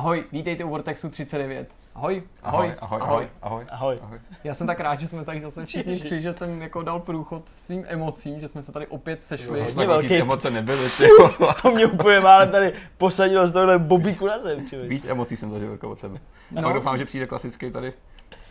Ahoj, 0.00 0.24
vítejte 0.32 0.64
u 0.64 0.68
Vortexu 0.70 1.08
39. 1.08 1.68
Ahoj, 1.94 2.22
ahoj, 2.42 2.74
ahoj, 2.80 3.00
ahoj, 3.02 3.26
ahoj, 3.42 3.64
ahoj. 3.70 3.98
ahoj. 4.02 4.18
Já 4.44 4.54
jsem 4.54 4.66
tak 4.66 4.80
rád, 4.80 5.00
že 5.00 5.08
jsme 5.08 5.24
tady 5.24 5.40
zase 5.40 5.66
všichni 5.66 6.00
tři, 6.00 6.20
že 6.20 6.32
jsem 6.32 6.62
jako 6.62 6.82
dal 6.82 7.00
průchod 7.00 7.42
svým 7.56 7.84
emocím, 7.88 8.40
že 8.40 8.48
jsme 8.48 8.62
se 8.62 8.72
tady 8.72 8.86
opět 8.86 9.24
sešli. 9.24 9.58
Jo, 9.58 9.64
Hodně 9.64 9.86
velký 9.86 10.14
emoce 10.16 10.50
nebyly, 10.50 10.90
ty. 10.98 11.08
To 11.62 11.70
mě 11.70 11.86
úplně 11.86 12.20
málem 12.20 12.50
tady 12.50 12.72
posadilo 12.98 13.46
z 13.46 13.52
tohle 13.52 13.78
bobíku 13.78 14.26
na 14.26 14.40
zem, 14.40 14.66
člověk. 14.66 14.90
Víc 14.90 15.06
emocí 15.06 15.36
jsem 15.36 15.50
zažil 15.50 15.72
jako 15.72 15.90
od 15.90 16.00
tebe. 16.00 16.18
No. 16.50 16.62
pak 16.62 16.74
doufám, 16.74 16.98
že 16.98 17.04
přijde 17.04 17.26
klasický 17.26 17.70
tady 17.70 17.92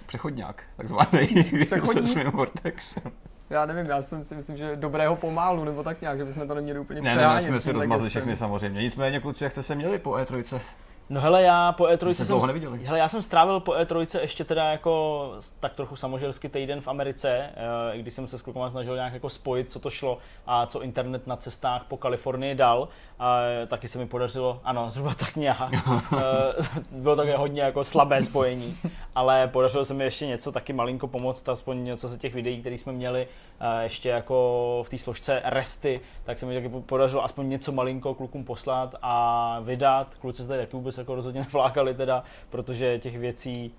přechodňák, 0.07 0.63
takzvaný, 0.77 1.27
Přechodník? 1.65 1.93
se 1.93 2.07
svým 2.07 2.31
Vortexem. 2.31 3.11
Já 3.49 3.65
nevím, 3.65 3.85
já 3.85 4.01
jsem 4.01 4.23
si 4.23 4.35
myslím, 4.35 4.57
že 4.57 4.75
dobrého 4.75 5.15
pomálu, 5.15 5.63
nebo 5.63 5.83
tak 5.83 6.01
nějak, 6.01 6.17
že 6.17 6.25
bychom 6.25 6.47
to 6.47 6.53
neměli 6.53 6.79
úplně 6.79 7.01
Ne, 7.01 7.15
ne, 7.15 7.27
ne, 7.33 7.41
jsme 7.41 7.59
si 7.59 7.71
rozmazli 7.71 8.09
všechny 8.09 8.35
samozřejmě. 8.35 8.81
Nicméně, 8.81 9.19
kluci, 9.19 9.43
jak 9.43 9.51
jste 9.51 9.63
se 9.63 9.75
měli 9.75 9.99
po 9.99 10.11
E3? 10.11 10.59
No 11.09 11.21
hele, 11.21 11.41
já 11.43 11.71
po 11.71 11.83
My 11.87 11.93
E3 11.93 12.09
se 12.09 12.15
jsem, 12.15 12.27
dlouho 12.27 12.47
neviděli. 12.47 12.79
hele, 12.85 12.99
já 12.99 13.09
jsem 13.09 13.21
strávil 13.21 13.59
po 13.59 13.71
E3 13.71 14.19
ještě 14.21 14.43
teda 14.43 14.71
jako 14.71 15.33
tak 15.59 15.73
trochu 15.73 15.95
samoželský 15.95 16.49
týden 16.49 16.81
v 16.81 16.87
Americe, 16.87 17.29
eh, 17.55 17.95
i 17.95 17.99
když 18.01 18.13
jsem 18.13 18.27
se 18.27 18.37
s 18.37 18.41
klukama 18.41 18.69
snažil 18.69 18.95
nějak 18.95 19.13
jako 19.13 19.29
spojit, 19.29 19.71
co 19.71 19.79
to 19.79 19.89
šlo 19.89 20.17
a 20.47 20.65
co 20.65 20.81
internet 20.81 21.27
na 21.27 21.35
cestách 21.35 21.83
po 21.83 21.97
Kalifornii 21.97 22.55
dal. 22.55 22.87
A 23.19 23.39
taky 23.67 23.87
se 23.87 23.97
mi 23.99 24.05
podařilo, 24.07 24.59
ano, 24.63 24.89
zhruba 24.89 25.13
tak 25.13 25.35
nějak. 25.35 25.59
Eh, 26.17 26.79
Bylo 26.91 27.15
také 27.15 27.37
hodně 27.37 27.61
jako 27.61 27.83
slabé 27.83 28.23
spojení, 28.23 28.77
ale 29.15 29.47
podařilo 29.47 29.85
se 29.85 29.93
mi 29.93 30.03
ještě 30.03 30.27
něco 30.27 30.51
taky 30.51 30.73
malinko 30.73 31.07
pomoct, 31.07 31.49
aspoň 31.49 31.83
něco 31.83 32.07
ze 32.07 32.17
těch 32.17 32.33
videí, 32.33 32.59
které 32.61 32.75
jsme 32.77 32.93
měli 32.93 33.27
eh, 33.59 33.83
ještě 33.83 34.09
jako 34.09 34.83
v 34.87 34.89
té 34.89 34.97
složce 34.97 35.41
resty, 35.45 36.01
tak 36.23 36.37
se 36.39 36.45
mi 36.45 36.55
taky 36.55 36.69
po- 36.69 36.81
podařilo 36.81 37.23
aspoň 37.23 37.49
něco 37.49 37.71
malinko 37.71 38.13
klukům 38.13 38.43
poslat 38.43 38.95
a 39.01 39.59
vydat. 39.63 40.07
Kluci 40.19 40.41
se 40.41 40.47
tady 40.47 40.59
taky 40.61 40.75
vůbec 40.75 40.98
jako 40.99 41.15
rozhodně 41.15 41.41
nevlákali 41.41 41.93
teda, 41.93 42.23
protože 42.49 42.99
těch 42.99 43.17
věcí 43.17 43.73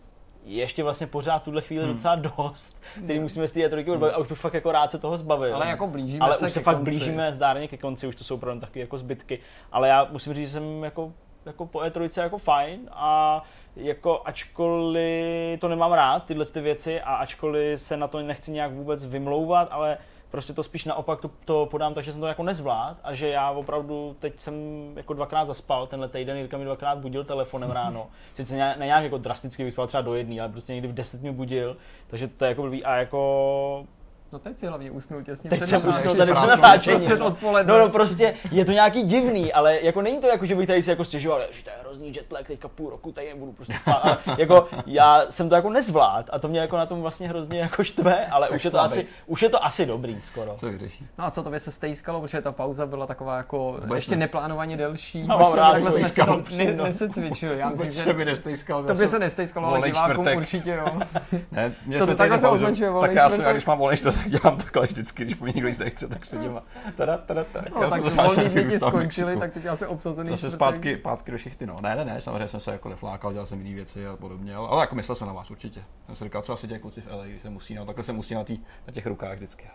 je 0.44 0.58
ještě 0.58 0.82
vlastně 0.82 1.06
pořád 1.06 1.38
v 1.38 1.44
tuhle 1.44 1.62
chvíli 1.62 1.84
Hmm. 1.84 1.92
docela 1.94 2.14
dost, 2.14 2.82
který 3.04 3.20
musíme 3.20 3.48
z 3.48 3.52
té 3.52 3.60
E3 3.60 3.92
odbavit 3.92 4.14
a 4.14 4.18
už 4.18 4.28
bych 4.28 4.38
fakt 4.38 4.54
jako 4.54 4.72
rád 4.72 4.90
se 4.92 4.98
toho 4.98 5.16
zbavil. 5.16 5.54
Ale 5.56 5.66
jako 5.68 5.86
blížíme 5.86 6.24
ale 6.24 6.36
se 6.36 6.46
už 6.46 6.52
se 6.52 6.60
fakt 6.60 6.76
konci. 6.76 6.90
blížíme 6.90 7.32
zdárně 7.32 7.68
ke 7.68 7.76
konci, 7.76 8.06
už 8.06 8.16
to 8.16 8.24
jsou 8.24 8.34
opravdu 8.34 8.60
takové 8.60 8.80
jako 8.80 8.98
zbytky. 8.98 9.38
Ale 9.72 9.88
já 9.88 10.08
musím 10.10 10.34
říct, 10.34 10.48
že 10.48 10.52
jsem 10.52 10.84
jako, 10.84 11.12
jako 11.46 11.66
po 11.66 11.78
E3 11.78 12.22
jako 12.22 12.38
fajn 12.38 12.80
a 12.92 13.42
jako 13.76 14.22
ačkoliv 14.24 15.60
to 15.60 15.68
nemám 15.68 15.92
rád, 15.92 16.24
tyhle 16.24 16.44
ty 16.46 16.60
věci 16.60 17.00
a 17.00 17.14
ačkoliv 17.14 17.80
se 17.80 17.96
na 17.96 18.08
to 18.08 18.22
nechci 18.22 18.52
nějak 18.52 18.72
vůbec 18.72 19.06
vymlouvat, 19.06 19.68
ale 19.70 19.98
prostě 20.30 20.52
to 20.52 20.62
spíš 20.62 20.84
naopak 20.84 21.20
to, 21.20 21.30
to 21.44 21.66
podám 21.70 21.94
tak, 21.94 22.04
že 22.04 22.12
jsem 22.12 22.20
to 22.20 22.26
jako 22.26 22.42
nezvlád 22.42 22.96
a 23.04 23.14
že 23.14 23.28
já 23.28 23.50
opravdu 23.50 24.16
teď 24.18 24.40
jsem 24.40 24.54
jako 24.96 25.14
dvakrát 25.14 25.44
zaspal 25.44 25.86
tenhle 25.86 26.08
týden, 26.08 26.36
Jirka 26.36 26.58
mi 26.58 26.64
dvakrát 26.64 26.98
budil 26.98 27.24
telefonem 27.24 27.70
ráno. 27.70 28.06
Sice 28.34 28.56
ne, 28.56 28.76
ne 28.78 28.86
nějak 28.86 29.04
jako 29.04 29.18
drasticky 29.18 29.64
vyspal 29.64 29.86
třeba 29.86 30.00
do 30.00 30.14
jedné, 30.14 30.40
ale 30.40 30.48
prostě 30.48 30.72
někdy 30.74 30.88
v 30.88 30.94
10 30.94 31.20
mě 31.20 31.32
budil, 31.32 31.76
takže 32.06 32.28
to 32.28 32.44
je 32.44 32.48
jako 32.48 32.62
blbý 32.62 32.84
a 32.84 32.96
jako 32.96 33.86
No 34.32 34.38
teď 34.38 34.58
si 34.58 34.66
hlavně 34.66 34.90
usnul 34.90 35.22
těsně 35.22 35.50
Teď 35.50 35.60
před 35.60 35.66
jsem 35.80 35.88
usnul 35.88 36.14
tady 36.14 36.32
před 36.32 36.40
Prostě 36.40 36.56
natáčením. 36.56 37.22
odpoledne. 37.22 37.72
No, 37.72 37.78
no, 37.78 37.88
prostě 37.88 38.34
je 38.50 38.64
to 38.64 38.72
nějaký 38.72 39.02
divný, 39.02 39.52
ale 39.52 39.78
jako 39.82 40.02
není 40.02 40.18
to 40.18 40.26
jako, 40.26 40.46
že 40.46 40.54
bych 40.54 40.66
tady 40.66 40.82
si 40.82 40.90
jako 40.90 41.04
stěžoval, 41.04 41.40
že 41.50 41.64
to 41.64 41.70
je 41.70 41.76
hrozný 41.80 42.12
jetlag, 42.16 42.46
teďka 42.46 42.68
půl 42.68 42.90
roku 42.90 43.12
tady 43.12 43.28
nebudu 43.28 43.52
prostě 43.52 43.74
spát. 43.78 44.18
Jako 44.38 44.68
já 44.86 45.22
jsem 45.30 45.48
to 45.48 45.54
jako 45.54 45.70
nezvlád 45.70 46.30
a 46.32 46.38
to 46.38 46.48
mě 46.48 46.60
jako 46.60 46.76
na 46.76 46.86
tom 46.86 47.00
vlastně 47.02 47.28
hrozně 47.28 47.60
jako 47.60 47.84
štve, 47.84 48.26
ale 48.26 48.46
Tak 48.48 48.56
už 48.56 48.64
je, 48.64 48.70
to 48.70 48.80
asi, 48.80 49.06
už 49.26 49.42
je 49.42 49.48
to 49.48 49.64
asi 49.64 49.86
dobrý 49.86 50.20
skoro. 50.20 50.54
Co 50.56 50.66
vyřeší? 50.66 51.06
No 51.18 51.24
a 51.24 51.30
co 51.30 51.42
tobě 51.42 51.60
se 51.60 51.72
stejskalo, 51.72 52.20
protože 52.20 52.40
ta 52.42 52.52
pauza 52.52 52.86
byla 52.86 53.06
taková 53.06 53.36
jako 53.36 53.72
Vůbec 53.72 53.96
ještě 53.96 54.16
ne. 54.16 54.20
neplánovaně 54.20 54.76
delší. 54.76 55.26
A 55.28 55.36
mám 55.36 55.52
rád 55.52 55.72
Takhle 55.72 55.92
jsme 55.92 56.04
si 56.04 56.10
stejskal 56.10 56.42
to 56.42 56.56
ne, 56.56 56.72
nesecvičili. 56.72 57.58
Já 57.58 57.70
myslím, 57.70 57.90
že 57.90 58.24
nestejskal. 58.24 58.84
to 58.84 58.94
by 58.94 59.06
se 59.08 59.18
nestejskalo, 59.18 59.66
ale 59.68 59.88
divákům 59.90 60.26
určitě 60.36 60.70
jo. 60.70 61.00
Ne, 61.52 61.72
mě 61.86 61.98
To 61.98 62.04
jsme 62.04 62.14
takhle 62.14 62.38
tady 62.38 62.40
se 62.40 62.48
označuje 62.48 62.90
tak 63.00 63.12
já, 63.12 63.30
jsem, 63.30 63.44
když 63.52 63.66
mám 63.66 63.78
volný 63.78 63.96
čtvrtek, 63.96 64.19
tak 64.22 64.30
dělám 64.40 64.56
takhle 64.58 64.86
vždycky, 64.86 65.24
když 65.24 65.34
po 65.34 65.44
mě 65.44 65.52
nikdo 65.52 65.68
nic 65.68 65.78
nechce, 65.78 66.08
tak 66.08 66.24
se 66.24 66.36
dělá. 66.36 66.62
Tada, 66.96 67.16
tada, 67.18 67.44
tada. 67.44 67.66
No, 67.80 67.90
tak 67.90 68.06
jsem 68.06 68.16
volný 68.16 68.28
zase 68.28 68.40
dny 68.40 68.50
ti 68.50 68.54
vyrůstal 68.56 68.90
v 68.90 68.92
skončily, 68.92 69.36
tak 69.36 69.52
teď 69.52 69.66
asi 69.66 69.86
obsazený 69.86 70.30
Zase 70.30 70.50
zpátky, 70.50 70.96
zpátky 71.00 71.30
do 71.30 71.38
šichty, 71.38 71.66
no. 71.66 71.76
Ne, 71.82 71.96
ne, 71.96 72.04
ne, 72.04 72.20
samozřejmě 72.20 72.48
jsem 72.48 72.60
se 72.60 72.72
jako 72.72 72.88
neflákal, 72.88 73.32
dělal 73.32 73.46
jsem 73.46 73.60
jiné 73.60 73.74
věci 73.74 74.06
a 74.06 74.16
podobně, 74.16 74.54
ale, 74.54 74.68
ale 74.68 74.80
jako 74.80 74.94
myslel 74.94 75.14
jsem 75.14 75.26
na 75.26 75.32
vás 75.32 75.50
určitě. 75.50 75.84
Jsem 76.06 76.16
si 76.16 76.24
říkal, 76.24 76.42
co 76.42 76.52
asi 76.52 76.68
těch 76.68 76.80
kluci 76.80 77.00
v 77.00 77.06
LA, 77.10 77.24
když 77.24 77.42
se 77.42 77.50
musí, 77.50 77.74
no, 77.74 77.86
takhle 77.86 78.04
se 78.04 78.12
musí 78.12 78.34
na, 78.34 78.44
tý, 78.44 78.58
na 78.86 78.92
těch 78.92 79.06
rukách 79.06 79.36
vždycky. 79.36 79.66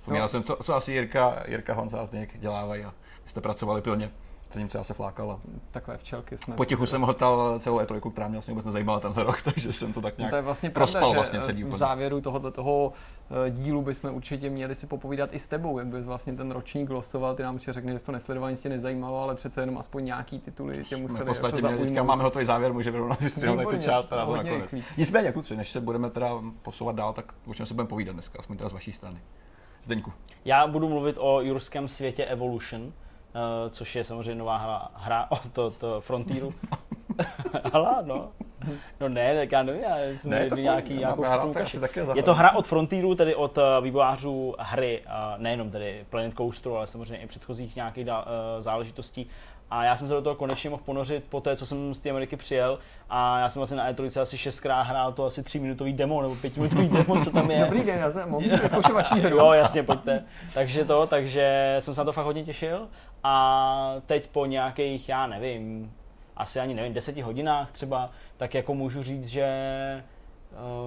Vzpomněl 0.00 0.24
No. 0.24 0.28
jsem, 0.28 0.42
co, 0.42 0.56
co 0.62 0.74
asi 0.74 0.92
Jirka, 0.92 1.42
Jirka 1.48 1.74
Honza 1.74 2.00
a 2.00 2.04
Zdeněk 2.04 2.38
dělávají 2.38 2.84
a 2.84 2.94
vy 3.22 3.28
jste 3.30 3.40
pracovali 3.40 3.82
pilně. 3.82 4.10
Zatímco 4.52 4.78
já 4.78 4.84
se 4.84 4.94
flákal 4.94 5.30
a 5.30 5.38
Takové 5.70 5.96
včelky 5.98 6.38
jsme. 6.38 6.54
potichu 6.56 6.86
jsem 6.86 7.02
hotal 7.02 7.58
celou 7.58 7.78
E3, 7.78 8.10
která 8.10 8.28
mě 8.28 8.36
vlastně 8.36 8.52
vůbec 8.52 8.64
nezajímala 8.64 9.00
tenhle 9.00 9.22
rok, 9.24 9.42
takže 9.44 9.72
jsem 9.72 9.92
to 9.92 10.00
tak 10.00 10.14
No 10.18 10.22
nějak 10.22 10.30
to 10.30 10.36
je 10.36 10.42
vlastně 10.42 10.70
prospal 10.70 11.00
pravda, 11.00 11.14
vlastně 11.14 11.38
že 11.38 11.44
celý 11.44 11.60
eh, 11.60 11.64
v 11.64 11.66
úplně. 11.66 11.78
závěru 11.78 12.20
tohoto 12.20 12.50
toho 12.50 12.92
eh, 13.46 13.50
dílu 13.50 13.82
bychom 13.82 14.14
určitě 14.14 14.50
měli 14.50 14.74
si 14.74 14.86
popovídat 14.86 15.30
i 15.34 15.38
s 15.38 15.46
tebou, 15.48 15.78
jak 15.78 15.86
bys 15.86 16.06
vlastně 16.06 16.32
ten 16.32 16.50
ročník 16.50 16.88
glosoval, 16.88 17.34
ty 17.34 17.42
nám 17.42 17.54
určitě 17.54 17.72
řekne, 17.72 17.92
že 17.92 17.98
jsi 17.98 18.04
to 18.04 18.12
nesledoval, 18.12 18.50
nic 18.50 18.60
tě 18.60 18.68
nezajímalo, 18.68 19.22
ale 19.22 19.34
přece 19.34 19.60
jenom 19.62 19.78
aspoň 19.78 20.04
nějaký 20.04 20.38
tituly 20.38 20.84
tě 20.84 20.96
museli 20.96 21.24
v 21.24 21.26
podstatě 21.28 21.56
jako 21.56 21.68
měli, 21.68 21.86
teďka 21.86 22.02
máme 22.02 22.22
hotový 22.22 22.44
závěr, 22.44 22.72
můžeme 22.72 22.98
rovnou 22.98 23.16
vystřihnout 23.20 23.58
jako 23.58 23.70
Výborně, 23.70 23.84
část 23.84 24.12
a 24.12 24.16
to 24.20 24.26
hodně 24.26 24.50
nakonec. 24.50 24.72
rychlý. 24.72 24.84
Nicméně, 24.96 25.32
kluci, 25.32 25.56
než 25.56 25.70
se 25.70 25.80
budeme 25.80 26.10
teda 26.10 26.30
posouvat 26.62 26.96
dál, 26.96 27.12
tak 27.12 27.34
o 27.46 27.54
čem 27.54 27.66
se 27.66 27.74
budeme 27.74 27.88
povídat 27.88 28.12
dneska, 28.14 28.38
aspoň 28.38 28.56
teda 28.56 28.68
z 28.68 28.72
vaší 28.72 28.92
strany. 28.92 29.20
Zdeňku. 29.82 30.12
Já 30.44 30.66
budu 30.66 30.88
mluvit 30.88 31.16
o 31.20 31.40
jurském 31.40 31.88
světě 31.88 32.24
Evolution, 32.24 32.82
eh, 32.82 33.03
což 33.70 33.96
je 33.96 34.04
samozřejmě 34.04 34.34
nová 34.34 34.56
hra, 34.56 34.88
hra 34.94 35.26
o 35.30 35.36
to, 35.52 35.70
to 35.70 36.00
Frontieru. 36.00 36.54
Hala, 37.72 38.02
no. 38.04 38.32
No 39.00 39.08
ne, 39.08 39.34
tak 39.34 39.52
já 39.52 39.62
nevím, 39.62 39.82
já 39.82 39.96
jsem 40.16 40.30
Ne, 40.30 40.48
to 40.48 40.56
nějaký, 40.56 40.94
nějakou 40.94 41.22
vtipnou 41.22 41.52
tak 41.52 41.62
asi 41.62 41.80
taky 41.80 42.00
Je 42.14 42.22
to 42.22 42.34
hra 42.34 42.54
od 42.54 42.66
Frontieru, 42.66 43.14
tedy 43.14 43.34
od 43.34 43.58
eh, 43.58 43.62
vývojářů 43.80 44.54
hry, 44.58 45.02
eh, 45.06 45.10
nejenom 45.36 45.70
tedy 45.70 46.04
Planet 46.10 46.34
Coasteru, 46.34 46.76
ale 46.76 46.86
samozřejmě 46.86 47.16
i 47.16 47.26
předchozích 47.26 47.76
nějakých 47.76 48.06
eh, 48.06 48.62
záležitostí. 48.62 49.26
A 49.70 49.84
já 49.84 49.96
jsem 49.96 50.08
se 50.08 50.14
do 50.14 50.22
toho 50.22 50.36
konečně 50.36 50.70
mohl 50.70 50.82
ponořit 50.84 51.24
po 51.28 51.40
té, 51.40 51.56
co 51.56 51.66
jsem 51.66 51.94
z 51.94 51.98
té 51.98 52.10
Ameriky 52.10 52.36
přijel. 52.36 52.78
A 53.10 53.38
já 53.38 53.48
jsem 53.48 53.60
vlastně 53.60 53.76
na 53.76 53.92
E3 53.92 54.20
asi 54.20 54.38
šestkrát 54.38 54.82
hrál 54.82 55.12
to 55.12 55.24
asi 55.24 55.42
tříminutový 55.42 55.92
demo 55.92 56.22
nebo 56.22 56.36
pětiminutový 56.36 56.88
demo, 56.88 57.24
co 57.24 57.30
tam 57.30 57.50
je. 57.50 57.60
Dobrý 57.64 57.82
den, 57.82 57.98
já 57.98 58.10
jsem 58.10 58.30
mohl 58.30 58.50
si 58.50 58.56
vyzkoušet 58.56 58.92
vaší 58.92 59.14
hru. 59.14 59.36
Jo, 59.36 59.52
jasně, 59.52 59.82
pojďte. 59.82 60.24
Takže 60.54 60.84
to, 60.84 61.06
takže 61.06 61.76
jsem 61.78 61.94
se 61.94 62.00
na 62.00 62.04
to 62.04 62.12
fakt 62.12 62.24
hodně 62.24 62.44
těšil 62.44 62.88
a 63.24 63.94
teď 64.06 64.28
po 64.28 64.46
nějakých, 64.46 65.08
já 65.08 65.26
nevím, 65.26 65.92
asi 66.36 66.60
ani 66.60 66.74
nevím, 66.74 66.94
deseti 66.94 67.20
hodinách 67.20 67.72
třeba, 67.72 68.10
tak 68.36 68.54
jako 68.54 68.74
můžu 68.74 69.02
říct, 69.02 69.26
že 69.26 69.48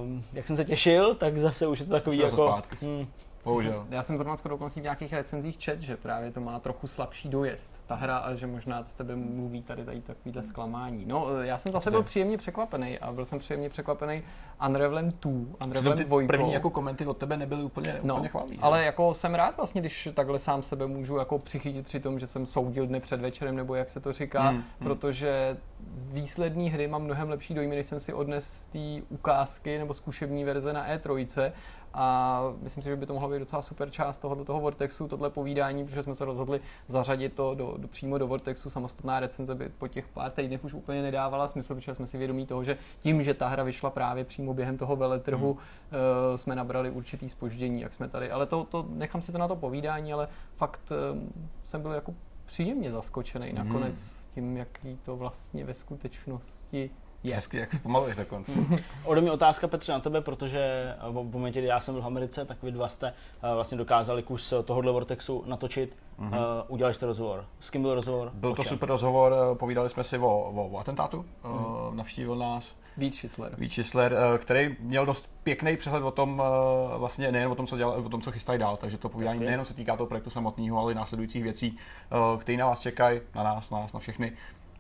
um, 0.01 0.23
jak 0.33 0.47
jsem 0.47 0.55
se 0.55 0.65
těšil, 0.65 1.15
tak 1.15 1.37
zase 1.37 1.67
už 1.67 1.79
je 1.79 1.85
to 1.85 1.91
takový 1.91 2.17
to 2.17 2.25
jako... 2.25 2.47
zpátky. 2.47 3.07
Bohužel. 3.47 3.87
Já 3.89 4.03
jsem 4.03 4.17
zrovna 4.17 4.35
skoro 4.35 4.57
v 4.57 4.75
nějakých 4.75 5.13
recenzích 5.13 5.57
čet, 5.57 5.81
že 5.81 5.97
právě 5.97 6.31
to 6.31 6.41
má 6.41 6.59
trochu 6.59 6.87
slabší 6.87 7.29
dojezd, 7.29 7.81
ta 7.85 7.95
hra, 7.95 8.17
a 8.17 8.33
že 8.33 8.47
možná 8.47 8.83
z 8.83 8.95
tebe 8.95 9.15
mluví 9.15 9.61
tady, 9.61 9.85
tady 9.85 10.01
takovýhle 10.01 10.43
zklamání. 10.43 11.05
No, 11.05 11.27
eh, 11.41 11.47
já 11.47 11.57
jsem 11.57 11.71
zase 11.71 11.91
byl 11.91 12.03
příjemně 12.03 12.37
překvapený 12.37 12.99
a 12.99 13.11
byl 13.11 13.25
jsem 13.25 13.39
příjemně 13.39 13.69
překvapený 13.69 14.23
Unravelem 14.67 15.13
2, 15.21 15.31
Unravelem 15.65 15.97
ty 15.97 16.03
2. 16.03 16.27
první 16.27 16.53
jako 16.53 16.69
komenty 16.69 17.05
od 17.05 17.17
tebe 17.17 17.37
nebyly 17.37 17.63
úplně, 17.63 17.99
No, 18.03 18.15
úplně 18.15 18.29
chválí. 18.29 18.59
ale 18.61 18.85
jako 18.85 19.13
jsem 19.13 19.35
rád 19.35 19.57
vlastně, 19.57 19.81
když 19.81 20.09
takhle 20.13 20.39
sám 20.39 20.63
sebe 20.63 20.87
můžu 20.87 21.17
jako 21.17 21.39
přichytit 21.39 21.85
při 21.85 21.99
tom, 21.99 22.19
že 22.19 22.27
jsem 22.27 22.45
soudil 22.45 22.87
dny 22.87 22.99
před 22.99 23.21
večerem, 23.21 23.55
nebo 23.55 23.75
jak 23.75 23.89
se 23.89 23.99
to 23.99 24.13
říká, 24.13 24.41
hmm, 24.41 24.57
hmm. 24.57 24.63
protože 24.79 25.57
z 25.93 26.05
výslední 26.05 26.69
hry 26.69 26.87
mám 26.87 27.03
mnohem 27.03 27.29
lepší 27.29 27.53
dojmy, 27.53 27.75
než 27.75 27.85
jsem 27.85 27.99
si 27.99 28.13
odnes 28.13 28.47
z 28.47 28.65
té 28.65 29.05
ukázky 29.09 29.77
nebo 29.77 29.93
zkušební 29.93 30.43
verze 30.43 30.73
na 30.73 30.87
E3. 30.89 31.51
A 31.99 32.41
myslím 32.61 32.83
si, 32.83 32.89
že 32.89 32.95
by 32.95 33.05
to 33.05 33.13
mohla 33.13 33.29
být 33.29 33.39
docela 33.39 33.61
super 33.61 33.89
část 33.89 34.17
tohoto 34.17 34.45
toho 34.45 34.59
Vortexu, 34.59 35.07
tohle 35.07 35.29
povídání, 35.29 35.85
protože 35.85 36.01
jsme 36.01 36.15
se 36.15 36.25
rozhodli 36.25 36.61
zařadit 36.87 37.33
to 37.33 37.55
do, 37.55 37.73
do, 37.77 37.87
přímo 37.87 38.17
do 38.17 38.27
Vortexu. 38.27 38.69
Samostatná 38.69 39.19
recenze 39.19 39.55
by 39.55 39.69
po 39.69 39.87
těch 39.87 40.07
pár 40.07 40.31
týdnech 40.31 40.63
už 40.63 40.73
úplně 40.73 41.01
nedávala 41.01 41.47
smysl, 41.47 41.75
protože 41.75 41.95
jsme 41.95 42.07
si 42.07 42.17
vědomí 42.17 42.45
toho, 42.45 42.63
že 42.63 42.77
tím, 42.99 43.23
že 43.23 43.33
ta 43.33 43.47
hra 43.47 43.63
vyšla 43.63 43.89
právě 43.89 44.23
přímo 44.23 44.53
během 44.53 44.77
toho 44.77 44.95
veletrhu, 44.95 45.53
hmm. 45.53 46.01
uh, 46.31 46.37
jsme 46.37 46.55
nabrali 46.55 46.89
určitý 46.89 47.29
spoždění, 47.29 47.81
jak 47.81 47.93
jsme 47.93 48.09
tady. 48.09 48.31
Ale 48.31 48.45
to, 48.45 48.63
to 48.63 48.85
nechám 48.89 49.21
si 49.21 49.31
to 49.31 49.37
na 49.37 49.47
to 49.47 49.55
povídání, 49.55 50.13
ale 50.13 50.27
fakt 50.55 50.91
um, 51.13 51.49
jsem 51.63 51.81
byl 51.81 51.91
jako 51.91 52.13
příjemně 52.45 52.91
zaskočený 52.91 53.47
Hmm. 53.47 53.67
nakonec 53.67 54.27
tím, 54.35 54.57
jaký 54.57 54.97
to 55.05 55.17
vlastně 55.17 55.65
ve 55.65 55.73
skutečnosti 55.73 56.89
je. 57.29 57.35
Hezky, 57.35 57.57
jak 57.57 57.73
zpomaluješ 57.73 58.15
dokonce. 58.15 58.51
Ode 59.03 59.21
mě 59.21 59.31
otázka 59.31 59.67
Petře 59.67 59.91
na 59.91 59.99
tebe, 59.99 60.21
protože 60.21 60.59
eh, 60.59 61.09
v 61.09 61.33
momentě, 61.33 61.59
kdy 61.59 61.67
já 61.67 61.79
jsem 61.79 61.93
byl 61.93 62.01
v 62.01 62.05
Americe, 62.05 62.45
tak 62.45 62.63
vy 62.63 62.71
dva 62.71 62.87
jste 62.87 63.07
eh, 63.07 63.55
vlastně 63.55 63.77
dokázali 63.77 64.23
kus 64.23 64.53
tohohle 64.65 64.91
Vortexu 64.91 65.43
natočit. 65.47 65.97
Mhm. 66.17 66.31
Mm-hmm. 66.31 66.37
Uh, 66.37 66.43
udělali 66.67 66.93
jste 66.93 67.05
rozhovor. 67.05 67.45
S 67.59 67.69
kým 67.69 67.81
byl 67.81 67.95
rozhovor? 67.95 68.31
Byl 68.33 68.55
to 68.55 68.63
super 68.63 68.89
rozhovor, 68.89 69.33
eh, 69.33 69.55
povídali 69.55 69.89
jsme 69.89 70.03
si 70.03 70.17
o, 70.17 70.27
o, 70.27 70.69
o 70.69 70.77
atentátu, 70.79 71.25
Mhm. 71.43 71.53
mm. 71.91 71.97
navštívil 71.97 72.35
nás 72.35 72.75
Vít 72.97 73.15
Schisler. 73.15 73.55
Vít 73.57 73.71
Schisler, 73.71 74.13
eh, 74.13 74.37
který 74.37 74.75
měl 74.79 75.05
dost 75.05 75.29
pěkný 75.43 75.77
přehled 75.77 76.03
o 76.03 76.11
tom, 76.11 76.43
eh, 76.45 76.97
vlastně 76.97 77.31
nejen 77.31 77.51
o 77.51 77.55
tom, 77.55 77.67
co 77.67 77.77
dělal, 77.77 77.93
o 78.05 78.09
tom, 78.09 78.21
co 78.21 78.31
chystají 78.31 78.59
dál, 78.59 78.77
takže 78.77 78.97
to 78.97 79.09
povídání 79.09 79.39
nejenom 79.39 79.65
se 79.65 79.73
týká 79.73 79.97
toho 79.97 80.07
projektu 80.07 80.29
samotného, 80.29 80.79
ale 80.79 80.91
i 80.91 80.95
následujících 80.95 81.43
věcí, 81.43 81.77
eh, 82.11 82.37
které 82.37 82.57
na 82.57 82.65
vás 82.65 82.79
čekají, 82.79 83.21
na 83.35 83.43
nás, 83.43 83.69
na 83.69 83.79
nás, 83.79 83.93
na 83.93 83.99
všechny. 83.99 84.31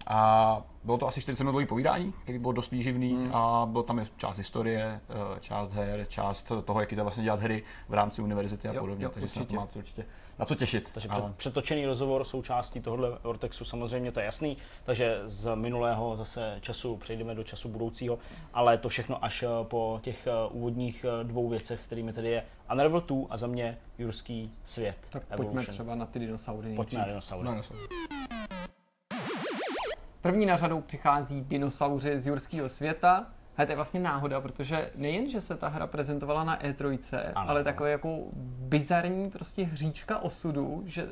A 0.07 0.61
bylo 0.83 0.97
to 0.97 1.07
asi 1.07 1.21
40 1.21 1.43
minutový 1.43 1.65
povídání, 1.65 2.13
který 2.23 2.39
bylo 2.39 2.53
dost 2.53 2.71
výživný 2.71 3.13
mm. 3.13 3.35
a 3.35 3.65
bylo 3.65 3.83
tam 3.83 3.99
je 3.99 4.07
část 4.17 4.37
historie, 4.37 5.01
eh, 5.09 5.39
část 5.39 5.73
her, 5.73 6.05
část 6.09 6.51
toho, 6.65 6.79
jak 6.79 6.91
jde 6.91 7.03
vlastně 7.03 7.23
dělat 7.23 7.41
hry 7.41 7.63
v 7.89 7.93
rámci 7.93 8.21
univerzity 8.21 8.67
a 8.67 8.73
Jo, 8.73 8.79
podobně, 8.79 9.05
jo, 9.05 9.11
takže 9.13 9.29
se 9.29 9.39
na 9.39 9.45
to 9.45 9.47
určitě. 9.47 9.59
máte 9.59 9.79
určitě 9.79 10.05
na 10.39 10.45
co 10.45 10.55
těšit. 10.55 10.89
Takže 10.93 11.09
Ale- 11.09 11.21
před, 11.21 11.35
přetočený 11.35 11.85
rozhovor 11.85 12.23
součástí 12.23 12.81
tohohle 12.81 13.17
Vortexu 13.23 13.65
samozřejmě 13.65 14.11
to 14.11 14.19
je 14.19 14.25
jasný, 14.25 14.57
takže 14.83 15.21
z 15.25 15.55
minulého 15.55 16.15
zase 16.15 16.57
času 16.61 16.97
přejdeme 16.97 17.35
do 17.35 17.43
času 17.43 17.69
budoucího, 17.69 18.19
ale 18.53 18.77
to 18.77 18.89
všechno 18.89 19.23
až 19.25 19.43
eh, 19.43 19.47
po 19.63 19.99
těch 20.03 20.27
eh, 20.27 20.31
úvodních 20.51 21.05
dvou 21.23 21.49
věcech, 21.49 21.79
kterými 21.85 22.13
tedy 22.13 22.29
je 22.29 22.43
Unravel 22.71 23.01
2 23.01 23.17
a 23.29 23.37
za 23.37 23.47
mě 23.47 23.77
Jurský 23.97 24.51
svět. 24.63 24.97
Tak 25.09 25.23
pojďme 25.23 25.45
Evolution. 25.45 25.73
třeba 25.73 25.95
na 25.95 26.05
ty 26.05 26.19
dinosaury 26.19 26.75
Pojďme 26.75 26.99
na 26.99 27.05
dinosaury. 27.05 27.45
No, 27.45 27.55
no. 27.55 27.61
První 30.27 30.45
na 30.45 30.55
řadou 30.55 30.81
přichází 30.81 31.41
dinosauři 31.41 32.19
z 32.19 32.27
jurského 32.27 32.69
světa. 32.69 33.25
A 33.57 33.65
to 33.65 33.71
je 33.71 33.75
vlastně 33.75 33.99
náhoda, 33.99 34.41
protože 34.41 34.91
nejen, 34.95 35.29
že 35.29 35.41
se 35.41 35.57
ta 35.57 35.67
hra 35.67 35.87
prezentovala 35.87 36.43
na 36.43 36.59
E3, 36.59 36.99
Ano. 37.35 37.49
ale 37.49 37.63
takové 37.63 37.91
jako 37.91 38.17
bizarní 38.59 39.29
prostě 39.29 39.63
hříčka 39.63 40.17
osudu, 40.19 40.83
že 40.85 41.07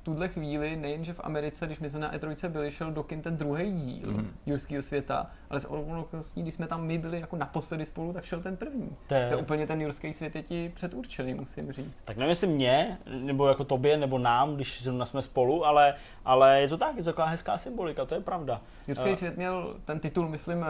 v 0.00 0.04
tuhle 0.04 0.28
chvíli, 0.28 0.76
nejen, 0.76 1.04
že 1.04 1.12
v 1.12 1.20
Americe, 1.24 1.66
když 1.66 1.80
my 1.80 1.90
jsme 1.90 2.00
na 2.00 2.12
E3 2.12 2.48
byli, 2.48 2.70
šel 2.70 2.90
do 2.90 3.02
kin 3.02 3.22
ten 3.22 3.36
druhý 3.36 3.72
díl 3.72 4.08
mm-hmm. 4.08 4.26
jurského 4.46 4.82
světa, 4.82 5.30
ale 5.50 5.60
s 5.60 5.70
okolností, 5.70 6.42
když 6.42 6.54
jsme 6.54 6.66
tam 6.66 6.86
my 6.86 6.98
byli 6.98 7.20
jako 7.20 7.36
naposledy 7.36 7.84
spolu, 7.84 8.12
tak 8.12 8.24
šel 8.24 8.40
ten 8.42 8.56
první. 8.56 8.96
To 9.06 9.14
je- 9.14 9.26
To 9.28 9.34
je 9.34 9.40
úplně 9.40 9.66
ten 9.66 9.80
jurský 9.80 10.12
svět 10.12 10.36
je 10.36 10.42
ti 10.42 10.72
předurčený, 10.74 11.34
musím 11.34 11.72
říct. 11.72 12.02
Tak 12.02 12.16
nevím, 12.16 12.30
jestli 12.30 12.46
mě, 12.46 12.98
nebo 13.20 13.48
jako 13.48 13.64
tobě, 13.64 13.96
nebo 13.96 14.18
nám, 14.18 14.54
když 14.54 14.82
zrovna 14.82 15.06
jsme 15.06 15.22
spolu, 15.22 15.64
ale, 15.66 15.94
ale 16.24 16.60
je 16.60 16.68
to 16.68 16.76
tak, 16.76 16.96
je 16.96 17.02
to 17.02 17.10
taková 17.10 17.26
hezká 17.26 17.58
symbolika, 17.58 18.04
to 18.04 18.14
je 18.14 18.20
pravda. 18.20 18.60
Jurský 18.88 19.10
Eh, 19.10 19.16
svět 19.16 19.36
měl 19.36 19.76
ten 19.84 19.98
titul, 20.00 20.28
myslím, 20.28 20.62
eh, 20.62 20.66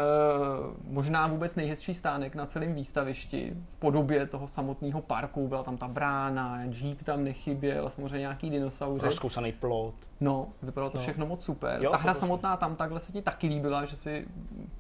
možná 0.84 1.26
vůbec 1.26 1.54
nejhezčí 1.56 1.94
stánek 1.94 2.34
na 2.34 2.46
celém 2.46 2.75
výstavišti 2.75 3.56
v 3.66 3.76
podobě 3.78 4.26
toho 4.26 4.46
samotného 4.46 5.00
parku. 5.02 5.48
Byla 5.48 5.62
tam 5.62 5.76
ta 5.76 5.88
brána, 5.88 6.60
jeep 6.70 7.02
tam 7.02 7.25
nechyběl, 7.25 7.90
samozřejmě 7.90 8.19
nějaký 8.19 8.50
dinosauři. 8.50 9.00
Rozkousaný 9.18 9.52
plot. 9.52 9.94
No, 10.20 10.48
vypadalo 10.62 10.90
to 10.90 10.98
No. 10.98 11.02
všechno 11.02 11.26
moc 11.26 11.44
super. 11.44 11.82
Jo, 11.82 11.90
ta 11.90 11.96
hra 11.96 12.14
samotná 12.14 12.56
tam 12.56 12.76
takhle 12.76 13.00
se 13.00 13.12
ti 13.12 13.22
taky 13.22 13.46
líbila, 13.46 13.84
že 13.84 13.96
si 13.96 14.28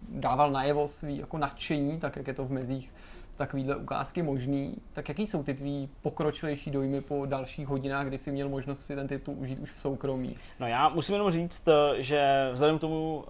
dával 0.08 0.50
najevo 0.50 0.88
svý 0.88 1.18
jako 1.18 1.38
nadšení, 1.38 1.98
tak 2.00 2.16
jak 2.16 2.26
je 2.26 2.34
to 2.34 2.44
v 2.44 2.50
mezích 2.50 2.94
takovýhle 3.38 3.76
ukázky 3.76 4.22
možný. 4.22 4.76
Tak 4.92 5.08
jaký 5.08 5.26
jsou 5.26 5.42
ty 5.42 5.54
tvý 5.54 5.88
pokročilejší 6.02 6.70
dojmy 6.70 7.00
po 7.00 7.26
dalších 7.26 7.66
hodinách, 7.66 8.06
kdy 8.06 8.18
jsi 8.18 8.32
měl 8.32 8.48
možnost 8.48 8.80
si 8.80 8.94
ten 8.94 9.08
titul 9.08 9.34
užít 9.38 9.58
už 9.58 9.72
v 9.72 9.80
soukromí? 9.80 10.36
No 10.60 10.66
já 10.66 10.88
musím 10.88 11.14
jenom 11.14 11.30
říct, 11.30 11.68
eh, 11.68 12.02
že 12.02 12.50
vzhledem 12.52 12.78
k 12.78 12.80
tomu, 12.80 13.24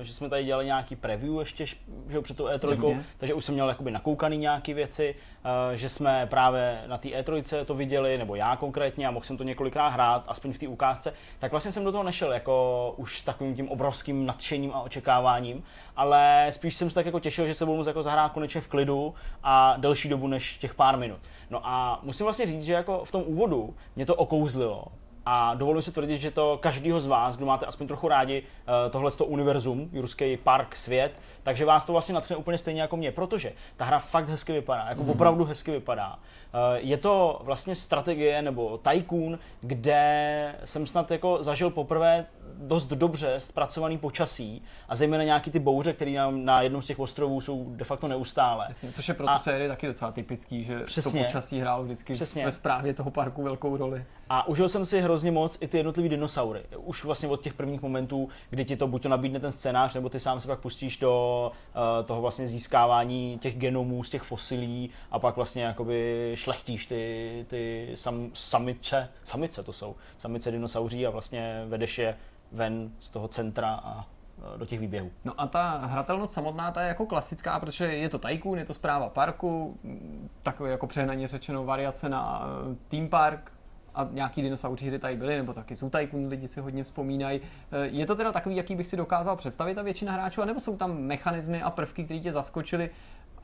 eh, 0.00 0.04
že 0.04 0.14
jsme 0.14 0.28
tady 0.28 0.44
dělali 0.44 0.66
nějaký 0.66 0.96
preview 0.96 1.38
ještě 1.38 1.66
že 2.08 2.20
před 2.22 2.36
tou 2.36 2.46
E3, 2.46 2.70
Jasně. 2.70 3.04
takže 3.18 3.34
už 3.34 3.44
jsem 3.44 3.54
měl 3.54 3.68
jakoby 3.68 3.90
nakoukaný 3.90 4.36
nějaké 4.36 4.74
věci, 4.74 5.14
eh, 5.44 5.76
že 5.76 5.88
jsme 5.88 6.26
právě 6.26 6.82
na 6.86 6.98
té 6.98 7.08
E3 7.08 7.64
to 7.64 7.74
viděli, 7.74 8.18
nebo 8.18 8.34
já 8.34 8.56
konkrétně, 8.56 9.08
a 9.08 9.10
mohl 9.10 9.24
jsem 9.24 9.36
to 9.36 9.44
několikrát 9.44 9.88
hrát, 9.88 10.24
aspoň 10.28 10.52
v 10.52 10.58
té 10.58 10.68
ukázce, 10.68 11.14
tak 11.38 11.50
vlastně 11.50 11.72
jsem 11.72 11.84
do 11.84 11.92
toho 11.92 12.04
nešel 12.04 12.32
jako 12.32 12.94
už 12.96 13.20
s 13.20 13.24
takovým 13.24 13.54
tím 13.54 13.68
obrovským 13.68 14.26
nadšením 14.26 14.72
a 14.74 14.80
očekáváním, 14.80 15.64
ale 15.96 16.46
spíš 16.50 16.76
jsem 16.76 16.90
se 16.90 16.94
tak 16.94 17.06
jako 17.06 17.20
těšil, 17.20 17.46
že 17.46 17.54
se 17.54 17.64
budu 17.64 17.76
moct 17.76 17.86
jako 17.86 18.02
zahrát 18.02 18.32
konečně 18.32 18.60
v 18.60 18.68
klidu 18.68 19.14
a 19.50 19.76
delší 19.76 20.08
dobu 20.08 20.26
než 20.26 20.56
těch 20.58 20.74
pár 20.74 20.96
minut. 20.96 21.18
No 21.50 21.60
a 21.62 22.00
musím 22.02 22.24
vlastně 22.24 22.46
říct, 22.46 22.64
že 22.64 22.72
jako 22.72 23.04
v 23.04 23.12
tom 23.12 23.22
úvodu 23.26 23.74
mě 23.96 24.06
to 24.06 24.14
okouzlilo. 24.14 24.84
A 25.26 25.54
dovolím 25.54 25.82
si 25.82 25.92
tvrdit, 25.92 26.18
že 26.18 26.30
to 26.30 26.58
každýho 26.62 27.00
z 27.00 27.06
vás, 27.06 27.36
kdo 27.36 27.46
máte 27.46 27.66
aspoň 27.66 27.86
trochu 27.86 28.08
rádi 28.08 28.42
uh, 28.42 28.90
tohle 28.90 29.10
univerzum, 29.24 29.88
Jurský 29.92 30.36
park, 30.36 30.76
svět, 30.76 31.12
takže 31.42 31.64
vás 31.64 31.84
to 31.84 31.92
vlastně 31.92 32.14
natchne 32.14 32.36
úplně 32.36 32.58
stejně 32.58 32.80
jako 32.80 32.96
mě, 32.96 33.12
protože 33.12 33.52
ta 33.76 33.84
hra 33.84 33.98
fakt 33.98 34.28
hezky 34.28 34.52
vypadá, 34.52 34.86
jako 34.88 35.02
mm. 35.02 35.10
opravdu 35.10 35.44
hezky 35.44 35.70
vypadá. 35.70 36.14
Uh, 36.14 36.60
je 36.76 36.96
to 36.96 37.40
vlastně 37.44 37.76
strategie 37.76 38.42
nebo 38.42 38.78
tycoon, 38.78 39.38
kde 39.60 40.54
jsem 40.64 40.86
snad 40.86 41.10
jako 41.10 41.38
zažil 41.40 41.70
poprvé 41.70 42.26
dost 42.60 42.86
dobře 42.86 43.34
zpracovaný 43.40 43.98
počasí 43.98 44.62
a 44.88 44.94
zejména 44.96 45.24
nějaký 45.24 45.50
ty 45.50 45.58
bouře, 45.58 45.92
které 45.92 46.12
na, 46.12 46.30
na 46.30 46.62
jednom 46.62 46.82
z 46.82 46.86
těch 46.86 46.98
ostrovů 46.98 47.40
jsou 47.40 47.66
de 47.76 47.84
facto 47.84 48.08
neustále. 48.08 48.66
Jasně, 48.68 48.92
což 48.92 49.08
je 49.08 49.14
pro 49.14 49.28
A- 49.30 49.36
tu 49.36 49.42
sérii 49.42 49.68
taky 49.68 49.86
docela 49.86 50.12
typický, 50.12 50.64
že 50.64 50.80
Přesně. 50.80 51.20
to 51.20 51.26
počasí 51.26 51.60
hrálo 51.60 51.84
vždycky 51.84 52.14
Přesně. 52.14 52.44
ve 52.44 52.52
správě 52.52 52.94
toho 52.94 53.10
parku 53.10 53.42
velkou 53.42 53.76
roli. 53.76 54.04
A 54.30 54.48
užil 54.48 54.68
jsem 54.68 54.86
si 54.86 55.00
hrozně 55.00 55.30
moc 55.30 55.58
i 55.60 55.68
ty 55.68 55.76
jednotlivé 55.76 56.08
dinosaury. 56.08 56.62
Už 56.76 57.04
vlastně 57.04 57.28
od 57.28 57.42
těch 57.42 57.54
prvních 57.54 57.82
momentů, 57.82 58.28
kdy 58.50 58.64
ti 58.64 58.76
to 58.76 58.86
buď 58.86 59.02
to 59.02 59.08
nabídne 59.08 59.40
ten 59.40 59.52
scénář, 59.52 59.94
nebo 59.94 60.08
ty 60.08 60.20
sám 60.20 60.40
se 60.40 60.48
pak 60.48 60.60
pustíš 60.60 60.96
do 60.96 61.52
uh, 62.00 62.06
toho 62.06 62.20
vlastně 62.20 62.46
získávání 62.46 63.38
těch 63.38 63.56
genomů 63.56 64.04
z 64.04 64.10
těch 64.10 64.22
fosilí 64.22 64.90
a 65.10 65.18
pak 65.18 65.36
vlastně 65.36 65.62
jakoby 65.62 66.32
šlechtíš 66.34 66.86
ty, 66.86 67.44
ty 67.48 67.90
sam, 67.94 68.30
samice, 68.34 69.08
samice 69.24 69.62
to 69.62 69.72
jsou, 69.72 69.96
samice 70.18 70.50
dinosauří 70.50 71.06
a 71.06 71.10
vlastně 71.10 71.64
vedeš 71.68 71.98
je 71.98 72.16
ven 72.52 72.90
z 73.00 73.10
toho 73.10 73.28
centra 73.28 73.80
a 73.84 74.06
eh, 74.54 74.58
do 74.58 74.66
těch 74.66 74.80
výběhů. 74.80 75.10
No 75.24 75.32
a 75.40 75.46
ta 75.46 75.78
hratelnost 75.78 76.32
samotná, 76.32 76.70
ta 76.70 76.82
je 76.82 76.88
jako 76.88 77.06
klasická, 77.06 77.60
protože 77.60 77.84
je 77.86 78.08
to 78.08 78.18
Tycoon, 78.18 78.58
je 78.58 78.64
to 78.64 78.74
zpráva 78.74 79.08
parku, 79.08 79.78
mm, 79.82 80.28
takový 80.42 80.70
jako 80.70 80.86
přehnaně 80.86 81.28
řečeno 81.28 81.64
variace 81.64 82.08
na 82.08 82.42
eh, 82.72 82.76
Team 82.88 83.08
Park, 83.08 83.52
a 83.98 84.08
nějaký 84.10 84.42
dinosauři 84.42 84.86
hry 84.86 84.98
tady 84.98 85.16
byly, 85.16 85.36
nebo 85.36 85.52
taky 85.52 85.76
Zoo 85.76 85.90
Tycoon 85.90 86.28
lidi 86.28 86.48
si 86.48 86.60
hodně 86.60 86.84
vzpomínají. 86.84 87.40
Eh, 87.72 87.86
Je 87.86 88.06
to 88.06 88.16
teda 88.16 88.32
takový, 88.32 88.56
jaký 88.56 88.76
bych 88.76 88.86
si 88.86 88.96
dokázal 88.96 89.36
představit 89.36 89.78
a 89.78 89.82
většina 89.82 90.12
hráčů, 90.12 90.44
nebo 90.44 90.60
jsou 90.60 90.76
tam 90.76 90.98
mechanismy 90.98 91.62
a 91.62 91.70
prvky, 91.70 92.04
které 92.04 92.20
tě 92.20 92.32
zaskočily, 92.32 92.90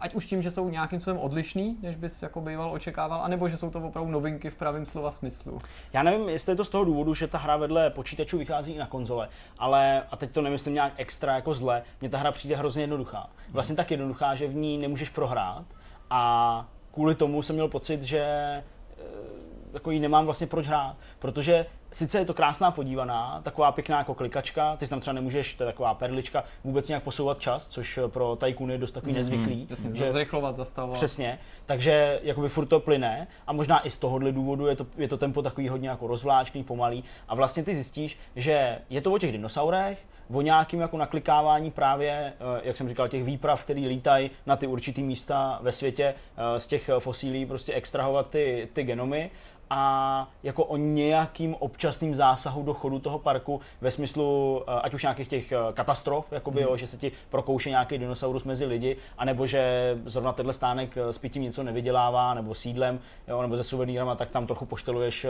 ať 0.01 0.15
už 0.15 0.27
tím, 0.27 0.43
že 0.43 0.51
jsou 0.51 0.69
nějakým 0.69 1.01
způsobem 1.01 1.21
odlišný, 1.21 1.79
než 1.83 1.97
bys 1.97 2.23
jako 2.23 2.41
býval 2.41 2.73
očekával, 2.73 3.21
anebo 3.21 3.49
že 3.49 3.57
jsou 3.57 3.71
to 3.71 3.81
opravdu 3.81 4.11
novinky 4.11 4.51
v 4.51 4.55
pravém 4.55 4.87
slova 4.87 5.13
smyslu. 5.13 5.59
Já 5.93 6.03
nevím, 6.03 6.29
jestli 6.29 6.53
je 6.53 6.57
to 6.57 6.65
z 6.65 6.69
toho 6.69 6.85
důvodu, 6.85 7.15
že 7.15 7.29
ta 7.29 7.39
hra 7.39 7.57
vedle 7.57 7.91
počítačů 7.91 8.39
vychází 8.39 8.73
i 8.73 8.79
na 8.79 8.87
konzole, 8.87 9.29
ale, 9.59 10.03
a 10.11 10.17
teď 10.17 10.31
to 10.31 10.43
nemyslím 10.43 10.75
nějak 10.75 10.93
extra 10.97 11.35
jako 11.35 11.55
zle, 11.55 11.83
mně 12.01 12.11
ta 12.11 12.19
hra 12.19 12.33
přijde 12.33 12.57
hrozně 12.57 12.83
jednoduchá. 12.83 13.31
Vlastně 13.51 13.77
tak 13.77 13.91
jednoduchá, 13.91 14.35
že 14.35 14.47
v 14.47 14.55
ní 14.55 14.79
nemůžeš 14.79 15.11
prohrát 15.11 15.65
a 16.11 16.67
kvůli 16.95 17.15
tomu 17.15 17.43
jsem 17.43 17.57
měl 17.57 17.69
pocit, 17.69 18.03
že 18.03 18.21
eh, 18.21 19.44
jako 19.75 19.91
ji 19.91 20.01
nemám 20.01 20.25
vlastně 20.25 20.47
proč 20.47 20.67
hrát, 20.67 20.97
protože 21.19 21.67
sice 21.93 22.19
je 22.19 22.25
to 22.25 22.35
krásná 22.35 22.71
podívaná, 22.71 23.41
taková 23.43 23.73
pěkná 23.73 23.99
jako 23.99 24.15
klikačka, 24.15 24.77
ty 24.77 24.87
si 24.87 24.91
tam 24.91 25.01
třeba 25.01 25.15
nemůžeš, 25.15 25.55
to 25.55 25.63
je 25.63 25.67
taková 25.67 25.95
perlička, 25.95 26.45
vůbec 26.65 26.89
nějak 26.89 27.03
posouvat 27.03 27.39
čas, 27.39 27.69
což 27.69 27.99
pro 28.07 28.37
Tycoon 28.37 28.71
je 28.71 28.79
dost 28.79 28.93
takový 28.93 29.13
nezvyklý. 29.13 29.67
Jasně, 29.71 29.93
že- 29.93 30.13
zrychlovat, 30.13 30.57
zastavovat. 30.57 30.97
Přesně, 30.99 31.39
takže 31.67 32.21
jakoby 32.23 32.49
furt 32.49 32.67
to 32.67 32.81
plyne 32.81 33.27
a 33.47 33.53
možná 33.53 33.87
i 33.87 33.91
z 33.91 33.97
tohohle 33.97 34.33
důvodu 34.33 34.67
je 34.67 34.77
to, 34.77 34.87
je 34.97 35.09
to 35.09 35.17
tempo 35.17 35.43
takový 35.43 35.69
hodně 35.69 35.89
jako 35.89 36.07
rozvláčný, 36.07 36.65
pomalý 36.65 37.05
a 37.29 37.35
vlastně 37.35 37.63
ty 37.63 37.75
zjistíš, 37.75 38.19
že 38.37 38.79
je 38.91 39.01
to 39.01 39.13
o 39.13 39.19
těch 39.19 39.33
dinosaurech, 39.33 40.05
o 40.33 40.41
nějakým 40.41 40.81
jako 40.81 40.97
naklikávání 40.99 41.71
právě, 41.71 42.11
eh, 42.13 42.61
jak 42.63 42.77
jsem 42.77 42.89
říkal, 42.89 43.09
těch 43.09 43.25
výprav, 43.25 43.65
který 43.65 43.89
lítají 43.89 44.31
na 44.47 44.57
ty 44.57 44.67
určitý 44.67 45.03
místa 45.03 45.59
ve 45.63 45.73
světě, 45.73 46.15
eh, 46.37 46.61
z 46.61 46.67
těch 46.67 46.91
fosílí 46.99 47.47
prostě 47.47 47.73
extrahovat 47.75 48.31
ty, 48.31 48.69
ty 48.73 48.83
genomy 48.83 49.31
a 49.77 50.29
jako 50.43 50.65
o 50.65 50.77
nějakým 50.77 51.55
občasným 51.55 52.15
zásahu 52.15 52.63
do 52.63 52.75
chodu 52.75 52.99
toho 52.99 53.19
parku 53.19 53.61
ve 53.81 53.91
smyslu 53.91 54.63
eh, 54.69 54.81
ať 54.83 54.95
už 54.95 55.03
nějakých 55.03 55.29
těch 55.29 55.53
eh, 55.53 55.59
katastrof, 55.73 56.33
jakoby, 56.33 56.63
jo, 56.63 56.77
že 56.77 56.87
se 56.87 56.97
ti 56.97 57.13
prokouše 57.31 57.71
nějaký 57.71 57.99
dinosaurus 57.99 58.45
mezi 58.45 58.65
lidi, 58.65 58.97
anebo 59.19 59.47
že 59.47 59.95
zrovna 60.05 60.33
tenhle 60.33 60.53
stánek 60.53 60.97
eh, 60.97 61.13
s 61.13 61.19
pitím 61.19 61.43
něco 61.43 61.63
nevydělává, 61.63 62.35
nebo 62.35 62.55
sídlem, 62.55 63.01
jo, 63.29 63.43
nebo 63.43 63.57
se 63.57 63.63
suvenýrama, 63.63 64.15
tak 64.15 64.33
tam 64.33 64.47
trochu 64.47 64.67
pošteluješ 64.67 65.27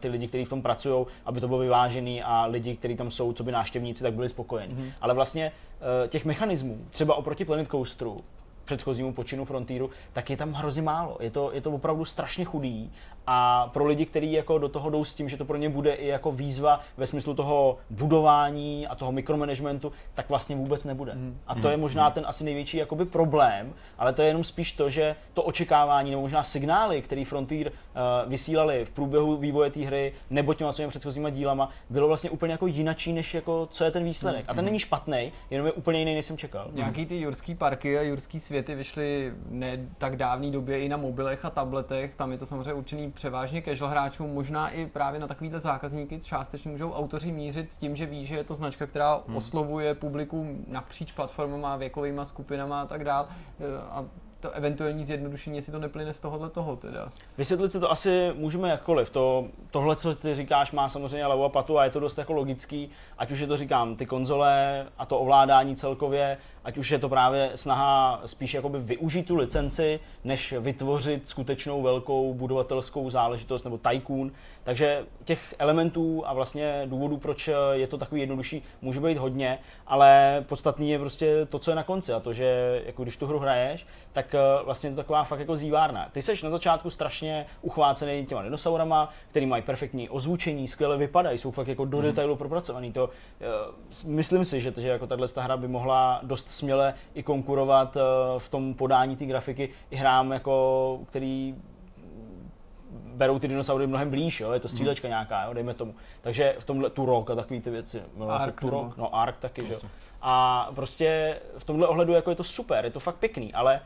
ty 0.00 0.08
lidi, 0.08 0.28
kteří 0.28 0.44
v 0.44 0.48
tom 0.48 0.62
pracují, 0.62 1.06
aby 1.24 1.40
to 1.40 1.48
bylo 1.48 1.58
vyvážený 1.58 2.22
a 2.22 2.46
lidi, 2.46 2.76
kteří 2.76 2.96
tam 2.96 3.10
jsou, 3.10 3.32
co 3.32 3.44
by 3.44 3.52
návštěvníci, 3.52 4.02
tak 4.02 4.14
byli 4.14 4.28
spokojeni. 4.28 4.74
Mm-hmm. 4.74 4.92
Ale 5.00 5.14
vlastně 5.14 5.52
těch 6.08 6.24
mechanismů, 6.24 6.78
třeba 6.90 7.14
oproti 7.14 7.44
Planet 7.44 7.68
Coasteru, 7.68 8.24
předchozímu 8.70 9.12
počinu 9.12 9.44
Frontieru, 9.44 9.90
tak 10.12 10.30
je 10.30 10.36
tam 10.36 10.52
hrozně 10.52 10.82
málo. 10.82 11.18
Je 11.20 11.30
to, 11.30 11.50
je 11.52 11.60
to 11.60 11.70
opravdu 11.70 12.04
strašně 12.04 12.44
chudý 12.44 12.92
a 13.26 13.70
pro 13.72 13.84
lidi, 13.84 14.06
kteří 14.06 14.32
jako 14.32 14.58
do 14.58 14.68
toho 14.68 14.90
jdou 14.90 15.04
s 15.04 15.14
tím, 15.14 15.28
že 15.28 15.36
to 15.36 15.44
pro 15.44 15.56
ně 15.56 15.68
bude 15.68 15.94
i 15.94 16.06
jako 16.06 16.32
výzva 16.32 16.80
ve 16.96 17.06
smyslu 17.06 17.34
toho 17.34 17.78
budování 17.90 18.86
a 18.86 18.94
toho 18.94 19.12
mikromanagementu, 19.12 19.92
tak 20.14 20.28
vlastně 20.28 20.56
vůbec 20.56 20.84
nebude. 20.84 21.14
A 21.46 21.54
to 21.54 21.68
je 21.68 21.76
možná 21.76 22.10
ten 22.10 22.24
asi 22.26 22.44
největší 22.44 22.76
jakoby 22.76 23.04
problém, 23.04 23.72
ale 23.98 24.12
to 24.12 24.22
je 24.22 24.28
jenom 24.28 24.44
spíš 24.44 24.72
to, 24.72 24.90
že 24.90 25.16
to 25.34 25.42
očekávání 25.42 26.10
nebo 26.10 26.22
možná 26.22 26.42
signály, 26.42 27.02
který 27.02 27.24
Frontier 27.24 27.66
uh, 27.66 27.72
vysílali 28.30 28.84
v 28.84 28.90
průběhu 28.90 29.36
vývoje 29.36 29.70
té 29.70 29.80
hry 29.80 30.12
nebo 30.30 30.54
těma 30.54 30.72
svými 30.72 30.88
předchozíma 30.88 31.30
dílama, 31.30 31.68
bylo 31.90 32.08
vlastně 32.08 32.30
úplně 32.30 32.52
jako 32.52 32.66
jinačí, 32.66 33.12
než 33.12 33.34
jako 33.34 33.68
co 33.70 33.84
je 33.84 33.90
ten 33.90 34.04
výsledek. 34.04 34.44
A 34.48 34.54
ten 34.54 34.64
není 34.64 34.78
špatný, 34.78 35.32
jenom 35.50 35.66
je 35.66 35.72
úplně 35.72 35.98
jiný, 35.98 36.14
než 36.14 36.26
jsem 36.26 36.36
čekal. 36.36 36.70
Nějaký 36.72 37.06
ty 37.06 37.20
jurský 37.20 37.54
parky 37.54 37.98
a 37.98 38.02
jurský 38.02 38.40
světy 38.40 38.60
světy 38.60 38.74
vyšly 38.74 39.32
ne 39.48 39.78
tak 39.98 40.16
dávné 40.16 40.50
době 40.50 40.80
i 40.80 40.88
na 40.88 40.96
mobilech 40.96 41.44
a 41.44 41.50
tabletech. 41.50 42.14
Tam 42.14 42.32
je 42.32 42.38
to 42.38 42.46
samozřejmě 42.46 42.72
určený 42.72 43.09
převážně 43.14 43.62
casual 43.62 43.90
hráčům, 43.90 44.34
možná 44.34 44.68
i 44.68 44.86
právě 44.86 45.20
na 45.20 45.26
takovýhle 45.26 45.58
zákazníky 45.60 46.20
částečně 46.20 46.70
můžou 46.70 46.92
autoři 46.92 47.32
mířit 47.32 47.70
s 47.70 47.76
tím, 47.76 47.96
že 47.96 48.06
ví, 48.06 48.24
že 48.24 48.36
je 48.36 48.44
to 48.44 48.54
značka, 48.54 48.86
která 48.86 49.22
hmm. 49.26 49.36
oslovuje 49.36 49.94
publikum 49.94 50.64
napříč 50.68 51.12
platformama, 51.12 51.76
věkovými 51.76 52.20
skupinama 52.24 52.80
a 52.80 52.86
tak 52.86 53.04
dál. 53.04 53.28
A 53.90 54.04
to 54.40 54.50
eventuální 54.50 55.04
zjednodušení, 55.04 55.56
jestli 55.56 55.72
to 55.72 55.78
neplyne 55.78 56.14
z 56.14 56.20
tohohle 56.20 56.50
toho 56.50 56.76
teda. 56.76 57.08
Vysvětlit 57.38 57.72
si 57.72 57.80
to 57.80 57.90
asi 57.90 58.32
můžeme 58.34 58.68
jakkoliv. 58.68 59.10
To, 59.10 59.48
tohle, 59.70 59.96
co 59.96 60.14
ty 60.14 60.34
říkáš, 60.34 60.72
má 60.72 60.88
samozřejmě 60.88 61.24
hlavu 61.24 61.44
a 61.44 61.48
patu 61.48 61.78
a 61.78 61.84
je 61.84 61.90
to 61.90 62.00
dost 62.00 62.18
jako 62.18 62.32
logický, 62.32 62.90
ať 63.18 63.30
už 63.30 63.40
je 63.40 63.46
to 63.46 63.56
říkám, 63.56 63.96
ty 63.96 64.06
konzole 64.06 64.86
a 64.98 65.06
to 65.06 65.18
ovládání 65.18 65.76
celkově, 65.76 66.38
ať 66.64 66.78
už 66.78 66.90
je 66.90 66.98
to 66.98 67.08
právě 67.08 67.50
snaha 67.54 68.20
spíš 68.26 68.54
jakoby 68.54 68.78
využít 68.78 69.26
tu 69.26 69.36
licenci, 69.36 70.00
než 70.24 70.54
vytvořit 70.58 71.28
skutečnou 71.28 71.82
velkou 71.82 72.34
budovatelskou 72.34 73.10
záležitost 73.10 73.64
nebo 73.64 73.78
tycoon. 73.78 74.32
Takže 74.64 75.04
těch 75.24 75.54
elementů 75.58 76.22
a 76.26 76.32
vlastně 76.32 76.82
důvodů, 76.86 77.16
proč 77.16 77.50
je 77.72 77.86
to 77.86 77.98
takový 77.98 78.20
jednodušší, 78.20 78.62
může 78.82 79.00
být 79.00 79.18
hodně, 79.18 79.58
ale 79.86 80.44
podstatný 80.48 80.90
je 80.90 80.98
prostě 80.98 81.46
to, 81.46 81.58
co 81.58 81.70
je 81.70 81.74
na 81.74 81.82
konci 81.82 82.12
a 82.12 82.20
to, 82.20 82.32
že 82.32 82.82
jako 82.86 83.02
když 83.02 83.16
tu 83.16 83.26
hru 83.26 83.38
hraješ, 83.38 83.86
tak 84.12 84.34
eh, 84.34 84.38
vlastně 84.64 84.90
je 84.90 84.94
to 84.94 84.96
taková 84.96 85.24
fakt 85.24 85.40
jako 85.40 85.56
zívárna. 85.56 86.08
Ty 86.12 86.22
seš 86.22 86.42
na 86.42 86.50
začátku 86.50 86.90
strašně 86.90 87.46
uchvácený 87.62 88.26
těma 88.26 88.42
dinosaurama, 88.42 89.10
který 89.30 89.46
mají 89.46 89.62
perfektní 89.62 90.08
ozvučení, 90.08 90.68
skvěle 90.68 90.96
vypadají, 90.96 91.38
jsou 91.38 91.50
fakt 91.50 91.68
jako 91.68 91.84
do 91.84 91.96
mm. 91.96 92.02
detailu 92.02 92.36
propracovaný. 92.36 92.92
To, 92.92 93.04
uh, 93.04 93.10
myslím 94.06 94.44
si, 94.44 94.60
že, 94.60 94.72
že 94.76 94.88
jako 94.88 95.06
tahle 95.06 95.26
hra 95.36 95.56
by 95.56 95.68
mohla 95.68 96.20
dost 96.22 96.49
směle 96.50 96.94
i 97.14 97.22
konkurovat 97.22 97.96
uh, 97.96 98.02
v 98.38 98.48
tom 98.48 98.74
podání 98.74 99.16
té 99.16 99.26
grafiky 99.26 99.68
i 99.90 99.96
hrám, 99.96 100.32
jako, 100.32 101.00
který 101.08 101.54
berou 102.90 103.38
ty 103.38 103.48
dinosaury 103.48 103.86
mnohem 103.86 104.10
blíž, 104.10 104.40
jo? 104.40 104.52
je 104.52 104.60
to 104.60 104.68
střílečka 104.68 105.08
hmm. 105.08 105.12
nějaká, 105.12 105.44
jo? 105.44 105.54
dejme 105.54 105.74
tomu. 105.74 105.94
Takže 106.20 106.56
v 106.58 106.64
tomhle 106.64 106.90
Turok 106.90 107.30
a 107.30 107.34
takové 107.34 107.60
ty 107.60 107.70
věci. 107.70 108.02
Ark, 108.28 108.60
Turok, 108.60 108.96
no 108.96 109.14
Ark 109.14 109.36
taky, 109.38 109.66
že 109.66 109.72
jo. 109.72 109.80
A 110.22 110.68
prostě 110.74 111.40
v 111.58 111.64
tomhle 111.64 111.86
ohledu 111.86 112.12
jako 112.12 112.30
je 112.30 112.36
to 112.36 112.44
super, 112.44 112.84
je 112.84 112.90
to 112.90 113.00
fakt 113.00 113.16
pěkný, 113.16 113.54
ale 113.54 113.80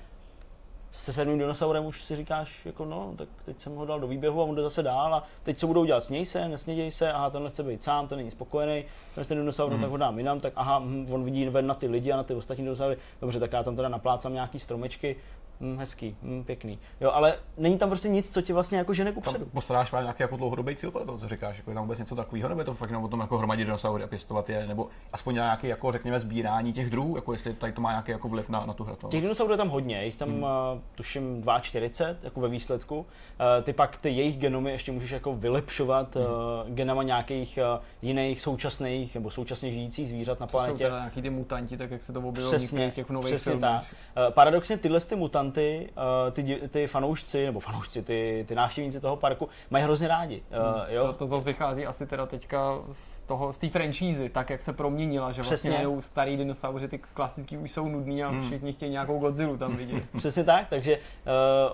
se 0.94 1.12
sedmým 1.12 1.38
dinosaurem 1.38 1.86
už 1.86 2.04
si 2.04 2.16
říkáš, 2.16 2.66
jako 2.66 2.84
no, 2.84 3.14
tak 3.16 3.28
teď 3.44 3.60
jsem 3.60 3.74
ho 3.74 3.86
dal 3.86 4.00
do 4.00 4.06
výběhu 4.06 4.40
a 4.40 4.44
on 4.44 4.54
jde 4.54 4.62
zase 4.62 4.82
dál 4.82 5.14
a 5.14 5.24
teď 5.42 5.58
co 5.58 5.66
budou 5.66 5.84
dělat, 5.84 6.04
sněj 6.04 6.24
se, 6.24 6.48
nesněděj 6.48 6.90
se, 6.90 7.12
aha, 7.12 7.30
tenhle 7.30 7.50
chce 7.50 7.62
být 7.62 7.82
sám, 7.82 8.08
ten 8.08 8.18
není 8.18 8.30
spokojený, 8.30 8.84
ten 9.14 9.24
ten 9.24 9.38
dinosaur, 9.38 9.74
mm. 9.74 9.80
tak 9.80 9.90
ho 9.90 9.96
dám 9.96 10.18
jinam, 10.18 10.40
tak 10.40 10.52
aha, 10.56 10.78
hm, 10.78 11.06
on 11.10 11.24
vidí 11.24 11.48
ven 11.48 11.66
na 11.66 11.74
ty 11.74 11.86
lidi 11.86 12.12
a 12.12 12.16
na 12.16 12.22
ty 12.22 12.34
ostatní 12.34 12.64
dinosaury, 12.64 12.96
dobře, 13.20 13.40
tak 13.40 13.52
já 13.52 13.62
tam 13.62 13.76
teda 13.76 13.88
naplácám 13.88 14.32
nějaký 14.32 14.60
stromečky, 14.60 15.16
hm, 15.60 15.78
hezký, 15.78 16.16
hm, 16.22 16.44
pěkný. 16.44 16.78
Jo, 17.00 17.10
ale 17.10 17.38
není 17.56 17.78
tam 17.78 17.88
prostě 17.88 18.08
nic, 18.08 18.30
co 18.30 18.42
tě 18.42 18.54
vlastně 18.54 18.78
jako 18.78 18.94
žene 18.94 19.12
kupředu. 19.12 19.46
Postaráš 19.46 19.90
právě 19.90 20.04
nějaký 20.04 20.22
jako 20.22 20.36
dlouhodobý 20.36 20.76
cíl, 20.76 20.90
to, 20.90 21.18
co 21.18 21.28
říkáš, 21.28 21.56
jako 21.56 21.70
je 21.70 21.74
tam 21.74 21.84
vůbec 21.84 21.98
něco 21.98 22.16
takového, 22.16 22.48
nebo 22.48 22.60
je 22.60 22.64
to 22.64 22.74
fakt 22.74 22.90
jenom 22.90 23.04
o 23.04 23.08
tom 23.08 23.20
jako 23.20 23.38
hromadit 23.38 23.66
dinosaury 23.66 24.04
a 24.04 24.06
pěstovat 24.06 24.50
je, 24.50 24.66
nebo 24.66 24.88
aspoň 25.12 25.34
nějaký 25.34 25.66
jako 25.66 25.92
řekněme 25.92 26.20
sbírání 26.20 26.72
těch 26.72 26.90
druhů, 26.90 27.16
jako 27.16 27.32
jestli 27.32 27.54
tady 27.54 27.72
to 27.72 27.80
má 27.80 27.90
nějaký 27.90 28.10
jako 28.10 28.28
vliv 28.28 28.48
na, 28.48 28.66
na 28.66 28.72
tu 28.72 28.84
hru. 28.84 28.96
Těch 29.08 29.20
dinosaurů 29.20 29.52
je 29.52 29.56
tam 29.56 29.68
hodně, 29.68 30.04
jich 30.04 30.16
tam 30.16 30.28
hmm. 30.28 30.42
uh, 30.42 30.48
tuším 30.94 31.44
42 31.60 32.20
jako 32.22 32.40
ve 32.40 32.48
výsledku. 32.48 32.98
Uh, 32.98 33.04
ty 33.62 33.72
pak 33.72 33.96
ty 33.96 34.10
jejich 34.10 34.38
genomy 34.38 34.70
ještě 34.70 34.92
můžeš 34.92 35.10
jako 35.10 35.36
vylepšovat 35.36 36.16
hmm. 36.16 36.24
uh, 36.24 36.74
genama 36.74 37.02
nějakých 37.02 37.58
uh, 37.76 37.82
jiných 38.02 38.40
současných 38.40 39.14
nebo 39.14 39.30
současně 39.30 39.70
žijících 39.70 40.08
zvířat 40.08 40.40
na 40.40 40.46
planetě. 40.46 40.72
To 40.72 40.78
jsou 40.78 40.84
teda 40.84 40.98
nějaký 40.98 41.22
ty 41.22 41.30
mutanti, 41.30 41.76
tak 41.76 41.90
jak 41.90 42.02
se 42.02 42.12
to 42.12 42.20
objevilo 42.20 42.58
v 42.58 42.90
těch 42.90 43.10
nových 43.10 43.34
přesně 43.34 43.52
filmech. 43.52 43.70
Tak. 43.70 43.84
Uh, 44.28 44.34
paradoxně 44.34 44.78
tyhle 44.78 45.00
ty 45.00 45.16
mutanty, 45.16 45.43
uh, 45.52 46.32
ty, 46.32 46.60
ty 46.70 46.86
fanoušci, 46.86 47.44
nebo 47.44 47.60
fanoušci, 47.60 48.02
ty, 48.02 48.44
ty 48.48 48.54
návštěvníci 48.54 49.00
toho 49.00 49.16
parku 49.16 49.48
mají 49.70 49.84
hrozně 49.84 50.08
rádi. 50.08 50.42
Uh, 50.50 50.94
jo? 50.94 51.06
To, 51.06 51.12
to 51.12 51.26
zase 51.26 51.44
vychází 51.44 51.86
asi 51.86 52.06
teda 52.06 52.26
teďka 52.26 52.78
z 52.90 53.22
toho, 53.22 53.52
z 53.52 53.58
té 53.58 53.68
franšízy, 53.68 54.28
tak 54.28 54.50
jak 54.50 54.62
se 54.62 54.72
proměnila, 54.72 55.32
že 55.32 55.42
vlastně 55.42 55.70
jenom 55.70 56.00
starý 56.00 56.36
dinosauři, 56.36 56.88
ty 56.88 56.98
klasický 56.98 57.58
už 57.58 57.70
jsou 57.70 57.88
nudný 57.88 58.24
a 58.24 58.28
hmm. 58.28 58.46
všichni 58.46 58.72
chtějí 58.72 58.92
nějakou 58.92 59.18
Godzilla 59.18 59.56
tam 59.56 59.76
vidět. 59.76 60.04
Přesně 60.16 60.44
tak, 60.44 60.68
takže 60.68 60.96
uh, 60.96 61.00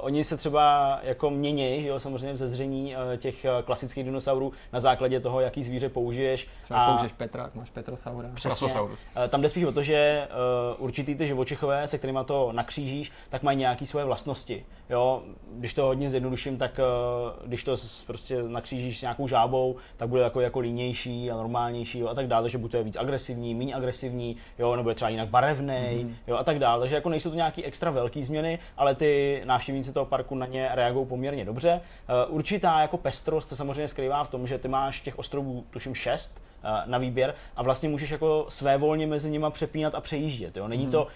oni 0.01 0.25
se 0.25 0.37
třeba 0.37 0.99
jako 1.03 1.31
mění, 1.31 1.83
že 1.83 1.89
jo, 1.89 2.01
samozřejmě 2.01 2.33
v 2.33 2.37
zezření 2.37 2.95
uh, 2.97 3.17
těch 3.17 3.47
klasických 3.65 4.05
dinosaurů 4.05 4.53
na 4.73 4.81
základě 4.81 5.21
toho, 5.21 5.41
jaký 5.41 5.63
zvíře 5.63 5.89
použiješ. 5.89 6.49
Třeba 6.63 6.85
a... 6.85 6.91
použiješ 6.91 7.13
Petra, 7.13 7.51
máš 7.55 7.71
Petrosaura. 7.71 8.29
Přesně. 8.35 8.81
Uh, 8.81 8.91
tam 9.29 9.43
jde 9.43 9.49
spíš 9.49 9.65
o 9.65 9.73
to, 9.73 9.83
že 9.83 10.29
uh, 10.79 10.85
určitý 10.85 11.15
ty 11.15 11.27
živočichové, 11.27 11.89
se 11.89 11.99
kterými 11.99 12.19
to 12.27 12.53
nakřížíš, 12.53 13.13
tak 13.29 13.43
mají 13.43 13.59
nějaké 13.61 13.87
svoje 13.87 14.05
vlastnosti. 14.05 14.65
Jo, 14.91 15.23
když 15.53 15.75
to 15.75 15.83
hodně 15.83 16.09
zjednoduším, 16.09 16.59
tak 16.59 16.79
uh, 16.79 17.47
když 17.47 17.65
to 17.65 17.77
prostě 18.07 18.43
nakřížíš 18.43 18.99
s 18.99 19.03
nějakou 19.03 19.29
žábou, 19.29 19.77
tak 19.97 20.09
bude 20.09 20.23
jako, 20.23 20.41
jako 20.41 20.61
línější 20.61 21.31
a 21.31 21.37
normálnější 21.37 21.99
jo, 21.99 22.09
a 22.09 22.15
tak 22.15 22.27
dále, 22.27 22.49
že 22.49 22.59
buď 22.59 22.71
to 22.71 22.77
je 22.77 22.83
víc 22.83 22.97
agresivní, 22.97 23.55
méně 23.55 23.75
agresivní, 23.75 24.37
jo, 24.59 24.77
nebo 24.77 24.89
je 24.89 24.95
třeba 24.95 25.09
jinak 25.09 25.29
barevný, 25.29 25.75
mm-hmm. 25.75 26.15
jo, 26.27 26.37
a 26.37 26.45
tak 26.45 26.59
dále. 26.59 26.81
Takže 26.81 26.95
jako 26.95 27.09
nejsou 27.09 27.31
to 27.31 27.37
nějaký 27.37 27.65
extra 27.65 27.91
velké 27.91 28.23
změny, 28.23 28.59
ale 28.77 28.95
ty 28.95 29.43
návštěvníci 29.45 29.93
toho 29.93 30.07
parku 30.07 30.35
na 30.35 30.47
ně 30.47 30.71
reagují 30.73 31.07
poměrně 31.07 31.45
dobře. 31.45 31.81
Uh, 32.29 32.37
určitá 32.37 32.81
jako 32.81 32.99
pestrost 32.99 33.49
se 33.49 33.57
samozřejmě 33.57 33.89
skrývá 33.89 34.25
v 34.25 34.31
tom, 34.31 34.47
že 34.47 34.59
ty 34.59 34.69
máš 34.69 35.01
těch 35.01 35.19
ostrovů, 35.19 35.65
tuším, 35.71 35.95
šest, 35.95 36.41
Eh, 36.41 36.50
na 36.87 36.99
výběr 36.99 37.35
a 37.57 37.63
vlastně 37.63 37.89
můžeš 37.89 38.11
jako 38.11 38.47
své 38.49 38.79
volně 38.79 39.07
mezi 39.07 39.31
nimi 39.31 39.47
přepínat 39.51 39.95
a 39.95 40.01
přejíždět. 40.01 40.57
Jo? 40.57 40.69
Není 40.69 40.83
hmm. 40.83 40.93
to 40.93 41.07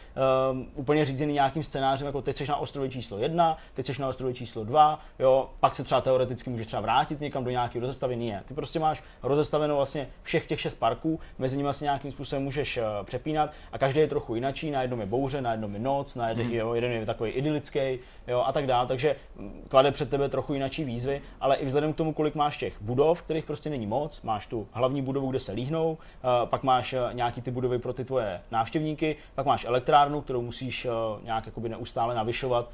um, 0.51 0.69
úplně 0.75 1.05
řízený 1.05 1.33
nějakým 1.33 1.63
scénářem, 1.63 2.07
jako 2.07 2.23
teď 2.23 2.37
jsi 2.37 2.45
na 2.49 2.57
ostrově 2.57 2.91
číslo 2.91 3.19
jedna, 3.19 3.57
teď 3.75 3.87
jsi 3.87 4.03
na 4.03 4.09
ostrově 4.09 4.35
číslo 4.35 4.65
dva, 4.65 5.01
jo? 5.19 5.51
pak 5.61 5.75
se 5.75 5.85
třeba 5.85 6.01
teoreticky 6.01 6.51
můžeš 6.51 6.67
třeba 6.67 6.83
vrátit 6.83 7.21
někam 7.21 7.45
do 7.45 7.51
nějakého 7.51 7.81
rozestavení. 7.81 8.31
Ne. 8.31 8.43
Ty 8.47 8.55
prostě 8.55 8.79
máš 8.79 9.03
rozestavenou 9.23 9.77
vlastně 9.77 10.09
všech 10.23 10.47
těch 10.47 10.61
šest 10.61 10.75
parků, 10.75 11.21
mezi 11.39 11.57
nimi 11.57 11.69
asi 11.69 11.85
nějakým 11.85 12.13
způsobem 12.13 12.43
můžeš 12.43 12.77
uh, 12.77 12.85
přepínat 13.05 13.51
a 13.73 13.79
každý 13.79 14.01
je 14.01 14.09
trochu 14.09 14.35
jinačí, 14.35 14.71
na 14.71 14.83
jednom 14.83 15.01
je 15.01 15.07
bouře, 15.07 15.41
na 15.41 15.53
jednom 15.53 15.75
je 15.75 15.81
noc, 15.81 16.15
na 16.15 16.29
jednom, 16.29 16.47
hmm. 16.47 16.57
jo, 16.57 16.75
jeden 16.75 16.93
je 16.93 17.07
takový 17.07 17.31
idylický 17.31 17.99
jo, 18.27 18.43
a 18.47 18.53
tak 18.53 18.67
dále. 18.67 18.87
Takže 18.87 19.17
mm, 19.37 19.67
klade 19.69 19.91
před 19.91 20.11
tebe 20.11 20.29
trochu 20.29 20.55
jinačí 20.55 20.85
výzvy, 20.85 21.23
ale 21.41 21.57
i 21.57 21.67
vzhledem 21.67 21.93
k 21.93 21.97
tomu, 21.97 22.13
kolik 22.13 22.35
máš 22.35 22.57
těch 22.57 22.83
budov, 22.83 23.23
kterých 23.23 23.45
prostě 23.45 23.71
není 23.71 23.87
moc, 23.87 24.23
máš 24.23 24.47
tu 24.47 24.69
hlavní 24.73 25.03
budovu, 25.03 25.33
kde 25.35 25.41
se 25.41 25.53
líhnou, 25.53 25.99
eh, 25.99 26.47
pak 26.47 26.63
máš 26.63 26.93
eh, 26.93 27.01
nějaký 27.13 27.43
ty 27.43 27.51
budovy 27.51 27.79
pro 27.79 27.93
ty 27.93 28.05
tvoje 28.05 28.41
návštěvníky, 28.51 29.17
pak 29.35 29.47
máš 29.47 29.65
elektrárnu, 29.65 30.21
kterou 30.21 30.43
musíš 30.43 30.85
eh, 30.85 30.91
nějak 31.25 31.47
jakoby 31.47 31.69
neustále 31.69 32.15
navyšovat, 32.15 32.71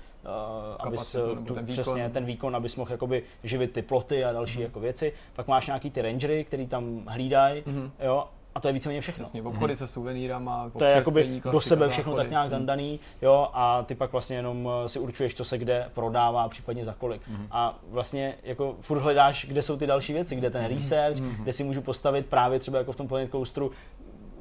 abys, 0.79 1.13
tu, 1.13 1.55
ten 1.55 1.65
výkon. 1.65 1.83
přesně 1.83 2.11
ten 2.11 2.25
výkon, 2.25 2.57
abys 2.57 2.77
mohl 2.77 2.93
jakoby 2.93 3.23
živit 3.45 3.73
ty 3.73 3.83
ploty 3.83 4.25
a 4.25 4.33
další 4.33 4.59
mm. 4.59 4.63
jako 4.63 4.81
věci. 4.81 5.13
Pak 5.37 5.49
máš 5.49 5.67
nějaký 5.67 5.91
ty 5.91 6.03
rangery, 6.03 6.45
který 6.45 6.67
tam 6.67 7.03
hlídají, 7.07 7.63
mm. 7.67 7.91
jo, 8.01 8.29
a 8.55 8.61
to 8.61 8.69
je 8.69 8.73
víceméně 8.73 9.01
všechno. 9.01 9.23
Jasně, 9.23 9.43
obchody 9.43 9.73
mm-hmm. 9.73 9.77
se 9.77 9.87
suvenýrama, 9.87 10.71
To 10.79 10.85
je 10.85 10.91
jakoby 10.91 11.43
do 11.53 11.61
sebe 11.61 11.89
všechno 11.89 12.17
tak 12.17 12.31
nějak 12.31 12.45
mm. 12.45 12.51
zandaný, 12.51 13.01
jo, 13.23 13.49
a 13.53 13.83
ty 13.83 13.95
pak 13.95 14.13
vlastně 14.13 14.37
jenom 14.37 14.69
eh, 14.85 14.89
si 14.89 14.99
určuješ, 14.99 15.35
co 15.35 15.45
se 15.45 15.59
kde 15.59 15.91
prodává, 15.95 16.49
případně 16.49 16.85
za 16.85 16.95
kolik. 16.99 17.23
Mm-hmm. 17.23 17.47
A 17.51 17.79
vlastně 17.91 18.35
jako 18.43 18.77
furt 18.81 19.01
hledáš, 19.01 19.47
kde 19.49 19.63
jsou 19.63 19.77
ty 19.77 19.87
další 19.87 20.13
věci, 20.13 20.37
kde 20.37 20.51
ten 20.51 20.63
mhm. 20.63 20.75
research, 20.75 21.17
mm-hmm. 21.17 21.43
kde 21.43 21.53
si 21.53 21.65
můžu 21.65 21.83
postavit 21.83 22.27
právě 22.27 22.59
třeba 22.59 22.79
jako 22.79 22.93
v 22.93 22.97
tom 22.97 23.09
Planet 23.09 23.31
Coasteru 23.31 23.71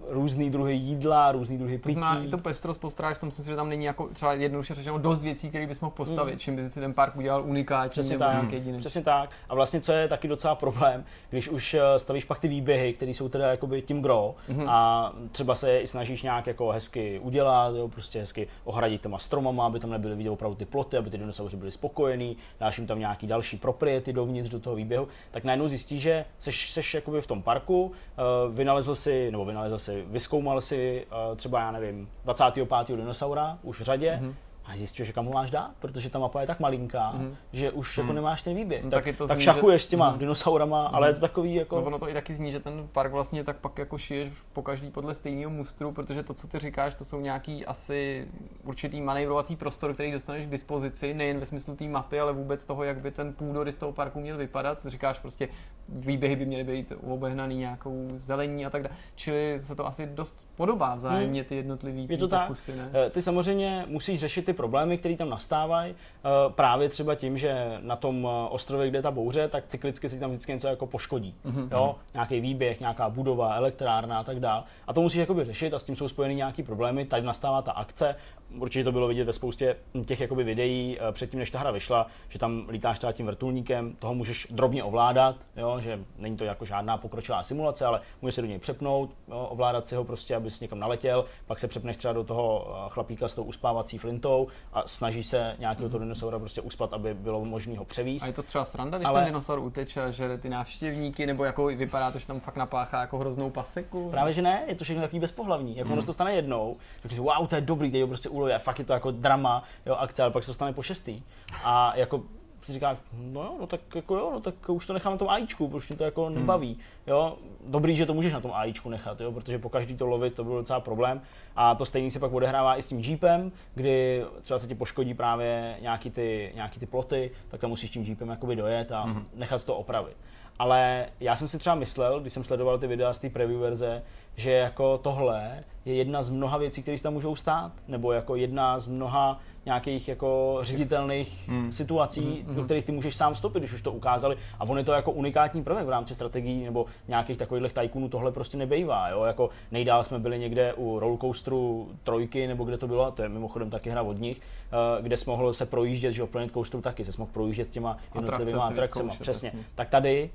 různý 0.10 0.50
druhy 0.50 0.74
jídla, 0.74 1.32
různý 1.32 1.58
druhy 1.58 1.78
pití. 1.78 1.94
To 1.94 2.00
znamená, 2.00 2.26
i 2.26 2.28
to 2.28 2.38
pestrost 2.38 2.82
postaráš 2.82 3.18
v 3.18 3.20
tom 3.20 3.32
smyslu, 3.32 3.52
že 3.52 3.56
tam 3.56 3.70
není 3.70 3.86
jako 3.86 4.08
třeba 4.08 4.34
jednoduše 4.34 4.76
řečeno 4.76 4.98
dost 4.98 5.24
věcí, 5.24 5.50
které 5.50 5.68
bys 5.68 5.80
mohl 5.80 5.94
postavit, 5.96 6.34
mm. 6.34 6.40
čím 6.40 6.56
by 6.56 6.64
si 6.64 6.80
ten 6.80 6.94
park 6.94 7.16
udělal 7.16 7.44
unikátní 7.44 7.90
Přesně 7.90 8.18
nebo 8.18 8.32
tak. 8.32 8.52
jediný. 8.52 8.80
Přesně 8.80 9.02
tak. 9.02 9.30
A 9.50 9.56
vlastně 9.56 9.82
co 9.82 9.92
je 9.92 10.08
taky 10.08 10.28
docela 10.28 10.56
problém, 10.56 11.04
když 11.30 11.50
už 11.50 11.74
eh, 11.74 12.00
stavíš 12.00 12.26
pak 12.26 12.40
ty 12.40 12.48
výběhy, 12.48 12.94
které 12.94 13.12
jsou 13.12 13.30
teda 13.30 13.52
jakoby 13.52 13.82
tím 13.82 14.02
gro 14.02 14.36
mm-hmm. 14.50 14.70
a 14.70 15.14
třeba 15.32 15.56
se 15.56 15.72
je 15.72 15.82
i 15.82 15.88
snažíš 15.88 16.22
nějak 16.22 16.48
jako 16.48 16.70
hezky 16.70 17.20
udělat, 17.20 17.76
jo, 17.76 17.88
prostě 17.88 18.20
hezky 18.20 18.48
ohradit 18.64 19.02
těma 19.02 19.18
stromama, 19.18 19.66
aby 19.66 19.80
tam 19.80 19.90
nebyly 19.90 20.16
vidět 20.16 20.30
opravdu 20.30 20.56
ty 20.56 20.66
ploty, 20.66 20.98
aby 20.98 21.10
ty 21.10 21.18
dinosauři 21.18 21.58
byli 21.58 21.72
spokojení, 21.72 22.38
dáš 22.60 22.78
jim 22.78 22.88
tam 22.88 23.00
nějaký 23.00 23.28
další 23.28 23.58
propriety 23.58 24.14
dovnitř 24.14 24.50
do 24.50 24.60
toho 24.60 24.76
výběhu, 24.76 25.08
tak 25.32 25.44
najednou 25.44 25.68
zjistíš, 25.68 26.02
že 26.02 26.26
seš, 26.38 26.72
seš 26.72 26.94
jakoby 26.94 27.22
v 27.22 27.28
tom 27.28 27.42
parku, 27.42 27.86
uh, 27.86 28.56
vynalezl 28.56 28.96
si, 28.96 29.32
nebo 29.32 29.46
vynalezl 29.46 29.80
si 29.80 29.99
vyskoumal 30.08 30.62
si 30.62 31.06
uh, 31.30 31.38
třeba, 31.38 31.60
já 31.60 31.72
nevím, 31.72 32.10
25. 32.26 32.68
dinosaura 32.88 33.58
už 33.64 33.80
v 33.80 33.84
řadě, 33.84 34.20
mm-hmm 34.22 34.34
a 34.70 34.78
zjistil, 34.78 35.06
že 35.06 35.14
kam 35.14 35.26
ho 35.26 35.32
máš 35.32 35.52
dát, 35.52 35.72
protože 35.80 36.10
ta 36.10 36.20
mapa 36.20 36.42
je 36.42 36.48
tak 36.48 36.60
malinká, 36.60 37.12
mm. 37.12 37.36
že 37.54 37.72
už 37.72 37.98
mm. 37.98 38.02
jako 38.02 38.08
mhm. 38.08 38.16
nemáš 38.16 38.42
ten 38.42 38.56
výběh. 38.56 38.84
No, 38.84 38.90
tak, 38.90 39.04
tak, 39.04 39.16
to 39.16 39.28
tak 39.28 39.38
zní, 39.38 39.46
šachuješ 39.46 39.82
že... 39.82 39.86
s 39.86 39.90
těma 39.90 40.12
mm. 40.12 40.20
dinosaurama, 40.20 40.88
mm. 40.88 40.96
ale 40.96 41.08
je 41.08 41.14
to 41.14 41.20
takový 41.20 41.56
jako... 41.56 41.76
No, 41.76 41.82
ono 41.82 42.00
to 42.00 42.10
i 42.10 42.14
taky 42.14 42.34
zní, 42.34 42.52
že 42.52 42.60
ten 42.60 42.88
park 42.92 43.12
vlastně 43.12 43.44
tak 43.44 43.58
pak 43.58 43.78
jako 43.78 43.98
šiješ 43.98 44.30
po 44.54 44.62
každý 44.62 44.92
podle 44.92 45.14
stejného 45.14 45.52
mustru, 45.52 45.92
protože 45.92 46.24
to, 46.24 46.34
co 46.34 46.48
ty 46.48 46.60
říkáš, 46.60 46.96
to 46.96 47.06
jsou 47.06 47.20
nějaký 47.20 47.66
asi 47.66 48.28
určitý 48.64 49.02
manévrovací 49.02 49.56
prostor, 49.56 49.94
který 49.94 50.12
dostaneš 50.12 50.46
k 50.46 50.50
dispozici, 50.50 51.14
nejen 51.14 51.40
ve 51.40 51.46
smyslu 51.46 51.76
té 51.76 51.86
mapy, 51.86 52.20
ale 52.20 52.34
vůbec 52.34 52.66
toho, 52.66 52.84
jak 52.84 53.00
by 53.00 53.12
ten 53.12 53.34
půdorys 53.34 53.78
toho 53.78 53.92
parku 53.92 54.20
měl 54.20 54.38
vypadat. 54.38 54.86
Říkáš 54.86 55.20
prostě, 55.20 55.50
výběhy 55.90 56.36
by 56.36 56.46
měly 56.46 56.64
být 56.64 56.94
obehnaný 57.08 57.58
nějakou 57.58 58.08
zelení 58.24 58.66
a 58.66 58.70
tak 58.70 58.84
dále. 58.84 58.96
Čili 59.16 59.58
se 59.62 59.76
to 59.76 59.88
asi 59.88 60.06
dost 60.06 60.44
podobá 60.56 60.96
vzájemně 60.96 61.44
ty 61.44 61.56
jednotlivý 61.56 62.08
je 62.10 62.18
to 62.18 62.28
pokusy, 62.28 62.72
tak. 62.72 62.94
Ne? 62.94 63.06
Eh, 63.06 63.10
ty 63.10 63.22
samozřejmě 63.22 63.86
musíš 63.88 64.20
řešit 64.20 64.46
ty 64.46 64.54
problémy, 64.60 64.98
které 64.98 65.16
tam 65.16 65.30
nastávají, 65.30 65.96
eh, 65.96 66.30
právě 66.50 66.90
třeba 66.90 67.16
tím, 67.16 67.38
že 67.38 67.78
na 67.80 67.96
tom 67.96 68.28
eh, 68.28 68.50
ostrově, 68.50 68.90
kde 68.90 68.98
je 68.98 69.02
ta 69.02 69.12
bouře, 69.12 69.48
tak 69.48 69.68
cyklicky 69.68 70.10
se 70.10 70.20
tam 70.20 70.30
vždycky 70.30 70.52
něco 70.52 70.68
jako 70.68 70.88
poškodí. 70.88 71.36
Mm-hmm. 71.46 71.68
Jo? 71.72 71.96
Nějaký 72.14 72.40
výběh, 72.40 72.80
nějaká 72.80 73.10
budova, 73.10 73.56
elektrárna 73.56 74.20
a 74.20 74.24
tak 74.24 74.40
dále. 74.40 74.64
A 74.88 74.94
to 74.94 75.02
musíš 75.02 75.20
jakoby 75.20 75.46
řešit 75.46 75.74
a 75.74 75.80
s 75.80 75.84
tím 75.84 75.96
jsou 75.96 76.08
spojeny 76.08 76.36
nějaké 76.36 76.64
problémy. 76.64 77.06
Tady 77.06 77.24
nastává 77.24 77.62
ta 77.62 77.72
akce, 77.72 78.16
určitě 78.58 78.84
to 78.84 78.92
bylo 78.92 79.08
vidět 79.08 79.24
ve 79.24 79.34
spoustě 79.34 79.76
těch 80.06 80.22
jakoby 80.22 80.44
videí 80.44 80.98
eh, 81.00 81.12
předtím, 81.12 81.40
než 81.40 81.52
ta 81.52 81.60
hra 81.60 81.72
vyšla, 81.72 82.08
že 82.30 82.40
tam 82.40 82.66
lítáš 82.70 82.98
třeba 82.98 83.14
tím 83.14 83.26
vrtulníkem, 83.26 83.96
toho 84.00 84.14
můžeš 84.16 84.48
drobně 84.50 84.84
ovládat, 84.84 85.36
jo? 85.58 85.80
že 85.80 86.00
není 86.18 86.38
to 86.38 86.44
jako 86.44 86.66
žádná 86.66 86.98
pokročilá 86.98 87.44
simulace, 87.44 87.86
ale 87.86 88.02
můžeš 88.22 88.36
se 88.36 88.42
do 88.42 88.48
něj 88.48 88.60
přepnout, 88.60 89.10
jo? 89.28 89.48
ovládat 89.50 89.88
si 89.88 89.96
ho 89.96 90.04
prostě, 90.04 90.36
abys 90.36 90.60
někam 90.60 90.80
naletěl, 90.80 91.26
pak 91.48 91.60
se 91.60 91.68
přepneš 91.68 91.98
třeba 91.98 92.14
do 92.14 92.24
toho 92.24 92.68
eh, 92.70 92.90
chlapíka 92.90 93.28
s 93.28 93.36
tou 93.36 93.44
uspávací 93.44 93.98
flintou 93.98 94.48
a 94.74 94.88
snaží 94.88 95.24
se 95.24 95.56
nějakého 95.60 95.90
toho 95.90 96.00
dinosaura 96.00 96.40
prostě 96.40 96.62
uspat, 96.62 96.94
aby 96.94 97.14
bylo 97.14 97.46
možné 97.46 97.78
ho 97.78 97.86
převíst. 97.86 98.24
A 98.24 98.28
je 98.28 98.34
to 98.34 98.44
třeba 98.44 98.66
sranda, 98.66 98.98
když 98.98 99.08
Ale- 99.08 99.20
ten 99.20 99.26
dinosaur 99.26 99.60
uteče 99.60 100.02
a 100.02 100.12
žere 100.12 100.38
ty 100.38 100.50
návštěvníky, 100.50 101.26
nebo 101.26 101.44
jako 101.44 101.66
vypadá 101.66 102.12
to, 102.12 102.20
že 102.20 102.28
tam 102.28 102.40
fakt 102.40 102.56
napáchá 102.56 103.02
jako 103.02 103.18
hroznou 103.18 103.50
paseku? 103.50 104.10
Právě 104.12 104.34
že 104.34 104.42
ne, 104.42 104.64
je 104.68 104.76
to 104.76 104.84
všechno 104.84 105.02
takový 105.02 105.20
bezpohlavní. 105.20 105.78
Jako 105.78 105.94
ono 105.94 106.02
se 106.02 106.06
to 106.06 106.14
stane 106.14 106.34
jednou, 106.34 106.78
tak 107.02 107.12
si 107.12 107.20
wow, 107.20 107.48
to 107.48 107.56
je 107.56 107.62
dobrý, 107.62 107.92
teď 107.92 108.02
ho 108.02 108.08
prostě 108.08 108.30
a 108.46 108.60
fakt 108.60 108.80
je 108.80 108.86
to 108.86 108.94
jako 108.94 109.12
drama, 109.12 109.64
jo, 109.86 109.96
akce, 109.96 110.24
ale 110.24 110.32
pak 110.32 110.44
se 110.44 110.48
to 110.48 110.54
stane 110.54 110.74
po 110.74 110.84
šestý. 110.84 111.24
A 111.64 111.96
jako 111.96 112.24
si 112.70 112.74
říkáš, 112.74 112.98
no 113.14 113.42
jo, 113.42 113.56
no 113.60 113.68
tak 113.68 113.96
jako 113.96 114.16
jo, 114.16 114.30
no 114.34 114.40
tak 114.40 114.54
už 114.68 114.88
to 114.88 114.94
nechám 114.94 115.14
na 115.14 115.18
tom 115.18 115.30
AIčku, 115.30 115.68
protože 115.68 115.88
mě 115.90 115.98
to 115.98 116.04
jako 116.04 116.30
nebaví. 116.30 116.78
Jo, 117.08 117.38
dobrý, 117.68 117.96
že 117.96 118.06
to 118.06 118.14
můžeš 118.14 118.34
na 118.34 118.42
tom 118.42 118.52
AIčku 118.54 118.90
nechat, 118.90 119.22
jo, 119.22 119.32
protože 119.32 119.60
po 119.60 119.70
každý 119.70 119.98
to 119.98 120.06
lovit 120.06 120.34
to 120.34 120.44
byl 120.44 120.56
docela 120.56 120.80
problém. 120.80 121.22
A 121.56 121.76
to 121.76 121.86
stejný 121.86 122.12
se 122.12 122.20
pak 122.20 122.34
odehrává 122.34 122.78
i 122.78 122.82
s 122.82 122.88
tím 122.88 123.00
Jeepem, 123.00 123.52
kdy 123.76 124.26
třeba 124.42 124.60
se 124.60 124.68
ti 124.68 124.76
poškodí 124.76 125.14
právě 125.14 125.78
nějaký 125.82 126.10
ty, 126.12 126.52
nějaký 126.56 126.80
ty 126.80 126.86
ploty, 126.86 127.32
tak 127.48 127.62
tam 127.62 127.70
musíš 127.70 127.90
tím 127.90 128.04
Jeepem 128.04 128.30
jakoby 128.30 128.56
dojet 128.56 128.92
a 128.92 129.16
nechat 129.34 129.64
to 129.64 129.76
opravit. 129.76 130.18
Ale 130.60 131.06
já 131.20 131.36
jsem 131.36 131.48
si 131.48 131.58
třeba 131.58 131.76
myslel, 131.76 132.20
když 132.20 132.34
jsem 132.34 132.44
sledoval 132.44 132.78
ty 132.78 132.88
videa 132.88 133.14
z 133.14 133.20
té 133.20 133.30
preview 133.30 133.60
verze, 133.60 134.04
že 134.36 134.52
jako 134.52 134.98
tohle 134.98 135.64
je 135.86 135.96
jedna 135.96 136.24
z 136.24 136.30
mnoha 136.30 136.58
věcí, 136.58 136.82
které 136.82 136.98
se 136.98 137.04
tam 137.04 137.14
můžou 137.14 137.36
stát, 137.36 137.72
nebo 137.88 138.12
jako 138.12 138.36
jedna 138.36 138.80
z 138.80 138.88
mnoha 138.88 139.40
nějakých 139.66 140.08
jako 140.08 140.60
ředitelných 140.62 141.50
hmm. 141.50 141.72
situací, 141.72 142.46
do 142.56 142.64
kterých 142.64 142.86
ty 142.86 142.92
můžeš 142.92 143.16
sám 143.16 143.34
vstoupit, 143.34 143.60
když 143.60 143.74
už 143.74 143.82
to 143.82 143.92
ukázali. 143.92 144.38
A 144.60 144.64
on 144.64 144.78
je 144.78 144.84
to 144.84 144.92
jako 144.92 145.12
unikátní 145.12 145.64
prvek 145.64 145.86
v 145.86 145.90
rámci 145.90 146.16
strategií 146.16 146.64
nebo 146.64 146.86
nějakých 147.08 147.38
takových 147.38 147.74
tajkunů, 147.74 148.10
tohle 148.10 148.32
prostě 148.32 148.58
nebejvá. 148.58 149.10
Jo? 149.10 149.24
Jako 149.24 149.50
nejdál 149.72 150.04
jsme 150.04 150.20
byli 150.20 150.40
někde 150.40 150.74
u 150.74 151.00
rollercoasteru 151.00 151.90
trojky, 152.04 152.48
nebo 152.48 152.64
kde 152.64 152.78
to 152.78 152.88
bylo, 152.88 153.06
a 153.06 153.12
to 153.12 153.24
je 153.24 153.30
mimochodem 153.30 153.70
taky 153.70 153.90
hra 153.90 154.02
od 154.02 154.20
nich, 154.20 154.42
eh, 154.42 155.02
kde 155.02 155.18
jsi 155.18 155.30
mohl 155.30 155.54
se 155.54 155.66
projíždět, 155.66 156.14
že 156.14 156.24
v 156.24 156.28
Planet 156.28 156.52
Coasteru 156.52 156.82
taky, 156.82 157.06
se 157.06 157.12
mohl 157.18 157.32
projíždět 157.34 157.70
těma 157.70 157.98
jednotlivými 158.16 158.60
atrakcemi. 158.60 159.12
Přesně. 159.20 159.52
Tak 159.76 159.90
tady 159.90 160.30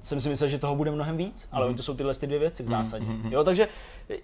jsem 0.00 0.20
si 0.20 0.28
myslel, 0.28 0.50
že 0.50 0.58
toho 0.58 0.76
bude 0.76 0.90
mnohem 0.90 1.16
víc, 1.16 1.48
ale 1.52 1.68
mm. 1.68 1.74
to 1.74 1.82
jsou 1.82 1.94
tyhle 1.94 2.14
ty 2.14 2.26
dvě 2.26 2.38
věci 2.38 2.62
v 2.62 2.68
zásadě. 2.68 3.06
Jo, 3.30 3.44
takže 3.44 3.68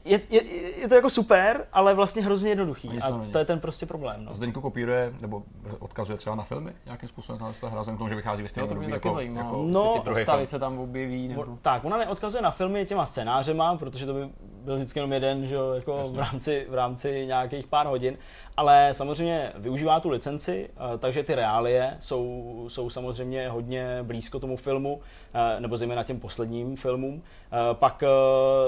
je, 0.04 0.21
je, 0.30 0.42
je, 0.80 0.88
to 0.88 0.95
jako 0.95 1.11
super, 1.11 1.66
ale 1.73 1.95
vlastně 1.95 2.23
hrozně 2.23 2.50
jednoduchý. 2.50 2.88
Ani 2.88 3.00
A 3.00 3.26
to 3.33 3.38
je 3.38 3.45
ten 3.45 3.61
prostě 3.61 3.87
problém. 3.87 4.25
No. 4.25 4.35
Zdeňko 4.35 4.61
kopíruje, 4.61 5.12
nebo 5.21 5.42
odkazuje 5.78 6.18
třeba 6.18 6.37
na 6.37 6.42
filmy 6.42 6.73
nějakým 6.85 7.09
způsobem 7.09 7.38
tahle 7.38 7.54
ta 7.61 7.68
hra, 7.68 7.83
k 7.83 7.99
tomu, 7.99 8.09
že 8.09 8.14
vychází 8.14 8.42
ve 8.42 8.49
stejném 8.49 8.68
to 8.68 8.75
mě 8.75 8.88
taky 8.88 9.09
jako, 9.09 9.14
zajímá, 9.14 9.40
jako 9.40 9.56
No, 9.56 9.85
no, 9.85 9.92
ty 9.92 10.00
postavy 10.00 10.47
se 10.47 10.59
tam 10.59 10.78
objeví, 10.78 11.28
nebo... 11.28 11.59
Tak, 11.62 11.85
ona 11.85 11.99
neodkazuje 11.99 12.42
na 12.42 12.50
filmy 12.50 12.87
těma 12.87 13.06
scénářema, 13.06 13.76
protože 13.76 14.06
to 14.06 14.14
by 14.14 14.28
byl 14.66 14.76
vždycky 14.76 14.99
jenom 14.99 15.12
jeden, 15.12 15.46
že 15.46 15.54
jo, 15.54 15.73
jako 15.73 16.11
v 16.11 16.18
rámci, 16.18 16.66
v 16.68 16.75
rámci 16.75 17.26
nějakých 17.26 17.66
pár 17.66 17.87
hodin, 17.87 18.18
ale 18.56 18.88
samozřejmě 18.92 19.52
využívá 19.54 20.00
tu 20.00 20.08
licenci, 20.08 20.70
eh, 20.76 20.99
takže 20.99 21.23
ty 21.23 21.35
reálie 21.35 21.96
jsou, 22.00 22.64
jsou 22.68 22.90
samozřejmě 22.90 23.49
hodně 23.49 23.99
blízko 24.02 24.40
tomu 24.40 24.56
filmu, 24.56 25.00
eh, 25.35 25.61
nebo 25.61 25.76
zejména 25.76 26.02
těm 26.02 26.20
posledním 26.20 26.76
filmům. 26.76 27.23
Eh, 27.23 27.56
Pak 27.73 28.04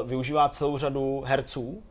využívá 0.05 0.49
celou 0.49 0.79
řadu 0.79 1.23
herců, 1.27 1.83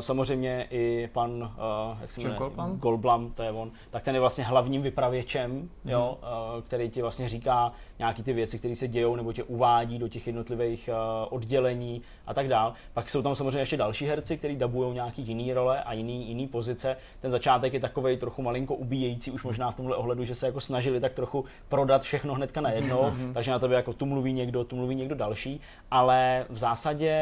Samozřejmě 0.00 0.66
i 0.70 1.08
pan, 1.12 1.52
eh, 1.56 1.96
jak 2.00 2.12
se 2.12 2.20
jmenuje, 2.20 2.38
Goldblum? 2.38 2.78
Goldblum, 2.78 3.32
to 3.32 3.42
je 3.42 3.50
on, 3.50 3.70
tak 3.90 4.04
ten 4.04 4.14
je 4.14 4.20
vlastně 4.20 4.44
hlavním 4.44 4.82
vypravěčem, 4.82 5.68
jo, 5.84 6.18
eh, 6.22 6.62
který 6.62 6.90
ti 6.90 7.02
vlastně 7.02 7.28
říká 7.28 7.72
nějaký 7.98 8.22
ty 8.22 8.32
věci, 8.32 8.58
které 8.58 8.76
se 8.76 8.88
dějou, 8.88 9.16
nebo 9.16 9.32
tě 9.32 9.42
uvádí 9.42 9.98
do 9.98 10.08
těch 10.08 10.26
jednotlivých 10.26 10.88
eh, 10.88 10.92
oddělení 11.30 12.02
a 12.26 12.34
tak 12.34 12.48
dál. 12.48 12.72
Pak 12.94 13.10
jsou 13.10 13.22
tam 13.22 13.34
samozřejmě 13.34 13.58
ještě 13.58 13.76
další 13.76 14.06
herci, 14.06 14.38
kteří 14.38 14.56
dabují 14.56 14.94
nějaký 14.94 15.22
jiný 15.22 15.52
role 15.52 15.82
a 15.82 15.92
jiný, 15.92 16.28
jiný 16.28 16.48
pozice. 16.48 16.96
Ten 17.20 17.30
začátek 17.30 17.74
je 17.74 17.80
takový 17.80 18.16
trochu 18.16 18.42
malinko 18.42 18.74
ubíjející, 18.74 19.30
už 19.30 19.42
možná 19.42 19.70
v 19.70 19.76
tomhle 19.76 19.96
ohledu, 19.96 20.24
že 20.24 20.34
se 20.34 20.46
jako 20.46 20.60
snažili 20.60 21.00
tak 21.00 21.12
trochu 21.12 21.44
prodat 21.68 22.02
všechno 22.02 22.34
hnedka 22.34 22.60
najednou, 22.60 23.12
takže 23.34 23.50
na 23.50 23.58
tebe 23.58 23.74
jako 23.74 23.92
tu 23.92 24.06
mluví 24.06 24.32
někdo, 24.32 24.64
tu 24.64 24.76
mluví 24.76 24.94
někdo 24.94 25.14
další, 25.14 25.60
ale 25.90 26.46
v 26.48 26.58
zásadě 26.58 27.12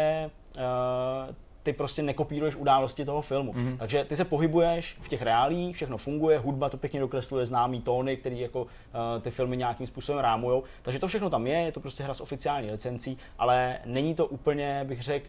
eh, 0.56 1.34
ty 1.64 1.72
prostě 1.72 2.02
nekopíruješ 2.02 2.56
události 2.56 3.04
toho 3.04 3.22
filmu. 3.22 3.52
Mm-hmm. 3.52 3.76
Takže 3.78 4.04
ty 4.04 4.16
se 4.16 4.24
pohybuješ 4.24 4.96
v 5.00 5.08
těch 5.08 5.22
reálích, 5.22 5.76
všechno 5.76 5.98
funguje, 5.98 6.38
hudba 6.38 6.68
to 6.68 6.76
pěkně 6.76 7.00
dokresluje, 7.00 7.46
známý 7.46 7.80
tóny, 7.80 8.16
který 8.16 8.40
jako 8.40 8.62
uh, 8.62 8.68
ty 9.20 9.30
filmy 9.30 9.56
nějakým 9.56 9.86
způsobem 9.86 10.20
rámujou. 10.20 10.62
Takže 10.82 10.98
to 10.98 11.08
všechno 11.08 11.30
tam 11.30 11.46
je, 11.46 11.58
je 11.58 11.72
to 11.72 11.80
prostě 11.80 12.04
hra 12.04 12.14
s 12.14 12.20
oficiální 12.20 12.70
licencí, 12.70 13.18
ale 13.38 13.78
není 13.84 14.14
to 14.14 14.26
úplně, 14.26 14.84
bych 14.88 15.02
řekl, 15.02 15.26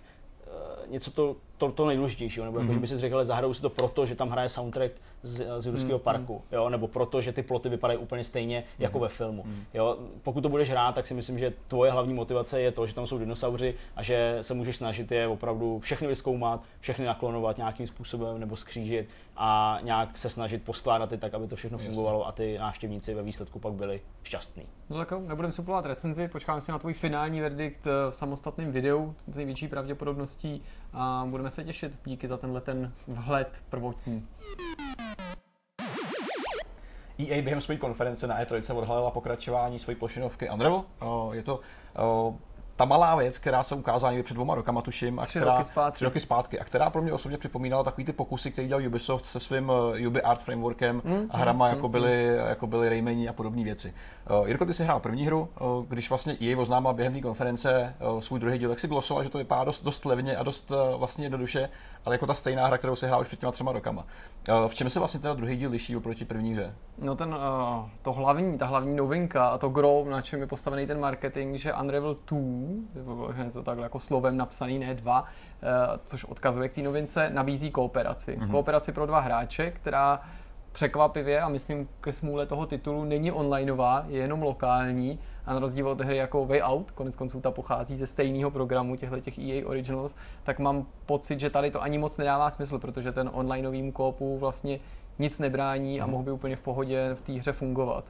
eh, 0.47 0.49
něco 0.87 1.11
to, 1.11 1.35
to, 1.57 1.71
to 1.71 1.85
nejdůležitějšího, 1.85 2.45
nebo 2.45 2.59
jako, 2.59 2.73
že 2.73 2.79
by 2.79 2.87
si 2.87 2.97
řekl, 2.97 3.15
ale 3.15 3.25
zahrajou 3.25 3.53
si 3.53 3.61
to 3.61 3.69
proto, 3.69 4.05
že 4.05 4.15
tam 4.15 4.29
hraje 4.29 4.49
soundtrack 4.49 4.91
z, 5.25 5.45
z 5.57 5.65
Jurského 5.65 5.99
parku, 5.99 6.41
jo, 6.51 6.69
nebo 6.69 6.87
proto, 6.87 7.21
že 7.21 7.33
ty 7.33 7.43
ploty 7.43 7.69
vypadají 7.69 7.99
úplně 7.99 8.23
stejně 8.23 8.63
jako 8.79 8.99
ve 8.99 9.09
filmu. 9.09 9.45
Jo, 9.73 9.97
pokud 10.23 10.41
to 10.41 10.49
budeš 10.49 10.69
hrát, 10.69 10.95
tak 10.95 11.07
si 11.07 11.13
myslím, 11.13 11.39
že 11.39 11.53
tvoje 11.67 11.91
hlavní 11.91 12.13
motivace 12.13 12.61
je 12.61 12.71
to, 12.71 12.87
že 12.87 12.95
tam 12.95 13.07
jsou 13.07 13.17
dinosauři 13.17 13.75
a 13.95 14.03
že 14.03 14.37
se 14.41 14.53
můžeš 14.53 14.77
snažit 14.77 15.11
je 15.11 15.27
opravdu 15.27 15.79
všechny 15.79 16.07
vyzkoumat, 16.07 16.63
všechny 16.79 17.05
naklonovat 17.05 17.57
nějakým 17.57 17.87
způsobem 17.87 18.39
nebo 18.39 18.55
skřížit 18.55 19.09
a 19.37 19.79
nějak 19.83 20.17
se 20.17 20.29
snažit 20.29 20.63
poskládat 20.63 21.11
je 21.11 21.17
tak, 21.17 21.33
aby 21.33 21.47
to 21.47 21.55
všechno 21.55 21.77
fungovalo 21.77 22.27
a 22.27 22.31
ty 22.31 22.57
návštěvníci 22.57 23.13
ve 23.13 23.23
výsledku 23.23 23.59
pak 23.59 23.73
byli 23.73 24.01
šťastní. 24.23 24.63
No 24.89 24.97
tak 24.97 25.11
nebudeme 25.11 25.51
suplovat 25.51 25.85
recenzi, 25.85 26.27
počkáme 26.27 26.61
si 26.61 26.71
na 26.71 26.79
tvůj 26.79 26.93
finální 26.93 27.41
verdikt 27.41 27.87
eh, 27.87 28.11
v 28.11 28.15
samostatném 28.15 28.71
videu 28.71 29.15
s 29.27 29.37
největší 29.37 29.67
pravděpodobností 29.67 30.61
a 30.93 31.27
budeme 31.29 31.51
se 31.51 31.63
těšit. 31.63 31.99
Díky 32.05 32.27
za 32.27 32.37
tenhle 32.37 32.61
ten 32.61 32.91
vhled 33.07 33.61
prvotní. 33.69 34.27
EA 37.19 37.41
během 37.41 37.61
své 37.61 37.77
konference 37.77 38.27
na 38.27 38.43
E3 38.43 38.77
odhalila 38.77 39.11
pokračování 39.11 39.79
své 39.79 39.95
plošinovky 39.95 40.49
Unravel. 40.49 40.83
Je 41.31 41.43
to 41.43 41.59
ta 42.75 42.85
malá 42.85 43.15
věc, 43.15 43.37
která 43.37 43.63
se 43.63 43.75
ukázala 43.75 44.11
někdy 44.11 44.23
před 44.23 44.33
dvěma 44.33 44.55
rokama, 44.55 44.81
tuším, 44.81 45.19
a 45.19 45.25
Tři 45.25 45.39
která, 45.39 45.51
roky 45.51 45.63
zpátky. 45.63 45.95
tři 45.95 46.05
roky 46.05 46.19
zpátky, 46.19 46.59
a 46.59 46.63
která 46.63 46.89
pro 46.89 47.01
mě 47.01 47.13
osobně 47.13 47.37
připomínala 47.37 47.83
takový 47.83 48.05
ty 48.05 48.13
pokusy, 48.13 48.51
které 48.51 48.67
dělal 48.67 48.87
Ubisoft 48.87 49.25
se 49.25 49.39
svým 49.39 49.69
uh, 49.69 50.07
Ubi 50.07 50.21
Art 50.21 50.41
Frameworkem 50.41 51.01
Mm, 51.05 51.27
a 51.29 51.37
hrama, 51.37 51.67
jako, 51.67 51.89
byly, 51.89 52.25
jako 52.47 52.67
byly 52.67 52.89
Raymani 52.89 53.29
a 53.29 53.33
podobné 53.33 53.63
věci. 53.63 53.93
Uh, 54.41 54.47
Jirko, 54.47 54.65
ty 54.65 54.73
jsi 54.73 54.83
hrál 54.83 54.99
první 54.99 55.25
hru, 55.25 55.49
uh, 55.61 55.85
když 55.85 56.09
vlastně 56.09 56.37
EA 56.41 56.57
oznámila 56.59 56.93
během 56.93 57.13
té 57.13 57.21
konference 57.21 57.95
uh, 58.13 58.19
svůj 58.19 58.39
druhý 58.39 58.57
díl, 58.57 58.69
tak 58.69 58.79
si 58.79 58.87
glosoval, 58.87 59.23
že 59.23 59.29
to 59.29 59.37
vypadá 59.37 59.63
dost, 59.63 59.83
dost 59.83 60.05
levně 60.05 60.37
a 60.37 60.43
dost 60.43 60.71
uh, 60.71 60.99
vlastně 60.99 61.25
jednoduše, 61.25 61.69
ale 62.05 62.15
jako 62.15 62.27
ta 62.27 62.33
stejná 62.33 62.67
hra, 62.67 62.77
kterou 62.77 62.95
si 62.95 63.07
hrál 63.07 63.21
už 63.21 63.27
před 63.27 63.39
těma 63.39 63.51
třema 63.51 63.71
rokama. 63.71 64.05
Uh, 64.49 64.67
v 64.67 64.75
čem 64.75 64.89
se 64.89 64.99
vlastně 64.99 65.19
teda 65.19 65.33
druhý 65.33 65.57
díl 65.57 65.71
liší 65.71 65.97
oproti 65.97 66.25
první 66.25 66.53
hře? 66.53 66.75
No 66.97 67.15
ten, 67.15 67.29
uh, 67.29 67.89
to 68.01 68.13
hlavní, 68.13 68.57
ta 68.57 68.65
hlavní 68.65 68.95
novinka 68.95 69.47
a 69.47 69.57
to 69.57 69.69
gro, 69.69 70.05
na 70.09 70.21
čem 70.21 70.39
je 70.39 70.47
postavený 70.47 70.87
ten 70.87 70.99
marketing, 70.99 71.55
že 71.57 71.73
Unravel 71.73 72.17
2, 72.25 73.33
že 73.35 73.43
je 73.43 73.51
to 73.51 73.63
takhle 73.63 73.85
jako 73.85 73.99
slovem 73.99 74.37
napsaný, 74.37 74.79
ne 74.79 74.93
dva, 74.93 75.21
uh, 75.21 75.27
což 76.05 76.23
odkazuje 76.23 76.69
k 76.69 76.75
té 76.75 76.81
novince, 76.81 77.29
nabízí 77.29 77.71
kooperaci. 77.71 78.37
Mm-hmm. 78.37 78.51
Kooperaci 78.51 78.91
pro 78.91 79.05
dva 79.05 79.19
hráče, 79.19 79.71
která 79.71 80.21
překvapivě 80.75 81.41
a 81.41 81.49
myslím 81.49 81.87
ke 82.01 82.13
smůle 82.13 82.45
toho 82.45 82.65
titulu 82.65 83.05
není 83.05 83.31
onlineová, 83.31 84.05
je 84.07 84.19
jenom 84.19 84.41
lokální 84.41 85.19
a 85.45 85.53
na 85.53 85.59
rozdíl 85.59 85.89
od 85.89 86.01
hry 86.01 86.17
jako 86.17 86.45
Way 86.45 86.61
Out, 86.61 86.91
konec 86.91 87.15
konců 87.15 87.41
ta 87.41 87.51
pochází 87.51 87.97
ze 87.97 88.07
stejného 88.07 88.51
programu 88.51 88.95
těchto 88.95 89.19
těch 89.19 89.39
EA 89.39 89.67
Originals, 89.67 90.15
tak 90.43 90.59
mám 90.59 90.85
pocit, 91.05 91.39
že 91.39 91.49
tady 91.49 91.71
to 91.71 91.81
ani 91.81 91.97
moc 91.97 92.17
nedává 92.17 92.49
smysl, 92.49 92.79
protože 92.79 93.11
ten 93.11 93.29
onlineovým 93.33 93.91
koopu 93.91 94.37
vlastně 94.37 94.79
nic 95.19 95.39
nebrání 95.39 96.01
a 96.01 96.07
mohl 96.07 96.23
by 96.23 96.31
úplně 96.31 96.55
v 96.55 96.61
pohodě 96.61 97.15
v 97.15 97.21
té 97.21 97.33
hře 97.33 97.51
fungovat. 97.51 98.05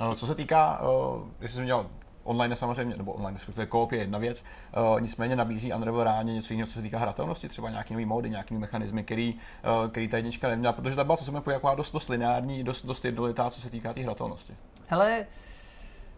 Eh, 0.00 0.14
Co 0.14 0.26
se 0.26 0.34
týká, 0.34 0.82
uh, 0.82 1.22
jestli 1.40 1.56
jsem 1.56 1.64
měl 1.64 1.86
online 2.24 2.56
samozřejmě, 2.56 2.96
nebo 2.96 3.12
online, 3.12 3.36
respektive 3.36 3.66
koop 3.66 3.92
je 3.92 3.98
jedna 3.98 4.18
věc, 4.18 4.44
uh, 4.92 5.00
nicméně 5.00 5.36
nabízí 5.36 5.72
Unravel 5.72 6.04
reálně 6.04 6.34
něco 6.34 6.52
jiného, 6.52 6.66
co 6.66 6.72
se 6.72 6.82
týká 6.82 6.98
hratelnosti, 6.98 7.48
třeba 7.48 7.70
nějaký 7.70 7.94
nový 7.94 8.04
mody, 8.04 8.30
nějaký 8.30 8.54
mechanismy, 8.54 9.04
který, 9.04 9.34
uh, 9.34 9.90
který 9.90 10.08
ta 10.08 10.16
jednička 10.16 10.48
neměla, 10.48 10.72
protože 10.72 10.96
ta 10.96 11.04
byla, 11.04 11.16
co 11.16 11.24
se 11.24 11.30
mi 11.30 11.38
jako 11.46 11.74
dost, 11.74 11.92
dost 11.92 12.08
lineární, 12.08 12.64
dost, 12.64 12.86
dost 12.86 13.04
jednolitá, 13.04 13.50
co 13.50 13.60
se 13.60 13.70
týká 13.70 13.92
té 13.92 14.00
hratelnosti. 14.00 14.56
Hele, 14.86 15.26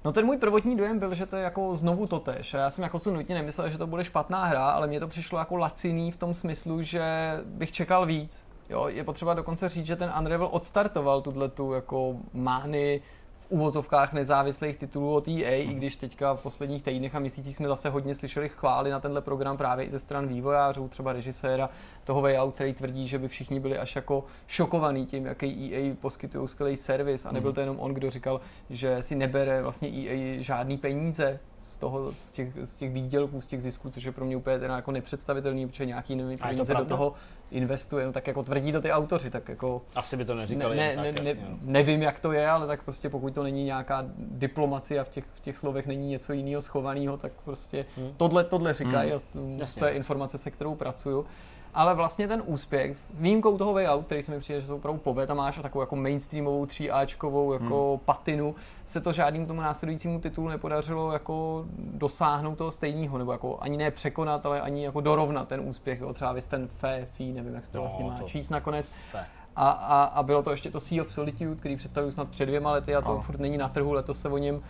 No 0.04 0.12
ten 0.12 0.26
můj 0.26 0.36
prvotní 0.36 0.76
dojem 0.76 0.98
byl, 0.98 1.14
že 1.14 1.26
to 1.26 1.36
je 1.36 1.42
jako 1.42 1.74
znovu 1.74 2.06
totež. 2.06 2.54
Já 2.54 2.70
jsem 2.70 2.84
jako 2.84 2.98
nutně 3.10 3.34
nemyslel, 3.34 3.68
že 3.68 3.78
to 3.78 3.86
bude 3.86 4.04
špatná 4.04 4.44
hra, 4.44 4.70
ale 4.70 4.86
mně 4.86 5.00
to 5.00 5.08
přišlo 5.08 5.38
jako 5.38 5.56
laciný 5.56 6.12
v 6.12 6.16
tom 6.16 6.34
smyslu, 6.34 6.82
že 6.82 7.02
bych 7.44 7.72
čekal 7.72 8.06
víc. 8.06 8.46
Jo, 8.70 8.88
je 8.88 9.04
potřeba 9.04 9.34
dokonce 9.34 9.68
říct, 9.68 9.86
že 9.86 9.96
ten 9.96 10.12
Unravel 10.20 10.48
odstartoval 10.52 11.20
tuhle 11.20 11.48
tu 11.48 11.72
jako 11.72 12.16
mány 12.32 13.00
v 13.44 13.50
uvozovkách 13.50 14.12
nezávislých 14.12 14.76
titulů 14.76 15.14
od 15.14 15.28
EA, 15.28 15.62
i 15.62 15.74
když 15.74 15.96
teďka 15.96 16.34
v 16.34 16.42
posledních 16.42 16.82
týdnech 16.82 17.14
a 17.14 17.18
měsících 17.18 17.56
jsme 17.56 17.68
zase 17.68 17.90
hodně 17.90 18.14
slyšeli 18.14 18.48
chvály 18.48 18.90
na 18.90 19.00
tenhle 19.00 19.20
program 19.20 19.56
právě 19.56 19.86
i 19.86 19.90
ze 19.90 19.98
stran 19.98 20.26
vývojářů, 20.26 20.88
třeba 20.88 21.12
režiséra 21.12 21.70
toho 22.04 22.22
Way 22.22 22.38
Out, 22.38 22.54
který 22.54 22.72
tvrdí, 22.72 23.08
že 23.08 23.18
by 23.18 23.28
všichni 23.28 23.60
byli 23.60 23.78
až 23.78 23.96
jako 23.96 24.24
šokovaní 24.46 25.06
tím, 25.06 25.26
jaký 25.26 25.74
EA 25.74 25.94
poskytují 26.00 26.48
skvělý 26.48 26.76
servis. 26.76 27.26
A 27.26 27.32
nebyl 27.32 27.52
to 27.52 27.60
jenom 27.60 27.80
on, 27.80 27.94
kdo 27.94 28.10
říkal, 28.10 28.40
že 28.70 29.02
si 29.02 29.14
nebere 29.14 29.62
vlastně 29.62 29.88
EA 29.88 30.42
žádný 30.42 30.78
peníze 30.78 31.40
z, 31.64 31.76
toho, 31.76 32.12
z, 32.18 32.32
těch, 32.32 32.48
z 32.62 32.76
těch 32.76 32.92
výdělků, 32.92 33.40
z 33.40 33.46
těch 33.46 33.62
zisků, 33.62 33.90
což 33.90 34.04
je 34.04 34.12
pro 34.12 34.24
mě 34.24 34.36
úplně 34.36 34.58
teda 34.58 34.76
jako 34.76 34.92
nepředstavitelný, 34.92 35.66
protože 35.66 35.86
nějaký 35.86 36.12
jiný 36.12 36.36
peníze 36.36 36.74
do 36.74 36.84
toho 36.84 37.14
investuje, 37.50 38.06
no 38.06 38.12
tak 38.12 38.26
jako 38.26 38.42
tvrdí 38.42 38.72
to 38.72 38.80
ty 38.80 38.92
autoři, 38.92 39.30
tak 39.30 39.48
jako... 39.48 39.82
Asi 39.94 40.16
by 40.16 40.24
to 40.24 40.34
neříkali. 40.34 40.76
Ne, 40.76 40.96
ne, 40.96 41.12
tak, 41.12 41.22
ne, 41.24 41.30
jasně, 41.30 41.46
no. 41.50 41.58
nevím, 41.62 42.02
jak 42.02 42.20
to 42.20 42.32
je, 42.32 42.48
ale 42.50 42.66
tak 42.66 42.82
prostě 42.82 43.10
pokud 43.10 43.34
to 43.34 43.42
není 43.42 43.64
nějaká 43.64 44.04
diplomacie 44.18 45.00
a 45.00 45.04
v 45.04 45.08
těch, 45.08 45.24
v 45.34 45.40
těch 45.40 45.56
slovech 45.56 45.86
není 45.86 46.08
něco 46.08 46.32
jiného 46.32 46.62
schovaného, 46.62 47.16
tak 47.16 47.32
prostě 47.44 47.86
Hmm. 47.96 48.12
tohle, 48.16 48.44
tohle 48.44 48.74
říkají 48.74 49.12
a 49.12 49.20
Jasně. 49.56 49.80
to 49.80 49.86
je 49.86 49.92
informace, 49.92 50.38
se 50.38 50.50
kterou 50.50 50.74
pracuju. 50.74 51.26
Ale 51.74 51.94
vlastně 51.94 52.28
ten 52.28 52.42
úspěch, 52.46 52.96
s 52.96 53.20
výjimkou 53.20 53.58
toho 53.58 53.72
Way 53.72 53.86
který 54.06 54.22
se 54.22 54.32
mi 54.32 54.40
přijde, 54.40 54.60
že 54.60 54.66
jsou 54.66 54.76
opravdu 54.76 55.00
poved 55.00 55.30
a 55.30 55.34
máš 55.34 55.58
a 55.58 55.62
takovou 55.62 55.82
jako 55.82 55.96
mainstreamovou, 55.96 56.66
tříáčkovou 56.66 57.52
jako 57.52 58.00
patinu, 58.04 58.54
se 58.86 59.00
to 59.00 59.12
žádným 59.12 59.46
tomu 59.46 59.60
následujícímu 59.60 60.20
titulu 60.20 60.48
nepodařilo 60.48 61.12
jako 61.12 61.64
dosáhnout 61.78 62.54
toho 62.58 62.70
stejného, 62.70 63.18
nebo 63.18 63.32
jako 63.32 63.58
ani 63.60 63.76
ne 63.76 63.90
překonat, 63.90 64.46
ale 64.46 64.60
ani 64.60 64.84
jako 64.84 65.00
dorovnat 65.00 65.48
ten 65.48 65.60
úspěch, 65.60 66.00
jo, 66.00 66.12
třeba 66.12 66.32
vys 66.32 66.46
ten 66.46 66.68
Fe, 66.68 67.06
Fee, 67.12 67.32
nevím, 67.32 67.54
jak 67.54 67.64
se 67.64 67.72
to 67.72 67.78
No, 67.78 67.82
vlastně 67.84 68.04
má 68.04 68.18
to- 68.18 68.24
číst 68.28 68.50
nakonec. 68.50 68.90
Fe. 69.10 69.24
A, 69.56 69.70
a, 69.70 70.04
a 70.04 70.22
bylo 70.22 70.42
to 70.42 70.50
ještě 70.50 70.70
to 70.70 70.80
Sea 70.80 71.02
of 71.02 71.10
Solitude, 71.10 71.54
který 71.56 71.76
představil 71.76 72.12
snad 72.12 72.28
před 72.28 72.46
dvěma 72.46 72.72
lety 72.72 72.94
a 72.94 73.00
to 73.02 73.08
Ano. 73.08 73.22
furt 73.22 73.40
není 73.40 73.58
na 73.58 73.68
trhu, 73.68 73.92
letos 73.92 74.20
se 74.20 74.28
o 74.28 74.38
něm 74.38 74.62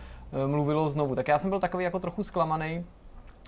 eh, 0.43 0.47
mluvilo 0.47 0.89
znovu. 0.89 1.15
Tak 1.15 1.27
já 1.27 1.39
jsem 1.39 1.49
byl 1.49 1.59
takový 1.59 1.83
jako 1.83 1.99
trochu 1.99 2.23
zklamaný 2.23 2.85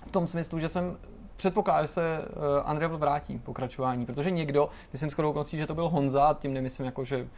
v 0.06 0.10
tom 0.10 0.26
smyslu, 0.26 0.58
že 0.58 0.68
jsem 0.68 0.96
předpokládal, 1.38 1.84
že 1.84 1.88
se 1.88 2.18
uh, 2.64 2.70
Unravel 2.72 2.98
vrátí 2.98 3.38
pokračování, 3.38 4.06
protože 4.06 4.30
někdo, 4.30 4.68
myslím 4.92 5.10
skoro 5.10 5.30
okolností, 5.30 5.56
že 5.56 5.66
to 5.66 5.74
byl 5.74 5.88
Honza, 5.88 6.36
tím 6.40 6.54
nemyslím 6.54 6.86
jako, 6.86 7.04
že 7.04 7.28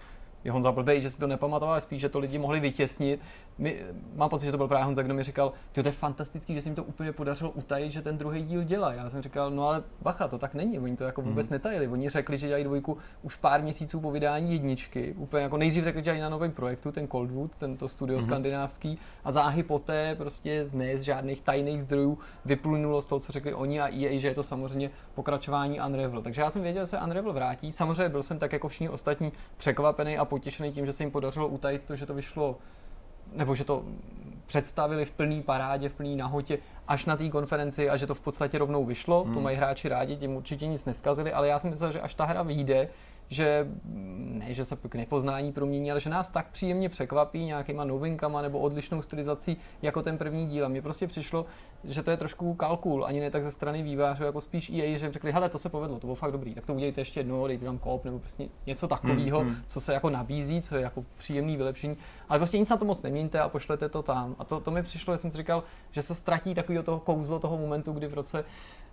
je 0.44 0.52
Honza 0.52 0.72
blbej, 0.72 1.00
že 1.00 1.10
si 1.10 1.18
to 1.18 1.26
nepamatoval, 1.26 1.72
ale 1.72 1.80
spíš, 1.80 2.00
že 2.00 2.08
to 2.08 2.18
lidi 2.18 2.38
mohli 2.38 2.60
vytěsnit. 2.60 3.20
My, 3.60 3.82
mám 4.14 4.30
pocit, 4.30 4.44
že 4.46 4.50
to 4.52 4.56
byl 4.56 4.68
právě 4.68 4.84
Honza, 4.84 5.02
kdo 5.02 5.14
mi 5.14 5.22
říkal, 5.22 5.52
"Tyjo, 5.72 5.82
to 5.82 5.88
je 5.88 5.92
fantastický, 5.92 6.54
že 6.54 6.60
se 6.60 6.68
jim 6.68 6.74
to 6.76 6.84
úplně 6.84 7.12
podařilo 7.12 7.50
utajit, 7.50 7.92
že 7.92 8.02
ten 8.02 8.18
druhý 8.18 8.42
díl 8.44 8.62
dělá. 8.64 8.92
Já 8.92 9.10
jsem 9.10 9.22
říkal, 9.22 9.50
no 9.50 9.68
ale 9.68 9.82
bacha, 10.02 10.28
to 10.28 10.38
tak 10.38 10.54
není, 10.54 10.78
oni 10.78 10.96
to 10.96 11.04
jako 11.04 11.22
vůbec 11.22 11.46
Mhm. 11.46 11.52
netajili. 11.54 11.88
Oni 11.88 12.08
řekli, 12.08 12.38
že 12.38 12.46
dělají 12.46 12.64
dvojku 12.64 12.98
už 13.22 13.36
pár 13.36 13.62
měsíců 13.62 14.00
po 14.00 14.10
vydání 14.10 14.52
jedničky. 14.52 15.14
Úplně 15.18 15.42
jako 15.42 15.56
nejdřív 15.56 15.84
řekli, 15.84 16.00
že 16.00 16.04
dělají 16.04 16.20
na 16.20 16.28
novém 16.28 16.50
projektu, 16.52 16.92
ten 16.92 17.08
Coldwood, 17.08 17.56
tento 17.56 17.88
studio 17.88 18.18
Mhm. 18.18 18.24
skandinávský, 18.26 18.98
a 19.24 19.30
záhy 19.30 19.62
poté 19.62 20.14
prostě 20.14 20.64
z 20.64 20.72
ne 20.72 20.96
z 20.98 21.02
žádných 21.02 21.40
tajných 21.40 21.82
zdrojů 21.82 22.18
vyplynulo 22.44 23.02
z 23.02 23.06
toho, 23.06 23.20
co 23.20 23.32
řekli 23.32 23.54
oni 23.54 23.80
a 23.80 23.88
EA, 23.88 24.18
že 24.20 24.28
je 24.28 24.34
to 24.34 24.42
samozřejmě 24.42 24.90
pokračování 25.14 25.80
Unravel. 25.86 26.22
Takže 26.22 26.42
já 26.42 26.50
jsem 26.50 26.62
věděl, 26.62 26.82
že 26.82 26.86
se 26.86 26.98
Unravel 27.00 27.32
vrátí. 27.32 27.72
Samozřejmě 27.72 28.08
byl 28.08 28.22
jsem 28.22 28.38
tak 28.38 28.52
jako 28.52 28.68
všichni 28.68 28.88
ostatní 28.88 29.32
překvapený 29.56 30.18
a 30.18 30.24
potěšený 30.24 30.72
tím, 30.72 30.86
že 30.86 30.92
se 30.92 31.02
jim 31.02 31.10
podařilo 31.10 31.48
utajit 31.48 31.82
to, 31.84 31.96
že 31.96 32.06
to 32.06 32.14
vyšlo 32.14 32.58
nebo 33.32 33.54
že 33.54 33.64
to 33.64 33.84
představili 34.46 35.04
v 35.04 35.10
plný 35.10 35.42
parádě, 35.42 35.88
v 35.88 35.92
plný 35.92 36.16
nahotě 36.16 36.58
až 36.88 37.04
na 37.04 37.16
té 37.16 37.28
konferenci 37.28 37.90
a 37.90 37.96
že 37.96 38.06
to 38.06 38.14
v 38.14 38.20
podstatě 38.20 38.58
rovnou 38.58 38.84
vyšlo. 38.84 39.24
Hmm. 39.24 39.34
To 39.34 39.40
mají 39.40 39.56
hráči 39.56 39.88
rádi, 39.88 40.16
tím 40.16 40.36
určitě 40.36 40.66
nic 40.66 40.84
neskazili, 40.84 41.32
ale 41.32 41.48
já 41.48 41.58
jsem 41.58 41.70
myslel, 41.70 41.92
že 41.92 42.00
až 42.00 42.14
ta 42.14 42.24
hra 42.24 42.42
vyjde, 42.42 42.88
že 43.30 43.66
ne, 43.84 44.54
že 44.54 44.64
se 44.64 44.76
k 44.76 44.94
nepoznání 44.94 45.52
promění, 45.52 45.90
ale 45.90 46.00
že 46.00 46.10
nás 46.10 46.30
tak 46.30 46.50
příjemně 46.50 46.88
překvapí 46.88 47.44
nějakýma 47.44 47.84
novinkama 47.84 48.42
nebo 48.42 48.58
odlišnou 48.58 49.02
stylizací 49.02 49.56
jako 49.82 50.02
ten 50.02 50.18
první 50.18 50.46
díl. 50.46 50.64
A 50.64 50.68
mně 50.68 50.82
prostě 50.82 51.06
přišlo, 51.06 51.46
že 51.84 52.02
to 52.02 52.10
je 52.10 52.16
trošku 52.16 52.54
kalkul, 52.54 53.06
ani 53.06 53.20
ne 53.20 53.30
tak 53.30 53.44
ze 53.44 53.50
strany 53.50 53.82
vývářů, 53.82 54.24
jako 54.24 54.40
spíš 54.40 54.70
EA, 54.70 54.98
že 54.98 55.12
řekli, 55.12 55.32
hele, 55.32 55.48
to 55.48 55.58
se 55.58 55.68
povedlo, 55.68 55.98
to 55.98 56.06
bylo 56.06 56.14
fakt 56.14 56.32
dobrý, 56.32 56.54
tak 56.54 56.66
to 56.66 56.74
udělejte 56.74 57.00
ještě 57.00 57.20
jednou, 57.20 57.46
dejte 57.46 57.64
tam 57.64 57.78
koop 57.78 58.04
nebo 58.04 58.18
prostě 58.18 58.48
něco 58.66 58.88
takového, 58.88 59.40
Hmm, 59.40 59.48
hmm. 59.48 59.62
co 59.66 59.80
se 59.80 59.94
jako 59.94 60.10
nabízí, 60.10 60.62
co 60.62 60.76
je 60.76 60.82
jako 60.82 61.04
příjemný 61.18 61.56
vylepšení, 61.56 61.96
ale 62.28 62.38
prostě 62.38 62.58
nic 62.58 62.68
na 62.68 62.76
to 62.76 62.84
moc 62.84 63.02
neměňte 63.02 63.40
a 63.40 63.48
pošlete 63.48 63.88
to 63.88 64.02
tam. 64.02 64.36
A 64.38 64.44
to, 64.44 64.60
to 64.60 64.70
mi 64.70 64.82
přišlo, 64.82 65.14
že 65.14 65.18
jsem 65.18 65.30
si 65.30 65.36
říkal, 65.36 65.62
že 65.90 66.02
se 66.02 66.14
ztratí 66.14 66.54
takový 66.54 66.78
toho 66.82 67.00
kouzlo 67.00 67.38
toho 67.38 67.58
momentu, 67.58 67.92
kdy 67.92 68.06
v 68.06 68.14
roce 68.14 68.44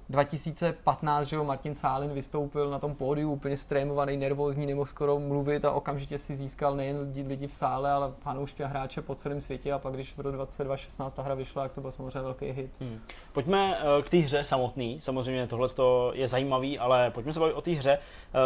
2015, 0.09 1.27
že 1.27 1.35
jo, 1.35 1.43
Martin 1.43 1.75
Sálin 1.75 2.09
vystoupil 2.13 2.69
na 2.69 2.79
tom 2.79 2.95
pódiu 2.95 3.31
úplně 3.31 3.57
strémovaný, 3.57 4.17
nervózní, 4.17 4.65
nemohl 4.65 4.85
skoro 4.89 5.19
mluvit 5.19 5.65
a 5.65 5.71
okamžitě 5.71 6.17
si 6.17 6.35
získal 6.35 6.75
nejen 6.75 6.99
lidi, 6.99 7.23
lidi 7.27 7.47
v 7.47 7.53
sále, 7.53 7.91
ale 7.91 8.11
fanoušky 8.21 8.63
a 8.63 8.67
hráče 8.67 9.01
po 9.01 9.15
celém 9.15 9.41
světě 9.41 9.73
a 9.73 9.79
pak 9.79 9.93
když 9.93 10.13
v 10.17 10.19
roce 10.19 10.63
2016 10.63 11.13
ta 11.13 11.21
hra 11.21 11.35
vyšla, 11.35 11.63
tak 11.63 11.71
to 11.71 11.81
byl 11.81 11.91
samozřejmě 11.91 12.21
velký 12.21 12.45
hit. 12.45 12.71
Hmm. 12.79 12.99
Pojďme 13.33 13.77
eh, 13.79 14.01
k 14.03 14.09
té 14.09 14.17
hře 14.17 14.43
samotný. 14.43 15.01
Samozřejmě 15.01 15.47
tohle 15.47 15.67
je 16.13 16.27
zajímavý, 16.27 16.79
ale 16.79 17.11
pojďme 17.11 17.33
se 17.33 17.39
bavit 17.39 17.53
o 17.53 17.61
té 17.61 17.71
hře. 17.71 17.99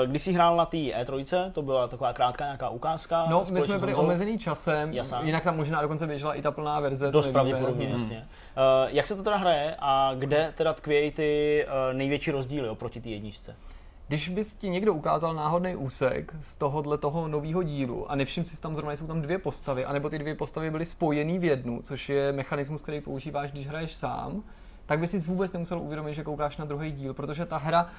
Eh, 0.04 0.08
Když 0.08 0.22
jsi 0.22 0.32
hrál 0.34 0.56
na 0.58 0.66
té 0.66 0.78
E3, 0.78 1.52
to 1.52 1.62
byla 1.62 1.88
taková 1.88 2.14
krátká 2.14 2.44
nějaká 2.46 2.70
ukázka. 2.70 3.26
No, 3.30 3.44
my 3.52 3.62
jsme 3.62 3.80
byli 3.80 3.96
omezený 3.96 4.38
časem, 4.38 4.94
Jasně. 4.94 5.18
jinak 5.24 5.44
tam 5.44 5.58
možná 5.58 5.82
dokonce 5.82 6.08
běžela 6.08 6.34
i 6.36 6.42
ta 6.42 6.52
plná 6.52 6.80
verze. 6.80 7.12
Dost 7.12 7.28
pravděpodobně, 7.28 7.86
Hmm. 7.86 7.96
jasně. 8.00 8.28
Eh, 8.58 8.88
Jak 8.92 9.08
se 9.08 9.16
to 9.16 9.24
teda 9.24 9.36
hraje 9.36 9.76
a 9.80 10.14
kde 10.18 10.54
teda 10.58 10.74
tkvějí 10.74 11.12
ty 11.12 11.51
eh, 11.60 11.94
největší 11.94 12.32
rozdíly 12.32 12.70
oproti 12.70 13.02
té 13.02 13.10
jedničce? 13.10 13.56
Když 14.08 14.30
bys 14.30 14.54
ti 14.54 14.70
někdo 14.70 14.94
ukázal 14.94 15.34
náhodný 15.34 15.76
úsek 15.76 16.36
z 16.42 16.56
tohohle 16.56 16.98
toho 16.98 17.28
nového 17.28 17.64
dílu 17.64 18.12
a 18.12 18.16
nevšiml 18.16 18.46
si 18.46 18.62
tam 18.62 18.76
zrovna, 18.76 18.96
jsou 18.96 19.08
tam 19.08 19.22
dvě 19.22 19.38
postavy, 19.38 19.86
anebo 19.86 20.10
ty 20.10 20.20
dvě 20.20 20.36
postavy 20.36 20.72
byly 20.72 20.86
spojený 20.86 21.40
v 21.40 21.44
jednu, 21.44 21.82
což 21.82 22.10
je 22.10 22.32
mechanismus, 22.32 22.82
který 22.82 23.02
používáš, 23.02 23.52
když 23.52 23.68
hraješ 23.68 23.96
sám, 23.96 24.44
tak 24.86 25.00
by 25.00 25.08
si 25.08 25.20
vůbec 25.20 25.54
nemusel 25.54 25.80
uvědomit, 25.80 26.14
že 26.14 26.24
koukáš 26.24 26.58
na 26.58 26.66
druhý 26.66 26.92
díl, 26.92 27.14
protože 27.14 27.46
ta 27.46 27.58
hra 27.58 27.90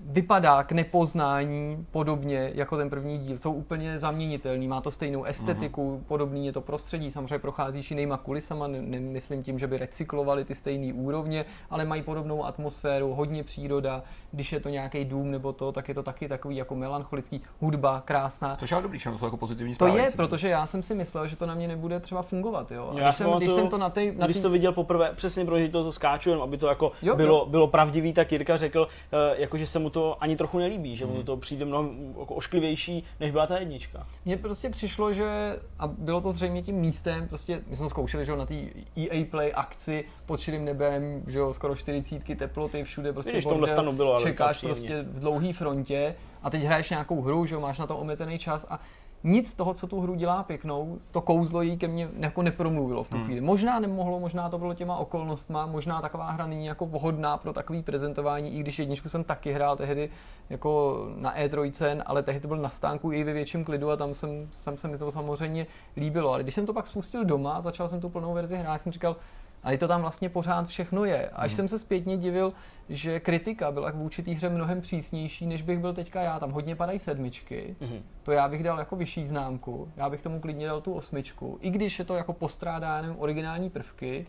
vypadá 0.00 0.62
k 0.62 0.72
nepoznání 0.72 1.86
podobně 1.90 2.50
jako 2.54 2.76
ten 2.76 2.90
první 2.90 3.18
díl. 3.18 3.38
Jsou 3.38 3.52
úplně 3.52 3.98
zaměnitelný, 3.98 4.68
má 4.68 4.80
to 4.80 4.90
stejnou 4.90 5.24
estetiku, 5.24 6.04
podobný 6.08 6.46
je 6.46 6.52
to 6.52 6.60
prostředí, 6.60 7.10
samozřejmě 7.10 7.38
procházíš 7.38 7.90
jinýma 7.90 8.16
kulisama, 8.16 8.66
ne- 8.66 8.82
nemyslím 8.82 9.42
tím, 9.42 9.58
že 9.58 9.66
by 9.66 9.78
recyklovali 9.78 10.44
ty 10.44 10.54
stejné 10.54 10.92
úrovně, 10.94 11.44
ale 11.70 11.84
mají 11.84 12.02
podobnou 12.02 12.44
atmosféru, 12.44 13.14
hodně 13.14 13.44
příroda, 13.44 14.02
když 14.32 14.52
je 14.52 14.60
to 14.60 14.68
nějaký 14.68 15.04
dům 15.04 15.30
nebo 15.30 15.52
to, 15.52 15.72
tak 15.72 15.88
je 15.88 15.94
to 15.94 16.02
taky 16.02 16.28
takový 16.28 16.56
jako 16.56 16.74
melancholický, 16.74 17.42
hudba 17.60 18.02
krásná. 18.04 18.56
Což 18.56 18.70
je 18.70 18.74
ale 18.74 18.82
dobrý, 18.82 18.98
že 18.98 19.10
to 19.10 19.18
jsou 19.18 19.24
jako 19.24 19.36
pozitivní 19.36 19.74
To 19.74 19.86
je, 19.86 20.08
protože 20.16 20.48
já 20.48 20.66
jsem 20.66 20.82
si 20.82 20.94
myslel, 20.94 21.26
že 21.26 21.36
to 21.36 21.46
na 21.46 21.54
mě 21.54 21.68
nebude 21.68 22.00
třeba 22.00 22.22
fungovat, 22.22 22.70
jo. 22.72 22.90
A 22.94 22.98
Já 22.98 23.04
když, 23.06 23.16
jsem, 23.16 23.26
když 23.26 23.32
pamatuju, 23.34 23.56
jsem 23.56 23.68
to 23.68 23.78
na 23.78 23.90
té... 23.90 24.12
Na 24.12 24.24
Když 24.26 24.36
tý- 24.36 24.42
to 24.42 24.50
viděl 24.50 24.72
poprvé, 24.72 25.12
přesně 25.14 25.44
protože 25.44 25.68
to, 25.68 25.84
to 25.84 25.92
skáču, 25.92 26.30
jenom 26.30 26.42
aby 26.42 26.58
to 26.58 26.66
jako 26.68 26.92
Jo, 27.02 27.16
bylo, 27.16 27.38
jo. 27.38 27.46
bylo 27.46 27.66
pravdivý, 27.68 28.12
tak 28.12 28.32
Jirka 28.32 28.56
řekl, 28.56 28.88
eh, 29.12 29.40
jako, 29.40 29.58
že 29.58 29.66
se 29.66 29.78
mu 29.88 29.92
to 29.92 30.22
ani 30.22 30.36
trochu 30.36 30.58
nelíbí, 30.58 30.96
že 30.96 31.04
Hmm. 31.04 31.14
mu 31.14 31.22
to 31.22 31.36
přijde 31.36 31.64
mnohem 31.64 32.14
jako 32.20 32.34
ošklivější, 32.34 33.04
než 33.20 33.30
byla 33.30 33.46
ta 33.46 33.58
jednička. 33.58 34.06
Mně 34.24 34.36
prostě 34.36 34.70
přišlo, 34.70 35.12
že, 35.12 35.56
a 35.78 35.86
bylo 35.86 36.20
to 36.20 36.30
zřejmě 36.30 36.62
tím 36.62 36.74
místem, 36.74 37.28
prostě 37.28 37.60
my 37.66 37.76
jsme 37.76 37.88
zkoušeli, 37.88 38.24
že 38.24 38.36
na 38.36 38.46
té 38.46 38.54
EA 38.96 39.24
Play 39.30 39.52
akci 39.54 40.04
pod 40.26 40.40
širým 40.40 40.64
nebem, 40.64 41.22
že 41.26 41.38
jo, 41.38 41.52
skoro 41.52 41.76
40 41.76 42.36
teploty, 42.36 42.84
všude 42.84 43.12
prostě 43.12 43.32
Vidíš, 43.32 43.44
bordel, 43.44 43.68
stanu 43.68 43.92
bylo, 43.92 44.12
ale 44.14 44.22
čekáš 44.22 44.60
prostě 44.60 45.02
v 45.02 45.20
dlouhé 45.20 45.52
frontě 45.52 46.14
a 46.42 46.50
teď 46.50 46.62
hraješ 46.62 46.90
nějakou 46.90 47.22
hru, 47.22 47.46
že 47.46 47.54
jo, 47.54 47.60
máš 47.60 47.78
na 47.78 47.86
to 47.86 47.96
omezený 47.96 48.38
čas 48.38 48.66
a 48.70 48.80
nic 49.24 49.50
z 49.50 49.54
toho, 49.54 49.74
co 49.74 49.86
tu 49.86 50.00
hru 50.00 50.14
dělá 50.14 50.42
pěknou, 50.42 50.98
to 51.10 51.20
kouzlo 51.20 51.62
jí 51.62 51.76
ke 51.76 51.88
mně 51.88 52.08
jako 52.18 52.42
nepromluvilo 52.42 53.04
v 53.04 53.10
tu 53.10 53.24
chvíli. 53.24 53.40
Možná 53.40 53.80
nemohlo, 53.80 54.20
možná 54.20 54.48
to 54.48 54.58
bylo 54.58 54.74
těma 54.74 54.96
okolnostma, 54.96 55.66
možná 55.66 56.00
taková 56.00 56.30
hra 56.30 56.46
není 56.46 56.66
jako 56.66 56.86
vhodná 56.86 57.36
pro 57.36 57.52
takový 57.52 57.82
prezentování, 57.82 58.56
i 58.56 58.60
když 58.60 58.78
jedničku 58.78 59.08
jsem 59.08 59.24
taky 59.24 59.52
hrál 59.52 59.76
tehdy 59.76 60.10
jako 60.50 60.96
na 61.16 61.36
E3, 61.36 62.02
ale 62.06 62.22
tehdy 62.22 62.40
to 62.40 62.48
byl 62.48 62.56
na 62.56 62.68
stánku 62.68 63.12
i 63.12 63.24
ve 63.24 63.32
větším 63.32 63.64
klidu 63.64 63.90
a 63.90 63.96
tam, 63.96 64.14
jsem, 64.14 64.48
tam 64.64 64.78
se 64.78 64.88
mi 64.88 64.98
to 64.98 65.10
samozřejmě 65.10 65.66
líbilo. 65.96 66.32
Ale 66.32 66.42
když 66.42 66.54
jsem 66.54 66.66
to 66.66 66.72
pak 66.72 66.86
spustil 66.86 67.24
doma 67.24 67.60
začal 67.60 67.88
jsem 67.88 68.00
tu 68.00 68.08
plnou 68.08 68.34
verzi 68.34 68.56
hrát, 68.56 68.82
jsem 68.82 68.92
říkal, 68.92 69.16
ale 69.62 69.78
to 69.78 69.88
tam 69.88 70.00
vlastně 70.00 70.28
pořád 70.28 70.66
všechno 70.68 71.04
je. 71.04 71.28
Až 71.28 71.52
jsem 71.52 71.68
se 71.68 71.78
zpětně 71.78 72.16
divil, 72.16 72.52
že 72.88 73.20
kritika 73.20 73.70
byla 73.72 73.90
vůči 73.90 74.22
té 74.22 74.30
hře 74.30 74.48
mnohem 74.48 74.80
přísnější, 74.80 75.46
než 75.46 75.62
bych 75.62 75.78
byl 75.78 75.94
teďka 75.94 76.20
já. 76.22 76.40
Tam 76.40 76.50
hodně 76.50 76.76
padají 76.76 76.98
sedmičky, 76.98 77.76
Mhm. 77.80 78.02
to 78.22 78.32
já 78.32 78.48
bych 78.48 78.62
dal 78.62 78.78
jako 78.78 78.96
vyšší 78.96 79.24
známku, 79.24 79.88
já 79.96 80.10
bych 80.10 80.22
tomu 80.22 80.40
klidně 80.40 80.66
dal 80.66 80.80
tu 80.80 80.92
osmičku. 80.92 81.58
I 81.60 81.70
když 81.70 81.98
je 81.98 82.04
to 82.04 82.14
jako 82.14 82.32
postrádá 82.32 83.00
nevím, 83.02 83.16
originální 83.20 83.70
prvky, 83.70 84.26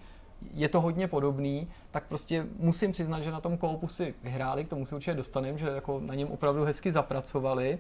je 0.54 0.70
to 0.70 0.82
hodně 0.82 1.08
podobný, 1.08 1.68
tak 1.92 2.04
prostě 2.08 2.46
musím 2.60 2.92
přiznat, 2.92 3.22
že 3.22 3.32
na 3.32 3.42
tom 3.42 3.58
koupu 3.58 3.88
si 3.88 4.13
vyhráli, 4.24 4.63
k 4.65 4.70
tomu 4.70 4.86
se 4.86 4.96
určitě 4.96 5.13
dostaneme, 5.13 5.58
že 5.58 5.68
jako 5.68 6.00
na 6.00 6.15
něm 6.15 6.28
opravdu 6.32 6.63
hezky 6.63 6.92
zapracovali. 6.92 7.80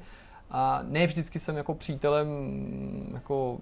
A 0.51 0.79
ne 0.83 1.07
vždycky 1.07 1.39
jsem 1.39 1.57
jako 1.57 1.73
přítelem 1.75 2.27
jako 3.13 3.57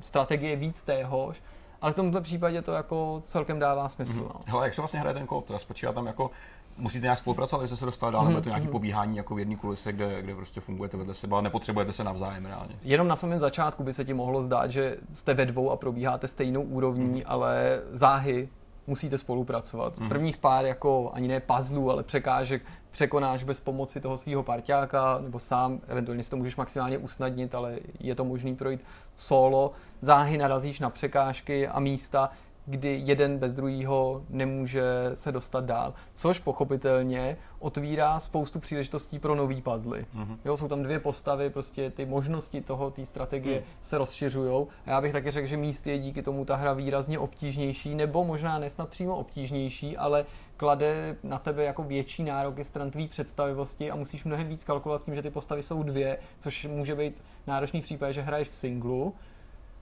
strategie 0.00 0.56
víc 0.56 0.82
téhož, 0.82 1.42
ale 1.82 1.92
v 1.92 1.94
tomto 1.94 2.20
případě 2.20 2.62
to 2.62 2.72
jako 2.72 3.22
celkem 3.24 3.58
dává 3.58 3.88
smysl. 3.88 4.20
Mm-hmm. 4.20 4.32
No. 4.34 4.40
Hele, 4.46 4.66
jak 4.66 4.74
se 4.74 4.80
vlastně 4.80 5.00
hraje 5.00 5.14
ten 5.14 5.26
kop? 5.26 5.46
Teda 5.46 5.58
spočívá 5.58 5.92
tam 5.92 6.06
jako 6.06 6.30
musíte 6.76 7.02
nějak 7.02 7.18
spolupracovat, 7.18 7.60
abyste 7.60 7.76
se 7.76 7.84
dostali 7.84 8.12
dál, 8.12 8.22
mm-hmm. 8.22 8.28
nebo 8.28 8.38
je 8.38 8.42
to 8.42 8.48
nějaký 8.48 8.68
pobíhání 8.68 9.16
jako 9.16 9.34
v 9.34 9.38
jedné 9.38 9.56
kulise, 9.56 9.92
kde, 9.92 10.22
kde 10.22 10.34
prostě 10.34 10.60
fungujete 10.60 10.96
vedle 10.96 11.14
sebe, 11.14 11.34
ale 11.34 11.42
nepotřebujete 11.42 11.92
se 11.92 12.04
navzájem 12.04 12.46
reálně. 12.46 12.74
Jenom 12.82 13.08
na 13.08 13.16
samém 13.16 13.40
začátku 13.40 13.84
by 13.84 13.92
se 13.92 14.04
ti 14.04 14.14
mohlo 14.14 14.42
zdát, 14.42 14.70
že 14.70 14.96
jste 15.10 15.34
ve 15.34 15.46
dvou 15.46 15.70
a 15.70 15.76
probíháte 15.76 16.28
stejnou 16.28 16.62
úrovní, 16.62 17.20
mm-hmm. 17.22 17.26
ale 17.26 17.80
záhy 17.90 18.48
musíte 18.86 19.18
spolupracovat. 19.18 19.98
Mm-hmm. 19.98 20.08
Prvních 20.08 20.36
pár 20.36 20.66
jako 20.66 21.10
ani 21.14 21.28
ne 21.28 21.40
puzzlů, 21.40 21.90
ale 21.90 22.02
překážek 22.02 22.62
překonáš 22.90 23.44
bez 23.44 23.60
pomoci 23.60 24.00
toho 24.00 24.16
svého 24.16 24.42
parťáka, 24.42 25.18
nebo 25.22 25.38
sám, 25.38 25.80
eventuálně 25.86 26.22
si 26.22 26.30
to 26.30 26.36
můžeš 26.36 26.56
maximálně 26.56 26.98
usnadnit, 26.98 27.54
ale 27.54 27.78
je 28.00 28.14
to 28.14 28.24
možný 28.24 28.56
projít 28.56 28.80
solo. 29.16 29.72
Záhy 30.04 30.38
narazíš 30.38 30.80
na 30.80 30.90
překážky 30.90 31.68
a 31.68 31.80
místa, 31.80 32.30
kdy 32.66 33.02
jeden 33.04 33.38
bez 33.38 33.54
druhého 33.54 34.22
nemůže 34.28 34.82
se 35.14 35.32
dostat 35.32 35.64
dál. 35.64 35.94
Což 36.14 36.38
pochopitelně 36.38 37.36
otvírá 37.58 38.20
spoustu 38.20 38.60
příležitostí 38.60 39.18
pro 39.18 39.34
nový 39.34 39.62
puzzle. 39.62 39.98
Mm-hmm. 39.98 40.36
Jo, 40.44 40.56
jsou 40.56 40.68
tam 40.68 40.82
dvě 40.82 41.00
postavy, 41.00 41.50
prostě 41.50 41.90
ty 41.90 42.06
možnosti 42.06 42.60
toho, 42.60 42.90
té 42.90 43.04
strategie 43.04 43.58
mm. 43.58 43.64
se 43.82 43.98
rozšiřují. 43.98 44.66
A 44.86 44.90
já 44.90 45.00
bych 45.00 45.12
taky 45.12 45.30
řekl, 45.30 45.46
že 45.46 45.56
míst 45.56 45.86
je 45.86 45.98
díky 45.98 46.22
tomu 46.22 46.44
ta 46.44 46.56
hra 46.56 46.72
výrazně 46.72 47.18
obtížnější, 47.18 47.94
nebo 47.94 48.24
možná 48.24 48.58
nesnad 48.58 48.88
přímo 48.88 49.16
obtížnější, 49.16 49.96
ale 49.96 50.24
klade 50.56 51.16
na 51.22 51.38
tebe 51.38 51.64
jako 51.64 51.82
větší 51.82 52.22
nároky 52.22 52.64
stran 52.64 52.90
tvý 52.90 53.08
představivosti 53.08 53.90
a 53.90 53.96
musíš 53.96 54.24
mnohem 54.24 54.48
víc 54.48 54.64
kalkulovat 54.64 55.02
s 55.02 55.04
tím, 55.04 55.14
že 55.14 55.22
ty 55.22 55.30
postavy 55.30 55.62
jsou 55.62 55.82
dvě, 55.82 56.18
což 56.38 56.66
může 56.66 56.94
být 56.94 57.22
náročný 57.46 57.80
v 57.80 57.84
případě, 57.84 58.12
že 58.12 58.22
hraješ 58.22 58.48
v 58.48 58.56
singlu, 58.56 59.14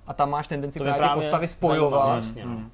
a 0.06 0.14
tam 0.14 0.30
máš 0.30 0.46
tendenci 0.46 0.78
to 0.78 0.84
právě 0.84 1.08
ty 1.08 1.14
postavy 1.14 1.48
spojovat. 1.48 2.24
Zajímavé, 2.24 2.60
no. 2.60 2.70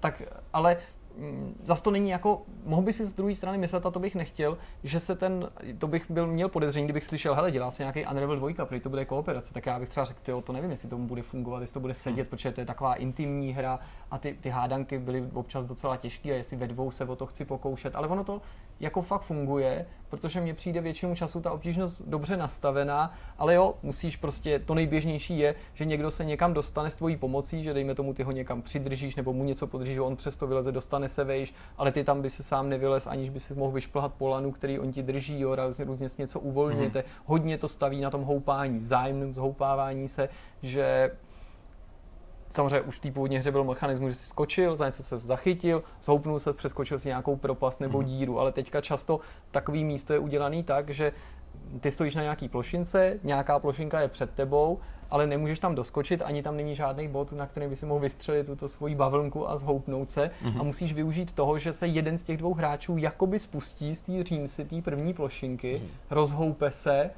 tak, 0.00 0.22
ale 0.52 0.76
Mm, 1.18 1.54
zas 1.62 1.82
to 1.82 1.90
není 1.90 2.10
jako, 2.10 2.42
mohl 2.64 2.82
by 2.82 2.92
si 2.92 3.04
z 3.04 3.12
druhé 3.12 3.34
strany 3.34 3.58
myslet, 3.58 3.86
a 3.86 3.90
to 3.90 4.00
bych 4.00 4.14
nechtěl, 4.14 4.58
že 4.82 5.00
se 5.00 5.14
ten, 5.14 5.50
to 5.78 5.86
bych 5.86 6.10
byl 6.10 6.26
měl 6.26 6.48
podezření, 6.48 6.86
kdybych 6.86 7.04
slyšel, 7.04 7.34
hele, 7.34 7.50
dělá 7.50 7.70
se 7.70 7.82
nějaký 7.82 8.06
Unravel 8.06 8.36
2, 8.36 8.66
protože 8.66 8.80
to 8.80 8.88
bude 8.88 9.04
kooperace, 9.04 9.54
tak 9.54 9.66
já 9.66 9.78
bych 9.78 9.88
třeba 9.88 10.04
řekl, 10.04 10.20
tyjo, 10.22 10.40
to 10.40 10.52
nevím, 10.52 10.70
jestli 10.70 10.88
tomu 10.88 11.06
bude 11.06 11.22
fungovat, 11.22 11.60
jestli 11.60 11.74
to 11.74 11.80
bude 11.80 11.94
sedět, 11.94 12.22
hmm. 12.22 12.30
protože 12.30 12.52
to 12.52 12.60
je 12.60 12.64
taková 12.64 12.94
intimní 12.94 13.52
hra 13.52 13.78
a 14.10 14.18
ty, 14.18 14.36
ty 14.40 14.48
hádanky 14.48 14.98
byly 14.98 15.24
občas 15.34 15.64
docela 15.64 15.96
těžké 15.96 16.32
a 16.32 16.34
jestli 16.34 16.56
ve 16.56 16.66
dvou 16.66 16.90
se 16.90 17.04
o 17.04 17.16
to 17.16 17.26
chci 17.26 17.44
pokoušet, 17.44 17.96
ale 17.96 18.08
ono 18.08 18.24
to 18.24 18.42
jako 18.80 19.02
fakt 19.02 19.22
funguje, 19.22 19.86
protože 20.08 20.40
mně 20.40 20.54
přijde 20.54 20.80
většinu 20.80 21.14
času 21.14 21.40
ta 21.40 21.52
obtížnost 21.52 22.02
dobře 22.06 22.36
nastavená, 22.36 23.14
ale 23.38 23.54
jo, 23.54 23.74
musíš 23.82 24.16
prostě, 24.16 24.58
to 24.58 24.74
nejběžnější 24.74 25.38
je, 25.38 25.54
že 25.74 25.84
někdo 25.84 26.10
se 26.10 26.24
někam 26.24 26.54
dostane 26.54 26.90
s 26.90 26.96
tvojí 26.96 27.16
pomocí, 27.16 27.64
že 27.64 27.74
dejme 27.74 27.94
tomu 27.94 28.14
ty 28.14 28.22
ho 28.22 28.32
někam 28.32 28.62
přidržíš 28.62 29.16
nebo 29.16 29.32
mu 29.32 29.44
něco 29.44 29.66
podržíš, 29.66 29.98
on 29.98 30.16
přesto 30.16 30.46
vyleze, 30.46 30.72
dostane 30.72 31.08
se 31.08 31.24
vejš, 31.24 31.54
ale 31.78 31.92
ty 31.92 32.04
tam 32.04 32.22
by 32.22 32.30
se 32.30 32.42
sám 32.42 32.68
nevylez, 32.68 33.06
aniž 33.06 33.30
by 33.30 33.40
si 33.40 33.54
mohl 33.54 33.72
vyšplhat 33.72 34.14
polanu, 34.14 34.52
který 34.52 34.78
on 34.78 34.92
ti 34.92 35.02
drží, 35.02 35.40
jo, 35.40 35.56
různě, 35.56 35.84
různě 35.84 36.08
něco 36.18 36.40
uvolňujete. 36.40 37.00
Mm-hmm. 37.00 37.22
Hodně 37.24 37.58
to 37.58 37.68
staví 37.68 38.00
na 38.00 38.10
tom 38.10 38.22
houpání, 38.22 38.80
zájemném 38.80 39.34
zhoupávání 39.34 40.08
se, 40.08 40.28
že 40.62 41.10
samozřejmě 42.50 42.80
už 42.80 42.96
v 42.96 43.00
té 43.00 43.10
původní 43.10 43.38
hře 43.38 43.52
byl 43.52 43.64
mechanismus, 43.64 44.08
že 44.08 44.14
si 44.14 44.26
skočil, 44.26 44.76
za 44.76 44.86
něco 44.86 45.02
se 45.02 45.18
zachytil, 45.18 45.82
zhoupnul 46.02 46.38
se, 46.38 46.52
přeskočil 46.52 46.98
si 46.98 47.08
nějakou 47.08 47.36
propast 47.36 47.80
nebo 47.80 47.98
mm. 47.98 48.04
díru, 48.04 48.40
ale 48.40 48.52
teďka 48.52 48.80
často 48.80 49.20
takový 49.50 49.84
místo 49.84 50.12
je 50.12 50.18
udělaný 50.18 50.62
tak, 50.62 50.90
že 50.90 51.12
ty 51.80 51.90
stojíš 51.90 52.14
na 52.14 52.22
nějaký 52.22 52.48
plošince, 52.48 53.18
nějaká 53.24 53.58
plošinka 53.58 54.00
je 54.00 54.08
před 54.08 54.30
tebou 54.30 54.78
ale 55.10 55.26
nemůžeš 55.26 55.58
tam 55.58 55.74
doskočit, 55.74 56.22
ani 56.22 56.42
tam 56.42 56.56
není 56.56 56.74
žádný 56.74 57.08
bod, 57.08 57.32
na 57.32 57.46
který 57.46 57.68
by 57.68 57.76
si 57.76 57.86
mohl 57.86 58.00
vystřelit 58.00 58.46
tuto 58.46 58.68
svoji 58.68 58.94
bavlnku 58.94 59.50
a 59.50 59.56
zhoupnout 59.56 60.10
se. 60.10 60.30
Mm-hmm. 60.42 60.60
A 60.60 60.62
musíš 60.62 60.92
využít 60.92 61.32
toho, 61.32 61.58
že 61.58 61.72
se 61.72 61.86
jeden 61.86 62.18
z 62.18 62.22
těch 62.22 62.36
dvou 62.36 62.54
hráčů 62.54 62.96
jakoby 62.96 63.38
spustí 63.38 63.94
z 63.94 64.00
té 64.00 64.24
římsy, 64.24 64.64
té 64.64 64.82
první 64.82 65.14
plošinky, 65.14 65.82
mm-hmm. 65.84 65.88
rozhoupe 66.10 66.70
se 66.70 67.10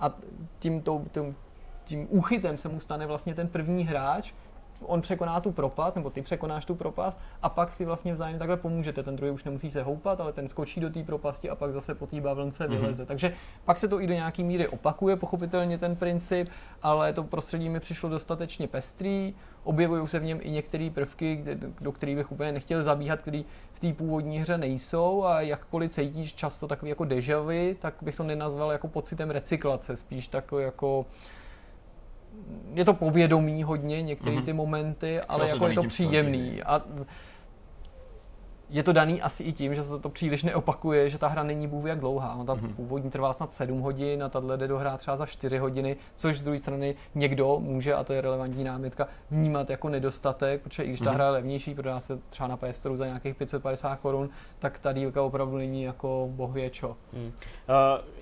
a 0.00 0.14
tím, 0.58 0.82
to, 0.82 1.02
tím, 1.12 1.36
tím 1.84 2.06
úchytem 2.10 2.56
se 2.56 2.68
mu 2.68 2.80
stane 2.80 3.06
vlastně 3.06 3.34
ten 3.34 3.48
první 3.48 3.84
hráč, 3.84 4.32
on 4.82 5.00
překoná 5.00 5.40
tu 5.40 5.52
propast, 5.52 5.96
nebo 5.96 6.10
ty 6.10 6.22
překonáš 6.22 6.64
tu 6.64 6.74
propast 6.74 7.20
a 7.42 7.48
pak 7.48 7.72
si 7.72 7.84
vlastně 7.84 8.12
vzájemně 8.12 8.38
takhle 8.38 8.56
pomůžete. 8.56 9.02
Ten 9.02 9.16
druhý 9.16 9.32
už 9.32 9.44
nemusí 9.44 9.70
se 9.70 9.82
houpat, 9.82 10.20
ale 10.20 10.32
ten 10.32 10.48
skočí 10.48 10.80
do 10.80 10.90
té 10.90 11.02
propasti 11.02 11.50
a 11.50 11.54
pak 11.54 11.72
zase 11.72 11.94
po 11.94 12.06
té 12.06 12.20
bavlnce 12.20 12.64
mm-hmm. 12.64 12.78
vyleze. 12.78 13.06
Takže 13.06 13.32
pak 13.64 13.76
se 13.76 13.88
to 13.88 14.00
i 14.00 14.06
do 14.06 14.14
nějaký 14.14 14.44
míry 14.44 14.68
opakuje, 14.68 15.16
pochopitelně 15.16 15.78
ten 15.78 15.96
princip, 15.96 16.48
ale 16.82 17.12
to 17.12 17.24
prostředí 17.24 17.68
mi 17.68 17.80
přišlo 17.80 18.08
dostatečně 18.08 18.68
pestrý. 18.68 19.34
Objevují 19.64 20.08
se 20.08 20.18
v 20.18 20.24
něm 20.24 20.38
i 20.42 20.50
některé 20.50 20.90
prvky, 20.94 21.44
do 21.80 21.92
kterých 21.92 22.16
bych 22.16 22.32
úplně 22.32 22.52
nechtěl 22.52 22.82
zabíhat, 22.82 23.22
které 23.22 23.42
v 23.72 23.80
té 23.80 23.92
původní 23.92 24.38
hře 24.38 24.58
nejsou 24.58 25.24
a 25.24 25.40
jakkoliv 25.40 25.92
cítíš 25.92 26.34
často 26.34 26.68
takový 26.68 26.88
jako 26.88 27.04
dežavy, 27.04 27.76
tak 27.80 27.94
bych 28.02 28.16
to 28.16 28.22
nenazval 28.22 28.72
jako 28.72 28.88
pocitem 28.88 29.30
recyklace, 29.30 29.96
spíš 29.96 30.28
takový 30.28 30.64
jako 30.64 31.06
je 32.74 32.84
to 32.84 32.94
povědomí 32.94 33.62
hodně, 33.62 34.02
některé 34.02 34.36
mm-hmm. 34.36 34.44
ty 34.44 34.52
momenty, 34.52 35.20
ale 35.20 35.48
jako 35.48 35.68
je 35.68 35.74
to 35.74 35.82
příjemný. 35.82 36.62
A 36.62 36.82
je 38.70 38.82
to 38.82 38.92
daný 38.92 39.22
asi 39.22 39.42
i 39.42 39.52
tím, 39.52 39.74
že 39.74 39.82
se 39.82 39.98
to 39.98 40.08
příliš 40.08 40.42
neopakuje, 40.42 41.10
že 41.10 41.18
ta 41.18 41.28
hra 41.28 41.42
není 41.42 41.66
bůh 41.66 41.84
jak 41.84 42.00
dlouhá. 42.00 42.34
No, 42.38 42.44
ta 42.44 42.54
mm-hmm. 42.54 42.74
původní 42.74 43.10
trvá 43.10 43.32
snad 43.32 43.52
7 43.52 43.80
hodin 43.80 44.22
a 44.22 44.28
tahle 44.28 44.56
jde 44.56 44.68
dohrát 44.68 45.00
třeba 45.00 45.16
za 45.16 45.26
4 45.26 45.58
hodiny, 45.58 45.96
což 46.14 46.38
z 46.38 46.42
druhé 46.42 46.58
strany 46.58 46.94
někdo 47.14 47.58
může, 47.60 47.94
a 47.94 48.04
to 48.04 48.12
je 48.12 48.20
relevantní 48.20 48.64
námitka, 48.64 49.08
vnímat 49.30 49.70
jako 49.70 49.88
nedostatek, 49.88 50.62
protože 50.62 50.82
i 50.82 50.88
když 50.88 51.00
ta 51.00 51.10
mm-hmm. 51.10 51.14
hra 51.14 51.24
je 51.24 51.30
levnější, 51.30 51.74
prodá 51.74 52.00
se 52.00 52.18
třeba 52.28 52.48
na 52.48 52.56
PS 52.56 52.86
za 52.94 53.06
nějakých 53.06 53.34
550 53.34 53.96
korun, 53.96 54.30
tak 54.58 54.78
ta 54.78 54.92
dílka 54.92 55.22
opravdu 55.22 55.56
není 55.56 55.82
jako 55.82 56.28
bohvěčo. 56.32 56.96
Mm. 57.12 57.26
Uh, 57.26 57.32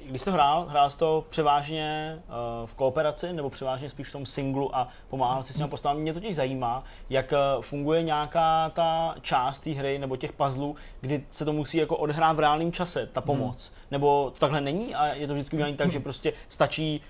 když 0.08 0.22
jsi 0.22 0.30
hrál, 0.30 0.66
hrál 0.68 0.90
jsi 0.90 0.98
to 0.98 1.24
převážně 1.30 2.18
uh, 2.28 2.66
v 2.66 2.74
kooperaci 2.74 3.32
nebo 3.32 3.50
převážně 3.50 3.90
spíš 3.90 4.08
v 4.08 4.12
tom 4.12 4.26
singlu 4.26 4.76
a 4.76 4.88
pomáhal 5.08 5.42
si 5.42 5.52
s 5.52 5.56
těmi 5.56 5.68
postavami. 5.68 6.00
Mě 6.00 6.14
totiž 6.14 6.34
zajímá, 6.34 6.84
jak 7.10 7.32
uh, 7.32 7.62
funguje 7.62 8.02
nějaká 8.02 8.70
ta 8.70 9.14
část 9.20 9.60
té 9.60 9.70
hry 9.70 9.98
nebo 9.98 10.16
těch 10.16 10.32
puzzlů, 10.32 10.76
kdy 11.00 11.24
se 11.30 11.44
to 11.44 11.52
musí 11.52 11.78
jako 11.78 11.96
odhrát 11.96 12.36
v 12.36 12.40
reálném 12.40 12.72
čase, 12.72 13.06
ta 13.06 13.20
pomoc. 13.20 13.68
Hmm. 13.68 13.86
Nebo 13.90 14.30
to 14.30 14.38
takhle 14.38 14.60
není 14.60 14.94
a 14.94 15.06
je 15.06 15.26
to 15.26 15.34
vždycky 15.34 15.56
udělané 15.56 15.76
tak, 15.76 15.92
že 15.92 16.00
prostě 16.00 16.32
stačí 16.48 17.00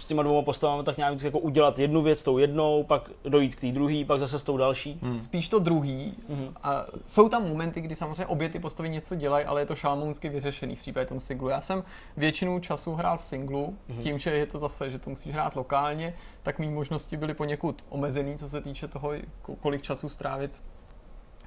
s 0.00 0.06
těma 0.06 0.22
dvěma 0.22 0.42
postavami 0.42 0.84
tak 0.84 0.96
nějak 0.96 1.22
jako 1.22 1.38
udělat 1.38 1.78
jednu 1.78 2.02
věc 2.02 2.22
tou 2.22 2.38
jednou, 2.38 2.84
pak 2.84 3.10
dojít 3.24 3.54
k 3.54 3.60
té 3.60 3.72
druhé, 3.72 4.04
pak 4.04 4.20
zase 4.20 4.38
s 4.38 4.42
tou 4.42 4.56
další. 4.56 4.98
Hmm. 5.02 5.20
Spíš 5.20 5.48
to 5.48 5.58
druhý. 5.58 6.14
Hmm. 6.28 6.54
A 6.62 6.86
jsou 7.06 7.28
tam 7.28 7.48
momenty, 7.48 7.80
kdy 7.80 7.94
samozřejmě 7.94 8.26
obě 8.26 8.48
ty 8.48 8.58
postavy 8.58 8.88
něco 8.88 9.14
dělají, 9.14 9.44
ale 9.44 9.60
je 9.60 9.66
to 9.66 9.74
šalmounsky 9.74 10.28
vyřešený 10.28 10.76
v 10.76 10.80
případě 10.80 11.06
tom 11.06 11.20
singlu. 11.20 11.48
Já 11.48 11.60
jsem 11.60 11.84
většinu 12.16 12.60
času 12.60 12.94
hrál 12.94 13.18
v 13.18 13.24
singlu, 13.24 13.76
hmm. 13.88 14.02
tím, 14.02 14.18
že 14.18 14.30
je 14.30 14.46
to 14.46 14.58
zase, 14.58 14.90
že 14.90 14.98
to 14.98 15.10
musíš 15.10 15.32
hrát 15.32 15.56
lokálně, 15.56 16.14
tak 16.42 16.58
mý 16.58 16.68
možnosti 16.68 17.16
byly 17.16 17.34
poněkud 17.34 17.84
omezený, 17.88 18.34
co 18.36 18.48
se 18.48 18.60
týče 18.60 18.88
toho, 18.88 19.12
kolik 19.60 19.82
času 19.82 20.08
strávit 20.08 20.62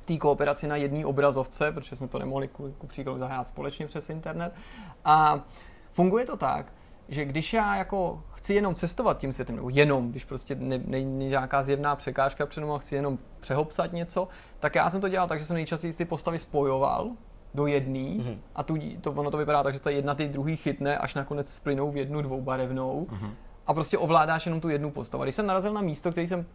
té 0.06 0.18
kooperaci 0.18 0.68
na 0.68 0.76
jedné 0.76 1.06
obrazovce, 1.06 1.72
protože 1.72 1.96
jsme 1.96 2.08
to 2.08 2.20
nemohli 2.20 2.48
ku, 2.48 2.72
ku 2.78 2.88
příkladu 2.88 3.20
zahrát 3.20 3.48
společně 3.48 3.86
přes 3.86 4.10
internet. 4.10 4.54
A 5.06 5.46
funguje 5.92 6.26
to 6.26 6.38
tak, 6.38 6.74
že 7.10 7.26
když 7.26 7.54
já 7.54 7.76
jako 7.76 8.24
chci 8.44 8.54
jenom 8.54 8.76
cestovat 8.76 9.18
tím 9.18 9.34
světem, 9.34 9.56
nebo 9.56 9.70
jenom, 9.70 10.12
když 10.12 10.26
prostě 10.26 10.56
není 10.56 11.20
ne, 11.20 11.30
nějaká 11.30 11.64
zjevná 11.64 11.96
překážka 11.96 12.46
před 12.46 12.64
a 12.64 12.78
chci 12.78 12.96
jenom 12.96 13.18
přehopsat 13.40 13.94
něco, 13.94 14.28
tak 14.60 14.76
já 14.76 14.90
jsem 14.90 15.02
to 15.02 15.10
dělal 15.10 15.28
tak, 15.28 15.40
že 15.40 15.46
jsem 15.46 15.56
nejčastěji 15.56 15.94
ty 15.94 16.06
postavy 16.06 16.40
spojoval 16.40 17.12
do 17.54 17.68
jedné 17.68 18.00
mm-hmm. 18.00 18.38
a 18.56 18.64
tu, 18.64 18.78
to, 19.02 19.12
ono 19.12 19.32
to 19.32 19.38
vypadá 19.38 19.64
tak, 19.64 19.74
že 19.74 19.80
ta 19.80 19.90
jedna 19.90 20.16
ty 20.16 20.28
druhý 20.28 20.56
chytne, 20.56 20.98
až 20.98 21.16
nakonec 21.16 21.54
splynou 21.54 21.92
v 21.92 21.98
jednu 21.98 22.22
dvoubarevnou. 22.22 23.08
Mm-hmm. 23.12 23.32
A 23.68 23.74
prostě 23.74 23.98
ovládáš 23.98 24.46
jenom 24.46 24.62
tu 24.62 24.70
jednu 24.70 24.92
postavu. 24.92 25.24
když 25.24 25.36
jsem 25.36 25.46
narazil 25.46 25.74
na 25.74 25.82
místo, 25.82 26.12
který 26.12 26.28
jsem 26.28 26.46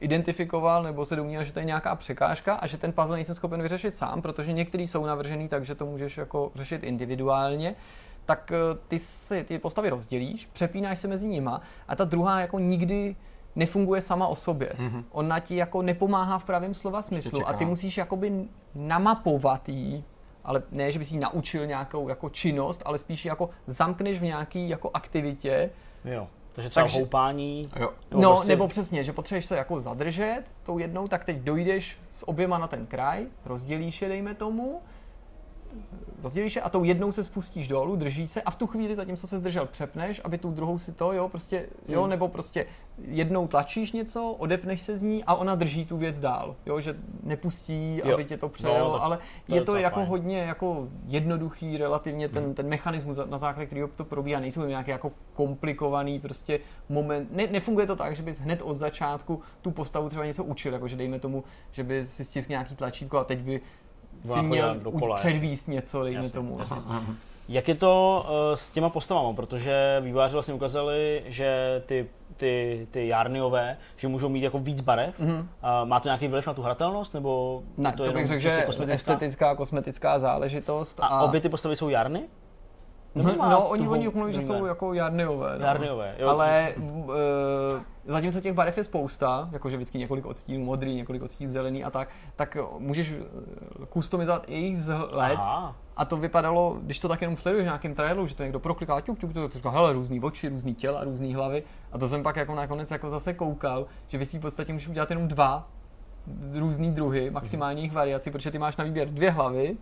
identifikoval 0.00 0.82
nebo 0.82 1.04
se 1.04 1.16
domníval, 1.16 1.44
že 1.44 1.52
to 1.52 1.58
je 1.58 1.64
nějaká 1.64 1.94
překážka 1.94 2.54
a 2.54 2.66
že 2.66 2.78
ten 2.78 2.92
puzzle 2.92 3.16
nejsem 3.16 3.34
schopen 3.34 3.62
vyřešit 3.62 3.96
sám, 3.96 4.22
protože 4.22 4.52
některý 4.52 4.86
jsou 4.86 5.06
navržený 5.06 5.48
tak, 5.48 5.64
že 5.64 5.74
to 5.74 5.86
můžeš 5.86 6.18
jako 6.18 6.52
řešit 6.54 6.82
individuálně, 6.82 7.74
tak 8.24 8.52
eh, 8.52 8.78
ty 8.88 8.98
si 8.98 9.44
ty 9.44 9.58
postavy 9.58 9.90
rozdělíš, 9.90 10.46
přepínáš 10.52 10.98
se 10.98 11.08
mezi 11.08 11.28
nima 11.28 11.60
a 11.88 11.96
ta 11.96 12.04
druhá 12.04 12.40
jako 12.40 12.58
nikdy 12.58 13.16
nefunguje 13.56 14.00
sama 14.00 14.26
o 14.26 14.36
sobě. 14.36 14.72
Mm-hmm. 14.78 15.04
Ona 15.10 15.40
ti 15.40 15.56
jako 15.56 15.82
nepomáhá 15.82 16.38
v 16.38 16.44
pravém 16.44 16.74
slova 16.74 17.02
smyslu 17.02 17.48
a 17.48 17.52
ty 17.52 17.64
musíš 17.64 17.96
jakoby 17.96 18.44
namapovat 18.74 19.68
jí, 19.68 20.04
ale 20.44 20.62
ne, 20.70 20.92
že 20.92 20.98
bys 20.98 21.12
jí 21.12 21.18
naučil 21.18 21.66
nějakou 21.66 22.08
jako 22.08 22.30
činnost, 22.30 22.82
ale 22.84 22.98
spíš 22.98 23.24
jako 23.24 23.50
zamkneš 23.66 24.18
v 24.18 24.22
nějaký 24.22 24.68
jako 24.68 24.90
aktivitě. 24.94 25.70
Jo. 26.04 26.28
Takže 26.52 26.70
třeba 26.70 26.84
Takže, 26.84 27.00
houpání. 27.00 27.70
Jo. 27.76 27.92
Nebo 28.10 28.22
no, 28.22 28.32
prostě... 28.32 28.48
nebo 28.48 28.68
přesně, 28.68 29.04
že 29.04 29.12
potřebuješ 29.12 29.46
se 29.46 29.56
jako 29.56 29.80
zadržet 29.80 30.42
tou 30.62 30.78
jednou, 30.78 31.08
tak 31.08 31.24
teď 31.24 31.36
dojdeš 31.36 31.98
s 32.10 32.28
oběma 32.28 32.58
na 32.58 32.66
ten 32.66 32.86
kraj, 32.86 33.26
rozdělíš 33.44 34.02
je, 34.02 34.08
dejme 34.08 34.34
tomu, 34.34 34.82
rozdělíš 36.22 36.56
je 36.56 36.62
a 36.62 36.68
tou 36.68 36.84
jednou 36.84 37.12
se 37.12 37.24
spustíš 37.24 37.68
dolů, 37.68 37.96
držíš 37.96 38.30
se 38.30 38.42
a 38.42 38.50
v 38.50 38.56
tu 38.56 38.66
chvíli, 38.66 38.96
zatímco 38.96 39.26
se 39.26 39.38
zdržel, 39.38 39.66
přepneš, 39.66 40.20
aby 40.24 40.38
tu 40.38 40.50
druhou 40.50 40.78
si 40.78 40.92
to, 40.92 41.12
jo, 41.12 41.28
prostě, 41.28 41.66
jo, 41.88 42.00
Hmm. 42.00 42.10
nebo 42.10 42.28
prostě 42.28 42.66
jednou 43.08 43.46
tlačíš 43.46 43.92
něco, 43.92 44.30
odepneš 44.38 44.80
se 44.80 44.96
z 44.98 45.02
ní 45.02 45.24
a 45.24 45.34
ona 45.34 45.54
drží 45.54 45.86
tu 45.86 45.96
věc 45.96 46.20
dál, 46.20 46.56
jo, 46.66 46.80
že 46.80 46.96
nepustí, 47.22 48.00
Jo. 48.04 48.14
aby 48.14 48.24
tě 48.24 48.36
to 48.36 48.46
No, 48.46 48.50
přejelo, 48.50 48.92
tak 48.92 49.02
ale 49.02 49.18
to 49.48 49.54
je 49.54 49.60
to 49.62 49.76
jako 49.76 49.94
fajn. 49.94 50.08
hodně 50.08 50.38
jako 50.38 50.88
jednoduchý 51.06 51.76
relativně 51.76 52.28
ten, 52.28 52.44
Hmm. 52.44 52.54
ten 52.54 52.68
mechanismus, 52.68 53.18
na 53.26 53.38
základě 53.38 53.66
kterého 53.66 53.88
to 53.88 54.04
probíhá, 54.04 54.40
nejsou 54.40 54.60
tam 54.60 54.68
nějaký 54.68 54.90
jako 54.90 55.12
komplikovaný 55.34 56.20
prostě 56.20 56.60
moment, 56.88 57.28
ne, 57.32 57.46
nefunguje 57.46 57.86
to 57.86 57.96
tak, 57.96 58.16
že 58.16 58.22
bys 58.22 58.40
hned 58.40 58.62
od 58.62 58.76
začátku 58.76 59.40
tu 59.62 59.70
postavu 59.70 60.08
třeba 60.08 60.24
něco 60.24 60.44
učil, 60.44 60.72
jako 60.72 60.88
že 60.88 60.96
dejme 60.96 61.18
tomu, 61.18 61.44
že 61.72 61.82
by 61.84 62.04
si 62.04 62.24
stiskl 62.24 62.50
nějaký 62.52 62.74
tlačítko 62.76 63.18
a 63.18 63.24
teď 63.24 63.38
by 63.38 63.60
si 64.24 64.42
měl 64.42 64.76
předvíst 65.14 65.68
něco, 65.68 66.02
dejme 66.02 66.18
Jasně, 66.22 66.32
tomu. 66.32 66.58
jasně. 66.58 66.76
Jak 67.48 67.68
je 67.68 67.74
to 67.74 68.24
uh, 68.28 68.56
s 68.56 68.70
těma 68.70 68.88
postavama? 68.90 69.32
Protože 69.32 70.00
vývojáři 70.04 70.32
vlastně 70.32 70.54
ukázali, 70.54 71.22
že 71.26 71.82
ty, 71.86 72.06
ty, 72.36 72.86
ty 72.90 73.08
Jarniové, 73.08 73.76
že 73.96 74.08
můžou 74.08 74.28
mít 74.28 74.40
jako 74.42 74.58
víc 74.58 74.80
barev. 74.80 75.18
Mhm. 75.18 75.34
Uh, 75.38 75.44
má 75.88 76.00
to 76.00 76.08
nějaký 76.08 76.28
vliv 76.28 76.46
na 76.46 76.54
tu 76.54 76.62
hratelnost? 76.62 77.14
Nebo 77.14 77.62
Ne, 77.76 77.88
je 77.90 77.92
to, 77.96 78.02
bych 78.02 78.12
jenom 78.12 78.26
řekl, 78.28 78.40
čistě 78.42 78.56
že 78.60 78.66
kosmetická? 78.66 79.12
estetická, 79.12 79.54
kosmetická 79.54 80.18
záležitost. 80.18 81.00
A, 81.02 81.22
obě 81.22 81.40
ty 81.40 81.48
postavy 81.48 81.76
jsou 81.76 81.88
Jarny? 81.88 82.22
No, 83.14 83.34
no 83.50 83.68
oni, 83.68 83.88
oni 83.88 84.08
mluví, 84.08 84.34
že 84.34 84.40
jsou 84.40 84.66
jako 84.66 84.94
jarniové. 84.94 85.58
No. 85.58 85.66
Jarniové, 85.66 86.14
jo. 86.18 86.28
Ale 86.28 86.74
uh, 86.76 87.14
zatímco 88.06 88.40
těch 88.40 88.52
barev 88.52 88.78
je 88.78 88.84
spousta, 88.84 89.48
jakože 89.52 89.76
vždycky 89.76 89.98
několik 89.98 90.26
odstínů 90.26 90.64
modrý, 90.64 90.94
několik 90.94 91.22
odstínů 91.22 91.50
zelený 91.50 91.84
a 91.84 91.90
tak, 91.90 92.08
tak 92.36 92.56
můžeš 92.78 93.12
eh, 93.12 93.86
customizovat 93.92 94.44
i 94.48 94.52
jejich 94.52 94.76
vzhled. 94.76 95.38
Aha. 95.38 95.76
A 95.96 96.04
to 96.04 96.16
vypadalo, 96.16 96.76
když 96.82 96.98
to 96.98 97.08
tak 97.08 97.20
jenom 97.20 97.36
sleduješ 97.36 97.64
v 97.64 97.66
nějakém 97.66 97.94
trailu, 97.94 98.26
že 98.26 98.34
to 98.34 98.42
někdo 98.42 98.60
prokliká, 98.60 99.00
ťuk, 99.00 99.18
ťuk, 99.18 99.32
ťuk, 99.32 99.52
to 99.52 99.58
říká, 99.58 99.70
hele, 99.70 99.92
různý 99.92 100.20
oči, 100.20 100.48
různý 100.48 100.74
těla, 100.74 101.04
různý 101.04 101.34
hlavy. 101.34 101.62
A 101.92 101.98
to 101.98 102.08
jsem 102.08 102.22
pak 102.22 102.36
jako 102.36 102.54
nakonec 102.54 102.90
jako 102.90 103.10
zase 103.10 103.34
koukal, 103.34 103.86
že 104.08 104.18
vy 104.18 104.26
si 104.26 104.38
v 104.38 104.40
podstatě 104.40 104.72
můžeš 104.72 104.88
udělat 104.88 105.10
jenom 105.10 105.28
dva 105.28 105.68
různý 106.52 106.90
druhy, 106.90 107.30
maximální 107.30 107.80
jejich 107.80 107.92
variaci, 107.92 108.30
protože 108.30 108.50
ty 108.50 108.58
máš 108.58 108.76
na 108.76 108.84
výběr 108.84 109.08
dvě 109.08 109.30
hlavy, 109.30 109.76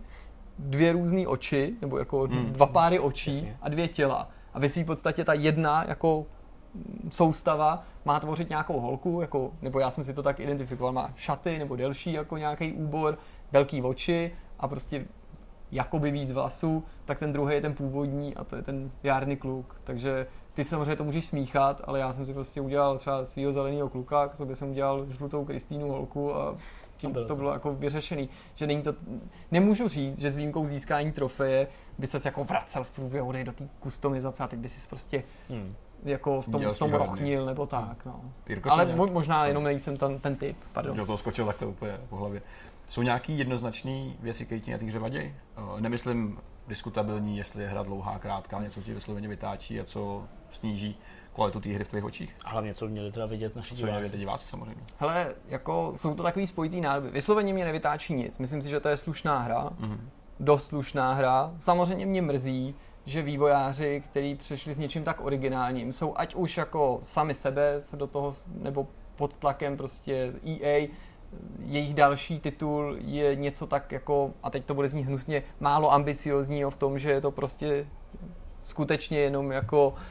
dvě 0.59 0.91
různé 0.91 1.27
oči, 1.27 1.73
nebo 1.81 1.97
jako 1.97 2.19
Hmm. 2.19 2.53
dva 2.53 2.65
páry 2.65 2.99
očí 2.99 3.35
Jasně. 3.35 3.57
a 3.61 3.69
dvě 3.69 3.87
těla. 3.87 4.29
A 4.53 4.59
ve 4.59 4.69
své 4.69 4.83
podstatě 4.83 5.23
ta 5.23 5.33
jedna 5.33 5.85
jako 5.87 6.25
mm, 6.75 7.09
soustava 7.11 7.83
má 8.05 8.19
tvořit 8.19 8.49
nějakou 8.49 8.79
holku, 8.79 9.21
jako, 9.21 9.51
nebo 9.61 9.79
já 9.79 9.91
jsem 9.91 10.03
si 10.03 10.13
to 10.13 10.23
tak 10.23 10.39
identifikoval, 10.39 10.93
má 10.93 11.09
šaty 11.15 11.59
nebo 11.59 11.75
delší 11.75 12.13
jako 12.13 12.37
nějaký 12.37 12.73
úbor, 12.73 13.17
velký 13.51 13.81
oči 13.81 14.31
a 14.59 14.67
prostě 14.67 15.05
jakoby 15.71 16.11
víc 16.11 16.31
vlasů, 16.31 16.83
tak 17.05 17.19
ten 17.19 17.31
druhý 17.31 17.53
je 17.55 17.61
ten 17.61 17.73
původní 17.73 18.35
a 18.35 18.43
to 18.43 18.55
je 18.55 18.61
ten 18.61 18.91
járný 19.03 19.37
kluk. 19.37 19.75
Takže 19.83 20.27
ty 20.53 20.63
si 20.63 20.69
samozřejmě 20.69 20.95
to 20.95 21.03
můžeš 21.03 21.25
smíchat, 21.25 21.81
ale 21.83 21.99
já 21.99 22.13
jsem 22.13 22.25
si 22.25 22.33
prostě 22.33 22.61
udělal 22.61 22.97
třeba 22.97 23.25
svého 23.25 23.51
zeleného 23.51 23.89
kluka, 23.89 24.27
k 24.27 24.35
sobě 24.35 24.55
jsem 24.55 24.69
udělal 24.69 25.05
žlutou 25.09 25.45
Kristýnu 25.45 25.91
holku 25.91 26.35
A 26.35 26.57
tím 27.07 27.11
bylo 27.11 27.23
to 27.25 27.27
to. 27.27 27.35
bylo 27.35 27.53
jako 27.53 27.73
vyřešený. 27.73 28.29
Že 28.55 28.67
není 28.67 28.81
to, 28.81 28.93
nemůžu 29.51 29.87
říct, 29.87 30.19
že 30.19 30.31
s 30.31 30.35
výjimkou 30.35 30.65
získání 30.65 31.11
trofeje 31.11 31.67
by 31.97 32.07
ses 32.07 32.25
jako 32.25 32.43
vracel 32.43 32.83
v 32.83 32.89
průběhu 32.89 33.29
hry 33.29 33.43
do 33.43 33.51
té 33.51 33.67
kustomizace 33.79 34.43
a 34.43 34.47
teď 34.47 34.59
by 34.59 34.69
si 34.69 34.87
prostě 34.87 35.23
Hmm. 35.49 35.75
jako 36.03 36.41
v 36.41 36.49
tom, 36.49 36.59
Dělal 36.61 36.73
v 36.75 36.79
tom 36.79 36.93
rochnil 36.93 37.45
nebo 37.45 37.65
tak. 37.65 38.05
No. 38.05 38.21
Jirko, 38.49 38.71
Ale 38.71 38.85
nějak- 38.85 38.99
mo- 38.99 39.11
možná 39.11 39.45
jenom 39.45 39.63
nejsem 39.63 39.97
ten, 39.97 40.19
ten 40.19 40.35
typ, 40.35 40.57
pardon. 40.73 40.97
Do 40.97 41.05
toho 41.05 41.17
skočil 41.17 41.45
takhle 41.45 41.67
úplně 41.67 41.97
po 42.09 42.15
hlavě. 42.15 42.41
Jsou 42.89 43.01
nějaký 43.01 43.37
jednoznačné 43.37 44.11
věci, 44.19 44.45
které 44.45 44.61
ti 44.61 44.71
na 44.71 44.77
té 44.77 44.85
hře 44.85 44.99
vadí? 44.99 45.17
Eh, 45.19 45.33
Nemyslím 45.81 46.37
diskutabilní, 46.67 47.37
jestli 47.37 47.63
je 47.63 47.69
hra 47.69 47.83
dlouhá, 47.83 48.19
krátká, 48.19 48.61
něco 48.61 48.81
ti 48.81 48.93
vysloveně 48.93 49.27
vytáčí 49.27 49.79
a 49.79 49.83
co 49.85 50.23
sníží 50.51 50.97
kvalitu 51.33 51.59
té 51.59 51.69
hry 51.69 51.83
v 51.83 51.87
tvých 51.89 52.03
očích. 52.03 52.35
A 52.45 52.49
hlavně, 52.49 52.73
co 52.73 52.87
měli 52.87 53.11
teda 53.11 53.25
vidět 53.25 53.55
naši 53.55 53.75
Co 53.75 53.85
diváci. 53.85 54.01
vědět 54.01 54.17
diváci 54.17 54.47
samozřejmě. 54.47 54.83
Hele, 54.97 55.35
jako 55.47 55.93
jsou 55.95 56.15
to 56.15 56.23
takový 56.23 56.47
spojitý 56.47 56.81
nádoby. 56.81 57.11
Vysloveně 57.11 57.53
mě 57.53 57.65
nevytáčí 57.65 58.13
nic. 58.13 58.37
Myslím 58.39 58.61
si, 58.61 58.69
že 58.69 58.79
to 58.79 58.89
je 58.89 58.97
slušná 58.97 59.37
hra. 59.39 59.69
Mhm. 59.79 60.09
dost 60.39 60.67
slušná 60.67 61.13
hra. 61.13 61.53
Samozřejmě 61.57 62.05
mě 62.05 62.21
mrzí, 62.21 62.75
že 63.05 63.21
vývojáři, 63.21 64.01
kteří 64.05 64.35
přišli 64.35 64.73
s 64.73 64.79
něčím 64.79 65.03
tak 65.03 65.25
originálním, 65.25 65.91
jsou 65.91 66.13
ať 66.17 66.35
už 66.35 66.57
jako 66.57 66.99
sami 67.01 67.33
sebe 67.33 67.75
se 67.81 67.97
do 67.97 68.07
toho, 68.07 68.31
nebo 68.53 68.87
pod 69.15 69.37
tlakem 69.37 69.77
prostě 69.77 70.33
EA, 70.47 70.87
jejich 71.59 71.93
další 71.93 72.39
titul 72.39 72.95
je 72.99 73.35
něco 73.35 73.67
tak 73.67 73.91
jako, 73.91 74.31
a 74.43 74.49
teď 74.49 74.65
to 74.65 74.73
bude 74.73 74.87
znít 74.87 75.03
hnusně, 75.03 75.43
málo 75.59 75.93
ambiciozního 75.93 76.69
v 76.69 76.77
tom, 76.77 76.99
že 76.99 77.11
je 77.11 77.21
to 77.21 77.31
prostě 77.31 77.87
skutečně 78.61 79.19
jenom 79.19 79.51
jako 79.51 79.93
eh, 79.97 80.01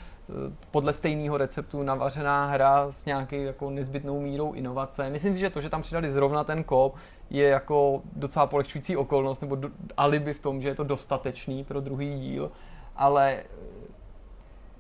podle 0.71 0.93
stejného 0.93 1.37
receptu 1.37 1.83
navařená 1.83 2.47
hra 2.47 2.87
s 2.93 3.05
nějaký 3.05 3.43
jako 3.43 3.71
nezbytnou 3.71 4.21
mírou 4.21 4.53
inovace. 4.53 5.11
Myslím 5.11 5.35
si, 5.35 5.41
že 5.41 5.51
to, 5.51 5.61
že 5.61 5.71
tam 5.71 5.83
přidali 5.83 6.11
zrovna 6.11 6.45
ten 6.45 6.65
kop, 6.65 6.97
je 7.31 7.49
jako 7.49 8.03
docela 8.17 8.47
polehčující 8.47 8.97
okolnost 8.97 9.41
nebo 9.43 9.57
do, 9.57 9.69
alibi 9.97 10.35
v 10.35 10.39
tom, 10.39 10.61
že 10.61 10.69
je 10.69 10.75
to 10.75 10.85
dostatečný 10.85 11.65
pro 11.65 11.81
druhý 11.81 12.21
díl, 12.21 12.51
ale 12.97 13.33
eh, 13.33 13.45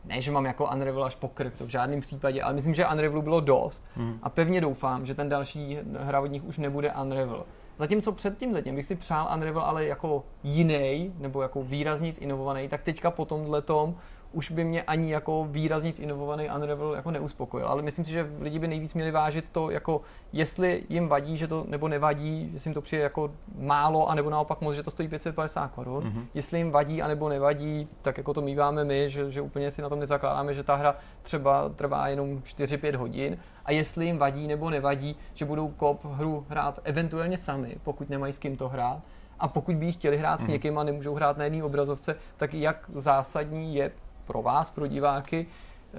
ne, 0.04 0.20
že 0.20 0.30
mám 0.32 0.44
jako 0.44 0.68
Unravel 0.74 1.04
až 1.04 1.14
po 1.14 1.28
krk, 1.28 1.56
to 1.56 1.64
v 1.66 1.68
žádném 1.68 2.00
případě, 2.00 2.42
ale 2.42 2.54
myslím, 2.54 2.74
že 2.74 2.86
Unravelu 2.86 3.22
bylo 3.22 3.40
dost 3.40 3.84
Mhm. 3.96 4.18
a 4.22 4.28
pevně 4.30 4.60
doufám, 4.60 5.06
že 5.06 5.14
ten 5.14 5.28
další 5.28 5.78
hra 5.98 6.20
od 6.20 6.26
nich 6.26 6.44
už 6.44 6.58
nebude 6.58 6.92
Unravel. 7.02 7.44
Zatímco 7.76 8.12
před 8.12 8.38
tím 8.38 8.52
letím 8.52 8.74
bych 8.74 8.86
si 8.86 8.96
přál 8.96 9.28
Unravel, 9.34 9.62
ale 9.62 9.84
jako 9.84 10.24
jiný, 10.42 11.14
nebo 11.18 11.42
jako 11.42 11.62
výrazně 11.62 12.10
inovovaný, 12.20 12.68
tak 12.68 12.82
teďka 12.82 13.10
po 13.10 13.24
tomhle 13.24 13.62
tom 13.62 13.94
už 14.32 14.50
by 14.50 14.64
mě 14.64 14.82
ani 14.82 15.12
jako 15.12 15.46
výrazně 15.50 15.92
inovovaný 16.00 16.48
Unravel 16.56 16.94
jako 16.94 17.10
neuspokojil. 17.10 17.66
Ale 17.68 17.82
myslím 17.82 18.04
si, 18.04 18.12
že 18.12 18.30
lidi 18.40 18.58
by 18.58 18.68
nejvíc 18.68 18.94
měli 18.94 19.10
vážit 19.10 19.44
to, 19.52 19.70
jako 19.70 20.00
jestli 20.32 20.84
jim 20.88 21.08
vadí, 21.08 21.36
že 21.36 21.48
to 21.48 21.64
nebo 21.68 21.88
nevadí, 21.88 22.50
jestli 22.52 22.68
jim 22.68 22.74
to 22.74 22.80
přijde 22.82 23.02
jako 23.02 23.30
málo, 23.58 24.08
anebo 24.10 24.30
naopak 24.30 24.60
moc, 24.60 24.74
že 24.74 24.82
to 24.82 24.90
stojí 24.90 25.08
550 25.08 25.68
korun. 25.70 26.04
Mhm. 26.04 26.26
Jestli 26.34 26.58
jim 26.58 26.70
vadí, 26.70 27.02
anebo 27.02 27.28
nevadí, 27.28 27.88
tak 28.02 28.18
jako 28.18 28.34
to 28.34 28.40
míváme 28.40 28.84
my, 28.84 29.10
že, 29.10 29.30
že 29.30 29.40
úplně 29.40 29.70
si 29.70 29.82
na 29.82 29.88
tom 29.88 30.00
nezakládáme, 30.00 30.54
že 30.54 30.62
ta 30.62 30.74
hra 30.74 30.96
třeba 31.22 31.68
trvá 31.68 32.08
jenom 32.08 32.38
4-5 32.38 32.96
hodin. 32.96 33.38
A 33.64 33.72
jestli 33.72 34.06
jim 34.06 34.18
vadí 34.18 34.46
nebo 34.46 34.70
nevadí, 34.70 35.16
že 35.34 35.44
budou 35.44 35.68
kop 35.68 36.04
hru 36.04 36.46
hrát 36.48 36.78
eventuálně 36.84 37.38
sami, 37.38 37.76
pokud 37.82 38.10
nemají 38.10 38.32
s 38.32 38.38
kým 38.38 38.56
to 38.56 38.68
hrát. 38.68 39.02
A 39.38 39.48
pokud 39.48 39.76
by 39.76 39.86
ji 39.86 39.92
chtěli 39.92 40.16
hrát 40.18 40.40
s 40.40 40.42
Mhm. 40.42 40.52
někým 40.52 40.78
a 40.78 40.84
nemůžou 40.84 41.14
hrát 41.14 41.36
na 41.36 41.44
jedné 41.44 41.64
obrazovce, 41.64 42.16
tak 42.36 42.54
jak 42.54 42.90
zásadní 42.94 43.74
je 43.74 43.90
pro 44.24 44.42
vás, 44.42 44.70
pro 44.70 44.86
diváky, 44.86 45.46
eh, 45.46 45.96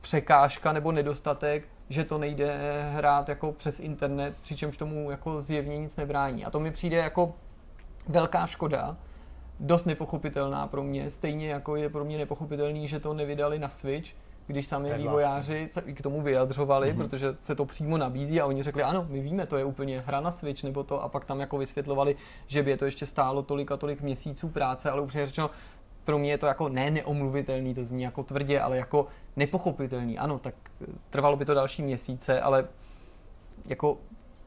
překážka 0.00 0.72
nebo 0.72 0.92
nedostatek, 0.92 1.68
že 1.88 2.04
to 2.04 2.18
nejde 2.18 2.58
hrát 2.92 3.28
jako 3.28 3.52
přes 3.52 3.80
internet, 3.80 4.34
přičemž 4.42 4.76
tomu 4.76 5.10
jako 5.10 5.40
zjevně 5.40 5.78
nic 5.78 5.96
nebrání. 5.96 6.44
A 6.44 6.50
to 6.50 6.60
mi 6.60 6.70
přijde 6.70 6.96
jako 6.96 7.34
velká 8.08 8.46
škoda, 8.46 8.96
dost 9.60 9.84
nepochopitelná 9.84 10.66
pro 10.66 10.82
mě, 10.82 11.10
stejně 11.10 11.48
jako 11.48 11.76
je 11.76 11.88
pro 11.88 12.04
mě 12.04 12.18
nepochopitelný, 12.18 12.88
že 12.88 13.00
to 13.00 13.14
nevydali 13.14 13.58
na 13.58 13.68
Switch, 13.68 14.10
když 14.46 14.66
sami 14.66 14.88
je 14.88 14.98
vývojáři 14.98 15.68
se 15.68 15.82
k 15.82 16.02
tomu 16.02 16.22
vyjadřovali, 16.22 16.88
Mhm. 16.88 16.96
protože 16.96 17.36
se 17.42 17.54
to 17.54 17.64
přímo 17.64 17.98
nabízí 17.98 18.40
a 18.40 18.46
oni 18.46 18.62
řekli, 18.62 18.82
ano, 18.82 19.06
my 19.10 19.20
víme, 19.20 19.46
to 19.46 19.56
je 19.56 19.64
úplně 19.64 20.02
hra 20.06 20.20
na 20.20 20.30
Switch 20.30 20.64
nebo 20.64 20.84
to 20.84 21.02
a 21.02 21.08
pak 21.08 21.24
tam 21.24 21.40
jako 21.40 21.58
vysvětlovali, 21.58 22.16
že 22.46 22.62
by 22.62 22.70
je 22.70 22.76
to 22.76 22.84
ještě 22.84 23.06
stálo 23.06 23.42
tolik 23.42 23.72
a 23.72 23.76
tolik 23.76 24.00
měsíců 24.00 24.48
práce, 24.48 24.90
ale 24.90 25.00
upřímně 25.00 25.26
řečeno, 25.26 25.50
pro 26.06 26.18
mě 26.18 26.30
je 26.30 26.38
to 26.38 26.46
jako 26.46 26.68
ne 26.68 26.90
neomluvitelný, 26.90 27.74
to 27.74 27.84
zní 27.84 28.02
jako 28.02 28.22
tvrdě, 28.22 28.60
ale 28.60 28.76
jako 28.76 29.06
nepochopitelný. 29.36 30.18
Ano, 30.18 30.38
tak 30.38 30.54
eh, 30.82 30.86
trvalo 31.10 31.36
by 31.36 31.44
to 31.44 31.54
další 31.54 31.82
měsíce, 31.82 32.40
ale 32.40 32.64
jako 33.66 33.98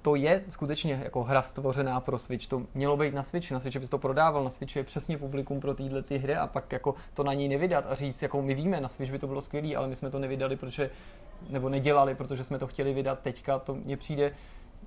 to 0.01 0.15
je 0.15 0.43
skutečně 0.49 1.01
jako 1.03 1.23
hra 1.23 1.41
stvořená 1.41 1.99
pro 1.99 2.17
Switch. 2.17 2.47
To 2.47 2.61
mělo 2.73 2.97
být 2.97 3.13
na 3.13 3.23
Switch, 3.23 3.51
na 3.51 3.59
Switch 3.59 3.77
bys 3.77 3.89
to 3.89 3.97
prodával, 3.97 4.43
na 4.43 4.49
Switch 4.49 4.75
je 4.75 4.83
přesně 4.83 5.17
publikum 5.17 5.59
pro 5.59 5.73
tyhle 5.73 6.01
ty 6.01 6.17
hry 6.17 6.35
a 6.35 6.47
pak 6.47 6.71
jako 6.71 6.95
to 7.13 7.23
na 7.23 7.33
něj 7.33 7.47
nevydat 7.47 7.85
a 7.89 7.95
říct, 7.95 8.21
jako 8.21 8.41
my 8.41 8.53
víme, 8.53 8.81
na 8.81 8.89
Switch 8.89 9.11
by 9.11 9.19
to 9.19 9.27
bylo 9.27 9.41
skvělé, 9.41 9.75
ale 9.75 9.87
my 9.87 9.95
jsme 9.95 10.09
to 10.09 10.19
nevydali, 10.19 10.55
protože, 10.55 10.89
nebo 11.49 11.69
nedělali, 11.69 12.15
protože 12.15 12.43
jsme 12.43 12.59
to 12.59 12.67
chtěli 12.67 12.93
vydat 12.93 13.19
teďka, 13.19 13.59
to 13.59 13.75
mně 13.75 13.97
přijde 13.97 14.31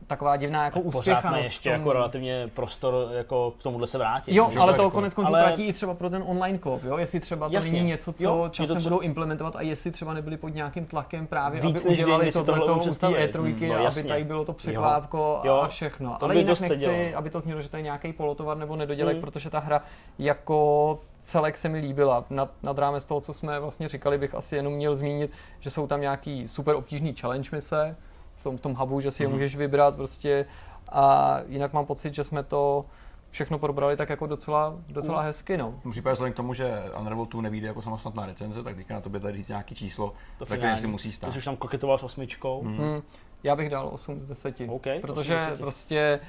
taková 0.07 0.37
divná 0.37 0.65
jako 0.65 0.75
Tak 0.79 0.83
pořád 0.85 0.99
úspěchanost. 0.99 1.43
v 1.43 1.45
ještě 1.45 1.71
tom- 1.71 1.79
jako 1.81 1.93
relativně 1.93 2.51
prostor 2.55 3.09
jako 3.13 3.51
k 3.59 3.63
tomuhle 3.63 3.87
se 3.87 3.99
vrátit. 3.99 4.35
Jo, 4.35 4.45
ale 4.59 4.73
to 4.73 4.83
rychle. 4.83 4.91
konec 4.91 5.15
konců 5.15 5.35
Ale- 5.35 5.43
platí 5.43 5.65
i 5.67 5.73
třeba 5.73 5.95
pro 5.95 6.11
ten 6.11 6.25
online 6.27 6.59
kop, 6.59 6.85
jo? 6.85 6.97
Jestli 6.99 7.21
třeba 7.21 7.49
to 7.49 7.55
Jasně. 7.55 7.73
není 7.73 7.85
něco, 7.89 8.13
co 8.13 8.25
Jo, 8.25 8.49
časem 8.51 8.77
třeba- 8.77 8.91
budou 8.91 9.01
implementovat 9.01 9.57
a 9.57 9.63
jestli 9.63 9.91
třeba 9.91 10.15
nebyli 10.15 10.37
pod 10.37 10.49
nějakým 10.49 10.87
tlakem 10.87 11.27
právě, 11.27 11.61
Víc 11.61 11.85
aby 11.85 11.93
udělali 11.95 12.33
tohleto 12.33 12.73
u 12.73 12.75
té 12.75 12.81
představit. 12.81 13.17
E3, 13.35 13.39
Hmm, 13.61 13.69
no 13.69 13.75
aby 13.75 13.85
jasně. 13.85 14.05
tady 14.05 14.25
bylo 14.25 14.45
to 14.45 14.53
překvápko 14.53 15.41
Jo. 15.45 15.55
a 15.57 15.69
všechno. 15.69 16.17
To 16.21 16.25
ale 16.25 16.35
jinak 16.37 16.61
nechci, 16.61 16.69
sedělo. 16.79 17.17
aby 17.19 17.31
to 17.31 17.41
znělo, 17.41 17.61
že 17.61 17.69
to 17.71 17.77
je 17.77 17.83
nějaký 17.83 18.13
polotovar 18.13 18.57
nebo 18.57 18.77
nedodělek, 18.77 19.15
Hmm. 19.17 19.21
protože 19.25 19.51
ta 19.51 19.59
hra 19.59 19.83
jako 20.19 20.99
celek 21.21 21.59
se 21.59 21.69
mi 21.69 21.79
líbila. 21.79 22.25
Nad, 22.31 22.51
nad 22.63 22.79
rámec 22.79 23.05
toho, 23.05 23.21
co 23.21 23.33
jsme 23.33 23.61
vlastně 23.61 23.89
říkali, 23.89 24.19
bych 24.19 24.35
asi 24.35 24.57
jenom 24.57 24.73
měl 24.73 24.97
zmínit, 24.97 25.31
že 25.61 25.71
jsou 25.71 25.87
tam 25.87 26.01
nějaký 26.01 26.49
super 26.49 26.75
obtížný 26.75 27.15
challenge 27.21 27.49
mise, 27.53 27.97
v 28.43 28.45
tom, 28.45 28.57
v 28.59 28.61
tom 28.61 28.75
hubu, 28.75 29.01
že 29.01 29.11
si 29.11 29.23
je 29.23 29.27
Mhm. 29.29 29.37
můžeš 29.37 29.57
vybrat 29.57 29.95
prostě 29.97 30.47
a 30.89 31.39
jinak 31.49 31.73
mám 31.73 31.87
pocit, 31.87 32.15
že 32.15 32.25
jsme 32.25 32.43
to 32.43 32.85
všechno 33.31 33.59
probrali 33.59 33.97
tak 33.97 34.09
jako 34.09 34.27
docela, 34.27 34.75
docela 34.89 35.21
hezky. 35.23 35.57
No. 35.57 35.75
V 35.85 35.91
případě 35.91 36.13
vzhledem 36.13 36.33
k 36.33 36.37
tomu, 36.37 36.55
že 36.55 36.83
Unravel 37.01 37.27
2 37.27 37.43
nevíde 37.43 37.67
jako 37.67 37.83
samostatná 37.83 38.27
recenze, 38.27 38.63
tak 38.63 38.77
teďka 38.77 38.95
na 38.95 39.01
tobě 39.01 39.21
tady 39.21 39.37
říct 39.37 39.49
nějaký 39.49 39.75
číslo, 39.75 40.15
To 40.39 40.47
tak 40.47 40.59
finální. 40.59 40.81
si 40.81 40.87
musí 40.87 41.13
stát. 41.13 41.27
Ty 41.27 41.33
jsi 41.33 41.39
už 41.39 41.45
tam 41.45 41.57
koketoval 41.57 41.99
s 41.99 42.03
osmičkou. 42.03 42.63
Hmm. 42.63 42.77
Hmm, 42.79 43.03
já 43.43 43.57
bych 43.57 43.71
dal 43.71 43.89
8 43.93 44.21
z 44.21 44.27
10, 44.27 44.61
OK, 44.69 44.87
protože 45.01 45.37
8 45.37 45.45
z 45.45 45.49
10. 45.49 45.59
prostě 45.61 46.21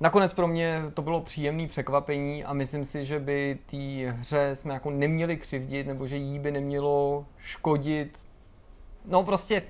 nakonec 0.00 0.32
pro 0.32 0.46
mě 0.46 0.82
to 0.94 1.02
bylo 1.02 1.20
příjemné 1.20 1.66
překvapení 1.68 2.44
a 2.44 2.52
myslím 2.52 2.84
si, 2.84 3.04
že 3.04 3.18
by 3.20 3.58
té 3.66 4.10
hře 4.10 4.54
jsme 4.54 4.74
jako 4.74 4.90
neměli 4.90 5.36
křivdit, 5.36 5.86
nebo 5.86 6.06
že 6.06 6.16
jí 6.16 6.38
by 6.38 6.50
nemělo 6.52 7.24
škodit. 7.38 8.18
No 9.06 9.24
prostě, 9.24 9.62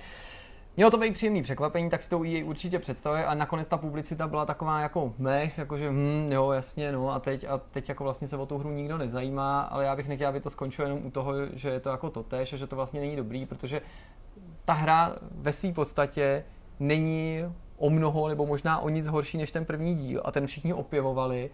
Mělo 0.77 0.91
to 0.91 0.97
být 0.97 1.13
příjemný 1.13 1.41
překvapení, 1.41 1.89
tak 1.89 2.01
si 2.01 2.09
to 2.09 2.23
EA 2.23 2.45
určitě 2.45 2.79
představuje 2.79 3.25
a 3.25 3.33
nakonec 3.33 3.67
ta 3.67 3.77
publicita 3.77 4.27
byla 4.27 4.45
taková 4.45 4.79
jako 4.79 5.13
mech, 5.17 5.57
jakože 5.57 5.89
hm, 5.89 6.29
jo, 6.31 6.51
jasně, 6.51 6.91
no 6.91 7.13
a 7.13 7.19
teď, 7.19 7.45
a 7.49 7.57
teď 7.57 7.89
jako 7.89 8.03
vlastně 8.03 8.27
se 8.27 8.37
o 8.37 8.45
tu 8.45 8.57
hru 8.57 8.71
nikdo 8.71 8.97
nezajímá, 8.97 9.61
ale 9.61 9.85
já 9.85 9.95
bych 9.95 10.07
nechtěl, 10.07 10.29
aby 10.29 10.39
to 10.39 10.49
skončilo 10.49 10.87
jenom 10.87 11.05
u 11.05 11.11
toho, 11.11 11.33
že 11.53 11.69
je 11.69 11.79
to 11.79 11.89
jako 11.89 12.09
totéž 12.09 12.53
a 12.53 12.57
že 12.57 12.67
to 12.67 12.75
vlastně 12.75 12.99
není 12.99 13.15
dobrý, 13.15 13.45
protože 13.45 13.81
ta 14.65 14.73
hra 14.73 15.15
ve 15.31 15.53
své 15.53 15.73
podstatě 15.73 16.43
není 16.79 17.43
o 17.77 17.89
mnoho 17.89 18.27
nebo 18.27 18.45
možná 18.45 18.79
o 18.79 18.89
nic 18.89 19.07
horší 19.07 19.37
než 19.37 19.51
ten 19.51 19.65
první 19.65 19.95
díl 19.95 20.21
a 20.25 20.31
ten 20.31 20.47
všichni 20.47 20.73
opěvovali 20.73 21.49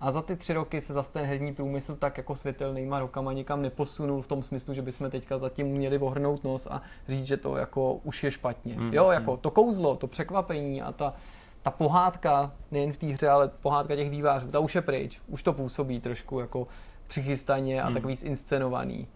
a 0.00 0.12
za 0.12 0.22
ty 0.22 0.36
tři 0.36 0.52
roky 0.52 0.80
se 0.80 0.92
zase 0.92 1.12
ten 1.12 1.24
herní 1.24 1.54
průmysl 1.54 1.96
tak 1.96 2.16
jako 2.16 2.34
světelnýma 2.34 2.98
rokama 2.98 3.32
nikam 3.32 3.62
neposunul 3.62 4.22
v 4.22 4.26
tom 4.26 4.42
smyslu, 4.42 4.74
že 4.74 4.82
bychom 4.82 5.10
teďka 5.10 5.38
zatím 5.38 5.66
měli 5.66 5.98
ohrnout 5.98 6.44
nos 6.44 6.66
a 6.70 6.82
říct, 7.08 7.26
že 7.26 7.36
to 7.36 7.56
jako 7.56 7.94
už 7.94 8.24
je 8.24 8.30
špatně. 8.30 8.76
Mm, 8.78 8.94
Jo, 8.94 9.10
jako 9.10 9.36
to 9.36 9.50
kouzlo, 9.50 9.96
to 9.96 10.06
překvapení 10.06 10.82
a 10.82 10.92
ta, 10.92 11.14
ta 11.62 11.70
pohádka, 11.70 12.52
nejen 12.70 12.92
v 12.92 12.96
té 12.96 13.06
hře, 13.06 13.28
ale 13.28 13.48
pohádka 13.48 13.96
těch 13.96 14.10
vývářů, 14.10 14.48
ta 14.48 14.58
už 14.58 14.74
je 14.74 14.82
pryč. 14.82 15.20
Už 15.26 15.42
to 15.42 15.52
působí 15.52 16.00
trošku 16.00 16.40
jako 16.40 16.66
přichystaně 17.06 17.82
a 17.82 17.86
Hmm. 17.86 17.94
takový 17.94 18.14
zinscenovaný. 18.14 19.08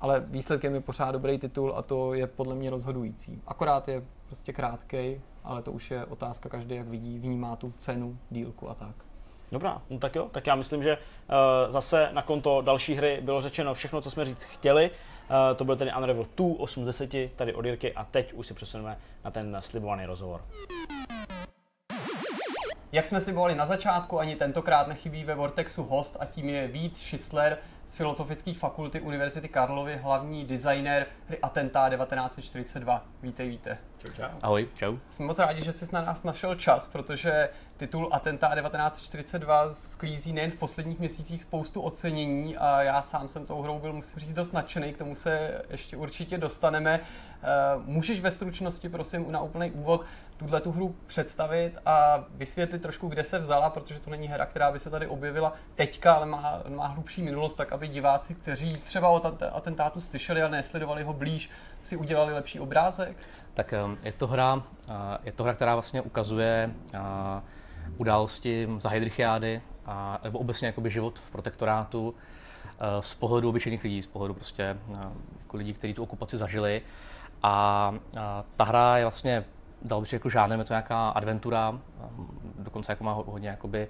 Ale 0.00 0.20
výsledkem 0.20 0.74
je 0.74 0.80
pořád 0.80 1.10
dobrý 1.10 1.38
titul 1.38 1.72
a 1.76 1.82
to 1.82 2.14
je 2.14 2.26
podle 2.26 2.54
mě 2.54 2.70
rozhodující. 2.70 3.42
Akorát 3.46 3.88
je 3.88 4.02
prostě 4.26 4.52
krátkej, 4.52 5.20
ale 5.44 5.62
to 5.62 5.72
už 5.72 5.90
je 5.90 6.04
otázka 6.04 6.48
každý, 6.48 6.74
jak 6.74 6.88
vidí, 6.88 7.18
vnímá 7.18 7.56
tu 7.56 7.72
cenu, 7.78 8.18
dílku 8.30 8.70
a 8.70 8.74
tak. 8.74 8.94
Dobrá, 9.54 9.82
no 9.90 9.98
tak 9.98 10.14
jo, 10.14 10.28
tak 10.32 10.46
já 10.46 10.54
myslím, 10.54 10.82
že 10.82 10.96
uh, 10.96 11.72
zase 11.72 12.08
na 12.12 12.22
konto 12.22 12.60
další 12.60 12.94
hry 12.94 13.18
bylo 13.22 13.40
řečeno 13.40 13.74
všechno, 13.74 14.00
co 14.00 14.10
jsme 14.10 14.24
říct 14.24 14.42
chtěli. 14.42 14.90
Uh, 14.90 15.56
to 15.56 15.64
byl 15.64 15.76
tedy 15.76 15.92
Unravel 15.98 16.26
2, 16.36 16.46
8 16.58 16.82
z 16.82 16.86
10, 16.86 17.36
tady 17.36 17.54
od 17.54 17.64
Jirky 17.64 17.94
a 17.94 18.04
teď 18.04 18.32
už 18.32 18.46
se 18.46 18.54
přesuneme 18.54 18.98
na 19.24 19.30
ten 19.30 19.56
slibovaný 19.60 20.06
rozhovor. 20.06 20.40
Jak 22.92 23.06
jsme 23.06 23.20
slibovali 23.20 23.54
na 23.54 23.66
začátku, 23.66 24.18
ani 24.18 24.36
tentokrát 24.36 24.88
nechybí 24.88 25.24
ve 25.24 25.34
Vortexu 25.34 25.82
host 25.82 26.16
a 26.20 26.24
tím 26.24 26.48
je 26.48 26.68
Vít 26.68 26.96
Schisler 26.96 27.58
z 27.86 27.96
Filozofické 27.96 28.54
fakulty 28.54 29.00
Univerzity 29.00 29.48
Karlovy, 29.48 29.96
hlavní 29.96 30.44
designer 30.44 31.06
hry 31.28 31.38
Atentá 31.42 31.90
1942. 31.90 33.04
Vítej, 33.22 33.48
víte. 33.48 33.78
Čau, 33.98 34.12
čau. 34.12 34.38
Ahoj, 34.42 34.68
čau. 34.74 34.96
Jsme 35.10 35.26
moc 35.26 35.38
rádi, 35.38 35.62
že 35.62 35.72
jsi 35.72 35.94
na 35.94 36.02
nás 36.02 36.22
našel 36.22 36.54
čas, 36.54 36.86
protože 36.86 37.48
titul 37.76 38.08
Atentá 38.12 38.54
1942 38.54 39.68
sklízí 39.68 40.32
nejen 40.32 40.50
v 40.50 40.56
posledních 40.56 40.98
měsících 40.98 41.42
spoustu 41.42 41.80
ocenění 41.80 42.56
a 42.56 42.82
já 42.82 43.02
sám 43.02 43.28
jsem 43.28 43.46
tou 43.46 43.62
hrou 43.62 43.78
byl, 43.78 43.92
musím 43.92 44.20
říct, 44.20 44.32
dost 44.32 44.52
nadšený, 44.52 44.92
k 44.92 44.98
tomu 44.98 45.14
se 45.14 45.62
ještě 45.70 45.96
určitě 45.96 46.38
dostaneme. 46.38 47.00
Eh, 47.42 47.46
Můžeš 47.84 48.20
ve 48.20 48.30
stručnosti, 48.30 48.88
prosím, 48.88 49.32
na 49.32 49.40
úplný 49.40 49.70
úvod 49.70 50.04
tuhle 50.44 50.60
tu 50.60 50.72
hru 50.72 50.96
představit 51.06 51.78
a 51.86 52.24
vysvětlit 52.30 52.82
trošku, 52.82 53.08
kde 53.08 53.24
se 53.24 53.38
vzala, 53.38 53.70
protože 53.70 54.00
to 54.00 54.10
není 54.10 54.28
hra, 54.28 54.46
která 54.46 54.72
by 54.72 54.78
se 54.78 54.90
tady 54.90 55.06
objevila 55.06 55.52
teďka, 55.74 56.12
ale 56.12 56.26
má, 56.26 56.62
má 56.68 56.86
hlubší 56.86 57.22
minulost, 57.22 57.54
tak 57.54 57.72
aby 57.72 57.88
diváci, 57.88 58.34
kteří 58.34 58.76
třeba 58.76 59.08
o 59.08 59.22
atentátu 59.52 60.00
slyšeli 60.00 60.42
a 60.42 60.48
nesledovali 60.48 61.02
ho 61.02 61.12
blíž, 61.12 61.50
si 61.82 61.96
udělali 61.96 62.32
lepší 62.32 62.60
obrázek. 62.60 63.16
Tak 63.54 63.74
um, 63.84 63.98
je 64.02 64.12
to 64.12 64.26
hra, 64.26 64.62
je 65.24 65.32
to 65.32 65.44
hra, 65.44 65.54
která 65.54 65.74
vlastně 65.74 66.02
ukazuje 66.02 66.70
události 67.96 68.68
za 68.78 68.88
Heidrichiády, 68.88 69.62
a, 69.86 70.18
nebo 70.24 70.38
obecně 70.38 70.66
jakoby 70.66 70.90
život 70.90 71.18
v 71.18 71.30
protektorátu 71.30 72.08
uh, 72.08 72.14
z 73.00 73.14
pohledu 73.14 73.48
obyčejných 73.48 73.84
lidí, 73.84 74.02
z 74.02 74.06
pohledu 74.06 74.34
prostě 74.34 74.76
uh, 74.88 74.98
jako 75.40 75.56
lidí, 75.56 75.72
kteří 75.72 75.94
tu 75.94 76.02
okupaci 76.02 76.36
zažili. 76.36 76.82
A 77.42 77.88
uh, 77.90 78.18
ta 78.56 78.64
hra 78.64 78.98
je 78.98 79.04
vlastně, 79.04 79.44
dal 79.84 80.00
bych 80.00 80.12
jako 80.12 80.30
žádné, 80.30 80.56
je 80.56 80.64
to 80.64 80.72
nějaká 80.72 81.08
adventura, 81.08 81.70
um, 81.70 81.80
dokonce 82.58 82.92
jako 82.92 83.04
má 83.04 83.12
ho- 83.12 83.24
hodně 83.26 83.48
jakoby, 83.48 83.88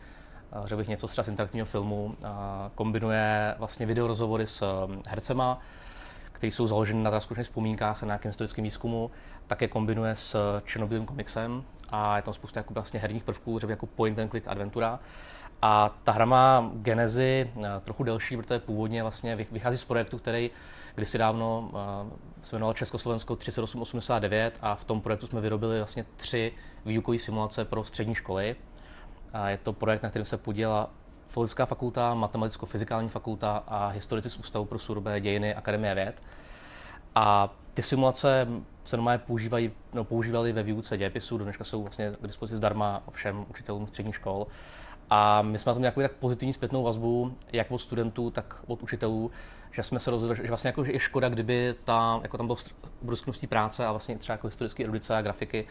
uh, 0.59 0.67
řekl 0.67 0.77
bych 0.77 0.89
něco 0.89 1.07
třeba 1.09 1.25
z 1.25 1.29
interaktivního 1.29 1.67
filmu, 1.67 2.15
kombinuje 2.75 3.55
vlastně 3.59 3.87
videorozhovory 3.87 4.47
s 4.47 4.85
um, 4.87 5.03
hercema, 5.09 5.61
které 6.33 6.53
jsou 6.53 6.67
založeny 6.67 7.03
na 7.03 7.21
skutečných 7.21 7.47
vzpomínkách 7.47 8.03
na 8.03 8.07
nějakém 8.07 8.29
historickém 8.29 8.65
výzkumu, 8.65 9.11
také 9.47 9.69
kombinuje 9.69 10.17
s 10.17 10.61
černobílým 10.65 11.07
komiksem 11.07 11.65
a 11.91 12.17
je 12.17 12.23
tam 12.23 12.35
spousta 12.35 12.61
jako 12.61 12.75
vlastně 12.75 13.01
herních 13.01 13.25
prvků, 13.25 13.57
třeba 13.59 13.71
jako 13.71 13.87
point 13.87 14.19
and 14.19 14.31
click 14.31 14.49
adventura. 14.49 14.99
A 15.63 15.91
ta 16.05 16.13
hra 16.13 16.25
má 16.25 16.71
genezi 16.75 17.51
eh, 17.57 17.69
trochu 17.85 18.05
delší, 18.05 18.37
protože 18.37 18.59
původně 18.59 19.03
vlastně 19.03 19.37
vych- 19.37 19.53
vychází 19.53 19.79
z 19.79 19.85
projektu, 19.85 20.19
který 20.19 20.51
kdysi 20.95 21.19
dávno 21.19 21.71
eh, 21.75 22.11
se 22.43 22.57
jmenoval 22.57 22.75
Československo 22.75 23.37
3889 23.37 24.59
a 24.61 24.75
v 24.75 24.85
tom 24.85 25.01
projektu 25.01 25.27
jsme 25.27 25.41
vyrobili 25.41 25.79
vlastně 25.79 26.05
tři 26.17 26.53
výukové 26.85 27.19
simulace 27.19 27.65
pro 27.65 27.85
střední 27.85 28.15
školy. 28.15 28.57
A 29.33 29.49
je 29.49 29.59
to 29.59 29.73
projekt, 29.73 30.03
na 30.03 30.11
kterém 30.11 30.27
se 30.27 30.37
podílela 30.37 30.91
Filozofická 31.29 31.67
fakulta, 31.67 32.15
Matematicko-fyzikální 32.15 33.09
fakulta 33.09 33.65
a 33.67 33.89
historici 33.89 34.31
z 34.31 34.37
Ústavu 34.37 34.65
pro 34.65 34.79
surové 34.79 35.21
dějiny 35.21 35.55
Akademie 35.55 35.95
věd. 35.95 36.23
A 37.15 37.55
ty 37.75 37.83
simulace 37.83 38.49
se 38.85 38.97
normálně 38.97 39.19
používají, 39.19 39.71
no, 39.93 40.05
používaly 40.05 40.53
ve 40.53 40.63
výuce 40.63 40.99
dějepisu, 40.99 41.39
do 41.39 41.45
dneška 41.45 41.65
jsou 41.65 41.83
vlastně 41.83 42.13
k 42.21 42.27
dispozici 42.27 42.57
zdarma 42.57 43.03
všem 43.13 43.47
učitelům 43.51 43.87
středních 43.87 44.15
škol. 44.15 44.47
A 45.11 45.43
my 45.43 45.59
jsme 45.59 45.71
na 45.71 45.75
tom 45.75 45.83
nějakou 45.83 46.01
tak 46.01 46.13
pozitivní 46.13 46.53
zpětnou 46.53 46.83
vazbu, 46.83 47.37
jak 47.53 47.71
od 47.71 47.79
studentů, 47.79 48.31
tak 48.31 48.57
od 48.67 48.83
učitelů, 48.83 49.31
že 49.75 49.83
jsme 49.83 50.01
se 50.01 50.11
rozhodli, 50.11 50.37
že 50.37 50.49
vlastně 50.49 50.69
jako, 50.69 50.85
že 50.85 50.93
je 50.93 51.01
škoda, 51.01 51.29
kdyby 51.29 51.75
ta, 51.85 52.21
jako 52.23 52.37
tam 52.37 52.47
bylo 52.47 52.57
množství 53.03 53.49
práce 53.49 53.87
a 53.87 53.91
vlastně 53.91 54.19
třeba 54.19 54.35
jako 54.35 54.47
historické 54.47 54.85
erudice 54.85 55.17
a 55.17 55.23
grafiky, 55.23 55.67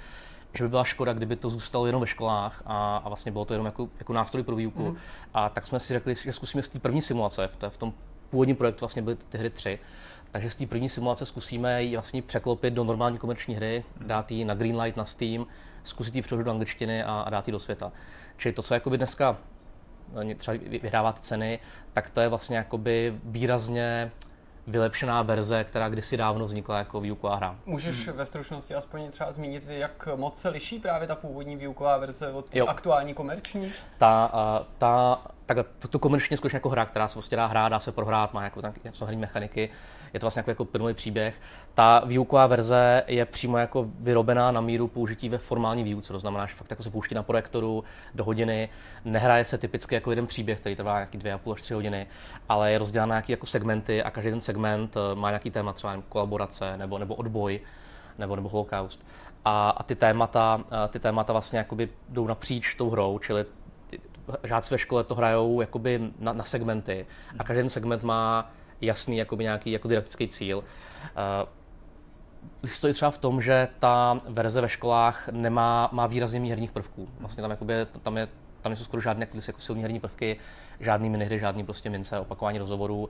že 0.53 0.63
by 0.63 0.69
byla 0.69 0.83
škoda, 0.83 1.13
kdyby 1.13 1.35
to 1.35 1.49
zůstalo 1.49 1.85
jenom 1.85 2.01
ve 2.01 2.07
školách 2.07 2.63
a, 2.65 2.97
a 2.97 3.09
vlastně 3.09 3.31
bylo 3.31 3.45
to 3.45 3.53
jenom 3.53 3.65
jako, 3.65 3.89
jako 3.99 4.13
nástroj 4.13 4.43
pro 4.43 4.55
výuku. 4.55 4.89
Mm. 4.89 4.97
A 5.33 5.49
tak 5.49 5.67
jsme 5.67 5.79
si 5.79 5.93
řekli, 5.93 6.15
že 6.15 6.33
zkusíme 6.33 6.63
z 6.63 6.69
té 6.69 6.79
první 6.79 7.01
simulace, 7.01 7.47
v, 7.47 7.55
té, 7.55 7.69
v 7.69 7.77
tom 7.77 7.93
původním 8.29 8.55
projektu 8.55 8.79
vlastně 8.79 9.01
byly 9.01 9.15
ty 9.29 9.37
hry 9.37 9.49
tři, 9.49 9.79
takže 10.31 10.49
z 10.49 10.55
té 10.55 10.65
první 10.65 10.89
simulace 10.89 11.25
zkusíme 11.25 11.83
ji 11.83 11.95
vlastně 11.95 12.21
překlopit 12.21 12.73
do 12.73 12.83
normální 12.83 13.17
komerční 13.17 13.55
hry, 13.55 13.83
dát 13.97 14.31
ji 14.31 14.45
na 14.45 14.53
Greenlight, 14.53 14.97
na 14.97 15.05
Steam, 15.05 15.45
zkusit 15.83 16.15
ji 16.15 16.21
přeložit 16.21 16.45
do 16.45 16.51
angličtiny 16.51 17.03
a, 17.03 17.21
a 17.21 17.29
dát 17.29 17.47
ji 17.47 17.51
do 17.51 17.59
světa. 17.59 17.91
Čili 18.37 18.53
to, 18.53 18.63
co 18.63 18.73
jakoby 18.73 18.97
dneska 18.97 19.37
třeba 20.37 20.57
vy- 20.67 20.79
vyhrává 20.79 21.11
ty 21.11 21.21
ceny, 21.21 21.59
tak 21.93 22.09
to 22.09 22.21
je 22.21 22.27
vlastně 22.29 22.57
jakoby 22.57 23.13
výrazně 23.23 24.11
vylepšená 24.67 25.21
verze, 25.21 25.63
která 25.63 25.89
kdysi 25.89 26.17
dávno 26.17 26.45
vznikla 26.45 26.77
jako 26.77 26.99
výuková 27.01 27.35
hra. 27.35 27.55
Můžeš 27.65 28.07
ve 28.07 28.25
stručnosti 28.25 28.75
aspoň 28.75 29.11
třeba 29.11 29.31
zmínit, 29.31 29.63
jak 29.67 30.07
moc 30.15 30.39
se 30.39 30.49
liší 30.49 30.79
právě 30.79 31.07
ta 31.07 31.15
původní 31.15 31.55
výuková 31.55 31.97
verze 31.97 32.31
od 32.31 32.45
té 32.45 32.57
Jo. 32.59 32.65
aktuální 32.67 33.13
komerční? 33.13 33.71
ta, 33.97 34.25
a, 34.33 34.65
ta, 34.77 35.21
tak 35.45 35.57
to, 35.79 35.87
to 35.87 35.99
komerčně 35.99 36.37
skutečně 36.37 36.57
jako 36.57 36.69
hra, 36.69 36.85
která 36.85 37.07
se 37.07 37.13
prostě 37.13 37.35
dá 37.35 37.45
hrát, 37.45 37.69
dá 37.69 37.79
se 37.79 37.91
prohrát, 37.91 38.33
má 38.33 38.43
jako 38.43 38.61
tam 38.61 38.73
něco 38.83 39.05
herní 39.05 39.21
mechaniky, 39.21 39.69
je 40.13 40.19
to 40.19 40.23
vlastně 40.23 40.39
jako, 40.39 40.51
jako 40.51 40.65
plynulý 40.65 40.93
příběh. 40.93 41.41
Ta 41.73 42.01
výuková 42.05 42.47
verze 42.47 43.03
je 43.07 43.25
přímo 43.25 43.57
jako 43.57 43.87
vyrobená 43.99 44.51
na 44.51 44.61
míru 44.61 44.87
použití 44.87 45.29
ve 45.29 45.37
formální 45.37 45.83
výuce, 45.83 46.13
to 46.13 46.19
znamená, 46.19 46.45
že 46.45 46.55
fakt 46.55 46.69
jako 46.69 46.83
se 46.83 46.89
pouští 46.89 47.15
na 47.15 47.23
projektoru 47.23 47.83
do 48.15 48.23
hodiny, 48.23 48.69
nehraje 49.05 49.45
se 49.45 49.57
typicky 49.57 49.95
jako 49.95 50.11
jeden 50.11 50.27
příběh, 50.27 50.59
který 50.59 50.75
trvá 50.75 50.93
nějaký 50.93 51.17
dvě 51.17 51.33
a 51.33 51.37
půl 51.37 51.53
až 51.53 51.61
tři 51.61 51.73
hodiny, 51.73 52.07
ale 52.49 52.71
je 52.71 52.77
rozdělán 52.77 53.09
na 53.09 53.15
nějaký 53.15 53.31
jako 53.31 53.45
segmenty 53.45 54.03
a 54.03 54.11
každý 54.11 54.29
ten 54.31 54.41
segment 54.41 54.97
eh, 54.97 55.15
má 55.15 55.29
nějaký 55.29 55.51
téma, 55.51 55.73
třeba 55.73 55.93
nevím, 55.93 56.05
kolaborace 56.09 56.77
nebo, 56.77 56.97
nebo 56.97 57.15
odboj 57.15 57.59
nebo, 58.17 58.35
nebo 58.35 58.49
holokaust. 58.49 59.05
A, 59.45 59.69
a 59.69 59.83
ty 59.83 59.95
témata, 59.95 60.63
a 60.71 60.87
ty 60.87 60.99
témata 60.99 61.33
vlastně 61.33 61.59
jakoby 61.59 61.89
jdou 62.09 62.27
napříč 62.27 62.75
tou 62.75 62.89
hrou, 62.89 63.19
čili 63.19 63.45
žáci 64.43 64.73
ve 64.73 64.77
škole 64.77 65.03
to 65.03 65.15
hrajou 65.15 65.61
jakoby 65.61 66.11
na, 66.19 66.33
na 66.33 66.43
segmenty 66.43 67.05
a 67.39 67.43
každý 67.43 67.59
ten 67.59 67.69
segment 67.69 68.03
má 68.03 68.51
jasný 68.85 69.17
jakoby 69.17 69.43
nějaký 69.43 69.71
jako 69.71 69.87
didaktický 69.87 70.27
cíl. 70.27 70.57
Uh, 70.57 70.63
stojí 72.69 72.93
třeba 72.93 73.11
v 73.11 73.17
tom, 73.17 73.41
že 73.41 73.67
ta 73.79 74.21
verze 74.27 74.61
ve 74.61 74.69
školách 74.69 75.29
nemá, 75.31 75.89
má 75.91 76.07
výrazně 76.07 76.39
méně 76.39 76.51
herních 76.51 76.71
prvků. 76.71 77.09
Vlastně 77.19 77.41
tam, 77.41 77.51
jakoby, 77.51 77.73
tam, 78.03 78.17
je, 78.17 78.27
tam 78.61 78.69
nejsou 78.69 78.83
skoro 78.83 79.01
žádné 79.01 79.27
jako, 79.45 79.61
silné 79.61 79.81
herní 79.81 79.99
prvky, 79.99 80.39
žádný 80.79 81.09
minihry, 81.09 81.39
žádný 81.39 81.65
prostě 81.65 81.89
mince, 81.89 82.19
opakování 82.19 82.59
rozhovorů. 82.59 83.03
Uh, 83.03 83.09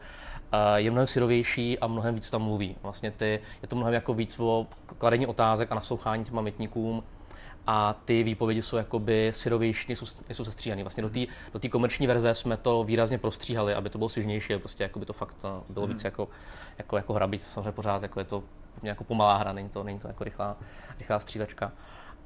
je 0.76 0.91
mnohem 0.91 1.07
syrovější 1.07 1.80
a 1.80 1.88
mnohem 1.88 2.15
víc 2.15 2.30
tam 2.30 2.41
mluví. 2.41 2.76
Vlastně 2.84 3.11
ty, 3.11 3.39
je 3.61 3.67
to 3.67 3.76
mnohem 3.76 3.93
jako 3.93 4.13
víc 4.13 4.39
o 4.39 4.67
kladení 4.97 5.28
otázek 5.28 5.71
a 5.71 5.76
naslouchání 5.76 6.26
těm 6.26 6.34
pamětníkům 6.34 7.03
a 7.68 7.93
ty 8.05 8.24
výpovědi 8.24 8.61
jsou 8.61 8.78
jakoby 8.78 9.32
syrovější, 9.34 9.86
nejsou, 9.88 10.05
nejsou 10.28 10.45
sestříhané. 10.45 10.84
Vlastně 10.84 11.03
do 11.03 11.09
té 11.09 11.20
do 11.53 11.59
tý 11.59 11.70
komerční 11.70 12.07
verze 12.07 12.34
jsme 12.34 12.57
to 12.57 12.84
výrazně 12.84 13.18
prostříhali, 13.18 13.74
aby 13.74 13.89
to 13.89 13.97
bylo 13.97 14.09
svěžnější, 14.09 14.57
prostě 14.57 14.84
jako 14.84 14.99
by 14.99 15.05
to 15.05 15.14
fakt 15.14 15.36
uh, 15.43 15.74
bylo 15.74 15.88
víc 15.88 16.03
jako, 16.03 16.28
jako, 16.78 16.97
jako 16.97 17.14
hra, 17.14 17.28
být 17.28 17.41
samozřejmě 17.41 17.72
pořád 17.72 18.03
jako 18.03 18.20
je 18.20 18.26
to 18.26 18.43
jako 18.84 19.03
pomalá 19.03 19.38
hra, 19.38 19.53
není 19.53 19.70
to, 19.70 19.84
není 19.84 19.99
to 19.99 20.07
jako 20.07 20.24
rychlá, 20.24 20.57
rychlá 20.99 21.20
střílečka. 21.20 21.72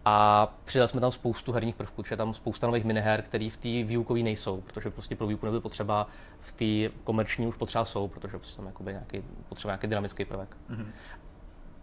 A 0.05 0.47
přidali 0.65 0.89
jsme 0.89 1.01
tam 1.01 1.11
spoustu 1.11 1.51
herních 1.51 1.75
prvků, 1.75 2.03
je 2.11 2.17
tam 2.17 2.33
spousta 2.33 2.67
nových 2.67 2.83
miniher, 2.83 3.21
které 3.21 3.49
v 3.49 3.57
té 3.57 3.83
výukové 3.83 4.19
nejsou, 4.19 4.61
protože 4.61 4.89
prostě 4.89 5.15
pro 5.15 5.27
výuku 5.27 5.45
nebyly 5.45 5.61
potřeba, 5.61 6.07
v 6.39 6.51
té 6.51 6.97
komerční 7.03 7.47
už 7.47 7.55
potřeba 7.55 7.85
jsou, 7.85 8.07
protože 8.07 8.37
prostě 8.37 8.55
tam 8.55 8.65
jakoby 8.65 8.91
nějaký, 8.91 9.23
potřeba 9.49 9.71
nějaký 9.71 9.87
dynamický 9.87 10.25
prvek. 10.25 10.57
Mm-hmm. 10.69 10.85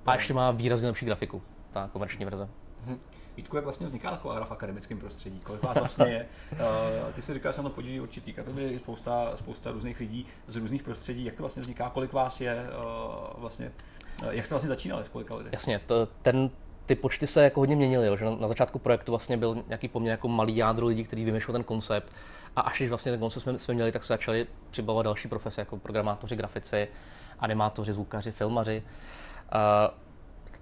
A 0.06 0.14
ještě 0.14 0.34
má 0.34 0.50
výrazně 0.50 0.88
lepší 0.88 1.06
grafiku, 1.06 1.42
ta 1.72 1.90
komerční 1.92 2.24
verze. 2.24 2.48
Mm-hmm. 2.86 2.98
Vítku, 3.36 3.56
jak 3.56 3.64
vlastně 3.64 3.86
vzniká 3.86 4.10
taková 4.10 4.34
hra 4.34 4.44
v 4.44 4.52
akademickém 4.52 4.98
prostředí? 4.98 5.40
Kolik 5.40 5.62
vás 5.62 5.76
vlastně 5.76 6.06
je? 6.06 6.26
Uh, 6.52 7.12
ty 7.14 7.22
si 7.22 7.34
říkal, 7.34 7.52
že 7.52 7.56
se 7.56 7.62
na 7.62 7.68
to 7.68 7.74
podílí 7.74 8.00
určitý 8.00 8.32
kategorie, 8.32 8.78
spousta, 8.78 9.36
spousta 9.36 9.70
různých 9.70 10.00
lidí 10.00 10.26
z 10.46 10.56
různých 10.56 10.82
prostředí. 10.82 11.24
Jak 11.24 11.34
to 11.34 11.42
vlastně 11.42 11.62
vzniká? 11.62 11.90
Kolik 11.90 12.12
vás 12.12 12.40
je 12.40 12.66
uh, 13.34 13.40
vlastně? 13.40 13.72
Uh, 14.22 14.28
jak 14.28 14.46
jste 14.46 14.54
vlastně 14.54 14.68
začínali? 14.68 15.04
V 15.04 15.10
kolika 15.10 15.36
lidech? 15.36 15.52
Jasně, 15.52 15.80
to, 15.86 16.08
ten, 16.22 16.50
ty 16.86 16.94
počty 16.94 17.26
se 17.26 17.44
jako 17.44 17.60
hodně 17.60 17.76
měnily, 17.76 18.06
jo, 18.06 18.16
že 18.16 18.24
na, 18.24 18.36
na 18.36 18.48
začátku 18.48 18.78
projektu 18.78 19.12
vlastně 19.12 19.36
byl 19.36 19.64
nějaký 19.66 19.88
poměrně 19.88 20.10
jako 20.10 20.28
malý 20.28 20.56
jádro 20.56 20.86
lidí, 20.86 21.04
kteří 21.04 21.24
vymýšlel 21.24 21.52
ten 21.52 21.64
koncept 21.64 22.12
a 22.56 22.60
až 22.60 22.78
když 22.78 22.88
vlastně 22.88 23.12
ten 23.12 23.20
koncept 23.20 23.42
jsme, 23.42 23.58
jsme 23.58 23.74
měli, 23.74 23.92
tak 23.92 24.04
se 24.04 24.12
začali 24.12 24.46
přibavovat 24.70 25.04
další 25.04 25.28
profese, 25.28 25.60
jako 25.60 25.76
programátoři, 25.76 26.36
grafici, 26.36 26.88
animátoři, 27.38 27.92
zvukaři, 27.92 28.32
filmaři. 28.32 28.82
Uh, 29.54 29.94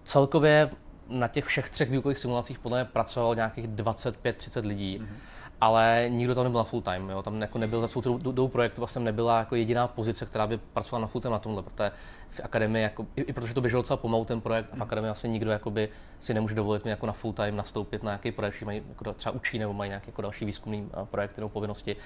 celkově 0.04 0.70
na 1.12 1.28
těch 1.28 1.44
všech 1.44 1.70
třech 1.70 1.90
výukových 1.90 2.18
simulacích 2.18 2.58
podle 2.58 2.78
mě 2.78 2.84
pracovalo 2.84 3.34
nějakých 3.34 3.68
25-30 3.68 4.66
lidí. 4.66 4.98
Mm-hmm 4.98 5.32
ale 5.62 6.06
nikdo 6.08 6.34
tam 6.34 6.44
nebyl 6.44 6.58
na 6.58 6.64
full 6.64 6.82
time. 6.82 7.10
Jo. 7.10 7.22
Tam 7.22 7.40
jako 7.40 7.58
nebyl 7.58 7.80
za 7.80 7.88
celou 7.88 8.18
dobu 8.18 8.48
projektu 8.48 8.80
vlastně 8.80 9.00
nebyla 9.00 9.38
jako 9.38 9.54
jediná 9.56 9.88
pozice, 9.88 10.26
která 10.26 10.46
by 10.46 10.58
pracovala 10.58 11.00
na 11.00 11.06
full 11.06 11.20
time 11.20 11.32
na 11.32 11.38
tomhle, 11.38 11.62
protože 11.62 11.90
v 12.30 12.40
akademii, 12.44 12.82
jako, 12.82 13.06
i, 13.16 13.20
i 13.20 13.32
protože 13.32 13.54
to 13.54 13.60
běželo 13.60 13.82
docela 13.82 13.96
pomalu 13.96 14.24
ten 14.24 14.40
projekt, 14.40 14.68
a 14.72 14.76
v 14.76 14.82
akademii 14.82 15.10
asi 15.10 15.28
nikdo 15.28 15.50
jakoby, 15.50 15.88
si 16.20 16.34
nemůže 16.34 16.54
dovolit 16.54 16.86
jako 16.86 17.06
na 17.06 17.12
full 17.12 17.32
time 17.32 17.56
nastoupit 17.56 18.02
na 18.02 18.10
nějaký 18.10 18.32
projekt, 18.32 18.54
že 18.54 18.64
mají 18.64 18.82
jako 18.88 19.12
třeba 19.12 19.32
učí 19.32 19.58
nebo 19.58 19.72
mají 19.72 19.88
nějaké 19.88 20.08
jako 20.08 20.22
další 20.22 20.44
výzkumný 20.44 20.90
projekt 21.04 21.36
nebo 21.36 21.48
povinnosti. 21.48 21.96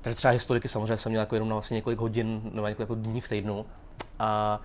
Takže 0.00 0.16
třeba 0.16 0.32
historiky 0.32 0.68
samozřejmě 0.68 0.96
jsem 0.96 1.10
měl 1.12 1.22
jako 1.22 1.34
jenom 1.36 1.48
na 1.48 1.54
vlastně 1.54 1.74
několik 1.74 1.98
hodin 1.98 2.40
nebo 2.44 2.68
několik 2.68 2.90
jako 2.90 2.94
dní 2.94 3.20
v 3.20 3.28
týdnu. 3.28 3.66
A 4.18 4.60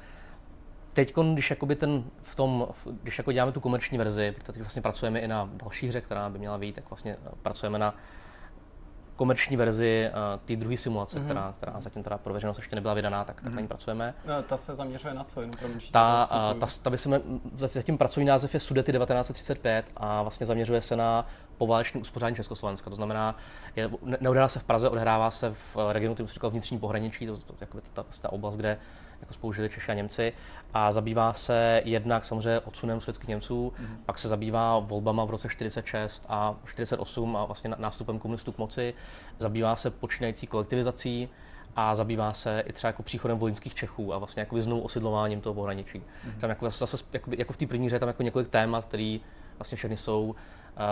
teď, 0.94 1.14
když 1.34 1.50
jakoby 1.50 1.76
ten 1.76 2.04
v 2.24 2.36
tom, 2.36 2.68
když 3.04 3.18
jako 3.18 3.32
děláme 3.32 3.52
tu 3.52 3.60
komerční 3.60 3.98
verzi, 3.98 4.32
protože 4.32 4.60
vlastně 4.60 4.82
pracujeme 4.82 5.20
i 5.20 5.28
na 5.28 5.50
další 5.54 5.88
hře, 5.88 6.02
která 6.02 6.30
by 6.30 6.40
měla 6.40 6.58
být, 6.58 6.76
tak 6.76 6.90
vlastně 6.90 7.18
pracujeme 7.42 7.80
na 7.80 7.96
komerční 9.16 9.58
verzi 9.58 10.10
uh, 10.10 10.40
té 10.46 10.56
druhé 10.56 10.78
simulace, 10.78 11.20
mm-hmm. 11.20 11.26
která, 11.26 11.54
která 11.58 11.82
zatím 11.82 12.04
teda 12.04 12.18
pro 12.18 12.34
veřejnost 12.34 12.58
ještě 12.58 12.76
nebyla 12.76 12.94
vydaná, 12.94 13.24
tak, 13.24 13.36
mm-hmm. 13.36 13.44
tak 13.44 13.54
na 13.54 13.60
ní 13.60 13.64
mhm. 13.64 13.68
pracujeme. 13.68 14.14
No, 14.28 14.44
ta 14.44 14.58
se 14.58 14.76
zaměřuje 14.76 15.14
na 15.14 15.24
co? 15.24 15.42
Jenom 15.42 15.56
pro 15.60 15.68
ta, 15.92 16.30
uh, 16.54 16.60
ta, 16.60 16.68
ta 16.84 16.90
by 16.90 16.98
se, 16.98 17.22
zatím 17.58 17.98
pracovní 17.98 18.26
název 18.26 18.54
je 18.54 18.60
Sudety 18.60 18.92
1935 18.92 19.86
a 19.98 20.22
vlastně 20.22 20.46
zaměřuje 20.46 20.82
se 20.82 20.96
na 20.96 21.26
poválečné 21.58 22.02
uspořádání 22.02 22.36
Československa. 22.36 22.90
To 22.90 22.96
znamená, 22.96 23.36
je, 23.76 23.90
ne, 24.02 24.18
neodehrává 24.22 24.48
se 24.48 24.60
v 24.60 24.64
Praze, 24.64 24.90
odehrává 24.90 25.32
se 25.32 25.54
v 25.54 25.78
regionu, 25.92 26.14
který 26.14 26.30
říkal 26.30 26.50
vnitřní 26.50 26.80
pohraničí, 26.80 27.28
to, 27.28 27.38
to, 27.38 27.54
to, 27.54 27.82
ta, 27.94 28.06
ta 28.22 28.32
oblast, 28.32 28.56
kde 28.56 28.78
jako 29.24 29.34
spoužili 29.34 29.70
Češi 29.70 29.92
a 29.92 29.94
Němci 29.94 30.34
a 30.74 30.92
zabývá 30.92 31.34
se 31.34 31.82
jednak 31.86 32.26
samozřejmě 32.26 32.60
odsunem 32.60 33.02
sovětských 33.02 33.30
Němců, 33.30 33.74
mm. 33.80 33.98
pak 34.06 34.18
se 34.18 34.28
zabývá 34.28 34.80
volbama 34.80 35.26
v 35.26 35.30
roce 35.30 35.50
46 35.50 36.26
a 36.30 36.56
48 36.66 37.36
a 37.36 37.46
vlastně 37.46 37.72
nástupem 37.78 38.20
komunistů 38.20 38.52
k 38.52 38.58
moci, 38.58 38.94
zabývá 39.40 39.76
se 39.76 39.92
počínající 39.92 40.48
kolektivizací 40.48 41.30
a 41.76 41.96
zabývá 41.96 42.34
se 42.34 42.64
i 42.68 42.74
třeba 42.74 42.90
jako 42.90 43.04
příchodem 43.04 43.38
vojenských 43.38 43.76
Čechů 43.76 44.14
a 44.14 44.18
vlastně 44.18 44.40
jako 44.40 44.62
znovu 44.62 44.82
osidlováním 44.82 45.42
toho 45.42 45.54
pohraničí. 45.54 46.04
Mm. 46.26 46.32
Tam 46.40 46.50
jako 46.50 46.70
zase 46.70 46.98
jako, 47.14 47.32
jako 47.38 47.54
v 47.54 47.58
té 47.58 47.68
první 47.68 47.88
hře 47.88 48.00
tam 48.00 48.10
jako 48.10 48.24
několik 48.24 48.50
témat, 48.50 48.86
které 48.86 49.20
vlastně 49.58 49.76
všechny 49.76 49.98
jsou 49.98 50.26
uh, 50.26 50.36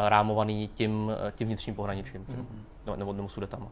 rámovaný 0.07 0.67
tím, 0.67 1.11
tím 1.35 1.47
vnitřním 1.47 1.75
pohraničím, 1.75 2.25
mm. 2.29 2.65
nebo, 2.85 2.95
nebo, 2.95 3.13
nebo 3.13 3.29
sudetama. 3.29 3.65
Uh, 3.65 3.71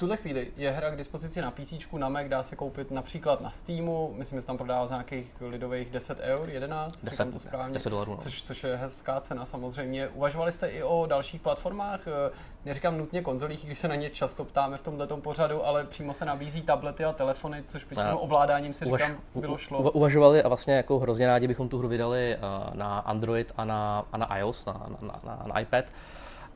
tuhle 0.00 0.16
chvíli 0.16 0.48
je 0.56 0.70
hra 0.70 0.90
k 0.90 0.96
dispozici 0.96 1.42
na 1.42 1.50
PC, 1.50 1.72
na 1.98 2.08
Mac, 2.08 2.28
dá 2.28 2.42
se 2.42 2.56
koupit 2.56 2.90
například 2.90 3.40
na 3.40 3.50
Steamu, 3.50 4.14
myslím, 4.16 4.36
že 4.38 4.40
se 4.40 4.46
tam 4.46 4.56
prodává 4.56 4.86
za 4.86 4.94
nějakých 4.94 5.32
lidových 5.40 5.90
10 5.90 6.20
eur, 6.20 6.50
11, 6.50 7.04
10, 7.04 7.32
to 7.32 7.38
správně, 7.38 7.74
10 7.74 7.90
dolarů, 7.90 8.12
no. 8.12 8.16
což, 8.16 8.42
což 8.42 8.64
je 8.64 8.76
hezká 8.76 9.20
cena 9.20 9.44
samozřejmě. 9.44 10.08
Uvažovali 10.08 10.52
jste 10.52 10.68
i 10.68 10.82
o 10.82 11.06
dalších 11.06 11.40
platformách? 11.40 12.00
Eh, 12.06 12.30
neříkám 12.64 12.98
nutně 12.98 13.22
konzolích, 13.22 13.66
když 13.66 13.78
se 13.78 13.88
na 13.88 13.94
ně 13.94 14.10
často 14.10 14.44
ptáme 14.44 14.76
v 14.76 14.82
tomto 14.82 15.16
pořadu, 15.16 15.66
ale 15.66 15.84
přímo 15.84 16.14
se 16.14 16.24
nabízí 16.24 16.62
tablety 16.62 17.04
a 17.04 17.12
telefony, 17.12 17.62
což 17.62 17.84
by 17.84 17.94
tím 17.94 18.04
ovládáním 18.12 18.72
si 18.72 18.84
říkám 18.84 19.16
bylo 19.34 19.58
šlo. 19.58 19.78
U, 19.82 19.90
uvažovali 19.90 20.42
a 20.42 20.48
vlastně 20.48 20.74
jako 20.74 20.98
hrozně 20.98 21.26
rádi 21.26 21.48
bychom 21.48 21.68
tu 21.68 21.78
hru 21.78 21.88
vydali 21.88 22.36
uh, 22.36 22.74
na 22.74 22.98
Android 22.98 23.52
a 23.56 23.64
na, 23.64 24.04
a 24.12 24.16
na 24.16 24.38
iOS, 24.38 24.66
na, 24.66 24.86
na, 25.02 25.20
na, 25.24 25.42
na 25.46 25.60
iPad. 25.60 25.84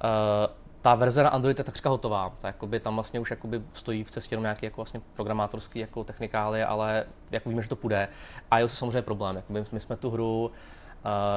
Uh, 0.05 0.64
ta 0.85 0.95
verze 0.95 1.23
na 1.23 1.29
Android 1.29 1.59
je 1.59 1.65
takřka 1.65 1.91
hotová. 1.91 2.33
Ta, 2.41 2.47
jakoby, 2.47 2.81
tam 2.81 2.95
vlastně 2.95 3.21
už 3.21 3.31
jakoby 3.31 3.63
stojí 3.73 4.05
v 4.05 4.11
cestě 4.11 4.33
jenom 4.33 4.43
nějaký 4.43 4.67
jako 4.67 4.77
vlastně 4.77 5.01
programátorský 5.15 5.79
jako 5.79 6.05
technikály, 6.05 6.63
ale 6.63 7.05
jako 7.31 7.49
víme, 7.49 7.63
že 7.63 7.69
to 7.69 7.77
půjde. 7.77 8.09
A 8.51 8.59
iOS 8.59 8.73
je 8.73 8.77
samozřejmě 8.77 9.03
problém. 9.03 9.37
Jakoby, 9.37 9.65
my 9.73 9.81
jsme 9.81 9.97
tu 9.97 10.11
hru 10.11 10.47
uh, 10.47 10.51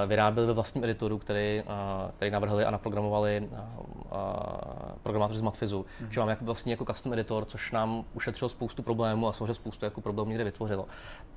vyráběli 0.09 0.47
ve 0.47 0.53
vlastním 0.53 0.83
editoru, 0.83 1.17
který, 1.17 1.63
uh, 1.65 2.11
který 2.11 2.31
navrhli 2.31 2.65
a 2.65 2.71
naprogramovali 2.71 3.47
uh, 3.51 3.57
uh, 3.57 4.19
programátoři 5.03 5.39
z 5.39 5.43
Matfizu. 5.43 5.81
Mm-hmm. 5.81 6.09
Že 6.09 6.19
máme 6.19 6.31
jako 6.31 6.45
vlastně 6.45 6.73
jako 6.73 6.85
custom 6.85 7.13
editor, 7.13 7.45
což 7.45 7.71
nám 7.71 8.03
ušetřilo 8.13 8.49
spoustu 8.49 8.83
problémů 8.83 9.27
a 9.27 9.33
samozřejmě 9.33 9.53
spoustu 9.53 9.85
jako 9.85 10.01
problémů 10.01 10.29
někde 10.29 10.43
vytvořilo. 10.43 10.87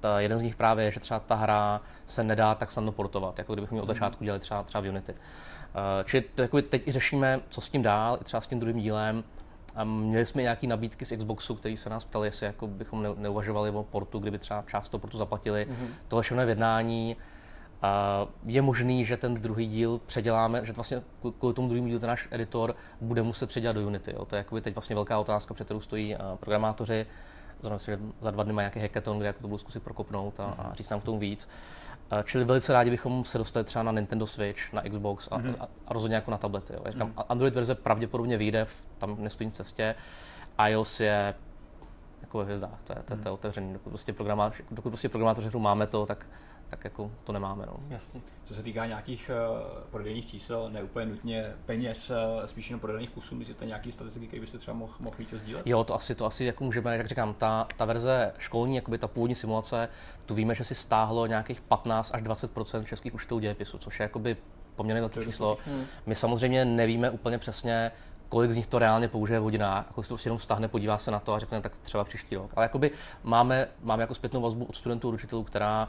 Ta, 0.01 0.21
jeden 0.21 0.39
z 0.39 0.43
nich 0.43 0.57
právě 0.57 0.85
je, 0.85 0.93
že 0.93 1.01
třeba 1.01 1.21
ta 1.21 1.35
hra 1.35 1.81
se 2.07 2.25
nedá 2.25 2.55
tak 2.55 2.73
snadno 2.73 2.93
portovat, 2.93 3.39
jako 3.39 3.53
kdybychom 3.53 3.77
ji 3.77 3.83
od 3.83 3.89
mhm. 3.89 3.95
začátku 3.95 4.25
dělali 4.25 4.41
třeba, 4.41 4.63
třeba 4.63 4.83
v 4.83 4.89
Unity. 4.89 5.15
Eh, 5.15 5.50
čili 6.05 6.25
teď 6.63 6.89
i 6.89 6.93
řešíme, 6.93 7.41
co 7.49 7.61
s 7.61 7.69
tím 7.69 7.83
dál, 7.83 8.19
i 8.21 8.25
třeba 8.25 8.41
s 8.41 8.49
tím 8.49 8.61
druhým 8.61 8.79
dílem. 8.79 9.25
Měli 9.85 10.27
jsme 10.27 10.43
nějaké 10.43 10.67
nabídky 10.67 11.05
z 11.05 11.17
Xboxu, 11.17 11.55
který 11.55 11.77
se 11.77 11.91
nás 11.91 12.05
ptali, 12.05 12.29
jestli 12.29 12.47
jako 12.47 12.67
bychom 12.67 13.07
neuvažovali 13.19 13.71
o 13.71 13.83
portu, 13.83 14.19
kdyby 14.19 14.39
třeba 14.39 14.65
část 14.71 14.89
toho 14.89 15.01
portu 15.01 15.19
zaplatili. 15.19 15.67
Mm-hmm. 15.71 15.89
Tohle 16.09 16.23
všechno 16.23 16.43
je 16.43 16.47
v 16.47 16.49
jednání. 16.49 17.17
Je 18.47 18.63
možný, 18.63 19.05
že 19.05 19.17
ten 19.17 19.35
druhý 19.35 19.67
díl 19.67 20.01
předěláme, 20.07 20.67
že 20.67 20.73
vlastně 20.73 21.03
kvůli 21.39 21.55
tomu 21.55 21.69
druhému 21.69 21.87
dílu 21.87 22.01
ten 22.01 22.09
náš 22.09 22.29
editor 22.31 22.77
bude 23.01 23.23
muset 23.23 23.47
předělat 23.47 23.73
do 23.77 23.87
Unity. 23.87 24.13
Jo. 24.13 24.25
To 24.25 24.37
je 24.37 24.45
teď 24.61 24.75
vlastně 24.75 24.95
velká 24.97 25.19
otázka, 25.19 25.55
před 25.55 25.65
kterou 25.65 25.81
stojí 25.81 26.15
eh, 26.15 26.19
programátoři. 26.41 27.07
Znamená 27.61 27.79
že 27.79 27.99
za 28.21 28.31
dva 28.31 28.45
dny 28.45 28.53
mají 28.53 28.63
nějaký 28.63 28.81
hackathon, 28.81 29.19
kde 29.19 29.27
jako 29.27 29.43
to 29.43 29.49
budu 29.49 29.59
zkusit 29.59 29.83
prokopnout 29.83 30.41
a, 30.41 30.45
a 30.45 30.75
říct 30.75 30.91
nám 30.91 31.01
k 31.01 31.05
tomu 31.05 31.19
víc. 31.19 31.49
Eh, 32.13 32.23
čili 32.27 32.45
velice 32.45 32.73
rádi 32.73 32.91
bychom 32.91 33.25
se 33.25 33.39
dostali 33.39 33.65
třeba 33.65 33.83
na 33.83 33.93
Nintendo 33.93 34.27
Switch, 34.27 34.73
na 34.73 34.83
Xbox 34.83 35.29
a, 35.31 35.39
mm-hmm. 35.39 35.55
a, 35.61 35.69
rozhodně 35.93 36.15
jako 36.15 36.31
na 36.31 36.39
tablety. 36.39 36.73
Jo. 36.73 36.81
Říkám, 36.89 37.09
mm-hmm. 37.11 37.25
Android 37.29 37.55
verze 37.55 37.75
pravděpodobně 37.75 38.37
vyjde, 38.37 38.67
tam 38.99 39.17
nestojí 39.19 39.47
nic 39.47 39.57
cestě. 39.57 39.95
iOS 40.69 41.01
je 41.01 41.35
jako 42.23 42.39
ve 42.39 42.45
hvězdách, 42.45 42.81
to 42.85 42.93
je, 42.93 42.99
to, 42.99 43.07
to 43.07 43.15
je 43.15 43.19
mhm. 43.19 43.33
otevřený. 43.33 43.73
Dokud 43.73 43.91
prostě, 43.91 44.13
programátoři, 44.13 44.65
dokud 44.71 44.91
prostě 44.91 45.09
programátoři 45.09 45.49
hru 45.49 45.61
máme 45.61 45.87
to, 45.87 46.07
tak 46.07 46.27
tak 46.71 46.85
jako 46.85 47.11
to 47.25 47.33
nemáme. 47.33 47.67
No. 47.67 47.77
Jasně. 47.89 48.21
Co 48.45 48.55
se 48.55 48.63
týká 48.63 48.87
nějakých 48.87 49.31
uh, 49.31 49.83
prodejních 49.91 50.27
čísel, 50.27 50.71
ne 50.71 50.83
úplně 50.83 51.07
nutně 51.07 51.45
peněz, 51.67 52.11
uh, 52.11 52.47
spíš 52.47 52.71
jenom 52.71 52.81
prodejných 52.81 53.11
kusů, 53.11 53.35
myslíte 53.35 53.67
nějaký 53.67 53.93
statistiky, 53.93 54.27
které 54.27 54.41
byste 54.41 54.59
třeba 54.59 54.77
mohl, 54.77 54.93
mohl 54.99 55.17
víc 55.19 55.31
sdílet? 55.31 55.67
Jo, 55.67 55.85
to 55.85 55.95
asi, 55.95 56.15
to 56.15 56.27
asi 56.27 56.45
jako 56.45 56.65
můžeme, 56.65 56.97
jak 56.97 57.07
říkám, 57.07 57.35
ta, 57.35 57.69
ta 57.77 57.85
verze 57.85 58.33
školní, 58.39 58.77
jakoby 58.77 58.99
ta 58.99 59.09
původní 59.09 59.35
simulace, 59.35 59.89
tu 60.27 60.35
víme, 60.35 60.55
že 60.55 60.65
si 60.65 60.75
stáhlo 60.75 61.27
nějakých 61.27 61.61
15 61.61 62.11
až 62.15 62.23
20% 62.23 62.85
českých 62.85 63.15
učitelů 63.15 63.41
dějepisu, 63.41 63.79
což 63.79 64.01
je 64.01 64.03
jakoby 64.03 64.37
poměrně 64.77 65.01
velké 65.01 65.25
číslo. 65.25 65.59
Hmm. 65.67 65.85
My 66.07 66.15
samozřejmě 66.15 66.65
nevíme 66.65 67.11
úplně 67.11 67.39
přesně, 67.39 67.93
kolik 68.29 68.53
z 68.53 68.57
nich 68.57 68.67
to 68.67 68.79
reálně 68.79 69.09
použije 69.09 69.41
v 69.41 69.43
hodinách, 69.43 69.87
jako 69.87 70.03
si 70.03 70.09
to 70.09 70.15
prostě 70.15 70.27
jenom 70.27 70.39
vztahne, 70.39 70.69
podívá 70.69 70.99
se 70.99 71.11
na 71.11 71.21
to 71.21 71.35
a 71.35 71.39
řekne 71.39 71.61
tak 71.61 71.77
třeba 71.77 72.05
příští 72.05 72.37
rok. 72.37 72.51
Ale 72.57 72.65
jakoby 72.65 72.91
máme, 73.23 73.69
máme 73.83 74.03
jako 74.03 74.15
zpětnou 74.15 74.41
vazbu 74.41 74.65
od 74.65 74.77
studentů, 74.77 75.09
od 75.09 75.15
učitelů, 75.15 75.45
která 75.45 75.89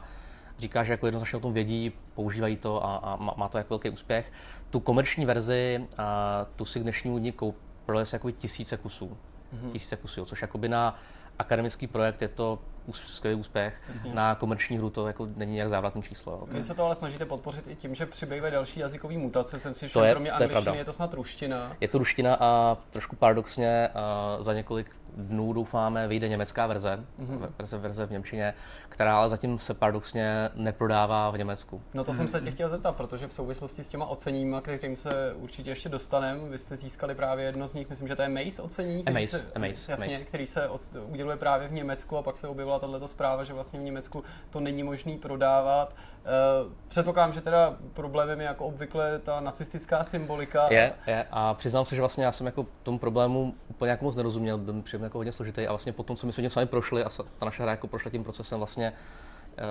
říká, 0.58 0.84
že 0.84 0.92
jako 0.92 1.06
jednoznačně 1.06 1.36
o 1.36 1.40
tom 1.40 1.52
vědí, 1.52 1.92
používají 2.14 2.56
to 2.56 2.84
a, 2.84 2.96
a 2.96 3.16
má 3.36 3.48
to 3.48 3.58
jako 3.58 3.74
velký 3.74 3.90
úspěch. 3.90 4.32
Tu 4.70 4.80
komerční 4.80 5.26
verzi, 5.26 5.86
a 5.98 6.46
tu 6.56 6.64
si 6.64 6.80
k 6.80 6.82
dnešnímu 6.82 7.18
dní 7.18 7.32
koupili 7.32 8.06
se 8.06 8.16
jako 8.16 8.30
tisíce 8.30 8.76
kusů. 8.76 9.16
Mm-hmm. 9.54 9.72
Tisíce 9.72 9.96
kusů, 9.96 10.24
což 10.24 10.42
jakoby 10.42 10.68
na 10.68 10.98
akademický 11.38 11.86
projekt 11.86 12.22
je 12.22 12.28
to 12.28 12.58
skvělý 12.92 13.40
úspěch. 13.40 13.82
Jasně. 13.88 14.14
Na 14.14 14.34
komerční 14.34 14.78
hru 14.78 14.90
to 14.90 15.06
jako 15.06 15.28
není 15.36 15.56
jak 15.56 15.68
závratný 15.68 16.02
číslo. 16.02 16.42
Vy 16.50 16.62
se 16.62 16.74
to 16.74 16.84
ale 16.84 16.94
snažíte 16.94 17.24
podpořit 17.24 17.64
i 17.68 17.74
tím, 17.74 17.94
že 17.94 18.06
přibývají 18.06 18.52
další 18.52 18.80
jazykové 18.80 19.18
mutace. 19.18 19.58
Jsem 19.58 19.74
si, 19.74 19.88
že 19.88 20.00
je, 20.00 20.10
kromě 20.10 20.32
angličtiny 20.32 20.76
je, 20.76 20.80
je 20.80 20.84
to 20.84 20.92
snad 20.92 21.14
ruština. 21.14 21.76
Je 21.80 21.88
to 21.88 21.98
ruština 21.98 22.36
a 22.40 22.76
trošku 22.90 23.16
paradoxně 23.16 23.88
uh, 24.36 24.42
za 24.42 24.54
několik 24.54 24.96
dnů 25.16 25.52
doufáme 25.52 26.08
vyjde 26.08 26.28
německá 26.28 26.66
verze, 26.66 27.04
mm-hmm. 27.20 27.48
verze, 27.58 27.78
verze 27.78 28.06
v 28.06 28.10
Němčině, 28.10 28.54
která 28.88 29.18
ale 29.18 29.28
zatím 29.28 29.58
se 29.58 29.74
paradoxně 29.74 30.50
neprodává 30.54 31.30
v 31.30 31.38
Německu. 31.38 31.82
No 31.94 32.04
to 32.04 32.12
mm-hmm. 32.12 32.16
jsem 32.16 32.28
se 32.28 32.40
tě 32.40 32.50
chtěl 32.50 32.68
zeptat, 32.68 32.96
protože 32.96 33.26
v 33.28 33.32
souvislosti 33.32 33.82
s 33.82 33.88
těma 33.88 34.06
oceníma, 34.06 34.60
kterým 34.60 34.96
se 34.96 35.34
určitě 35.34 35.70
ještě 35.70 35.88
dostaneme, 35.88 36.48
vy 36.48 36.58
jste 36.58 36.76
získali 36.76 37.14
právě 37.14 37.44
jedno 37.44 37.68
z 37.68 37.74
nich, 37.74 37.88
myslím, 37.88 38.08
že 38.08 38.16
to 38.16 38.22
je 38.22 38.28
Mace 38.28 38.62
ocení, 38.62 39.02
který, 39.02 39.26
se, 39.26 39.52
Amaze, 39.54 39.92
jasně, 39.92 40.06
Amaze. 40.06 40.24
který 40.24 40.46
se 40.46 40.68
od, 40.68 40.80
uděluje 41.08 41.36
právě 41.36 41.68
v 41.68 41.72
Německu 41.72 42.16
a 42.16 42.22
pak 42.22 42.36
se 42.36 42.48
objevila 42.48 42.78
tato 42.78 43.08
zpráva, 43.08 43.44
že 43.44 43.52
vlastně 43.52 43.80
v 43.80 43.82
Německu 43.82 44.24
to 44.50 44.60
není 44.60 44.82
možné 44.82 45.16
prodávat. 45.18 45.94
Uh, 46.22 46.72
předpokládám, 46.88 47.32
že 47.32 47.40
teda 47.40 47.76
problémem 47.94 48.40
je 48.40 48.46
jako 48.46 48.64
obvykle 48.64 49.18
ta 49.18 49.40
nacistická 49.40 50.04
symbolika. 50.04 50.66
Je, 50.70 50.92
je 51.06 51.26
a 51.30 51.54
přiznám 51.54 51.84
se, 51.84 51.94
že 51.94 52.02
vlastně 52.02 52.24
já 52.24 52.32
jsem 52.32 52.46
jako 52.46 52.66
tomu 52.82 52.98
problému 52.98 53.54
úplně 53.68 53.90
jako 53.90 54.04
moc 54.04 54.16
nerozuměl, 54.16 54.58
byl 54.58 54.74
mi 54.74 54.82
jako 55.00 55.18
hodně 55.18 55.32
složitý 55.32 55.66
a 55.66 55.72
vlastně 55.72 55.92
potom, 55.92 56.16
co 56.16 56.26
my 56.26 56.32
jsme 56.32 56.42
tím 56.42 56.50
sami 56.50 56.66
prošli 56.66 57.04
a 57.04 57.08
ta 57.38 57.44
naše 57.44 57.62
hra 57.62 57.70
jako 57.70 57.86
prošla 57.86 58.10
tím 58.10 58.24
procesem 58.24 58.58
vlastně, 58.58 58.92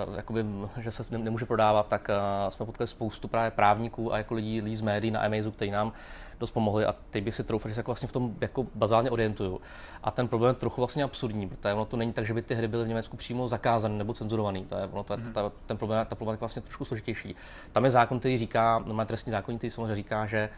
uh, 0.08 0.16
jakoby, 0.16 0.44
že 0.80 0.90
se 0.90 1.04
nemůže 1.10 1.46
prodávat, 1.46 1.88
tak 1.88 2.08
uh, 2.08 2.50
jsme 2.50 2.66
potkali 2.66 2.88
spoustu 2.88 3.28
právě 3.28 3.50
právníků 3.50 4.12
a 4.12 4.18
jako 4.18 4.34
lidí, 4.34 4.60
lidí 4.60 4.76
z 4.76 4.80
médií 4.80 5.10
na 5.10 5.20
Amazonu, 5.20 5.52
kteří 5.52 5.70
nám 5.70 5.92
dost 6.40 6.50
pomohli 6.50 6.84
a 6.86 6.94
teď 7.10 7.24
bych 7.24 7.34
si 7.34 7.44
troufal, 7.44 7.68
že 7.68 7.74
se 7.74 7.80
jako 7.80 7.90
vlastně 7.90 8.08
v 8.08 8.12
tom 8.12 8.34
jako 8.40 8.66
bazálně 8.74 9.10
orientuju. 9.10 9.60
A 10.02 10.10
ten 10.10 10.28
problém 10.28 10.54
je 10.54 10.60
trochu 10.60 10.80
vlastně 10.80 11.04
absurdní, 11.04 11.48
protože 11.48 11.74
ono 11.74 11.84
to 11.84 11.96
není 11.96 12.12
tak, 12.12 12.26
že 12.26 12.34
by 12.34 12.42
ty 12.42 12.54
hry 12.54 12.68
byly 12.68 12.84
v 12.84 12.88
Německu 12.88 13.16
přímo 13.16 13.48
zakázané 13.48 13.98
nebo 13.98 14.14
cenzurované. 14.14 14.64
To 14.64 14.76
je, 14.76 14.86
ono, 14.86 15.02
to, 15.02 15.16
mm. 15.16 15.32
ta, 15.32 15.52
ten 15.66 15.76
problém, 15.76 16.06
ta 16.06 16.14
problém 16.14 16.34
je 16.34 16.40
vlastně 16.40 16.62
trošku 16.62 16.84
složitější. 16.84 17.36
Tam 17.72 17.84
je 17.84 17.90
zákon, 17.90 18.18
který 18.18 18.38
říká, 18.38 18.82
no 18.86 18.94
má 18.94 19.04
trestní 19.04 19.32
zákon, 19.32 19.58
který 19.58 19.70
samozřejmě 19.70 19.94
říká, 19.94 20.26
že 20.26 20.48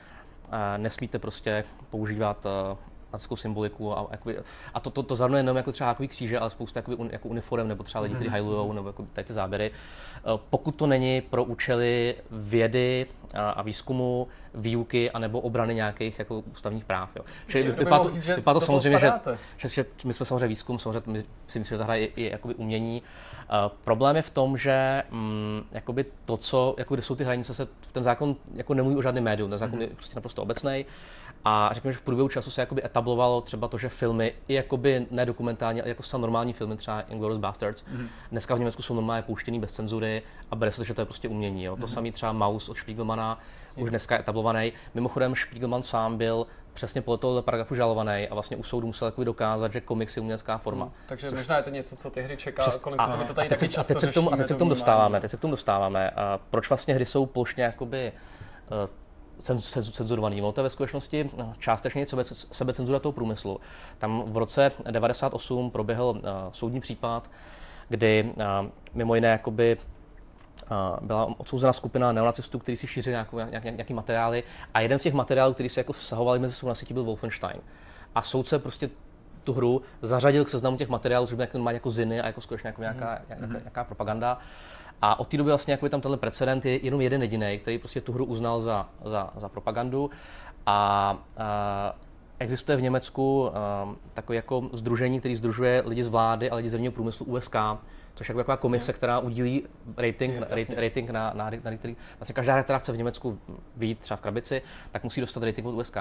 uh, 0.47 0.55
nesmíte 0.77 1.19
prostě 1.19 1.65
používat 1.91 2.47
uh, 3.15 3.25
nacistickou 3.25 3.37
symboliku 3.37 3.99
a, 3.99 4.07
jakoby, 4.11 4.39
a 4.75 4.81
to, 4.81 4.91
to, 4.91 5.03
to 5.03 5.17
zahrnuje 5.17 5.39
jenom 5.39 5.57
jako 5.57 5.73
třeba 5.73 5.91
takový 5.91 6.09
kříže, 6.09 6.39
ale 6.39 6.51
spousta 6.51 6.79
jakoby, 6.79 6.97
un, 6.97 7.09
jako 7.13 7.29
uniform 7.29 7.69
nebo 7.69 7.83
třeba 7.83 8.03
lidi, 8.03 8.15
kteří 8.15 8.29
mhm. 8.29 8.33
hajlujou, 8.33 8.73
nebo 8.73 8.89
jako 8.89 9.07
tady 9.13 9.27
ty 9.27 9.33
záběry. 9.33 9.71
Eh, 10.17 10.21
pokud 10.51 10.75
to 10.75 10.87
není 10.87 11.21
pro 11.21 11.45
účely 11.45 12.15
vědy 12.31 13.07
a, 13.35 13.51
a 13.51 13.63
výzkumu, 13.63 14.29
výuky 14.55 15.11
anebo 15.11 15.41
obrany 15.41 15.75
nějakých 15.75 16.19
jako 16.19 16.41
ústavních 16.53 16.85
práv. 16.85 17.11
Jo. 17.17 17.25
Že 17.49 17.63
vypadá 17.63 17.99
to, 17.99 18.09
že 18.09 18.37
vypadá 18.37 18.61
to 18.61 18.67
samozřejmě, 18.67 18.99
že, 18.99 19.13
že, 19.57 19.69
že, 19.69 19.87
my 20.05 20.15
jsme 20.15 20.27
samozřejmě 20.27 20.47
výzkum, 20.47 20.79
samozřejmě 20.79 21.13
my 21.13 21.25
si 21.47 21.59
myslím, 21.59 21.65
že 21.65 21.79
ta 21.79 21.85
hra 21.85 21.95
je, 21.95 22.09
je 22.17 22.31
jakoby 22.31 22.55
umění. 22.55 23.03
Uh, 23.03 23.73
problém 23.85 24.17
je 24.17 24.23
v 24.23 24.31
tom, 24.31 24.57
že 24.57 25.03
um, 25.13 25.65
jakoby 25.73 26.05
to, 26.25 26.37
co, 26.37 26.75
jako 26.79 26.95
kde 26.95 27.03
jsou 27.03 27.15
ty 27.15 27.25
hranice, 27.25 27.55
se 27.55 27.69
ten 27.93 28.03
zákon 28.03 28.37
jako 28.55 28.75
nemluví 28.75 28.97
o 28.97 29.03
žádném 29.03 29.25
médium, 29.25 29.51
ten 29.51 29.59
zákon 29.59 29.79
mm-hmm. 29.79 29.83
je 29.83 29.89
prostě 29.89 30.17
naprosto 30.17 30.43
obecný. 30.43 30.85
A 31.45 31.71
řekněme, 31.73 31.93
že 31.93 31.99
v 31.99 32.03
průběhu 32.03 32.29
času 32.29 32.51
se 32.51 32.63
jakoby 32.63 32.85
etablovalo 32.85 33.41
třeba 33.41 33.69
to, 33.69 33.79
že 33.79 33.89
filmy, 33.89 34.35
i 34.49 34.55
jakoby 34.55 35.07
ne 35.11 35.27
dokumentární, 35.27 35.81
ale 35.81 35.89
jako 35.89 36.03
sam 36.03 36.21
normální 36.21 36.53
filmy, 36.53 36.77
třeba 36.77 37.01
Inglourious 37.01 37.41
Bastards, 37.41 37.85
mm-hmm. 37.85 38.07
dneska 38.31 38.55
v 38.55 38.59
Německu 38.59 38.83
jsou 38.83 38.95
normálně 38.95 39.23
pouštěný 39.23 39.61
bez 39.61 39.73
cenzury 39.73 40.23
a 40.51 40.57
bere 40.57 40.73
se, 40.73 40.85
že 40.85 40.95
to 40.95 41.01
je 41.01 41.05
prostě 41.05 41.29
umění. 41.29 41.65
Jo. 41.65 41.77
Mm-hmm. 41.77 41.81
To 41.81 41.89
samý 41.89 42.13
třeba 42.13 42.33
Maus 42.33 42.69
od 42.69 42.79
Spiegelmana, 42.79 43.39
už 43.77 43.91
dneska 43.91 44.15
je 44.15 44.21
etablovaný. 44.21 44.73
Mimochodem 44.95 45.35
Spiegelman 45.37 45.83
sám 45.83 46.19
byl 46.19 46.47
přesně 46.75 47.03
podle 47.03 47.19
toho 47.19 47.43
paragrafu 47.43 47.75
žalovaný 47.75 48.29
a 48.29 48.35
vlastně 48.35 48.57
u 48.57 48.63
soudu 48.63 48.87
musel 48.87 49.09
jako 49.09 49.25
dokázat, 49.25 49.73
že 49.73 49.81
komiks 49.81 50.17
je 50.17 50.23
umělecká 50.23 50.59
forma. 50.59 50.85
Hmm, 50.85 50.95
takže 51.07 51.31
což... 51.31 51.39
možná 51.39 51.57
je 51.57 51.63
to 51.63 51.71
něco, 51.71 51.97
co 51.97 52.11
ty 52.11 52.23
hry 52.23 52.37
čeká, 52.37 52.63
Přes... 52.63 52.77
kolik 52.77 53.01
a, 53.01 53.07
to 53.07 53.35
tady 53.35 53.47
a 53.47 53.49
teď, 53.49 53.61
taky 53.61 53.77
a 53.77 53.83
teď 53.85 53.99
se 53.99 54.07
k 54.07 54.15
tomu, 54.15 54.33
a 54.33 54.37
teď 54.37 54.47
se 54.47 54.55
k 54.55 54.59
tomu 54.59 54.71
dostáváme, 54.71 55.21
teď 55.21 55.31
se 55.31 55.37
k 55.37 55.41
tomu 55.41 55.51
dostáváme. 55.51 56.11
A 56.11 56.41
proč 56.51 56.69
vlastně 56.69 56.95
hry 56.95 57.07
jsou 57.07 57.27
plošně 57.27 57.65
jakoby 57.65 58.13
uh, 58.71 58.91
cenzurovaný. 59.39 60.43
Ono 60.43 60.53
to 60.53 60.61
je 60.61 60.63
ve 60.63 60.71
skutečnosti 60.71 61.31
eh, 61.39 61.45
částečně 61.59 62.07
sebecenzura 62.53 62.99
toho 62.99 63.13
průmyslu. 63.13 63.61
Tam 63.99 64.23
v 64.27 64.37
roce 64.37 64.73
98 64.91 65.71
proběhl 65.71 66.05
uh, 66.05 66.21
soudní 66.53 66.81
případ, 66.81 67.31
kdy 67.89 68.33
uh, 68.37 68.45
mimo 68.95 69.15
jiné 69.15 69.29
jakoby 69.29 69.77
byla 71.01 71.41
odsouzena 71.41 71.73
skupina 71.73 72.13
neonacistů, 72.13 72.59
kteří 72.59 72.77
si 72.77 72.87
šířili 72.87 73.13
nějakou, 73.13 73.37
nějak, 73.39 73.65
nějaký 73.65 73.95
materiály 73.95 74.43
a 74.75 74.81
jeden 74.81 74.99
z 74.99 75.03
těch 75.03 75.15
materiálů, 75.15 75.55
který 75.55 75.69
se 75.69 75.81
jako 75.81 75.93
vzsahovali 75.93 76.39
mezi 76.39 76.55
sebou 76.55 76.69
na 76.69 76.75
sítí, 76.75 76.95
byl 76.95 77.05
Wolfenstein. 77.05 77.61
A 78.15 78.23
soudce 78.23 78.59
prostě 78.59 78.91
tu 79.45 79.53
hru 79.53 79.83
zařadil 80.03 80.45
k 80.45 80.49
seznamu 80.49 80.77
těch 80.77 80.89
materiálů, 80.89 81.27
že 81.27 81.37
by 81.37 81.49
má 81.59 81.73
jako 81.73 81.91
ziny 81.91 82.21
a 82.21 82.27
jako 82.27 82.41
skutečně 82.41 82.69
jako 82.69 82.81
nějaká, 82.81 83.19
mm. 83.21 83.39
nějaká, 83.39 83.59
nějaká 83.59 83.85
propaganda. 83.85 84.39
A 85.03 85.21
od 85.21 85.29
té 85.29 85.37
doby 85.37 85.51
vlastně 85.51 85.73
jako 85.73 85.87
je 85.87 85.91
tam 85.91 86.01
tenhle 86.01 86.17
precedent 86.17 86.65
je 86.65 86.85
jenom 86.85 87.01
jeden 87.01 87.23
jediný, 87.23 87.59
který 87.63 87.79
prostě 87.79 88.01
tu 88.01 88.13
hru 88.13 88.25
uznal 88.25 88.61
za, 88.61 88.89
za, 89.05 89.31
za 89.37 89.49
propagandu. 89.49 90.11
A, 90.67 91.19
a 91.37 91.95
existuje 92.39 92.77
v 92.77 92.83
Německu 92.83 93.57
a, 93.57 93.89
takové 94.15 94.37
jako 94.37 94.71
združení, 94.73 95.21
který 95.21 95.37
združuje 95.37 95.83
lidi 95.87 96.05
z 96.05 96.09
vlády 96.09 96.51
a 96.51 96.55
lidi 96.55 96.69
z 96.69 96.73
zemního 96.73 96.93
průmyslu 96.93 97.27
USK, 97.27 97.57
což 98.15 98.29
je 98.29 98.33
jako 98.33 98.39
taková 98.39 98.57
komise, 98.57 98.93
která 98.93 99.19
udílí 99.19 99.63
rating, 99.97 100.35
Jasně. 100.51 100.75
rating 100.81 101.11
na, 101.11 101.33
na, 101.35 101.51
na, 101.51 101.57
na 101.65 101.77
který, 101.77 101.97
vlastně 102.19 102.35
každá 102.35 102.53
hra, 102.53 102.63
která 102.63 102.79
chce 102.79 102.93
v 102.93 102.97
Německu 102.97 103.39
vyjít 103.77 103.99
třeba 103.99 104.17
v 104.17 104.21
krabici, 104.21 104.63
tak 104.91 105.05
musí 105.05 105.21
dostat 105.21 105.43
rating 105.43 105.67
od 105.67 105.75
USK. 105.75 105.97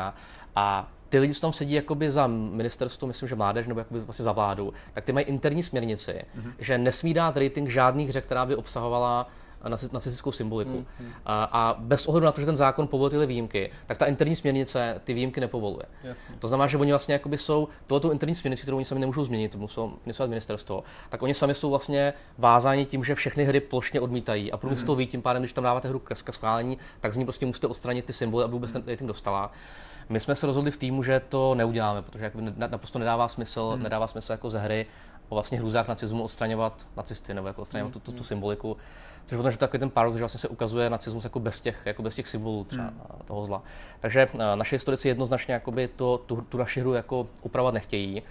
A 0.56 0.92
ty 1.10 1.20
lidi, 1.20 1.34
co 1.34 1.42
tam 1.42 1.54
sedí 1.54 1.74
jakoby 1.74 2.12
za 2.12 2.28
ministerstvo, 2.28 3.08
myslím, 3.08 3.30
že 3.30 3.36
mládež, 3.36 3.68
nebo 3.68 3.80
jakoby 3.80 4.00
vlastně 4.00 4.24
za 4.24 4.32
vládu, 4.32 4.74
tak 4.94 5.04
ty 5.04 5.12
mají 5.12 5.26
interní 5.26 5.64
směrnici, 5.64 6.12
mm-hmm. 6.12 6.54
že 6.60 6.78
nesmí 6.78 7.14
dát 7.14 7.38
rating 7.38 7.70
žádných 7.70 8.10
hře, 8.10 8.22
která 8.22 8.46
by 8.46 8.56
obsahovala 8.56 9.30
nacistickou 9.70 10.32
symboliku. 10.32 10.72
Hmm, 10.72 10.86
hmm. 11.00 11.12
A, 11.26 11.44
a 11.44 11.76
bez 11.80 12.08
ohledu 12.08 12.26
na 12.26 12.32
to, 12.32 12.40
že 12.42 12.46
ten 12.46 12.56
zákon 12.56 12.88
povoluje 12.88 13.10
tyhle 13.10 13.26
výjimky, 13.26 13.72
tak 13.86 13.98
ta 13.98 14.06
interní 14.06 14.36
směrnice 14.36 15.02
ty 15.04 15.14
výjimky 15.14 15.42
nepovoluje. 15.42 15.86
Jasně. 16.04 16.36
To 16.40 16.48
znamená, 16.48 16.68
že 16.68 16.78
oni 16.78 16.92
vlastně 16.92 17.14
jakoby 17.14 17.38
jsou 17.38 17.68
tohleto 17.88 18.12
interní 18.12 18.36
směrnici, 18.36 18.62
kterou 18.62 18.78
oni 18.78 18.86
sami 18.86 19.00
nemůžou 19.00 19.24
změnit, 19.26 19.52
to 19.52 19.58
musou 19.58 19.94
iniciovat 20.06 20.30
ministerstvo, 20.30 20.84
tak 21.10 21.24
oni 21.24 21.34
sami 21.34 21.56
jsou 21.56 21.70
vlastně 21.70 22.14
vázáni 22.38 22.86
tím, 22.86 23.04
že 23.04 23.16
všechny 23.16 23.44
hry 23.44 23.60
plošně 23.60 24.02
odmítají. 24.02 24.52
A 24.52 24.58
průmysl 24.58 24.80
hmm. 24.80 24.88
to 24.88 24.96
ví, 24.96 25.08
tím 25.08 25.22
pádem, 25.22 25.42
když 25.42 25.54
tam 25.54 25.64
dáváte 25.64 25.88
hru 25.88 26.00
ke 26.00 26.16
schválení, 26.16 26.78
tak 27.00 27.14
z 27.14 27.18
ní 27.18 27.26
prostě 27.26 27.46
musíte 27.46 27.68
odstranit 27.68 28.06
ty 28.06 28.14
symboly, 28.14 28.44
aby 28.44 28.54
vůbec 28.54 28.72
ten 28.72 28.84
rating 28.88 29.08
dostala. 29.08 29.52
My 30.10 30.20
jsme 30.20 30.36
se 30.36 30.48
rozhodli 30.48 30.72
v 30.72 30.78
týmu, 30.78 31.04
že 31.04 31.22
to 31.30 31.56
neuděláme, 31.56 32.02
protože 32.02 32.32
naprosto 32.56 33.00
nedává 33.00 33.28
smysl, 33.28 33.70
hmm. 33.70 33.84
nedává 33.84 34.08
smysl 34.08 34.32
jako 34.32 34.50
ze 34.50 34.60
hry 34.60 34.86
o 35.34 35.36
vlastně 35.36 35.58
hrůzách 35.58 35.88
nacismu 35.88 36.24
odstraňovat 36.24 36.88
nacisty 36.98 37.34
nebo 37.34 37.48
jako 37.48 37.62
odstraňovat 37.62 37.94
hmm. 37.94 38.02
tu, 38.02 38.12
tu, 38.12 38.18
tu, 38.18 38.24
symboliku. 38.24 38.78
Což 39.26 39.36
potom, 39.36 39.52
že 39.52 39.58
takový 39.58 39.80
ten 39.80 39.90
paradox, 39.90 40.18
že 40.18 40.22
vlastně 40.22 40.40
se 40.40 40.48
ukazuje 40.48 40.90
nacismus 40.90 41.24
jako 41.24 41.40
bez 41.40 41.62
těch, 41.62 41.82
jako 41.86 42.02
bez 42.02 42.16
těch 42.16 42.28
symbolů 42.28 42.64
třeba 42.64 42.84
hmm. 42.84 43.02
toho 43.26 43.46
zla. 43.46 43.64
Takže 44.00 44.28
uh, 44.34 44.42
naše 44.56 44.76
historici 44.76 45.08
jednoznačně 45.08 45.54
jakoby 45.54 45.88
to, 45.88 46.18
tu, 46.18 46.42
tu 46.42 46.58
naši 46.58 46.80
hru 46.80 46.94
jako 46.94 47.28
upravovat 47.42 47.74
nechtějí. 47.74 48.24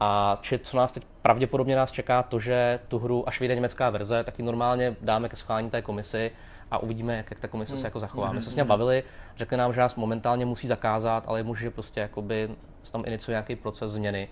A 0.00 0.38
či, 0.42 0.58
co 0.58 0.76
nás 0.76 0.92
teď 0.92 1.04
pravděpodobně 1.22 1.76
nás 1.76 1.92
čeká, 1.92 2.22
to, 2.22 2.40
že 2.40 2.78
tu 2.88 2.98
hru, 2.98 3.28
až 3.28 3.40
vyjde 3.40 3.54
německá 3.54 3.90
verze, 3.90 4.24
tak 4.24 4.38
ji 4.38 4.44
normálně 4.44 4.96
dáme 5.00 5.28
ke 5.28 5.36
schválení 5.36 5.70
té 5.70 5.82
komisi 5.82 6.30
a 6.70 6.78
uvidíme, 6.78 7.16
jak, 7.16 7.30
jak 7.30 7.40
ta 7.40 7.48
komise 7.48 7.76
se 7.76 7.86
jako 7.86 8.00
zachová. 8.00 8.32
My 8.32 8.42
se 8.42 8.50
s 8.50 8.56
ním 8.56 8.66
bavili, 8.66 9.04
řekli 9.36 9.56
nám, 9.56 9.72
že 9.72 9.80
nás 9.80 9.94
momentálně 9.94 10.46
musí 10.46 10.66
zakázat, 10.66 11.24
ale 11.26 11.42
může 11.42 11.70
prostě 11.70 12.00
jakoby 12.00 12.48
tam 12.92 13.02
iniciuje 13.06 13.32
nějaký 13.32 13.56
proces 13.56 13.90
změny 13.90 14.28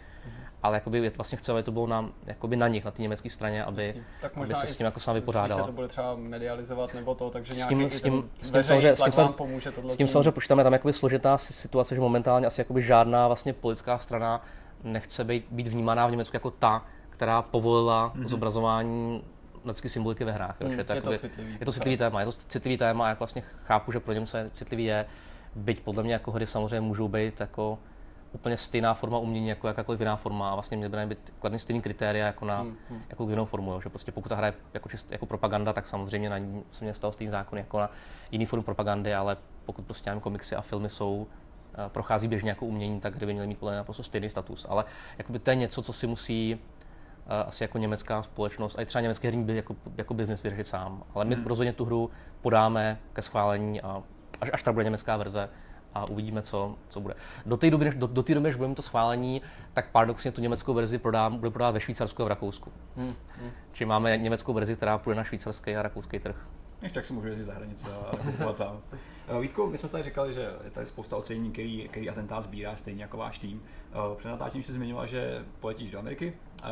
ale 0.64 0.76
jakoby 0.76 1.10
vlastně 1.10 1.38
chceme, 1.38 1.58
aby 1.58 1.62
to 1.62 1.72
bylo 1.72 1.86
na, 1.86 2.10
jakoby 2.26 2.56
na 2.56 2.68
nich, 2.68 2.84
na 2.84 2.90
té 2.90 3.02
německé 3.02 3.30
straně, 3.30 3.64
aby, 3.64 3.94
tak 4.20 4.38
aby 4.38 4.54
se 4.54 4.66
s 4.66 4.76
tím 4.76 4.84
jako 4.84 5.00
sám 5.00 5.14
vypořádala. 5.14 5.60
se 5.60 5.66
to 5.66 5.72
bude 5.72 5.88
třeba 5.88 6.16
medializovat 6.16 6.94
nebo 6.94 7.14
to, 7.14 7.30
takže 7.30 7.54
s 7.54 7.66
tím, 7.66 7.90
s 7.90 8.00
tím, 8.00 8.30
s 8.42 8.50
tím 8.50 8.62
samozřejmě, 8.64 8.96
s 8.96 9.02
tím, 9.02 9.12
vám 9.12 9.32
pomůže 9.32 9.72
s 9.88 9.96
tím 9.96 10.08
samozřejmě 10.08 10.30
počítáme 10.30 10.64
tam 10.64 10.72
jakoby 10.72 10.92
složitá 10.92 11.38
situace, 11.38 11.94
že 11.94 12.00
momentálně 12.00 12.46
asi 12.46 12.60
jakoby 12.60 12.82
žádná 12.82 13.26
vlastně 13.26 13.52
politická 13.52 13.98
strana 13.98 14.44
nechce 14.84 15.24
být, 15.24 15.46
být 15.50 15.68
vnímaná 15.68 16.06
v 16.06 16.10
Německu 16.10 16.36
jako 16.36 16.50
ta, 16.50 16.86
která 17.10 17.42
povolila 17.42 18.12
mm-hmm. 18.16 18.28
zobrazování 18.28 19.22
nacistické 19.64 19.88
symboliky 19.88 20.24
ve 20.24 20.32
hrách. 20.32 20.60
Mm, 20.60 20.78
je, 20.78 20.84
to, 20.84 20.92
je, 20.92 20.96
jakoby, 20.96 21.16
to 21.16 21.20
citlivý, 21.20 21.56
je 21.60 21.66
to 21.66 21.72
citlivý 21.72 21.96
téma, 21.96 22.20
je 22.20 22.26
to 22.26 22.32
citlivý 22.48 22.76
téma 22.76 23.06
a 23.06 23.08
jak 23.08 23.18
vlastně 23.18 23.42
chápu, 23.64 23.92
že 23.92 24.00
pro 24.00 24.12
Němce 24.12 24.50
citlivý 24.52 24.84
je, 24.84 25.06
byť 25.54 25.80
podle 25.80 26.02
mě 26.02 26.12
jako 26.12 26.30
hry 26.30 26.46
samozřejmě 26.46 26.80
můžou 26.80 27.08
být 27.08 27.40
jako 27.40 27.78
úplně 28.34 28.56
stejná 28.56 28.94
forma 28.94 29.18
umění 29.18 29.48
jako 29.48 29.68
jakákoliv 29.68 30.00
jiná 30.00 30.16
forma 30.16 30.50
a 30.50 30.54
vlastně 30.54 30.76
měly 30.76 31.06
by 31.06 31.06
být 31.06 31.32
kladný 31.40 31.58
stejný 31.58 31.82
kritéria 31.82 32.26
jako 32.26 32.44
na 32.44 32.60
hmm, 32.60 32.76
hmm. 32.90 33.02
jako 33.08 33.30
jinou 33.30 33.44
formu, 33.44 33.72
jo. 33.72 33.80
že 33.80 33.88
prostě 33.88 34.12
pokud 34.12 34.28
ta 34.28 34.36
hra 34.36 34.46
je 34.46 34.54
jako, 34.74 34.88
čist, 34.88 35.12
jako 35.12 35.26
propaganda, 35.26 35.72
tak 35.72 35.86
samozřejmě 35.86 36.30
na 36.30 36.38
ní 36.38 36.62
se 36.70 36.84
mě 36.84 36.94
stalo 36.94 37.12
stejný 37.12 37.30
zákon 37.30 37.58
jako 37.58 37.80
na 37.80 37.90
jiný 38.30 38.46
formu 38.46 38.62
propagandy, 38.62 39.14
ale 39.14 39.36
pokud 39.64 39.84
prostě 39.84 40.10
nevím, 40.10 40.20
komiksy 40.20 40.56
a 40.56 40.60
filmy 40.60 40.88
jsou 40.88 41.16
uh, 41.16 41.26
prochází 41.88 42.28
běžně 42.28 42.50
jako 42.50 42.66
umění, 42.66 43.00
tak 43.00 43.14
kdyby 43.14 43.32
měly 43.32 43.48
mít 43.48 43.58
podle 43.58 43.76
naprosto 43.76 44.02
stejný 44.02 44.30
status. 44.30 44.66
Ale 44.68 44.84
jakoby 45.18 45.38
to 45.38 45.50
je 45.50 45.56
něco, 45.56 45.82
co 45.82 45.92
si 45.92 46.06
musí 46.06 46.54
uh, 46.54 47.32
asi 47.46 47.64
jako 47.64 47.78
německá 47.78 48.22
společnost, 48.22 48.78
a 48.78 48.82
i 48.82 48.86
třeba 48.86 49.02
německé 49.02 49.28
herní 49.28 49.44
by 49.44 49.56
jako, 49.56 49.76
jako 49.96 50.14
biznis 50.14 50.42
vyřešit 50.42 50.66
sám. 50.66 51.02
Ale 51.14 51.24
my 51.24 51.34
hmm. 51.34 51.46
rozhodně 51.46 51.72
tu 51.72 51.84
hru 51.84 52.10
podáme 52.42 52.98
ke 53.12 53.22
schválení 53.22 53.80
a 53.80 54.02
až, 54.40 54.50
až 54.52 54.62
ta 54.62 54.72
bude 54.72 54.84
německá 54.84 55.16
verze, 55.16 55.48
a 55.94 56.04
uvidíme, 56.04 56.42
co, 56.42 56.74
co 56.88 57.00
bude. 57.00 57.14
Do 57.46 57.56
té 57.56 57.70
doby, 57.70 57.84
než, 57.84 57.94
do, 57.94 58.06
do 58.06 58.22
té 58.22 58.34
doby, 58.34 58.48
než 58.48 58.56
budeme 58.56 58.74
to 58.74 58.82
schválení, 58.82 59.42
tak 59.72 59.90
paradoxně 59.90 60.32
tu 60.32 60.40
německou 60.40 60.74
verzi 60.74 60.98
prodám, 60.98 61.38
bude 61.38 61.50
prodávat 61.50 61.72
ve 61.72 61.80
Švýcarsku 61.80 62.22
a 62.22 62.24
v 62.24 62.28
Rakousku. 62.28 62.72
Hmm. 62.96 63.14
Hmm. 63.40 63.50
Čili 63.72 63.88
máme 63.88 64.18
německou 64.18 64.52
verzi, 64.52 64.76
která 64.76 64.98
půjde 64.98 65.16
na 65.16 65.24
švýcarský 65.24 65.76
a 65.76 65.82
rakouský 65.82 66.18
trh. 66.18 66.36
Ještě 66.82 66.94
tak 66.94 67.04
si 67.04 67.12
můžu 67.12 67.26
jezdit 67.26 67.44
za 67.44 67.54
hranice 67.54 67.86
a 68.12 68.16
kupovat 68.16 68.56
tam. 68.56 68.80
Eh, 69.28 69.40
Vítko, 69.40 69.66
my 69.66 69.78
jsme 69.78 69.88
tady 69.88 70.04
říkali, 70.04 70.34
že 70.34 70.50
je 70.64 70.70
tady 70.70 70.86
spousta 70.86 71.16
ocenění, 71.16 71.52
který, 71.52 71.88
který 71.88 72.10
atentát 72.10 72.44
sbírá, 72.44 72.76
stejně 72.76 73.02
jako 73.02 73.16
váš 73.16 73.38
tým. 73.38 73.62
Eh, 73.92 74.16
před 74.16 74.28
natáčením 74.28 74.64
jsi 74.64 74.72
zmiňoval, 74.72 75.06
že 75.06 75.44
poletíš 75.60 75.90
do 75.90 75.98
Ameriky, 75.98 76.32
eh, 76.64 76.68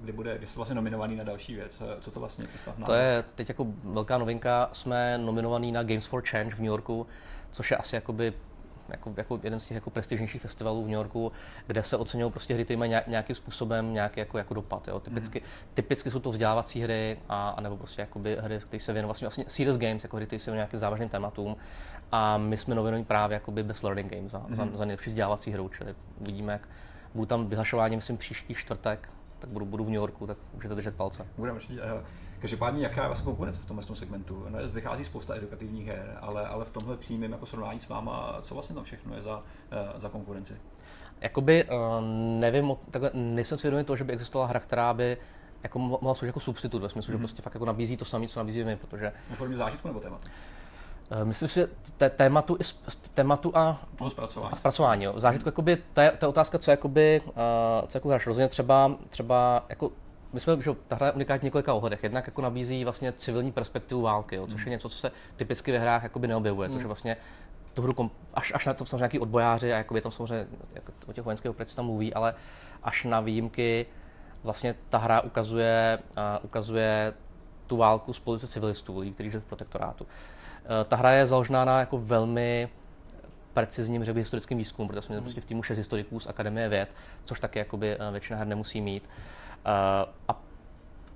kdy, 0.00 0.12
bude, 0.12 0.38
kdy 0.38 0.46
jsi 0.46 0.56
vlastně 0.56 0.74
nominovaný 0.74 1.16
na 1.16 1.24
další 1.24 1.54
věc. 1.54 1.82
Co 2.00 2.10
to 2.10 2.20
vlastně 2.20 2.46
představ 2.46 2.74
To 2.86 2.92
je 2.92 3.24
teď 3.34 3.48
jako 3.48 3.66
velká 3.84 4.18
novinka. 4.18 4.68
Jsme 4.72 5.18
nominovaný 5.18 5.72
na 5.72 5.82
Games 5.82 6.06
for 6.06 6.22
Change 6.26 6.54
v 6.54 6.58
New 6.58 6.66
Yorku, 6.66 7.06
což 7.56 7.70
je 7.70 7.76
asi 7.76 7.94
jakoby 7.94 8.32
jako, 8.88 9.14
jako 9.16 9.40
jeden 9.42 9.60
z 9.60 9.66
těch 9.66 9.74
jako 9.74 9.90
prestižnějších 9.90 10.42
festivalů 10.42 10.82
v 10.82 10.86
New 10.86 10.94
Yorku, 10.94 11.32
kde 11.66 11.82
se 11.82 11.96
oceňují 11.96 12.32
prostě 12.32 12.54
hry, 12.54 12.64
které 12.64 12.78
mají 12.78 12.94
nějakým 13.06 13.36
způsobem 13.36 13.92
nějaký 13.92 14.20
jako, 14.20 14.38
jako 14.38 14.54
dopad. 14.54 14.88
Jo. 14.88 15.00
Typicky, 15.00 15.40
mm. 15.40 15.46
typicky 15.74 16.10
jsou 16.10 16.20
to 16.20 16.30
vzdělávací 16.30 16.82
hry, 16.82 17.18
a, 17.28 17.48
a 17.48 17.60
nebo 17.60 17.76
prostě 17.76 18.00
jakoby 18.00 18.36
hry, 18.40 18.58
které 18.58 18.80
se 18.80 18.92
věnují 18.92 19.08
vlastně, 19.08 19.24
vlastně 19.24 19.44
serious 19.48 19.78
games, 19.78 20.02
jako 20.02 20.16
hry, 20.16 20.26
které 20.26 20.40
se 20.40 20.50
věnují 20.50 20.58
nějakým 20.58 20.78
závažným 20.78 21.08
tématům. 21.08 21.56
A 22.12 22.38
my 22.38 22.56
jsme 22.56 22.74
novinovaní 22.74 23.04
právě 23.04 23.34
jakoby 23.34 23.62
best 23.62 23.84
learning 23.84 24.12
games 24.12 24.32
za, 24.32 24.38
mm. 24.38 24.54
za, 24.54 24.68
za 24.74 24.84
nejlepší 24.84 25.10
vzdělávací 25.10 25.50
hru, 25.52 25.70
čili 25.76 25.94
uvidíme, 26.20 26.52
jak 26.52 26.68
budu 27.14 27.26
tam 27.26 27.46
vyhlašování, 27.46 27.96
myslím, 27.96 28.16
příští 28.16 28.54
čtvrtek, 28.54 29.08
tak 29.38 29.50
budu, 29.50 29.66
budu 29.66 29.84
v 29.84 29.88
New 29.88 29.96
Yorku, 29.96 30.26
tak 30.26 30.38
můžete 30.54 30.74
držet 30.74 30.94
palce. 30.94 31.26
Budeme 31.36 31.56
určitě. 31.56 31.80
Každopádně, 32.38 32.82
jaká 32.82 33.00
je 33.02 33.06
vlastně 33.06 33.24
konkurence 33.24 33.60
v 33.60 33.66
tomhle 33.66 33.96
segmentu? 33.96 34.46
No, 34.48 34.58
vychází 34.68 35.04
spousta 35.04 35.36
edukativních 35.36 35.86
her, 35.86 36.18
ale, 36.20 36.46
ale 36.46 36.64
v 36.64 36.70
tomhle 36.70 36.96
přímém 36.96 37.32
jako 37.32 37.46
srovnání 37.46 37.80
s 37.80 37.88
váma, 37.88 38.38
co 38.42 38.54
vlastně 38.54 38.74
tam 38.74 38.84
všechno 38.84 39.14
je 39.14 39.22
za, 39.22 39.36
uh, 39.36 40.00
za 40.00 40.08
konkurenci? 40.08 40.54
Jakoby 41.20 41.64
uh, 41.64 41.70
nevím, 42.40 42.76
takhle 42.90 43.10
nejsem 43.14 43.58
si 43.58 43.66
vědomý 43.66 43.84
toho, 43.84 43.96
že 43.96 44.04
by 44.04 44.12
existovala 44.12 44.48
hra, 44.48 44.60
která 44.60 44.94
by 44.94 45.16
jako 45.62 45.78
mohla 45.78 46.14
sloužit 46.14 46.26
jako 46.26 46.40
substitut, 46.40 46.82
ve 46.82 46.88
smyslu, 46.88 47.08
mm-hmm. 47.08 47.12
že 47.12 47.16
mhm. 47.16 47.22
prostě 47.22 47.42
fakt 47.42 47.54
jako 47.54 47.64
nabízí 47.64 47.96
to 47.96 48.04
samé, 48.04 48.28
co 48.28 48.40
nabízíme 48.40 48.70
my, 48.70 48.76
protože... 48.76 49.12
Na 49.30 49.36
formě 49.36 49.56
zážitku 49.56 49.88
nebo 49.88 50.00
tématu? 50.00 50.24
Uh, 51.10 51.24
myslím 51.24 51.48
si, 51.48 51.54
že 51.54 51.68
té, 51.96 52.10
tématu, 52.10 52.58
tématu 53.14 53.56
a, 53.56 53.80
Toho 53.96 54.10
zpracování. 54.10 54.52
a 54.52 54.56
zpracování. 54.56 55.04
Jo. 55.04 55.12
Zážitku, 55.16 55.46
mm. 55.46 55.48
jakoby, 55.48 55.78
ta, 55.92 56.10
ta 56.10 56.28
otázka, 56.28 56.58
co, 56.58 56.70
jakoby, 56.70 57.22
uh, 57.26 57.32
co 57.88 57.96
jako 57.98 58.08
hráš. 58.08 58.26
Rozhodně 58.26 58.48
třeba, 58.48 58.96
třeba 59.10 59.64
jako 59.68 59.90
my 60.36 60.40
jsme, 60.40 60.62
že 60.62 60.70
ta 60.88 60.96
hra 60.96 61.06
je 61.06 61.12
unikátní 61.12 61.46
několika 61.46 61.74
ohledech. 61.74 62.02
Jednak 62.02 62.26
jako 62.26 62.42
nabízí 62.42 62.84
vlastně 62.84 63.12
civilní 63.12 63.52
perspektivu 63.52 64.00
války, 64.00 64.36
jo, 64.36 64.46
což 64.46 64.60
je 64.60 64.64
hmm. 64.64 64.70
něco, 64.70 64.88
co 64.88 64.98
se 64.98 65.12
typicky 65.36 65.72
ve 65.72 65.78
hrách 65.78 66.02
jakoby 66.02 66.28
neobjevuje. 66.28 66.68
Mm. 66.68 66.74
To, 66.74 66.80
že 66.80 66.86
vlastně 66.86 67.16
tu 67.74 67.82
hru, 67.82 68.10
až, 68.34 68.52
až 68.54 68.66
na 68.66 68.74
to 68.74 68.86
samozřejmě 68.86 68.98
nějaký 68.98 69.18
odbojáři 69.18 69.72
a 69.72 69.76
jakoby 69.76 70.00
tam 70.00 70.12
samozřejmě 70.12 70.46
jako 70.74 70.92
o 71.06 71.12
těch 71.12 71.24
vojenských 71.24 71.50
operacích 71.50 71.76
tam 71.76 71.84
mluví, 71.84 72.14
ale 72.14 72.34
až 72.82 73.04
na 73.04 73.20
výjimky 73.20 73.86
vlastně 74.44 74.74
ta 74.90 74.98
hra 74.98 75.20
ukazuje, 75.20 75.98
uh, 76.16 76.22
ukazuje 76.42 77.14
tu 77.66 77.76
válku 77.76 78.12
z 78.12 78.18
pozice 78.18 78.52
civilistů, 78.52 78.98
lidí, 78.98 79.12
kteří 79.12 79.30
žijí 79.30 79.40
v 79.40 79.44
protektorátu. 79.44 80.04
Uh, 80.04 80.10
ta 80.88 80.96
hra 80.96 81.12
je 81.12 81.26
založená 81.26 81.64
na 81.64 81.80
jako 81.80 81.98
velmi 81.98 82.68
precizním 83.54 84.04
řekl 84.04 84.18
historickým 84.18 84.58
výzkumu, 84.58 84.88
protože 84.88 85.02
jsme 85.02 85.14
hmm. 85.14 85.24
prostě 85.24 85.40
v 85.40 85.44
týmu 85.44 85.62
6 85.62 85.78
historiků 85.78 86.20
z 86.20 86.26
Akademie 86.26 86.68
věd, 86.68 86.88
což 87.24 87.40
taky 87.40 87.58
jakoby 87.58 87.96
většina 88.10 88.38
her 88.38 88.46
nemusí 88.46 88.80
mít. 88.80 89.02
Uh, 89.02 89.35
a, 90.28 90.40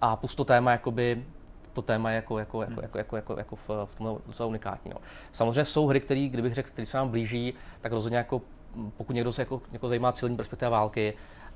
a 0.00 0.16
plus 0.16 0.34
to 0.34 0.44
téma 0.44 0.72
jakoby 0.72 1.24
to 1.72 1.82
téma 1.82 2.10
je 2.10 2.16
jako, 2.16 2.38
jako, 2.38 2.62
jako, 2.62 2.82
jako, 2.82 2.98
jako, 2.98 3.16
jako, 3.16 3.38
jako 3.38 3.56
v, 3.56 3.68
v 3.84 3.96
tomhle 3.96 4.18
docela 4.26 4.46
unikátní. 4.48 4.90
No. 4.90 5.00
Samozřejmě 5.32 5.64
jsou 5.64 5.86
hry, 5.86 6.00
které, 6.00 6.20
kdybych 6.20 6.54
řekl, 6.54 6.68
které 6.68 6.86
se 6.86 6.96
nám 6.96 7.08
blíží, 7.08 7.54
tak 7.80 7.92
rozhodně 7.92 8.18
jako, 8.18 8.42
pokud 8.96 9.12
někdo 9.12 9.32
se 9.32 9.42
jako, 9.42 9.62
jako 9.72 9.88
zajímá 9.88 10.12
civilní 10.12 10.36
perspektiva 10.36 10.70
války 10.70 11.14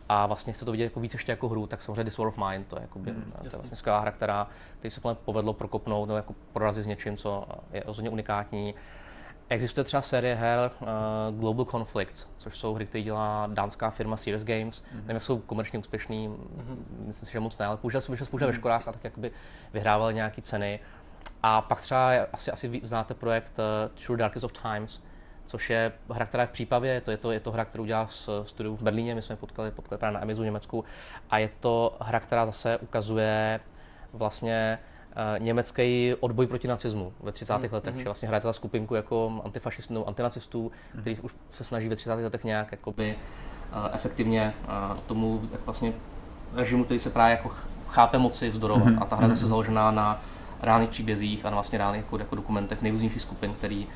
a 0.09 0.27
vlastně 0.27 0.53
chce 0.53 0.65
to 0.65 0.73
vidět 0.73 0.85
jako 0.85 1.01
víc 1.01 1.13
ještě 1.13 1.33
jako 1.33 1.49
hru, 1.49 1.67
tak 1.67 1.83
samozřejmě 1.83 2.05
This 2.05 2.19
War 2.19 2.29
of 2.29 2.39
Mine, 2.39 2.65
to 2.69 2.77
je, 2.77 2.83
jakoby, 2.83 3.13
mm, 3.13 3.33
to 3.39 3.47
je 3.47 3.51
vlastně 3.51 3.77
skvělá 3.77 4.01
hra, 4.01 4.11
která, 4.11 4.47
který 4.79 4.91
se 4.91 5.01
povedlo 5.25 5.53
prokopnout 5.53 6.09
nebo 6.09 6.17
jako 6.17 6.35
prorazit 6.53 6.85
s 6.85 6.87
něčím, 6.87 7.17
co 7.17 7.45
je 7.73 7.83
rozhodně 7.87 8.11
unikátní. 8.11 8.75
Existuje 9.49 9.85
třeba 9.85 10.03
série 10.03 10.35
her 10.35 10.71
uh, 10.81 10.89
Global 11.41 11.65
Conflicts, 11.65 12.31
což 12.37 12.59
jsou 12.59 12.75
hry, 12.75 12.87
které 12.87 13.05
dělá 13.05 13.49
dánská 13.53 13.91
firma 13.91 14.17
Serious 14.17 14.45
Games. 14.45 14.83
Mm-hmm. 14.83 15.07
Nevím, 15.07 15.21
jsou 15.21 15.39
komerčně 15.39 15.79
úspěšný, 15.79 16.29
mm-hmm. 16.29 16.77
myslím 17.07 17.27
si, 17.27 17.33
že 17.33 17.41
moc 17.41 17.59
ne, 17.59 17.67
ale 17.67 17.77
použil 17.77 18.01
jsem, 18.01 18.17
že 18.17 18.25
použil 18.25 18.47
mm-hmm. 18.47 18.51
ve 18.51 18.53
mhm. 18.53 18.61
školách 18.61 18.89
a 18.89 18.93
tak 18.93 19.05
jakoby 19.05 19.31
vyhrávali 19.73 20.15
nějaké 20.15 20.43
ceny. 20.43 20.81
A 21.43 21.61
pak 21.61 21.81
třeba 21.81 22.11
asi, 22.33 22.51
asi 22.51 22.81
znáte 22.83 23.15
projekt 23.15 23.53
uh, 23.59 24.05
True 24.05 24.19
Darkest 24.19 24.45
of 24.45 24.53
Times, 24.53 25.03
což 25.47 25.71
je 25.71 25.93
hra, 26.11 26.27
která 26.27 26.43
je 26.43 26.47
v 26.47 26.51
přípavě, 26.51 27.01
to 27.01 27.11
je 27.11 27.17
to, 27.17 27.33
je 27.33 27.41
to 27.41 27.53
hra, 27.53 27.65
kterou 27.65 27.85
dělá 27.85 28.07
z 28.07 28.29
studiu 28.45 28.77
v 28.77 28.83
Berlíně, 28.83 29.15
my 29.15 29.23
jsme 29.23 29.37
potkali, 29.37 29.71
potkali 29.71 29.99
právě 29.99 30.15
na 30.15 30.21
Amizu 30.21 30.43
v 30.43 30.45
Německu, 30.45 30.85
a 31.31 31.39
je 31.39 31.51
to 31.61 31.97
hra, 32.01 32.21
která 32.21 32.47
zase 32.47 32.79
ukazuje 32.79 33.61
vlastně 34.13 34.79
německý 35.39 36.15
odboj 36.21 36.47
proti 36.47 36.69
nacismu 36.69 37.13
ve 37.23 37.33
30. 37.33 37.59
Mm, 37.59 37.69
letech, 37.73 37.95
mm. 37.95 37.99
že 38.01 38.05
vlastně 38.05 38.29
hraje 38.29 38.41
za 38.41 38.53
skupinku 38.53 38.95
jako 38.95 39.43
antifašistů, 39.45 40.09
antinacistů, 40.09 40.73
mm. 40.95 41.01
kteří 41.01 41.21
už 41.21 41.35
se 41.53 41.65
snaží 41.65 41.89
ve 41.89 41.97
30. 41.97 42.15
letech 42.15 42.45
nějak 42.45 42.73
jakoby, 42.73 43.17
uh, 43.73 43.89
efektivně 43.93 44.55
uh, 44.65 44.99
tomu 45.01 45.41
jak 45.53 45.61
vlastně 45.65 45.93
režimu, 46.55 46.85
který 46.85 47.01
se 47.01 47.11
právě 47.11 47.37
jako 47.37 47.51
chápe 47.89 48.19
moci 48.19 48.51
vzdorovat. 48.51 48.87
Mm. 48.87 49.03
A 49.03 49.05
ta 49.05 49.17
hra 49.17 49.25
je 49.25 49.31
zase 49.31 49.47
založená 49.47 49.91
na 49.91 50.21
reálných 50.63 50.91
příbězích 50.91 51.47
a 51.47 51.51
na 51.51 51.55
vlastně 51.55 51.79
reálných 51.79 52.03
jako, 52.03 52.19
jako 52.19 52.37
dokumentech 52.37 52.83
nejrůznějších 52.83 53.23
skupin, 53.23 53.55
který, 53.55 53.87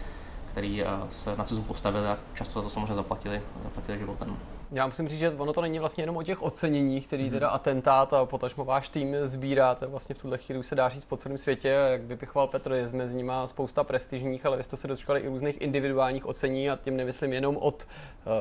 který 0.53 0.83
uh, 0.83 0.89
se 1.11 1.37
nacismu 1.37 1.65
postavili 1.65 2.07
a 2.07 2.19
často 2.35 2.63
to 2.63 2.69
samozřejmě 2.69 2.95
zaplatili, 2.95 3.43
zaplatili 3.65 3.99
životem. 3.99 4.37
Já 4.73 4.87
musím 4.87 5.09
říct, 5.09 5.19
že 5.19 5.31
ono 5.31 5.53
to 5.53 5.61
není 5.61 5.79
vlastně 5.79 6.03
jenom 6.03 6.17
o 6.17 6.23
těch 6.23 6.43
oceněních, 6.43 7.07
který 7.07 7.27
mm-hmm. 7.27 7.33
teda 7.33 7.49
atentát 7.49 8.13
a 8.13 8.25
potažmo 8.25 8.65
váš 8.65 8.89
tým 8.89 9.17
sbírá, 9.23 9.75
to 9.75 9.91
vlastně 9.91 10.15
v 10.15 10.19
tuhle 10.19 10.39
chvíli 10.39 10.61
už 10.61 10.67
se 10.67 10.75
dá 10.75 10.89
říct 10.89 11.05
po 11.05 11.17
celém 11.17 11.39
světě, 11.39 11.69
jak 11.69 12.03
vypichoval 12.03 12.47
Petr, 12.47 12.73
je 12.73 12.89
mezi 12.93 13.17
nimi 13.17 13.33
spousta 13.47 13.85
prestižních, 13.85 14.47
ale 14.47 14.57
vy 14.57 14.63
jste 14.63 14.77
se 14.77 14.89
dočkali 14.89 15.21
i 15.21 15.29
různých 15.29 15.61
individuálních 15.61 16.27
ocení 16.27 16.71
a 16.71 16.77
tím 16.77 16.97
nemyslím 16.97 17.33
jenom 17.33 17.57
od 17.57 17.87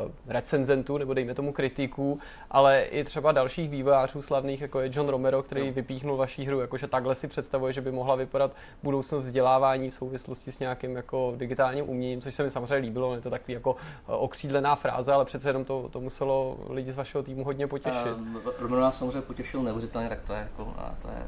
uh, 0.06 0.12
recenzentů 0.28 0.98
nebo 0.98 1.14
dejme 1.14 1.34
tomu 1.34 1.54
kritiků, 1.54 2.20
ale 2.52 2.84
i 2.84 3.04
třeba 3.04 3.32
dalších 3.32 3.70
vývojářů 3.70 4.22
slavných, 4.22 4.62
jako 4.62 4.80
je 4.80 4.90
John 4.94 5.10
Romero, 5.10 5.44
který 5.44 5.68
no. 5.68 5.74
vypíchnul 5.74 6.18
vaší 6.18 6.46
hru, 6.46 6.60
jakože 6.60 6.88
takhle 6.88 7.16
si 7.16 7.28
představuje, 7.28 7.74
že 7.74 7.82
by 7.82 7.92
mohla 7.92 8.16
vypadat 8.16 8.52
budoucnost 8.84 9.24
vzdělávání 9.24 9.90
v 9.90 9.94
souvislosti 9.94 10.52
s 10.52 10.60
nějakým 10.60 10.96
jako 10.96 11.34
digitálním 11.38 11.90
uměním, 11.90 12.22
což 12.22 12.34
se 12.34 12.44
mi 12.44 12.50
samozřejmě 12.50 12.76
líbilo, 12.76 13.16
je 13.16 13.22
to 13.22 13.30
takový 13.30 13.54
jako 13.54 13.72
uh, 13.72 13.78
okřídlená 14.08 14.76
fráze, 14.76 15.14
ale 15.14 15.26
přece 15.26 15.50
jenom 15.50 15.66
to, 15.66 15.90
to 15.90 16.02
muselo 16.18 16.58
lidi 16.70 16.92
z 16.92 16.96
vašeho 16.96 17.24
týmu 17.24 17.44
hodně 17.44 17.68
potěšit. 17.68 18.18
Uh, 18.18 18.52
Romero 18.60 18.82
nás 18.82 18.98
samozřejmě 18.98 19.22
potěšil 19.22 19.64
neuvěřitelně, 19.64 20.10
tak 20.10 20.22
to 20.22 20.34
je, 20.34 20.40
jako, 20.40 20.74
to 21.02 21.08
je 21.08 21.24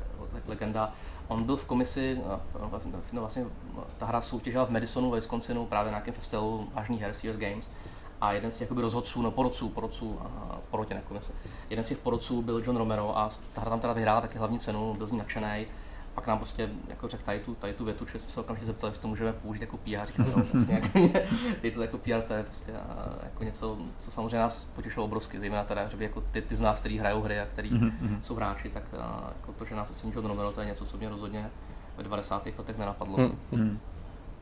legenda. 0.48 0.94
On 1.28 1.44
byl 1.44 1.58
v 1.58 1.66
komisi, 1.66 2.22
no, 2.60 2.70
vlastně 3.14 3.46
ta 3.98 4.06
hra 4.06 4.22
soutěžila 4.22 4.66
v 4.66 4.70
Madisonu, 4.70 5.10
ve 5.10 5.18
Wisconsinu, 5.18 5.66
právě 5.66 5.92
na 5.92 5.98
nějakém 5.98 6.14
festivalu 6.14 6.68
vážných 6.74 7.02
her, 7.02 7.14
CS 7.14 7.38
Games. 7.38 7.72
A 8.22 8.34
jeden 8.34 8.52
z 8.52 8.54
těch 8.54 8.62
jakoby, 8.62 8.82
rozhodců, 8.82 9.22
no 9.22 9.32
porodců, 9.32 9.70
porodců, 9.70 10.20
porotě 10.72 10.94
ne 10.94 11.02
komisi. 11.08 11.32
Jeden 11.70 11.84
z 11.84 11.88
těch 11.88 11.98
porodců 11.98 12.42
byl 12.42 12.64
John 12.66 12.78
Romero 12.78 13.18
a 13.18 13.30
ta 13.54 13.62
hra 13.62 13.70
tam 13.70 13.80
teda 13.80 13.94
vyhrála 13.94 14.22
taky 14.22 14.38
hlavní 14.38 14.60
cenu, 14.60 14.94
byl 14.94 15.08
z 15.08 15.12
ní 15.12 15.18
nadšený 15.18 15.66
pak 16.20 16.28
nám 16.28 16.38
prostě 16.38 16.70
jako 16.88 17.08
řekl 17.08 17.24
tady 17.24 17.40
tu, 17.40 17.56
tady 17.56 17.74
tu 17.74 17.86
větu, 17.86 18.06
že 18.06 18.20
jsme 18.20 18.30
se 18.30 18.40
okamžitě 18.40 18.66
zeptali, 18.66 18.92
jestli 18.92 19.02
to 19.02 19.08
můžeme 19.08 19.34
použít 19.34 19.62
jako 19.62 19.78
PR. 19.78 20.06
Říkali, 20.06 20.30
no, 20.36 20.44
vlastně, 20.54 20.76
jako, 20.76 21.00
je 21.64 21.72
to 21.72 21.82
jako 21.82 21.98
PR, 21.98 22.22
to 22.22 22.34
je 22.34 22.44
prostě 22.44 22.72
jako 23.24 23.44
něco, 23.44 23.78
co 24.00 24.12
samozřejmě 24.12 24.38
nás 24.38 24.64
potěšilo 24.64 25.06
obrovsky, 25.06 25.40
zejména 25.40 25.64
teda, 25.64 25.88
že 25.88 25.98
by 25.98 26.04
jako 26.04 26.22
ty, 26.22 26.42
ty 26.42 26.56
z 26.56 26.62
nás, 26.62 26.80
kteří 26.80 27.00
hrajou 27.00 27.22
hry 27.22 27.40
a 27.40 27.46
kteří 27.46 27.72
mm-hmm. 27.72 28.22
jsou 28.22 28.36
hráči, 28.36 28.70
tak 28.70 28.84
jako 29.36 29.54
to, 29.54 29.66
že 29.66 29.76
nás 29.76 29.92
ocení 29.92 30.14
John 30.16 30.26
Romero, 30.26 30.52
to 30.52 30.62
je 30.62 30.68
něco, 30.68 30.86
co 30.86 30.98
mě 30.98 31.10
rozhodně 31.10 31.50
ve 31.98 32.04
90. 32.04 32.46
letech 32.58 32.78
nenapadlo. 32.78 33.18
Mm-hmm. 33.18 33.78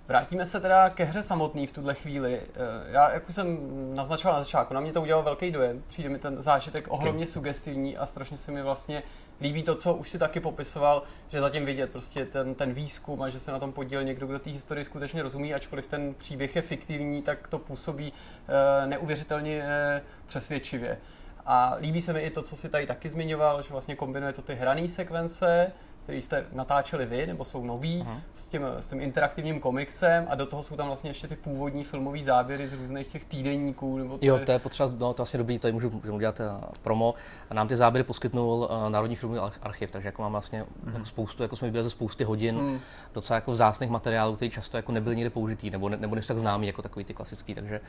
Vrátíme 0.08 0.46
se 0.46 0.60
teda 0.60 0.90
ke 0.90 1.04
hře 1.04 1.24
samotný 1.24 1.68
v 1.68 1.72
tuhle 1.72 1.94
chvíli. 1.94 2.42
Eh, 2.42 2.92
já, 2.92 3.14
jak 3.14 3.30
už 3.30 3.36
jsem 3.36 3.58
naznačoval 3.96 4.38
na 4.38 4.44
začátku, 4.44 4.74
na 4.74 4.80
mě 4.80 4.94
to 4.94 5.02
udělal 5.02 5.24
velký 5.24 5.52
dojem. 5.52 5.84
Přijde 5.88 6.10
mi 6.10 6.20
ten 6.20 6.42
zážitek 6.42 6.88
ohromně 6.90 7.28
sugestivní 7.28 7.98
a 7.98 8.06
strašně 8.06 8.38
se 8.38 8.52
mi 8.52 8.64
vlastně 8.64 9.04
líbí 9.42 9.64
to, 9.64 9.76
co 9.76 9.94
už 9.94 10.10
si 10.10 10.20
taky 10.20 10.40
popisoval, 10.40 11.04
že 11.30 11.42
zatím 11.42 11.66
vidět 11.66 11.92
prostě 11.92 12.26
ten, 12.26 12.56
ten 12.56 12.74
výzkum 12.74 13.22
a 13.22 13.30
že 13.30 13.40
se 13.40 13.52
na 13.52 13.60
tom 13.60 13.72
podíl 13.72 14.04
někdo, 14.04 14.28
kdo 14.28 14.40
té 14.40 14.50
historii 14.50 14.86
skutečně 14.86 15.24
rozumí, 15.24 15.54
ačkoliv 15.54 15.88
ten 15.88 16.14
příběh 16.14 16.56
je 16.56 16.62
fiktivní, 16.62 17.22
tak 17.22 17.48
to 17.48 17.60
působí 17.60 18.12
uh, 18.12 18.90
neuvěřitelně 18.90 19.64
uh, 19.64 20.02
přesvědčivě. 20.28 20.98
A 21.46 21.78
líbí 21.80 22.02
se 22.02 22.14
mi 22.14 22.20
i 22.20 22.30
to, 22.30 22.42
co 22.42 22.56
si 22.56 22.70
tady 22.70 22.86
taky 22.86 23.10
zmiňoval, 23.10 23.62
že 23.62 23.70
vlastně 23.70 23.96
kombinuje 23.96 24.34
to 24.34 24.42
ty 24.42 24.56
hrané 24.56 24.90
sekvence 24.90 25.72
který 26.08 26.22
jste 26.22 26.46
natáčeli 26.54 27.06
vy, 27.06 27.28
nebo 27.28 27.46
jsou 27.46 27.66
noví, 27.66 28.06
uh-huh. 28.08 28.20
s, 28.36 28.50
tím, 28.50 28.62
s 28.80 28.88
tím 28.88 29.02
interaktivním 29.02 29.60
komiksem 29.60 30.28
a 30.30 30.36
do 30.36 30.46
toho 30.46 30.64
jsou 30.64 30.76
tam 30.76 30.88
vlastně 30.88 31.10
ještě 31.10 31.28
ty 31.28 31.36
původní 31.36 31.84
filmové 31.84 32.24
záběry 32.24 32.68
z 32.68 32.74
různých 32.74 33.08
těch 33.08 33.26
týdenníků. 33.26 33.98
Nebo 33.98 34.18
to 34.18 34.26
jo, 34.26 34.38
je... 34.38 34.46
to 34.46 34.52
je 34.52 34.60
potřeba, 34.60 34.90
no 34.98 35.14
to 35.14 35.18
vlastně 35.18 35.38
dobrý, 35.38 35.60
tady 35.60 35.72
můžu, 35.72 35.90
můžu 35.90 36.14
udělat 36.16 36.40
uh, 36.40 36.46
promo. 36.82 37.14
A 37.50 37.54
nám 37.54 37.68
ty 37.68 37.76
záběry 37.76 38.04
poskytnul 38.04 38.70
uh, 38.72 38.90
Národní 38.90 39.16
filmový 39.16 39.40
archiv, 39.62 39.92
takže 39.92 40.08
jako 40.08 40.22
mám 40.22 40.32
vlastně 40.32 40.64
uh-huh. 40.64 40.94
jako 40.94 41.06
spoustu, 41.06 41.44
jako 41.44 41.56
jsme 41.56 41.68
viděli 41.68 41.84
ze 41.84 41.90
spousty 41.90 42.24
hodin, 42.24 42.58
uh-huh. 42.58 42.80
docela 43.14 43.36
jako 43.36 43.52
vzácných 43.52 43.90
materiálů, 43.90 44.36
které 44.36 44.50
často 44.50 44.78
jako 44.78 44.92
nebyly 44.92 45.16
nikdy 45.16 45.30
použitý, 45.30 45.70
nebo, 45.70 45.90
ne, 45.90 45.98
nebo 45.98 46.16
nejsou 46.16 46.28
tak 46.28 46.40
známý 46.40 46.68
jako 46.68 46.82
takový 46.82 47.06
ty 47.06 47.14
klasický, 47.14 47.56
takže 47.56 47.82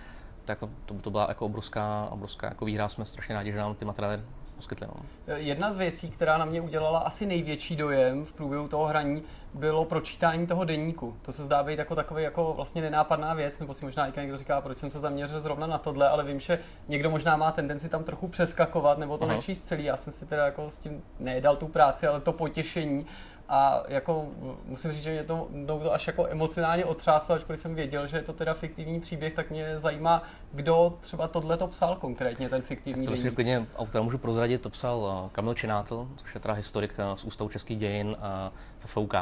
to, 0.45 0.53
jako, 0.53 0.71
to, 0.87 0.95
to 0.95 1.11
byla 1.11 1.27
jako 1.29 1.47
obrovská, 1.47 2.09
obrovská 2.11 2.47
jako 2.47 2.65
výhra, 2.65 2.89
jsme 2.89 3.05
strašně 3.05 3.35
rádi, 3.35 3.53
že 3.53 3.59
nám 3.59 3.75
ty 3.75 3.85
materiály 3.85 4.21
poskytli. 4.59 4.87
No. 4.87 4.95
Jedna 5.37 5.73
z 5.73 5.77
věcí, 5.77 6.11
která 6.11 6.39
na 6.39 6.45
mě 6.45 6.61
udělala 6.61 6.99
asi 6.99 7.27
největší 7.27 7.77
dojem 7.77 8.25
v 8.25 8.33
průběhu 8.33 8.69
toho 8.69 8.87
hraní, 8.87 9.23
bylo 9.55 9.85
pročítání 9.85 10.47
toho 10.47 10.65
denníku. 10.65 11.17
To 11.23 11.33
se 11.33 11.45
zdá 11.45 11.63
být 11.63 11.79
jako 11.79 11.95
takový 11.95 12.23
jako 12.23 12.53
vlastně 12.57 12.83
nenápadná 12.83 13.35
věc, 13.35 13.59
nebo 13.59 13.75
si 13.75 13.85
možná 13.85 14.07
i 14.07 14.21
někdo 14.21 14.39
říká, 14.39 14.61
proč 14.61 14.79
jsem 14.79 14.91
se 14.91 14.99
zaměřil 14.99 15.41
zrovna 15.41 15.67
na 15.67 15.79
tohle, 15.79 16.09
ale 16.09 16.25
vím, 16.25 16.41
že 16.41 16.59
někdo 16.89 17.11
možná 17.11 17.37
má 17.37 17.53
tendenci 17.53 17.89
tam 17.89 18.05
trochu 18.05 18.29
přeskakovat 18.29 18.99
nebo 18.99 19.19
to 19.19 19.25
Aha. 19.25 19.35
nečíst 19.35 19.63
celý. 19.63 19.85
Já 19.85 19.97
jsem 19.97 20.13
si 20.13 20.27
teda 20.27 20.45
jako 20.45 20.71
s 20.71 20.79
tím 20.79 21.03
nedal 21.19 21.57
tu 21.57 21.69
práci, 21.69 22.07
ale 22.07 22.21
to 22.21 22.33
potěšení 22.33 23.07
a 23.49 23.83
jako 23.89 24.27
musím 24.65 24.93
říct, 24.93 25.03
že 25.03 25.11
mě 25.11 25.25
to, 25.25 25.49
to 25.67 25.93
až 25.93 26.07
jako 26.07 26.27
emocionálně 26.27 26.85
otřáslo, 26.85 27.35
ačkoliv 27.35 27.61
jsem 27.61 27.75
věděl, 27.75 28.07
že 28.07 28.17
je 28.17 28.23
to 28.23 28.33
teda 28.33 28.55
fiktivní 28.55 29.01
příběh, 29.01 29.35
tak 29.35 29.51
mě 29.51 29.79
zajímá, 29.79 30.23
kdo 30.53 30.99
třeba 31.01 31.29
tohle 31.29 31.57
to 31.57 31.67
psal 31.67 31.97
konkrétně, 31.97 32.49
ten 32.49 32.63
fiktivní 32.63 33.07
to 33.07 33.17
si 33.17 33.31
klidně 33.31 33.67
autora 33.77 34.05
můžu 34.05 34.19
prozradit, 34.19 34.61
to 34.63 34.71
psal 34.71 35.25
eh, 35.27 35.31
Kamil 35.33 35.55
Činátl, 35.55 36.09
což 36.17 36.35
je 36.35 36.41
teda 36.41 36.55
historik 36.55 36.95
eh, 36.99 37.17
z 37.17 37.25
Ústavu 37.25 37.51
českých 37.51 37.79
dějin 37.79 38.17
eh, 38.19 38.51
FFUK 38.79 39.15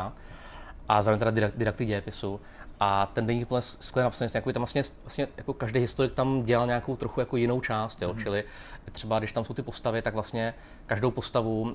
a 0.89 1.03
zároveň 1.03 1.19
teda 1.19 1.51
didaktik 1.57 1.89
dějepisu. 1.89 2.41
A 2.81 3.07
ten 3.07 3.27
deník 3.27 3.49
byl 3.49 3.61
skvěle 3.61 4.05
napsaný, 4.05 4.31
jako 4.35 4.53
tam 4.53 4.61
vlastně, 4.61 4.83
vlastně 5.03 5.29
jako 5.37 5.53
každý 5.53 5.81
historik 5.81 6.13
tam 6.13 6.43
dělal 6.43 6.67
nějakou 6.67 6.97
trochu 6.97 7.21
jako 7.21 7.37
jinou 7.37 7.61
část, 7.61 8.03
jo? 8.03 8.15
Mm. 8.15 8.21
čili 8.21 8.45
třeba 8.93 9.19
když 9.19 9.33
tam 9.33 9.45
jsou 9.45 9.55
ty 9.55 9.63
postavy, 9.63 10.03
tak 10.03 10.15
vlastně 10.15 10.55
každou 10.87 11.11
postavu, 11.11 11.63
uh, 11.63 11.75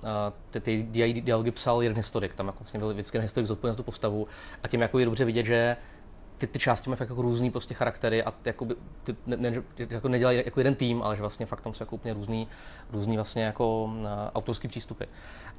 ty, 0.51 0.59
ty 0.59 0.83
dialogy 1.21 1.51
psal 1.51 1.81
jeden 1.81 1.97
historik, 1.97 2.33
tam 2.33 2.47
jako 2.47 2.59
vlastně 2.59 2.79
byl 2.79 2.93
vždycky 2.93 3.17
jeden 3.17 3.23
historik 3.23 3.47
zodpovědný 3.47 3.73
za 3.73 3.77
tu 3.77 3.83
postavu 3.83 4.27
a 4.63 4.67
tím 4.67 4.81
jako 4.81 4.99
je 4.99 5.05
dobře 5.05 5.25
vidět, 5.25 5.45
že 5.45 5.77
ty, 6.41 6.47
ty 6.47 6.59
části 6.59 6.89
mají 6.89 6.97
fakt 6.97 7.09
jako 7.09 7.21
různý 7.21 7.51
prostě 7.51 7.73
charaktery 7.73 8.23
a 8.23 8.33
jakoby, 8.45 8.75
ty, 9.03 9.15
ne, 9.25 9.37
ne, 9.37 9.63
jako 9.89 10.07
nedělají 10.07 10.37
jako 10.45 10.59
jeden 10.59 10.75
tým, 10.75 11.03
ale 11.03 11.15
že 11.15 11.21
vlastně 11.21 11.45
fakt 11.45 11.61
tam 11.61 11.73
jsou 11.73 11.81
jako 11.81 11.95
úplně 11.95 12.13
různý, 12.13 12.47
různý 12.91 13.15
vlastně 13.15 13.43
jako 13.43 13.83
uh, 13.83 14.07
autorský 14.35 14.67
přístupy. 14.67 15.03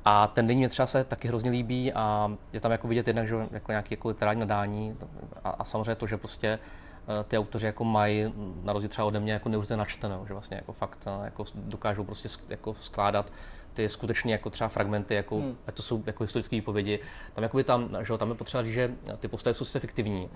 A 0.05 0.27
ten 0.27 0.47
denní 0.47 0.59
mě 0.59 0.69
třeba 0.69 0.87
se 0.87 1.05
taky 1.05 1.29
hrozně 1.29 1.51
líbí 1.51 1.93
a 1.93 2.37
je 2.53 2.61
tam 2.61 2.73
jako 2.73 2.89
vidět 2.89 3.07
jednak, 3.07 3.29
že 3.29 3.35
jako 3.51 3.73
nějaký 3.73 3.95
jako 3.95 4.09
literární 4.09 4.41
nadání 4.41 4.97
a, 5.45 5.51
a 5.51 5.65
samozřejmě 5.65 5.95
to, 5.95 6.07
že 6.07 6.17
prostě 6.17 6.59
uh, 6.59 7.25
ty 7.29 7.39
autoři 7.39 7.67
jako 7.67 7.85
mají, 7.85 8.33
na 8.63 8.73
rozdíl 8.73 8.89
třeba 8.89 9.07
ode 9.07 9.21
mě, 9.21 9.33
jako 9.33 9.49
neuvěřitelně 9.49 9.79
načteno, 9.79 10.25
že 10.29 10.33
vlastně 10.33 10.57
jako 10.57 10.73
fakt 10.73 10.99
uh, 11.19 11.25
jako 11.25 11.45
dokážou 11.55 12.05
prostě 12.05 12.29
jako 12.49 12.75
skládat 12.75 13.33
ty 13.75 13.89
skutečně 13.89 14.33
jako 14.33 14.51
třeba 14.51 14.69
fragmenty, 14.69 15.15
jako, 15.15 15.37
hmm. 15.37 15.57
ať 15.67 15.75
to 15.75 15.83
jsou 15.83 16.03
jako 16.07 16.25
historické 16.25 16.57
výpovědi, 16.57 17.01
tam, 17.35 17.43
jakoby 17.43 17.65
tam, 17.65 17.89
že, 18.03 18.19
tam 18.19 18.29
je 18.29 18.35
potřeba 18.35 18.63
říct, 18.63 18.73
že 18.73 18.91
ty 19.19 19.29
postavy 19.29 19.55
jsou 19.55 19.65
sice 19.65 19.81
fiktivní, 19.81 20.29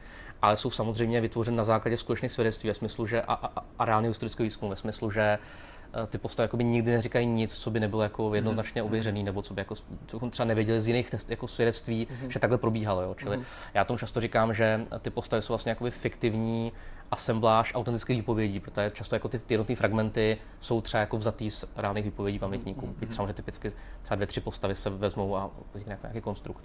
ale 0.43 0.57
jsou 0.57 0.71
samozřejmě 0.71 1.21
vytvořeny 1.21 1.57
na 1.57 1.65
základě 1.65 1.97
skutečných 1.97 2.33
svědectví 2.33 2.69
ve 2.69 2.75
smyslu, 2.75 3.07
že 3.07 3.23
a, 3.23 3.33
a, 3.33 3.65
a 3.79 3.85
reálného 3.85 4.11
historického 4.11 4.45
výzkumu, 4.45 4.71
ve 4.71 4.77
smyslu, 4.77 5.11
že 5.11 5.23
eh, 5.23 6.07
ty 6.07 6.19
postavy 6.19 6.45
jakoby 6.45 6.65
nikdy 6.65 6.91
neříkají 6.91 7.27
nic, 7.27 7.59
co 7.59 7.71
by 7.71 7.81
nebylo 7.81 8.03
jako 8.03 8.35
jednoznačně 8.35 8.83
hmm. 8.83 8.89
ověřený, 8.89 9.23
nebo 9.23 9.43
co 9.43 9.55
by 9.55 9.61
jako, 9.61 9.75
co 10.07 10.31
třeba 10.31 10.47
nevěděli 10.47 10.81
z 10.81 10.87
jiných 10.87 11.11
test, 11.11 11.31
jako 11.31 11.49
svědectví, 11.49 12.09
mm 12.11 12.31
že 12.31 12.39
takhle 12.39 12.59
probíhalo. 12.59 13.03
Jo. 13.03 13.15
Čili 13.19 13.37
mm 13.37 13.45
já 13.75 13.85
tomu 13.85 13.99
často 13.99 14.21
říkám, 14.21 14.55
že 14.55 14.87
ty 15.01 15.11
postavy 15.11 15.43
jsou 15.43 15.53
vlastně 15.53 15.71
jakoby 15.71 15.91
fiktivní 15.91 16.73
asembláž 17.11 17.75
autentických 17.75 18.17
výpovědí, 18.17 18.61
protože 18.61 18.91
často 18.91 19.15
jako 19.15 19.29
ty, 19.29 19.39
ty 19.39 19.55
jednotlivé 19.55 19.79
fragmenty 19.79 20.39
jsou 20.61 20.81
třeba 20.81 21.01
jako 21.01 21.19
vzatý 21.19 21.51
z 21.51 21.65
reálných 21.77 22.05
výpovědí 22.05 22.39
pamětníků. 22.39 22.87
Mm-hmm. 22.87 23.09
Třeba, 23.09 23.29
že 23.29 23.35
typicky 23.35 23.73
třeba 24.03 24.15
dvě, 24.17 24.27
tři 24.27 24.41
postavy 24.41 24.75
se 24.75 24.91
vezmou 24.91 25.37
a 25.37 25.51
vznikne 25.73 25.99
nějaký 26.03 26.21
konstrukt. 26.21 26.65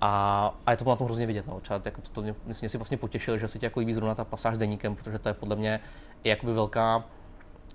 A, 0.00 0.54
a 0.66 0.70
je 0.70 0.76
to 0.76 0.84
na 0.84 0.96
tom 0.96 1.04
hrozně 1.04 1.26
vidět. 1.26 1.46
No. 1.46 1.60
Třeba 1.60 1.80
jako 1.84 2.00
to 2.12 2.22
mě, 2.22 2.34
mě, 2.44 2.68
si 2.68 2.78
vlastně 2.78 2.96
potěšil, 2.96 3.38
že 3.38 3.48
se 3.48 3.58
ti 3.58 3.66
jako 3.66 3.80
líbí 3.80 3.94
zrovna 3.94 4.14
ta 4.14 4.24
pasáž 4.24 4.54
s 4.54 4.58
deníkem, 4.58 4.96
protože 4.96 5.18
to 5.18 5.28
je 5.28 5.34
podle 5.34 5.56
mě 5.56 5.80
i 6.24 6.28
jakoby 6.28 6.52
velká 6.52 7.04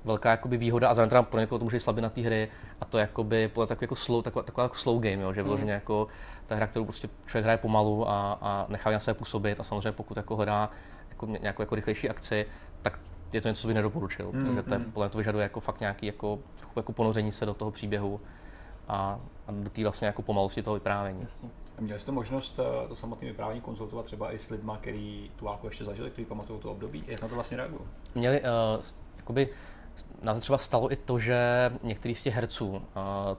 velká 0.05 0.31
jakoby 0.31 0.57
výhoda 0.57 0.89
a 0.89 0.93
zároveň 0.93 1.09
teda 1.09 1.23
pro 1.23 1.39
někoho 1.39 1.59
to 1.59 1.65
může 1.65 1.79
slabit 1.79 2.01
na 2.01 2.09
té 2.09 2.21
hry 2.21 2.49
a 2.81 2.85
to 2.85 2.97
jakoby 2.97 3.51
takový 3.67 3.77
jako 3.83 3.95
slow, 3.95 4.23
taková, 4.23 4.43
taková 4.43 4.63
jako 4.63 4.75
slow 4.75 5.01
game, 5.01 5.23
jo, 5.23 5.33
že 5.33 5.43
vyloženě 5.43 5.71
mm. 5.71 5.75
jako 5.75 6.07
ta 6.47 6.55
hra, 6.55 6.67
kterou 6.67 6.85
prostě 6.85 7.09
člověk 7.25 7.43
hraje 7.43 7.57
pomalu 7.57 8.09
a, 8.09 8.37
a 8.41 8.65
nechá 8.69 8.91
na 8.91 8.99
sebe 8.99 9.15
působit 9.15 9.59
a 9.59 9.63
samozřejmě 9.63 9.91
pokud 9.91 10.17
jako 10.17 10.35
hledá 10.35 10.69
jako 11.13 11.25
nějakou 11.25 11.61
jako 11.61 11.75
rychlejší 11.75 12.09
akci, 12.09 12.45
tak 12.81 12.99
je 13.33 13.41
to 13.41 13.47
něco, 13.47 13.61
co 13.61 13.67
by 13.67 13.73
nedoporučil, 13.73 14.31
mm, 14.31 14.45
protože 14.45 14.63
to, 14.63 14.73
je, 14.73 14.79
mm. 14.79 15.09
to 15.09 15.17
vyžaduje 15.17 15.43
jako 15.43 15.59
fakt 15.59 15.79
nějaký 15.79 16.05
jako, 16.05 16.39
trochu 16.59 16.79
jako 16.79 16.93
ponoření 16.93 17.31
se 17.31 17.45
do 17.45 17.53
toho 17.53 17.71
příběhu 17.71 18.21
a, 18.87 19.19
a 19.47 19.51
do 19.51 19.69
té 19.69 19.83
vlastně 19.83 20.07
jako 20.07 20.21
pomalosti 20.21 20.63
toho 20.63 20.73
vyprávění. 20.73 21.21
Jasně. 21.21 21.49
Měli 21.79 21.99
jste 21.99 22.11
možnost 22.11 22.59
eh, 22.59 22.87
to 22.87 22.95
samotné 22.95 23.27
vyprávění 23.27 23.61
konzultovat 23.61 24.05
třeba 24.05 24.33
i 24.33 24.39
s 24.39 24.49
lidmi, 24.49 24.71
kteří 24.81 25.31
tu 25.35 25.45
válku 25.45 25.67
ještě 25.67 25.85
zažili, 25.85 26.09
kteří 26.09 26.25
pamatují 26.25 26.59
to 26.59 26.71
období? 26.71 27.03
Jak 27.07 27.21
na 27.21 27.27
to 27.27 27.35
vlastně 27.35 27.57
reagují? 27.57 27.81
Měli, 28.15 28.41
uh, 28.41 28.47
jakoby, 29.17 29.49
nám 30.21 30.39
třeba 30.39 30.57
stalo 30.57 30.91
i 30.91 30.95
to, 30.95 31.19
že 31.19 31.71
některý 31.83 32.15
z 32.15 32.23
těch 32.23 32.35
herců 32.35 32.67
uh, 32.69 32.81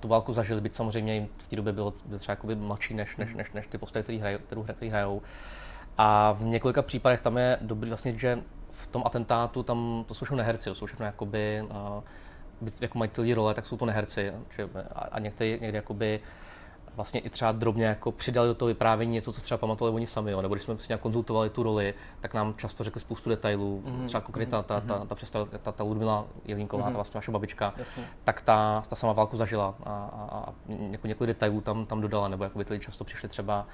tu 0.00 0.08
válku 0.08 0.32
zažili, 0.32 0.60
byť 0.60 0.74
samozřejmě 0.74 1.14
jim 1.14 1.28
v 1.38 1.46
té 1.48 1.56
době 1.56 1.72
bylo, 1.72 1.94
bylo 2.04 2.18
třeba 2.18 2.38
mladší 2.54 2.94
než, 2.94 3.16
než, 3.16 3.34
než, 3.34 3.52
než 3.52 3.66
ty 3.66 3.78
postavy, 3.78 4.02
které 4.02 4.18
hrajou, 4.18 4.38
které 4.62 4.90
hrajou. 4.90 5.22
A 5.98 6.32
v 6.32 6.44
několika 6.44 6.82
případech 6.82 7.20
tam 7.20 7.38
je 7.38 7.58
dobrý 7.60 7.90
vlastně, 7.90 8.18
že 8.18 8.38
v 8.72 8.86
tom 8.86 9.02
atentátu 9.06 9.62
tam 9.62 10.04
to 10.08 10.14
jsou 10.14 10.24
všechno 10.24 10.36
neherci, 10.36 10.70
to 10.70 10.74
jsou 10.74 10.86
všechno 10.86 11.06
jakoby, 11.06 11.62
uh, 11.62 12.70
jako 12.80 12.98
mají 12.98 13.10
ty 13.10 13.34
role, 13.34 13.54
tak 13.54 13.66
jsou 13.66 13.76
to 13.76 13.86
neherci. 13.86 14.32
Že, 14.56 14.68
a, 14.94 15.00
a 15.00 15.18
někdy, 15.18 15.58
někdy 15.60 15.76
jakoby, 15.76 16.20
vlastně 16.96 17.20
i 17.20 17.30
třeba 17.30 17.52
drobně 17.52 17.84
jako 17.84 18.12
přidali 18.12 18.48
do 18.48 18.54
toho 18.54 18.66
vyprávění 18.66 19.12
něco, 19.12 19.32
co 19.32 19.40
třeba 19.40 19.58
pamatovali 19.58 19.94
oni 19.94 20.06
sami, 20.06 20.30
jo. 20.30 20.42
nebo 20.42 20.54
když 20.54 20.64
jsme 20.64 20.78
si 20.78 20.86
nějak 20.88 21.00
konzultovali 21.00 21.50
tu 21.50 21.62
roli, 21.62 21.94
tak 22.20 22.34
nám 22.34 22.54
často 22.56 22.84
řekli 22.84 23.00
spoustu 23.00 23.30
detailů, 23.30 23.82
mm-hmm. 23.86 24.06
třeba 24.06 24.20
konkrétně 24.20 24.50
ta, 24.50 24.62
ta, 24.62 24.80
ta, 24.80 25.04
ta, 25.04 25.14
představ, 25.14 25.48
ta, 25.62 25.72
ta 25.72 25.84
Ludmila 25.84 26.26
Jelínková, 26.44 26.82
mm-hmm. 26.82 26.92
ta 26.92 26.94
vlastně 26.94 27.18
naše 27.18 27.30
babička, 27.30 27.74
Jasně. 27.76 28.04
tak 28.24 28.42
ta, 28.42 28.82
ta 28.88 28.96
sama 28.96 29.12
válku 29.12 29.36
zažila 29.36 29.74
a, 29.84 29.90
a, 29.90 30.28
a 30.32 30.52
jako 30.90 31.06
několik 31.06 31.28
detailů 31.28 31.60
tam, 31.60 31.86
tam 31.86 32.00
dodala, 32.00 32.28
nebo 32.28 32.44
jako 32.44 32.58
by 32.58 32.80
často 32.80 33.04
přišli 33.04 33.28
třeba 33.28 33.66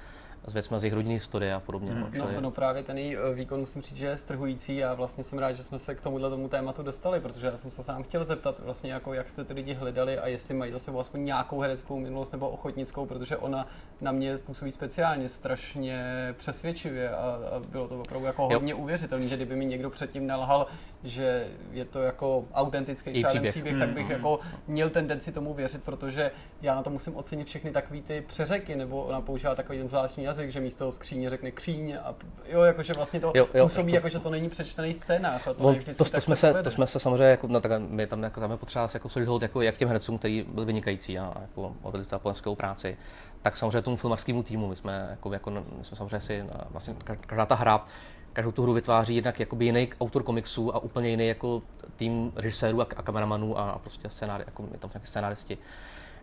s 0.47 0.53
věcmi 0.53 0.79
z 0.79 0.83
jejich 0.83 0.93
rodinné 0.93 1.13
historie 1.13 1.53
a 1.53 1.59
podobně. 1.59 1.91
Hmm. 1.91 2.11
No, 2.17 2.41
no, 2.41 2.51
právě 2.51 2.83
ten 2.83 2.97
její 2.97 3.17
eh, 3.17 3.33
výkon 3.33 3.59
musím 3.59 3.81
říct, 3.81 3.97
že 3.97 4.05
je 4.05 4.17
strhující 4.17 4.83
a 4.83 4.93
vlastně 4.93 5.23
jsem 5.23 5.39
rád, 5.39 5.51
že 5.53 5.63
jsme 5.63 5.79
se 5.79 5.95
k 5.95 6.01
tomuhle 6.01 6.29
tomu 6.29 6.47
tématu 6.47 6.83
dostali, 6.83 7.19
protože 7.19 7.47
já 7.47 7.57
jsem 7.57 7.71
se 7.71 7.83
sám 7.83 8.03
chtěl 8.03 8.23
zeptat 8.23 8.59
vlastně 8.59 8.93
jako 8.93 9.13
jak 9.13 9.29
jste 9.29 9.43
ty 9.43 9.53
lidi 9.53 9.73
hledali 9.73 10.19
a 10.19 10.27
jestli 10.27 10.53
mají 10.53 10.71
za 10.71 10.79
sebou 10.79 10.99
aspoň 10.99 11.25
nějakou 11.25 11.59
hereckou 11.59 11.99
minulost 11.99 12.31
nebo 12.31 12.49
ochotnickou, 12.49 13.05
protože 13.05 13.37
ona 13.37 13.67
na 14.01 14.11
mě 14.11 14.37
působí 14.37 14.71
speciálně 14.71 15.29
strašně 15.29 16.03
přesvědčivě 16.37 17.09
a, 17.09 17.15
a 17.15 17.59
bylo 17.59 17.87
to 17.87 18.01
opravdu 18.01 18.27
jako 18.27 18.49
hodně 18.49 18.73
uvěřitelné, 18.73 19.27
že 19.27 19.35
kdyby 19.35 19.55
mi 19.55 19.65
někdo 19.65 19.89
předtím 19.89 20.27
nalhal, 20.27 20.67
že 21.03 21.47
je 21.71 21.85
to 21.85 22.01
jako 22.01 22.45
autentický 22.53 23.13
třeba 23.13 23.29
příběh, 23.29 23.53
příběh 23.53 23.77
tak 23.79 23.89
bych 23.89 24.03
hmm. 24.03 24.11
jako 24.11 24.39
měl 24.67 24.89
tendenci 24.89 25.31
tomu 25.31 25.53
věřit, 25.53 25.83
protože 25.83 26.31
já 26.61 26.75
na 26.75 26.83
to 26.83 26.89
musím 26.89 27.15
ocenit 27.15 27.47
všechny 27.47 27.71
takové 27.71 28.01
ty 28.01 28.23
přeřeky, 28.27 28.75
nebo 28.75 29.03
ona 29.03 29.21
používá 29.21 29.55
takový 29.55 29.77
ten 29.77 29.87
zvláštní 29.87 30.23
jazyk, 30.23 30.49
že 30.49 30.59
místo 30.59 30.91
skříně 30.91 31.29
řekne 31.29 31.51
kříň 31.51 31.97
a 32.03 32.15
jo, 32.45 32.61
jakože 32.61 32.93
vlastně 32.93 33.19
to 33.19 33.31
jo, 33.35 33.47
jo, 33.53 33.65
působí, 33.65 33.91
to, 33.91 33.95
jako, 33.95 34.09
že 34.09 34.19
to 34.19 34.29
není 34.29 34.49
přečtený 34.49 34.93
scénář. 34.93 35.47
A 35.47 35.53
to, 35.53 35.63
no, 35.63 35.75
to, 35.97 36.05
to, 36.05 36.21
jsme 36.21 36.35
se, 36.35 36.53
to 36.63 36.71
jsme 36.71 36.87
se 36.87 36.99
samozřejmě, 36.99 37.23
jako, 37.23 37.47
no, 37.47 37.61
tak 37.61 37.81
my 37.81 38.07
tam, 38.07 38.23
jako, 38.23 38.39
tam 38.39 38.51
je 38.51 38.57
potřeba 38.57 38.89
jako 38.93 39.09
solid 39.09 39.41
jako 39.41 39.61
jak 39.61 39.77
těm 39.77 39.89
hercům, 39.89 40.17
který 40.17 40.45
byl 40.53 40.65
vynikající 40.65 41.19
a 41.19 41.33
jako 41.41 41.75
odvedli 41.81 42.07
ta 42.07 42.33
skvělou 42.33 42.55
práci, 42.55 42.97
tak 43.41 43.57
samozřejmě 43.57 43.81
tomu 43.81 43.97
filmarskému 43.97 44.43
týmu. 44.43 44.67
My 44.67 44.75
jsme, 44.75 45.07
jako, 45.09 45.33
jako, 45.33 45.51
my 45.51 45.61
jsme 45.83 45.97
samozřejmě 45.97 46.21
si, 46.21 46.45
vlastně 46.69 46.95
každá 47.27 47.45
ta 47.45 47.55
hra, 47.55 47.85
každou 48.33 48.51
tu 48.51 48.63
hru 48.63 48.73
vytváří 48.73 49.15
jednak 49.15 49.39
jakoby 49.39 49.65
jiný 49.65 49.89
autor 49.99 50.23
komiksů 50.23 50.75
a 50.75 50.79
úplně 50.79 51.09
jiný 51.09 51.27
jako 51.27 51.61
tým 51.95 52.31
režisérů 52.35 52.81
a, 52.81 52.87
a 52.97 53.01
kameramanů 53.01 53.59
a, 53.59 53.71
a 53.71 53.79
prostě 53.79 54.09
scénáři, 54.09 54.43
jako 54.47 54.63
tam 54.79 54.89
nějaký 54.93 55.07
scénáristi. 55.07 55.57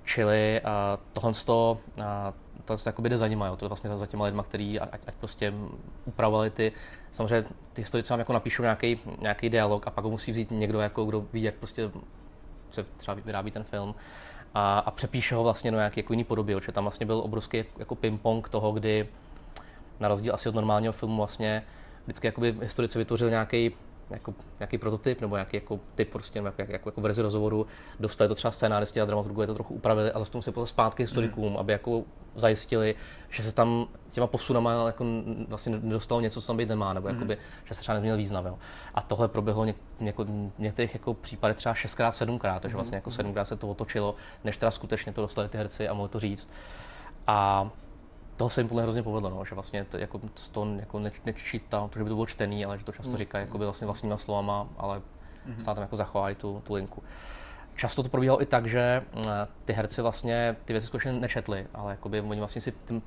Čili 0.04 0.60
uh, 0.64 0.70
tohle 1.12 1.32
to, 1.44 1.78
uh, 1.98 2.04
tohle 2.64 2.92
to 2.92 3.02
jde 3.02 3.16
za 3.16 3.28
nima, 3.28 3.46
jo. 3.46 3.56
to 3.56 3.64
je 3.64 3.68
vlastně 3.68 3.90
za, 3.90 3.98
za 3.98 4.06
těma 4.06 4.24
lidma, 4.24 4.42
kteří 4.42 4.80
ať, 4.80 5.00
ať, 5.06 5.14
prostě 5.14 5.52
upravovali 6.04 6.50
ty, 6.50 6.72
samozřejmě 7.10 7.48
ty 7.72 7.82
historici 7.82 8.12
vám 8.12 8.18
jako 8.18 8.32
napíšou 8.32 8.62
nějaký, 8.62 9.00
nějaký 9.20 9.50
dialog 9.50 9.86
a 9.86 9.90
pak 9.90 10.04
ho 10.04 10.10
musí 10.10 10.32
vzít 10.32 10.50
někdo, 10.50 10.80
jako, 10.80 11.04
kdo 11.04 11.24
ví, 11.32 11.42
jak 11.42 11.54
prostě 11.54 11.90
se 12.70 12.84
třeba 12.96 13.14
vyrábí 13.14 13.50
ten 13.50 13.64
film 13.64 13.94
a, 14.54 14.78
a 14.78 14.90
přepíše 14.90 15.34
ho 15.34 15.42
vlastně 15.42 15.70
do 15.70 15.76
nějaké 15.76 16.00
jako 16.00 16.12
jiný 16.12 16.24
podoby, 16.24 16.54
protože 16.54 16.72
tam 16.72 16.84
vlastně 16.84 17.06
byl 17.06 17.18
obrovský 17.18 17.64
jako 17.78 17.94
ping-pong 17.94 18.48
toho, 18.48 18.72
kdy 18.72 19.08
na 20.00 20.08
rozdíl 20.08 20.34
asi 20.34 20.48
od 20.48 20.54
normálního 20.54 20.92
filmu 20.92 21.16
vlastně 21.16 21.62
vždycky 22.08 22.26
jakoby 22.26 22.54
historici 22.62 22.98
vytvořil 22.98 23.30
nějaký 23.30 23.70
jako, 24.10 24.34
nějaký 24.60 24.78
prototyp 24.78 25.20
nebo 25.20 25.36
nějaký 25.36 25.56
jako 25.56 25.80
typ 25.94 26.10
prostě, 26.10 26.38
jako, 26.38 26.62
jako, 26.62 26.88
jako, 26.88 27.00
verzi 27.00 27.22
rozhovoru, 27.22 27.66
dostali 28.00 28.28
to 28.28 28.34
třeba 28.34 28.52
scénáristi 28.52 29.00
a 29.00 29.04
dramaturgové 29.04 29.46
to 29.46 29.54
trochu 29.54 29.74
upravili 29.74 30.12
a 30.12 30.18
zase 30.18 30.32
tomu 30.32 30.42
se 30.42 30.52
zpátky 30.64 31.02
historikům, 31.02 31.52
mm. 31.52 31.56
aby 31.56 31.72
jako 31.72 32.04
zajistili, 32.36 32.94
že 33.30 33.42
se 33.42 33.54
tam 33.54 33.86
těma 34.10 34.26
posunama 34.26 34.86
jako 34.86 35.04
vlastně 35.48 35.78
nedostalo 35.78 36.20
něco, 36.20 36.40
co 36.40 36.46
tam 36.46 36.56
být 36.56 36.68
nemá, 36.68 36.92
nebo 36.92 37.08
mm. 37.08 37.14
jakoby, 37.14 37.38
že 37.64 37.74
se 37.74 37.80
třeba 37.80 37.94
nezměnil 37.94 38.16
význam. 38.16 38.46
Jo. 38.46 38.58
A 38.94 39.00
tohle 39.00 39.28
proběhlo 39.28 39.64
něk, 39.64 39.76
něko, 40.00 40.24
v 40.24 40.58
některých 40.58 40.94
jako 40.94 41.14
případech 41.14 41.56
třeba 41.56 41.74
6x, 41.74 42.10
7x, 42.10 42.60
takže 42.60 42.76
vlastně 42.76 42.96
jako 42.96 43.10
7x 43.10 43.42
se 43.42 43.56
to 43.56 43.68
otočilo, 43.68 44.14
než 44.44 44.58
teda 44.58 44.70
skutečně 44.70 45.12
to 45.12 45.20
dostali 45.20 45.48
ty 45.48 45.58
herci 45.58 45.88
a 45.88 45.94
mohli 45.94 46.08
to 46.08 46.20
říct. 46.20 46.50
A 47.26 47.70
toho 48.38 48.50
se 48.50 48.60
jim 48.60 48.68
podle 48.68 48.82
hrozně 48.82 49.02
povedlo, 49.02 49.30
no, 49.30 49.44
že 49.44 49.54
vlastně 49.54 49.84
to, 49.84 49.98
jako, 49.98 50.20
to 50.52 50.66
jako 50.76 50.98
ne, 50.98 51.10
nečítá, 51.24 51.88
to, 51.88 51.98
že 51.98 52.04
by 52.04 52.08
to 52.08 52.14
bylo 52.14 52.26
čtený, 52.26 52.64
ale 52.64 52.78
že 52.78 52.84
to 52.84 52.92
často 52.92 53.10
mm. 53.10 53.18
jako 53.34 53.58
by 53.58 53.64
vlastně 53.64 53.86
vlastníma 53.86 54.18
slovama, 54.18 54.68
ale 54.76 55.02
mm. 55.46 55.60
stále 55.60 55.74
tam 55.74 55.82
jako 55.82 55.96
zachovají 55.96 56.36
tu, 56.36 56.62
tu 56.66 56.74
linku. 56.74 57.02
Často 57.76 58.02
to 58.02 58.08
probíhalo 58.08 58.42
i 58.42 58.46
tak, 58.46 58.66
že 58.66 59.02
mm, 59.14 59.24
ty 59.64 59.72
herci 59.72 60.02
vlastně 60.02 60.56
ty 60.64 60.72
věci 60.72 60.86
skutečně 60.86 61.12
nečetli, 61.12 61.66
ale 61.74 61.92
jakoby 61.92 62.20
oni 62.20 62.38
vlastně 62.38 62.60
si 62.60 62.72
tím, 62.72 63.02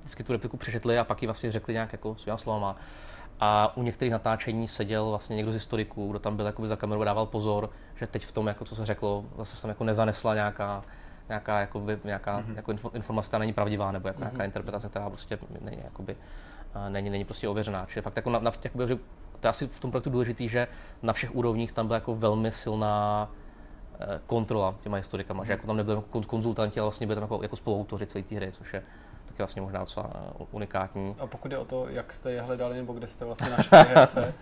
vždycky 0.00 0.24
tu 0.24 0.32
repliku 0.32 0.56
přečetli 0.56 0.98
a 0.98 1.04
pak 1.04 1.22
ji 1.22 1.26
vlastně 1.26 1.52
řekli 1.52 1.74
nějak 1.74 1.92
jako 1.92 2.16
svýma 2.16 2.36
slovama. 2.36 2.76
A 3.40 3.76
u 3.76 3.82
některých 3.82 4.12
natáčení 4.12 4.68
seděl 4.68 5.08
vlastně 5.08 5.36
někdo 5.36 5.52
z 5.52 5.54
historiků, 5.54 6.10
kdo 6.10 6.18
tam 6.18 6.36
byl 6.36 6.46
jakoby 6.46 6.68
za 6.68 6.76
kamerou 6.76 7.00
a 7.02 7.04
dával 7.04 7.26
pozor, 7.26 7.70
že 7.96 8.06
teď 8.06 8.26
v 8.26 8.32
tom, 8.32 8.46
jako 8.46 8.64
co 8.64 8.76
se 8.76 8.86
řeklo, 8.86 9.24
zase 9.38 9.62
tam 9.62 9.68
jako 9.68 9.84
nezanesla 9.84 10.34
nějaká 10.34 10.84
nějaká, 11.28 11.60
jakoby, 11.60 11.98
nějaká 12.04 12.40
mm-hmm. 12.40 12.56
jako 12.56 12.90
informace, 12.92 13.28
která 13.28 13.38
není 13.38 13.52
pravdivá, 13.52 13.92
nebo 13.92 14.08
jako 14.08 14.20
mm-hmm. 14.20 14.24
nějaká 14.24 14.44
interpretace, 14.44 14.88
která 14.88 15.10
prostě 15.10 15.38
není, 15.60 15.78
jakoby, 15.84 16.16
není, 16.88 17.10
není 17.10 17.24
prostě 17.24 17.48
ověřená. 17.48 17.86
Čili 17.86 18.02
fakt 18.02 18.16
jako 18.16 18.30
na, 18.30 18.38
na, 18.38 18.52
jakoby, 18.64 18.88
že 18.88 18.96
to 19.40 19.46
je 19.46 19.50
asi 19.50 19.66
v 19.66 19.80
tom 19.80 19.90
projektu 19.90 20.10
důležitý, 20.10 20.48
že 20.48 20.68
na 21.02 21.12
všech 21.12 21.34
úrovních 21.34 21.72
tam 21.72 21.86
byla 21.86 21.94
jako 21.94 22.14
velmi 22.14 22.52
silná 22.52 23.30
eh, 24.00 24.20
kontrola 24.26 24.74
těma 24.80 24.96
historikama, 24.96 25.42
mm-hmm. 25.42 25.46
že 25.46 25.52
jako 25.52 25.66
tam 25.66 25.76
nebyli 25.76 25.96
jako 25.96 26.22
konzultanti, 26.22 26.80
ale 26.80 26.84
vlastně 26.84 27.06
byli 27.06 27.14
tam 27.14 27.22
jako, 27.22 27.42
jako 27.42 27.56
spoluautoři 27.56 28.06
celé 28.06 28.24
té 28.24 28.34
hry, 28.36 28.52
což 28.52 28.72
je 28.72 28.82
taky 29.26 29.38
vlastně 29.38 29.62
možná 29.62 29.80
docela 29.80 30.10
eh, 30.14 30.44
unikátní. 30.50 31.16
A 31.18 31.26
pokud 31.26 31.52
je 31.52 31.58
o 31.58 31.64
to, 31.64 31.88
jak 31.88 32.12
jste 32.12 32.32
je 32.32 32.40
hledali, 32.40 32.76
nebo 32.76 32.92
kde 32.92 33.06
jste 33.06 33.24
vlastně 33.24 33.50
našli 33.56 33.78
herce? 33.78 34.34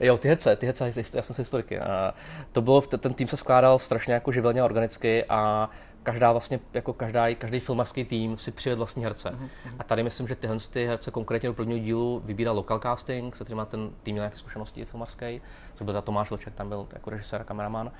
jo, 0.00 0.18
ty 0.18 0.28
herce, 0.28 0.56
ty 0.56 0.66
herce, 0.66 0.86
já 0.86 1.22
jsem 1.22 1.34
si 1.34 1.42
historiky. 1.42 1.80
A 1.80 2.14
to 2.52 2.62
bylo, 2.62 2.80
ten 2.80 3.14
tým 3.14 3.28
se 3.28 3.36
skládal 3.36 3.78
strašně 3.78 4.14
jako 4.14 4.32
živelně 4.32 4.62
organicky 4.62 5.24
a 5.28 5.70
každá 6.08 6.32
vlastně, 6.32 6.60
jako 6.74 6.92
každá, 6.92 7.34
každý 7.34 7.60
filmařský 7.60 8.04
tým 8.04 8.36
si 8.36 8.50
přijel 8.50 8.76
vlastní 8.76 9.04
herce. 9.04 9.30
Uh-huh. 9.30 9.74
A 9.78 9.84
tady 9.84 10.02
myslím, 10.02 10.28
že 10.28 10.34
tyhle 10.34 10.56
ty 10.72 10.86
herce 10.86 11.10
konkrétně 11.10 11.48
do 11.48 11.54
prvního 11.54 11.78
dílu 11.78 12.22
vybíral 12.24 12.56
local 12.56 12.78
casting, 12.78 13.36
se 13.36 13.44
kterým 13.44 13.66
ten 13.70 13.90
tým 14.02 14.12
měl 14.12 14.22
nějaké 14.22 14.36
zkušenosti 14.36 14.84
filmařské, 14.84 15.40
co 15.74 15.84
byl 15.84 16.02
Tomáš 16.02 16.30
Vlček, 16.30 16.54
tam 16.54 16.68
byl 16.68 16.86
jako 16.92 17.10
režisér 17.10 17.40
a 17.40 17.44
kameraman. 17.44 17.90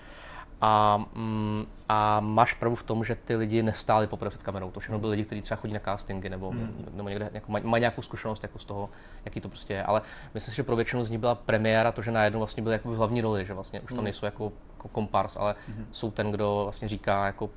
A, 0.61 1.05
mm, 1.15 1.67
a 1.89 2.21
máš 2.21 2.55
pravdu 2.55 2.77
v 2.77 2.83
tom, 2.83 3.05
že 3.05 3.15
ty 3.15 3.37
lidi 3.37 3.63
nestáli 3.63 4.07
poprvé 4.07 4.31
před 4.31 4.43
kamerou. 4.43 4.71
To 4.71 4.81
všechno 4.81 4.99
byli 4.99 5.11
lidi, 5.11 5.25
kteří 5.25 5.43
třeba 5.43 5.61
chodí 5.61 5.73
na 5.73 5.81
castingy 5.81 6.29
nebo, 6.29 6.53
mm. 6.53 6.91
nebo 6.95 7.09
někde 7.09 7.31
jako 7.33 7.53
mají, 7.53 7.65
mají 7.65 7.81
nějakou 7.81 8.03
zkušenost 8.03 8.43
jako 8.43 8.59
z 8.59 8.65
toho, 8.65 8.91
jaký 9.25 9.41
to 9.41 9.49
prostě 9.49 9.75
je. 9.75 9.83
Ale 9.83 10.03
myslím 10.35 10.53
si, 10.53 10.57
že 10.57 10.63
pro 10.63 10.77
většinu 10.77 11.05
z 11.05 11.11
nich 11.11 11.19
byla 11.19 11.35
premiéra 11.35 11.93
to, 11.93 12.03
že 12.03 12.11
najednou 12.11 12.41
vlastně 12.41 12.63
byli 12.63 12.75
jako 12.75 12.91
v 12.91 12.97
hlavní 12.97 13.21
roli, 13.21 13.47
že 13.47 13.55
vlastně 13.55 13.81
už 13.81 13.89
tam 13.89 13.97
hmm. 13.97 14.05
nejsou 14.05 14.27
jako, 14.27 14.53
jako 14.77 14.89
kompars, 14.89 15.37
ale 15.37 15.55
mm. 15.69 15.87
jsou 15.93 16.11
ten, 16.11 16.31
kdo 16.31 16.61
vlastně 16.63 16.89
říká 16.89 17.27
jako 17.27 17.51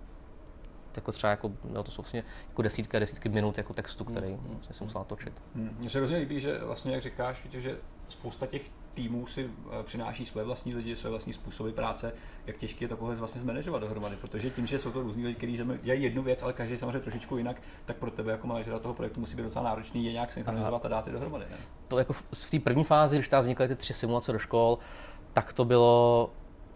jako 0.96 1.12
třeba 1.12 1.32
jako, 1.32 1.52
no, 1.70 1.84
to 1.84 1.92
jsou 1.92 2.02
vlastně 2.02 2.24
jako 2.50 2.62
desítky 2.62 2.98
a 2.98 3.00
desítky 3.00 3.30
minut 3.30 3.58
jako 3.58 3.74
textu, 3.74 4.04
který 4.04 4.28
mm. 4.28 4.48
vlastně 4.52 4.74
jsem 4.74 4.88
musel 4.88 5.04
točit. 5.04 5.42
Mm. 5.56 5.76
Mně 5.80 5.90
se 5.90 5.98
hrozně 5.98 6.18
líbí, 6.18 6.40
že 6.40 6.60
vlastně, 6.64 6.94
jak 6.94 7.02
říkáš, 7.02 7.44
víte, 7.44 7.62
že 7.62 7.78
spousta 8.08 8.46
těch 8.46 8.62
týmů 8.94 9.28
si 9.28 9.50
eh, 9.80 9.84
přináší 9.84 10.26
své 10.26 10.44
vlastní 10.44 10.76
lidi, 10.76 10.96
své 10.96 11.10
vlastní 11.10 11.34
způsoby 11.34 11.70
práce, 11.70 12.14
jak 12.46 12.58
těžké 12.58 12.86
je 12.86 12.90
tohle 12.90 13.16
vlastně 13.16 13.42
zmanéžovat 13.42 13.80
dohromady, 13.80 14.16
protože 14.16 14.50
tím, 14.50 14.68
že 14.68 14.80
jsou 14.80 14.92
to 14.92 15.02
různí 15.02 15.26
lidi, 15.26 15.36
kteří 15.36 15.60
dělají 15.84 16.04
jednu 16.04 16.24
věc, 16.24 16.44
ale 16.44 16.54
každý 16.54 16.78
samozřejmě 16.78 17.00
trošičku 17.00 17.38
jinak, 17.38 17.62
tak 17.86 17.98
pro 17.98 18.12
tebe 18.12 18.32
jako 18.32 18.48
manažera 18.48 18.80
toho 18.80 18.94
projektu 18.94 19.20
musí 19.20 19.36
být 19.36 19.44
docela 19.44 19.66
náročný 19.66 20.06
je 20.06 20.14
nějak 20.14 20.32
synchronizovat 20.32 20.86
a 20.86 20.88
dát 20.88 21.08
je 21.08 21.14
dohromady. 21.14 21.46
Ne? 21.52 21.58
To 21.88 21.98
jako 21.98 22.14
v 22.14 22.50
té 22.52 22.60
první 22.60 22.84
fázi, 22.84 23.16
když 23.16 23.30
tam 23.30 23.42
vznikaly 23.42 23.68
ty 23.68 23.76
tři 23.76 23.94
simulace 23.94 24.32
do 24.32 24.40
škol, 24.40 24.78
tak 25.34 25.54
to 25.54 25.66
bylo 25.66 26.30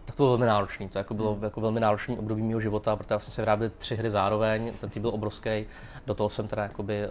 tak 0.06 0.14
to 0.14 0.22
bylo 0.22 0.28
velmi 0.28 0.46
náročné. 0.46 0.88
To 0.88 0.98
jako 0.98 1.14
bylo 1.14 1.34
hmm. 1.34 1.44
jako 1.44 1.60
velmi 1.60 1.80
náročný 1.80 2.18
období 2.18 2.42
mého 2.42 2.60
života, 2.60 2.96
protože 2.96 3.14
já 3.14 3.18
jsem 3.18 3.32
se 3.32 3.42
vyráběl 3.42 3.70
tři 3.78 3.96
hry 3.96 4.10
zároveň, 4.10 4.72
ten 4.80 4.90
tým 4.90 5.02
byl 5.02 5.10
obrovský, 5.10 5.66
do 6.06 6.14
toho 6.14 6.28
jsem 6.28 6.48
teda 6.48 6.62
jakoby, 6.62 7.02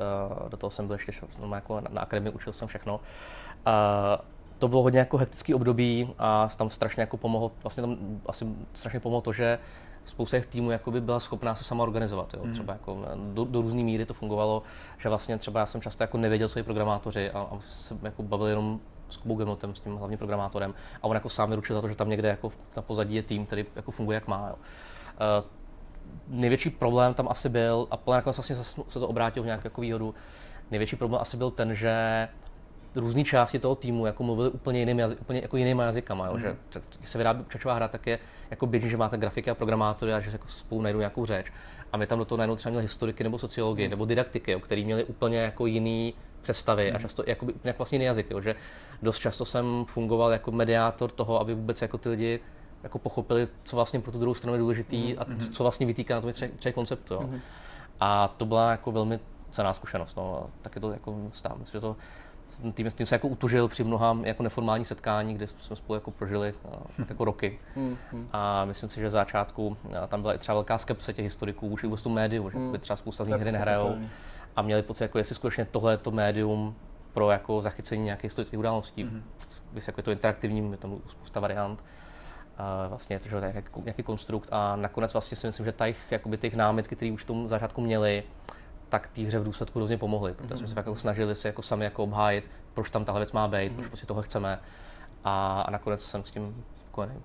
uh, 0.41 0.49
do 0.49 0.57
toho 0.57 0.71
jsem 0.71 0.87
byl 0.87 0.93
ještě 0.95 1.11
no, 1.39 1.55
jako 1.55 1.81
na, 1.81 1.87
na 1.89 2.01
akademii, 2.01 2.33
učil 2.33 2.53
jsem 2.53 2.67
všechno. 2.67 2.95
Uh, 2.95 3.01
to 4.59 4.67
bylo 4.67 4.83
hodně 4.83 4.99
jako 4.99 5.17
hektický 5.17 5.53
období 5.53 6.13
a 6.19 6.49
tam 6.57 6.69
strašně 6.69 7.01
jako 7.01 7.17
pomohlo, 7.17 7.51
vlastně 7.63 7.81
tam 7.81 7.97
asi 8.25 8.45
strašně 8.73 8.99
pomohlo 8.99 9.21
to, 9.21 9.33
že 9.33 9.59
spousta 10.05 10.37
těch 10.37 10.47
týmů 10.47 10.71
jakoby 10.71 11.01
byla 11.01 11.19
schopná 11.19 11.55
se 11.55 11.63
sama 11.63 11.83
organizovat. 11.83 12.33
Jo. 12.33 12.43
Hmm. 12.43 12.53
Třeba 12.53 12.73
jako 12.73 12.97
do, 13.33 13.45
do 13.45 13.61
různé 13.61 13.83
míry 13.83 14.05
to 14.05 14.13
fungovalo, 14.13 14.63
že 14.97 15.09
vlastně 15.09 15.37
třeba 15.37 15.59
já 15.59 15.65
jsem 15.65 15.81
často 15.81 16.03
jako 16.03 16.17
nevěděl, 16.17 16.49
co 16.49 16.59
je 16.59 16.63
programátoři 16.63 17.31
a, 17.31 17.39
a 17.39 17.59
se 17.59 17.97
jako 18.03 18.23
bavil 18.23 18.47
jenom 18.47 18.79
s 19.09 19.17
Kubou 19.17 19.35
Gemnotem, 19.35 19.75
s 19.75 19.79
tím 19.79 19.95
hlavním 19.95 20.17
programátorem, 20.17 20.73
a 21.01 21.03
on 21.03 21.15
jako 21.15 21.29
sám 21.29 21.49
vyručil 21.49 21.75
za 21.75 21.81
to, 21.81 21.89
že 21.89 21.95
tam 21.95 22.09
někde 22.09 22.29
jako 22.29 22.51
na 22.75 22.81
pozadí 22.81 23.15
je 23.15 23.23
tým, 23.23 23.45
který 23.45 23.65
jako 23.75 23.91
funguje 23.91 24.15
jak 24.15 24.27
má. 24.27 24.47
Jo. 24.49 24.55
Uh, 24.55 25.45
největší 26.27 26.69
problém 26.69 27.13
tam 27.13 27.27
asi 27.29 27.49
byl, 27.49 27.87
a 27.91 28.11
nakonec 28.11 28.37
vlastně 28.37 28.55
se 28.89 28.99
to 28.99 29.07
obrátilo 29.07 29.43
v 29.43 29.45
nějakou 29.45 29.65
jako 29.65 29.81
výhodu, 29.81 30.15
největší 30.71 30.95
problém 30.95 31.21
asi 31.21 31.37
byl 31.37 31.51
ten, 31.51 31.75
že 31.75 32.27
různé 32.95 33.23
části 33.23 33.59
toho 33.59 33.75
týmu 33.75 34.05
jako 34.05 34.23
mluvili 34.23 34.49
úplně, 34.49 34.79
jiným 34.79 34.99
jazy, 34.99 35.15
úplně 35.15 35.39
jako 35.41 35.57
jinýma 35.57 35.83
jazykama, 35.83 36.27
jo? 36.27 36.33
Mm. 36.33 36.39
že 36.39 36.55
když 36.97 37.09
se 37.09 37.17
vyrábí 37.17 37.45
čačová 37.49 37.73
hra, 37.73 37.87
tak 37.87 38.07
je 38.07 38.19
jako 38.51 38.65
běžný, 38.67 38.89
že 38.89 38.97
máte 38.97 39.17
grafiky 39.17 39.49
a 39.49 39.55
programátory 39.55 40.13
a 40.13 40.19
že 40.19 40.31
jako 40.31 40.47
spolu 40.47 40.81
najdou 40.81 40.99
nějakou 40.99 41.25
řeč. 41.25 41.51
A 41.93 41.97
my 41.97 42.07
tam 42.07 42.19
do 42.19 42.25
toho 42.25 42.37
najednou 42.37 42.55
třeba 42.55 42.71
měli 42.71 42.83
historiky 42.83 43.23
nebo 43.23 43.39
sociologii 43.39 43.87
mm. 43.87 43.89
nebo 43.89 44.05
didaktiky, 44.05 44.51
jo, 44.51 44.59
který 44.59 44.85
měli 44.85 45.03
úplně 45.03 45.37
jako 45.37 45.65
jiný 45.65 46.13
představy 46.45 46.89
mm. 46.89 46.95
a 46.95 46.99
často 46.99 47.23
jako, 47.27 47.47
jako 47.63 47.77
vlastně 47.77 47.95
jiný 47.95 48.05
jazyk, 48.05 48.31
jo, 48.31 48.41
že 48.41 48.55
dost 49.01 49.19
často 49.19 49.45
jsem 49.45 49.85
fungoval 49.87 50.31
jako 50.31 50.51
mediátor 50.51 51.11
toho, 51.11 51.39
aby 51.39 51.55
vůbec 51.55 51.81
jako 51.81 51.97
ty 51.97 52.09
lidi 52.09 52.39
jako 52.83 52.99
pochopili, 52.99 53.47
co 53.63 53.75
vlastně 53.75 53.99
pro 53.99 54.11
tu 54.11 54.19
druhou 54.19 54.33
stranu 54.33 54.53
je 54.53 54.59
důležitý 54.59 55.13
mm. 55.13 55.19
a 55.19 55.25
mhm. 55.27 55.39
co 55.39 55.63
vlastně 55.63 55.85
vytýká 55.85 56.15
na 56.15 56.21
tom 56.21 56.33
tři 56.57 56.73
konceptu. 56.73 57.13
Jo. 57.13 57.21
Mm. 57.21 57.39
A 57.99 58.27
to 58.27 58.45
byla 58.45 58.71
jako 58.71 58.91
velmi 58.91 59.19
cená 59.49 59.73
zkušenost. 59.73 60.17
No. 60.17 60.49
Tak 60.61 60.75
je 60.75 60.81
to 60.81 60.91
jako 60.91 61.17
stává. 61.33 61.55
Myslím, 61.59 61.77
že 61.77 61.81
to 61.81 61.95
tím, 62.73 62.91
tím 62.91 63.05
se 63.05 63.15
jako 63.15 63.27
utužil 63.27 63.67
při 63.67 63.83
mnoha 63.83 64.17
jako 64.23 64.43
neformální 64.43 64.85
setkání, 64.85 65.33
kde 65.33 65.47
jsme 65.47 65.75
spolu 65.75 65.95
jako 65.95 66.11
prožili 66.11 66.53
uh, 66.63 67.05
jako 67.09 67.25
roky. 67.25 67.59
Hmm, 67.75 67.97
hmm. 68.11 68.29
A 68.33 68.65
myslím 68.65 68.89
si, 68.89 68.99
že 68.99 69.07
v 69.07 69.11
začátku 69.11 69.77
tam 70.07 70.21
byla 70.21 70.33
i 70.33 70.37
třeba 70.37 70.53
velká 70.53 70.77
skepse 70.77 71.13
těch 71.13 71.25
historiků 71.25 71.69
vůči 71.69 71.87
vůbec 71.87 72.03
médiu, 72.03 72.49
že 72.49 72.57
hmm. 72.57 72.79
třeba 72.79 72.97
spousta 72.97 73.23
z 73.23 73.27
nich 73.27 73.37
hry 73.37 73.51
nehrajou 73.51 73.97
a 74.55 74.61
měli 74.61 74.81
pocit, 74.81 75.03
jako 75.03 75.17
jestli 75.17 75.35
skutečně 75.35 75.65
tohle 75.65 75.93
je 75.93 75.97
to 75.97 76.11
médium 76.11 76.75
pro 77.13 77.31
jako 77.31 77.61
zachycení 77.61 78.03
nějakých 78.03 78.23
historických 78.23 78.59
událostí. 78.59 79.03
Hmm. 79.03 79.23
Když 79.71 79.87
jako 79.87 79.99
je 79.99 80.03
to 80.03 80.11
interaktivní, 80.11 80.71
je 80.71 80.77
tam 80.77 80.97
spousta 81.07 81.39
variant. 81.39 81.83
Uh, 82.59 82.89
vlastně 82.89 83.19
to, 83.19 83.29
že 83.29 83.35
je 83.35 83.63
nějaký 83.83 84.03
konstrukt 84.03 84.49
a 84.51 84.75
nakonec 84.75 85.13
vlastně 85.13 85.37
si 85.37 85.47
myslím, 85.47 85.65
že 85.65 85.71
těch, 85.71 86.11
jakoby 86.11 86.37
těch 86.37 86.55
námitky, 86.55 86.95
které 86.95 87.11
už 87.11 87.23
v 87.23 87.25
tom 87.25 87.47
začátku 87.47 87.81
měli, 87.81 88.23
tak 88.89 89.07
té 89.07 89.21
hře 89.21 89.39
v 89.39 89.43
důsledku 89.43 89.79
hrozně 89.79 89.97
pomohly, 89.97 90.33
protože 90.33 90.53
mm-hmm. 90.53 90.57
jsme 90.57 90.67
se 90.67 90.79
jako 90.79 90.95
snažili 90.95 91.35
se 91.35 91.47
jako 91.47 91.61
sami 91.61 91.85
jako 91.85 92.03
obhájit, 92.03 92.45
proč 92.73 92.89
tam 92.89 93.05
tahle 93.05 93.21
věc 93.21 93.31
má 93.31 93.47
být, 93.47 93.55
mm-hmm. 93.55 93.75
proč 93.75 93.87
prostě 93.87 94.05
toho 94.05 94.21
chceme 94.21 94.59
a, 95.23 95.61
a 95.61 95.71
nakonec 95.71 96.03
jsem 96.03 96.23
s 96.23 96.31
tím 96.31 96.63
spokojený. 96.79 97.15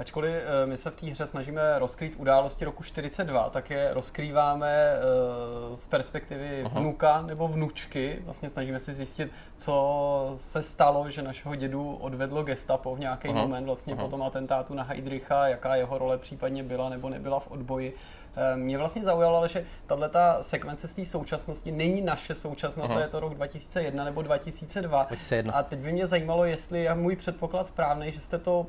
Ačkoliv 0.00 0.34
eh, 0.34 0.66
my 0.66 0.76
se 0.76 0.90
v 0.90 0.96
té 0.96 1.06
hře 1.06 1.26
snažíme 1.26 1.78
rozkrýt 1.78 2.16
události 2.18 2.64
roku 2.64 2.82
42, 2.82 3.50
tak 3.50 3.70
je 3.70 3.94
rozkrýváme 3.94 4.68
eh, 4.70 5.76
z 5.76 5.86
perspektivy 5.86 6.62
Aha. 6.64 6.80
vnuka 6.80 7.22
nebo 7.22 7.48
vnučky. 7.48 8.18
Vlastně 8.24 8.48
snažíme 8.48 8.80
si 8.80 8.92
zjistit, 8.92 9.32
co 9.56 10.32
se 10.34 10.62
stalo, 10.62 11.10
že 11.10 11.22
našeho 11.22 11.54
dědu 11.54 11.96
odvedlo 12.00 12.42
gestapo 12.42 12.94
v 12.94 13.00
nějaký 13.00 13.28
Aha. 13.28 13.40
moment 13.40 13.64
vlastně 13.64 13.94
Aha. 13.94 14.04
po 14.04 14.10
tom 14.10 14.22
atentátu 14.22 14.74
na 14.74 14.82
Heidricha, 14.82 15.48
jaká 15.48 15.76
jeho 15.76 15.98
role 15.98 16.18
případně 16.18 16.62
byla 16.62 16.88
nebo 16.88 17.08
nebyla 17.08 17.40
v 17.40 17.50
odboji. 17.50 17.96
Eh, 18.36 18.56
mě 18.56 18.78
vlastně 18.78 19.04
zaujalo, 19.04 19.48
že 19.48 19.64
tahle 19.86 20.08
ta 20.08 20.42
sekvence 20.42 20.88
z 20.88 20.94
té 20.94 21.04
současnosti 21.04 21.72
není 21.72 22.02
naše 22.02 22.34
současnost, 22.34 22.94
uh-huh. 22.94 23.00
je 23.00 23.08
to 23.08 23.20
rok 23.20 23.34
2001 23.34 24.04
nebo 24.04 24.22
2002. 24.22 25.02
2001. 25.02 25.52
A 25.52 25.62
teď 25.62 25.78
by 25.78 25.92
mě 25.92 26.06
zajímalo, 26.06 26.44
jestli 26.44 26.82
je 26.82 26.94
můj 26.94 27.16
předpoklad 27.16 27.66
správný, 27.66 28.12
že 28.12 28.20
jste 28.20 28.38
to 28.38 28.66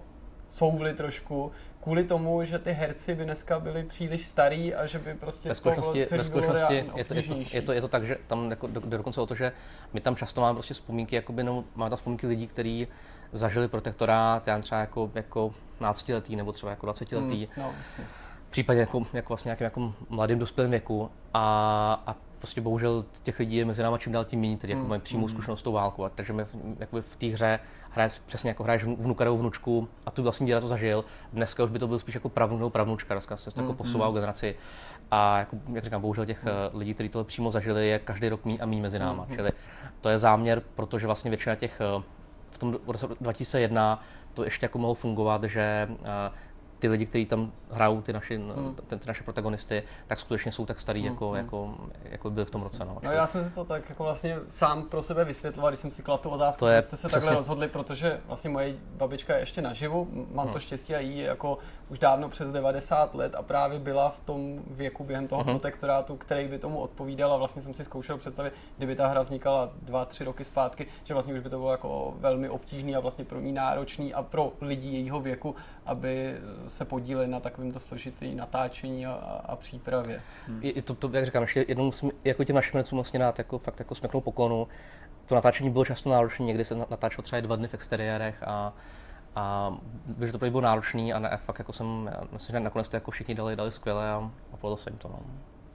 souvli 0.51 0.93
trošku, 0.93 1.51
kvůli 1.83 2.03
tomu, 2.03 2.43
že 2.43 2.59
ty 2.59 2.71
herci 2.71 3.15
by 3.15 3.23
dneska 3.23 3.59
byli 3.59 3.83
příliš 3.83 4.27
starý 4.27 4.75
a 4.75 4.85
že 4.85 4.99
by 4.99 5.13
prostě 5.13 5.49
ve 5.49 5.55
skutečnosti, 5.55 6.05
to 6.05 6.17
ve 6.17 6.23
skutečnosti 6.23 6.75
je, 6.75 6.83
to, 6.83 6.97
je, 6.97 7.03
to, 7.05 7.35
je, 7.51 7.61
to, 7.61 7.71
je 7.71 7.81
to 7.81 7.87
tak, 7.87 8.07
že 8.07 8.17
tam 8.27 8.49
jako, 8.49 8.67
do, 8.67 8.79
dokonce 8.79 9.21
o 9.21 9.25
to, 9.25 9.35
že 9.35 9.51
my 9.93 10.01
tam 10.01 10.15
často 10.15 10.41
máme 10.41 10.53
prostě 10.55 10.73
vzpomínky, 10.73 11.15
jakoby, 11.15 11.43
no, 11.43 11.63
máme 11.75 11.89
tam 11.89 11.97
vzpomínky 11.97 12.27
lidí, 12.27 12.47
kteří 12.47 12.87
zažili 13.31 13.67
protektorát, 13.67 14.47
já 14.47 14.59
třeba 14.59 14.81
jako, 14.81 15.11
jako 15.15 15.53
15 15.77 16.09
letý 16.09 16.35
nebo 16.35 16.51
třeba 16.51 16.69
jako 16.69 16.85
20 16.85 17.11
letý. 17.11 17.47
Hmm, 17.55 17.65
no, 17.65 17.73
případě 18.51 18.79
jako, 18.79 19.03
jako 19.13 19.27
vlastně 19.27 19.49
nějakým 19.49 19.63
jako 19.63 19.93
mladým 20.09 20.39
dospělým 20.39 20.71
věku. 20.71 21.11
A, 21.33 22.03
a 22.07 22.15
prostě 22.41 22.61
bohužel 22.61 23.05
těch 23.23 23.39
lidí 23.39 23.55
je 23.55 23.65
mezi 23.65 23.83
náma 23.83 23.97
čím 23.97 24.13
dál 24.13 24.25
tím 24.25 24.41
méně, 24.41 24.57
tedy 24.57 24.73
jako 24.73 24.87
mají 24.87 25.01
přímou 25.01 25.27
zkušenost 25.27 25.59
s 25.59 25.63
tou 25.63 25.71
válkou. 25.71 26.03
A 26.03 26.09
takže 26.09 26.33
my 26.33 26.45
jakoby 26.79 27.01
v 27.01 27.15
té 27.15 27.27
hře 27.27 27.59
hraješ 27.89 28.13
přesně 28.25 28.49
jako 28.49 28.63
hraješ 28.63 28.83
vnuka 28.83 29.23
nebo 29.23 29.37
vnučku 29.37 29.87
a 30.05 30.11
tu 30.11 30.23
vlastně 30.23 30.47
děda 30.47 30.61
to 30.61 30.67
zažil. 30.67 31.05
Dneska 31.33 31.63
už 31.63 31.69
by 31.71 31.79
to 31.79 31.87
byl 31.87 31.99
spíš 31.99 32.15
jako 32.15 32.29
pravnuk 32.29 32.59
nebo 32.59 32.69
pravnučka, 32.69 33.13
dneska 33.13 33.37
se 33.37 33.51
to 33.51 33.61
jako 33.61 33.73
posouvá 33.73 34.07
o 34.07 34.11
generaci. 34.11 34.55
A 35.11 35.39
jako, 35.39 35.57
jak 35.73 35.83
říkám, 35.83 36.01
bohužel 36.01 36.25
těch 36.25 36.45
eh, 36.45 36.77
lidí, 36.77 36.93
kteří 36.93 37.09
tohle 37.09 37.25
přímo 37.25 37.51
zažili, 37.51 37.87
je 37.87 37.99
každý 37.99 38.29
rok 38.29 38.45
méně 38.45 38.59
a 38.59 38.65
méně 38.65 38.81
mezi 38.81 38.99
náma. 38.99 39.27
Čili 39.35 39.51
to 40.01 40.09
je 40.09 40.17
záměr, 40.17 40.61
protože 40.75 41.05
vlastně 41.05 41.31
většina 41.31 41.55
těch 41.55 41.81
eh, 41.81 42.03
v 42.51 42.57
tom 42.57 42.77
roce 42.87 43.07
2001 43.21 44.03
to 44.33 44.43
ještě 44.43 44.65
jako 44.65 44.79
mohlo 44.79 44.93
fungovat, 44.93 45.43
že 45.43 45.87
eh, 45.91 46.31
ty 46.81 46.87
lidi, 46.87 47.05
kteří 47.05 47.25
tam 47.25 47.51
hrajou 47.71 48.01
ty, 48.01 48.13
naši, 48.13 48.37
hmm. 48.37 48.75
ty, 48.75 48.97
ty 48.97 49.07
naše 49.07 49.23
protagonisty, 49.23 49.83
tak 50.07 50.19
skutečně 50.19 50.51
jsou 50.51 50.65
tak 50.65 50.79
starý, 50.79 50.99
hmm. 51.01 51.09
jako, 51.09 51.29
hmm. 51.29 51.37
jako, 51.37 51.75
jako 52.03 52.29
byli 52.29 52.45
v 52.45 52.49
tom 52.49 52.61
roce. 52.61 52.85
No, 52.85 52.97
no 53.03 53.11
já 53.11 53.27
jsem 53.27 53.43
si 53.43 53.51
to 53.51 53.65
tak 53.65 53.89
jako 53.89 54.03
vlastně 54.03 54.37
sám 54.47 54.83
pro 54.83 55.01
sebe 55.03 55.25
vysvětloval, 55.25 55.71
když 55.71 55.79
jsem 55.79 55.91
si 55.91 56.01
kladl 56.01 56.23
tu 56.23 56.29
otázku, 56.29 56.59
to 56.59 56.67
je 56.67 56.81
jste 56.81 56.97
se 56.97 57.07
přesně... 57.07 57.11
takhle 57.11 57.35
rozhodli, 57.35 57.67
protože 57.67 58.21
vlastně 58.27 58.49
moje 58.49 58.75
babička 58.97 59.33
je 59.33 59.39
ještě 59.39 59.61
naživu, 59.61 60.27
mám 60.31 60.45
hmm. 60.45 60.53
to 60.53 60.59
štěstí 60.59 60.95
a 60.95 60.99
jí 60.99 61.19
jako 61.19 61.57
už 61.91 61.99
dávno 61.99 62.29
přes 62.29 62.51
90 62.51 63.15
let 63.15 63.35
a 63.35 63.41
právě 63.41 63.79
byla 63.79 64.09
v 64.09 64.19
tom 64.19 64.59
věku 64.67 65.03
během 65.03 65.27
toho 65.27 65.43
hmm. 65.43 65.53
protektorátu, 65.53 66.15
který 66.15 66.47
by 66.47 66.59
tomu 66.59 66.79
odpovídal 66.79 67.33
a 67.33 67.37
vlastně 67.37 67.61
jsem 67.61 67.73
si 67.73 67.83
zkoušel 67.83 68.17
představit, 68.17 68.53
kdyby 68.77 68.95
ta 68.95 69.07
hra 69.07 69.21
vznikala 69.21 69.71
dva, 69.81 70.05
tři 70.05 70.23
roky 70.23 70.43
zpátky, 70.43 70.87
že 71.03 71.13
vlastně 71.13 71.33
už 71.33 71.39
by 71.39 71.49
to 71.49 71.57
bylo 71.57 71.71
jako 71.71 72.13
velmi 72.17 72.49
obtížný 72.49 72.95
a 72.95 72.99
vlastně 72.99 73.25
pro 73.25 73.39
ní 73.39 73.51
náročný 73.51 74.13
a 74.13 74.23
pro 74.23 74.53
lidi 74.61 74.87
jejího 74.87 75.19
věku, 75.19 75.55
aby 75.85 76.35
se 76.67 76.85
podíleli 76.85 77.27
na 77.27 77.39
takovémto 77.39 77.79
složitý 77.79 78.35
natáčení 78.35 79.05
a, 79.05 79.41
a 79.45 79.55
přípravě. 79.55 80.21
Hmm. 80.47 80.59
Je, 80.63 80.81
to, 80.81 80.95
to, 80.95 81.09
jak 81.13 81.25
říkám, 81.25 81.41
ještě 81.43 81.65
jednou 81.67 81.85
musím 81.85 82.11
jako 82.23 82.43
těm 82.43 82.55
našim 82.55 82.77
lidcům 82.77 82.97
vlastně 82.97 83.19
dát 83.19 83.37
jako, 83.37 83.59
fakt 83.59 83.79
jako 83.79 83.95
smeknou 83.95 84.21
poklonu. 84.21 84.67
To 85.25 85.35
natáčení 85.35 85.69
bylo 85.69 85.85
často 85.85 86.09
náročné, 86.09 86.45
někdy 86.45 86.65
se 86.65 86.75
natáčelo 86.75 87.23
třeba 87.23 87.39
dva 87.39 87.55
dny 87.55 87.67
v 87.67 87.73
exteriérech 87.73 88.43
a 88.43 88.73
a 89.35 89.75
vím, 90.05 90.27
že 90.27 90.31
to 90.31 90.49
bylo 90.49 90.61
náročný 90.61 91.13
a 91.13 91.19
ne, 91.19 91.39
fakt 91.45 91.59
jako 91.59 91.73
jsem, 91.73 92.11
myslím, 92.31 92.53
že 92.53 92.59
nakonec 92.59 92.89
to 92.89 92.95
jako 92.95 93.11
všichni 93.11 93.35
dali, 93.35 93.55
dali 93.55 93.71
skvěle 93.71 94.11
a, 94.11 94.31
a 94.53 94.57
povedlo 94.57 94.77
se 94.77 94.89
jim 94.89 94.97
to. 94.97 95.07
No. 95.07 95.19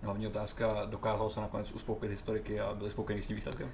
Hlavní 0.03 0.27
otázka, 0.27 0.85
dokázal 0.85 1.31
se 1.31 1.41
nakonec 1.41 1.73
uspokojit 1.73 2.11
historiky 2.11 2.61
a 2.61 2.75
byli 2.75 2.91
spokojení 2.91 3.23
s 3.23 3.27
tím 3.27 3.37
výsledkem? 3.37 3.69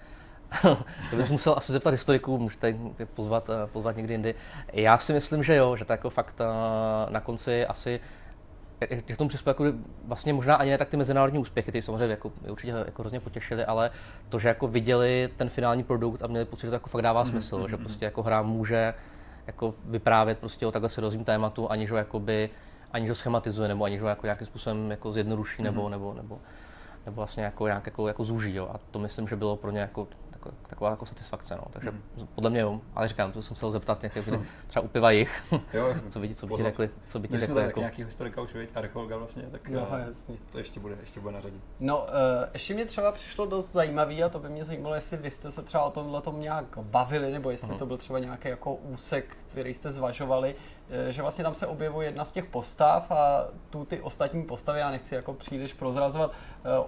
to 1.11 1.17
bys 1.17 1.31
musel 1.31 1.55
asi 1.57 1.73
zeptat 1.73 1.91
historiků, 1.91 2.39
můžete 2.39 2.69
je 2.99 3.07
pozvat, 3.07 3.51
eh, 3.51 3.67
pozvat 3.67 3.97
někdy 3.97 4.15
jindy. 4.15 4.35
Já 4.73 4.99
si 4.99 5.13
myslím, 5.13 5.43
že 5.43 5.57
jo, 5.57 5.77
že 5.77 5.85
to 5.85 5.93
jako 5.93 6.11
fakt 6.11 6.41
eh, 6.41 7.13
na 7.13 7.21
konci 7.21 7.67
asi 7.67 8.01
k 8.87 9.17
tomu 9.17 9.29
přispěl 9.29 9.51
jako 9.51 9.65
vlastně 10.05 10.33
možná 10.33 10.55
ani 10.55 10.71
ne 10.71 10.79
tak 10.79 10.89
ty 10.89 10.97
mezinárodní 10.97 11.39
úspěchy, 11.39 11.73
ty 11.73 11.83
samozřejmě 11.83 12.11
jako, 12.11 12.33
určitě 12.49 12.73
jako 12.87 13.03
hrozně 13.03 13.21
potěšili, 13.21 13.65
ale 13.65 13.91
to, 14.29 14.39
že 14.39 14.49
jako 14.49 14.69
viděli 14.69 15.29
ten 15.37 15.49
finální 15.49 15.85
produkt 15.85 16.23
a 16.23 16.27
měli 16.27 16.45
pocit, 16.45 16.67
že 16.67 16.71
to 16.71 16.75
jako 16.75 16.91
fakt 16.91 17.03
dává 17.03 17.23
mhm, 17.23 17.31
smysl, 17.31 17.59
mm-hmm. 17.59 17.71
že 17.71 17.77
prostě 17.77 18.05
jako 18.05 18.23
hra 18.23 18.43
může 18.43 18.95
jako 19.47 19.75
vyprávět 19.85 20.39
prostě 20.39 20.67
o 20.67 20.73
takhle 20.73 20.91
seriózním 20.91 21.25
tématu, 21.25 21.71
aniž 21.71 21.91
ho 21.91 21.97
jakoby, 21.97 22.51
aniž 22.93 23.09
ho 23.09 23.15
schematizuje, 23.15 23.69
nebo 23.69 23.85
aniž 23.85 24.01
ho 24.01 24.09
jako 24.09 24.27
nějakým 24.27 24.47
způsobem 24.47 24.91
jako 24.91 25.13
zjednoduší, 25.13 25.59
mm-hmm. 25.59 25.65
nebo, 25.65 25.89
nebo, 25.89 26.15
nebo, 26.15 26.39
nebo 27.07 27.17
vlastně 27.17 27.45
jako 27.45 27.67
nějak 27.67 27.87
jako, 27.87 28.09
jako 28.09 28.25
zúží, 28.25 28.55
jo. 28.55 28.69
A 28.75 28.81
to 28.91 28.99
myslím, 28.99 29.29
že 29.29 29.37
bylo 29.37 29.57
pro 29.57 29.71
ně 29.71 29.81
jako 29.81 30.01
jako, 30.01 30.09
taková 30.67 30.91
jako 30.91 31.07
satisfakce. 31.07 31.57
No. 31.57 31.63
Takže 31.71 31.91
mm. 31.91 32.01
podle 32.35 32.51
mě 32.51 32.61
jo, 32.61 32.81
ale 32.95 33.09
říkám, 33.09 33.33
to 33.33 33.43
jsem 33.43 33.57
se 33.57 33.71
zeptat 33.71 34.03
nějaké, 34.03 34.21
hmm. 34.21 34.47
třeba 34.67 34.83
u 34.83 34.89
piva 34.89 35.11
jich, 35.11 35.43
jo, 35.75 35.95
co 36.11 36.21
by 36.21 36.29
ti, 36.29 36.35
co 36.35 36.47
by 36.47 36.55
ti 36.55 36.63
řekli, 36.63 36.91
co 37.09 37.19
by 37.19 37.29
ti 37.29 37.39
řekli. 37.39 37.63
Jako... 37.63 37.81
nějaký 37.81 38.05
historika 38.05 38.41
už, 38.41 38.55
a 38.55 38.79
archeologa 38.79 39.17
vlastně, 39.17 39.43
tak 39.43 39.69
jo, 39.69 39.87
uh, 39.91 39.99
jasně. 40.07 40.37
to 40.53 40.59
ještě 40.59 40.81
bude, 40.81 40.97
ještě 41.01 41.21
bude 41.21 41.35
na 41.35 41.41
řadě. 41.41 41.57
No, 41.81 41.99
uh, 41.99 42.09
ještě 42.53 42.75
mě 42.75 42.85
třeba 42.85 43.13
přišlo 43.13 43.47
dost 43.47 43.73
zajímavý 43.73 44.23
a 44.23 44.29
to 44.29 44.39
by 44.39 44.49
mě 44.49 44.65
zajímalo, 44.65 44.95
jestli 44.95 45.17
vy 45.17 45.31
jste 45.31 45.51
se 45.51 45.63
třeba 45.63 45.85
o 45.85 45.91
tomhle 45.91 46.21
tom 46.21 46.41
nějak 46.41 46.79
bavili, 46.79 47.33
nebo 47.33 47.51
jestli 47.51 47.73
mm. 47.73 47.79
to 47.79 47.87
byl 47.87 47.97
třeba 47.97 48.19
nějaký 48.19 48.49
jako 48.49 48.75
úsek, 48.75 49.37
který 49.49 49.75
jste 49.75 49.91
zvažovali, 49.91 50.55
eh, 50.91 51.13
že 51.13 51.23
vlastně 51.23 51.45
tam 51.45 51.55
se 51.55 51.67
objevuje 51.67 52.09
jedna 52.09 52.25
z 52.25 52.33
těch 52.33 52.45
postav 52.45 53.11
a 53.11 53.47
tu 53.71 53.85
ty 53.85 54.01
ostatní 54.01 54.45
postavy, 54.45 54.79
já 54.79 54.91
nechci 54.91 55.15
jako 55.15 55.35
příliš 55.35 55.73
prozrazovat, 55.73 56.33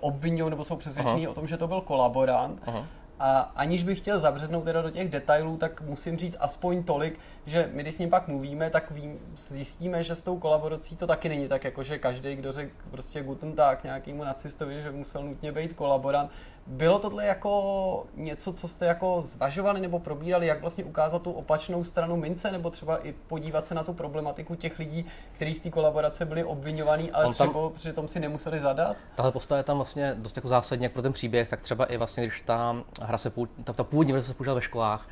obvinují 0.01 0.51
nebo 0.51 0.65
jsou 0.65 0.77
přesvědčení 0.77 1.29
o 1.29 1.35
tom, 1.35 1.47
že 1.47 1.57
to 1.57 1.69
byl 1.69 1.81
kolaborant. 1.81 2.63
Aha. 2.67 2.87
A 3.19 3.41
aniž 3.41 3.85
bych 3.85 3.99
chtěl 3.99 4.21
zabřednout 4.21 4.65
teda 4.65 4.83
do 4.83 4.91
těch 4.91 5.09
detailů, 5.09 5.57
tak 5.57 5.81
musím 5.81 6.17
říct 6.17 6.37
aspoň 6.41 6.83
tolik, 6.83 7.21
že 7.47 7.71
my 7.73 7.83
když 7.83 7.95
s 7.95 7.99
ním 7.99 8.11
pak 8.11 8.29
mluvíme, 8.29 8.71
tak 8.71 8.91
vím, 8.91 9.19
zjistíme, 9.37 10.03
že 10.03 10.15
s 10.15 10.23
tou 10.23 10.39
kolaborací 10.39 10.97
to 10.97 11.07
taky 11.07 11.29
není 11.29 11.49
tak, 11.49 11.65
jako 11.65 11.83
že 11.83 11.99
každý, 11.99 12.37
kdo 12.37 12.53
řekl 12.53 12.73
prostě 12.91 13.23
Guten 13.23 13.53
Tag 13.53 13.85
nějakému 13.85 14.25
nacistovi, 14.25 14.83
že 14.83 14.91
musel 14.91 15.23
nutně 15.23 15.53
být 15.53 15.73
kolaborant. 15.73 16.31
Bylo 16.67 16.99
tohle 16.99 17.27
jako 17.27 18.07
něco, 18.15 18.53
co 18.53 18.69
jste 18.69 18.87
jako 18.87 19.21
zvažovali 19.21 19.81
nebo 19.81 19.99
probírali, 19.99 20.47
jak 20.47 20.61
vlastně 20.61 20.85
ukázat 20.85 21.23
tu 21.23 21.33
opačnou 21.33 21.85
stranu 21.85 22.17
mince, 22.17 22.51
nebo 22.53 22.71
třeba 22.71 22.97
i 22.97 23.13
podívat 23.13 23.67
se 23.67 23.75
na 23.75 23.85
tu 23.85 23.93
problematiku 23.93 24.55
těch 24.55 24.79
lidí, 24.79 25.07
kteří 25.33 25.55
z 25.55 25.61
té 25.61 25.71
kolaborace 25.71 26.25
byli 26.25 26.45
obvinovaní, 26.45 27.13
ale 27.13 27.25
On 27.25 27.35
tam, 27.35 27.49
třeba 27.49 27.71
přitom 27.71 28.09
si 28.09 28.21
nemuseli 28.21 28.61
zadat? 28.61 28.97
Tahle 29.15 29.33
postava 29.33 29.57
je 29.57 29.65
tam 29.65 29.77
vlastně 29.77 30.15
dost 30.19 30.37
jako 30.37 30.49
zásadní 30.49 30.85
jak 30.85 30.93
pro 30.93 31.03
ten 31.03 31.13
příběh, 31.13 31.49
tak 31.49 31.61
třeba 31.61 31.85
i 31.85 31.97
vlastně, 31.97 32.23
když 32.27 32.41
ta 32.41 32.77
hra 33.01 33.19
se, 33.19 33.33
ta, 33.65 33.73
ta 33.73 33.85
původní 33.85 34.13
verze 34.13 34.27
se 34.27 34.35
použila 34.35 34.55
ve 34.55 34.63
školách, 34.63 35.09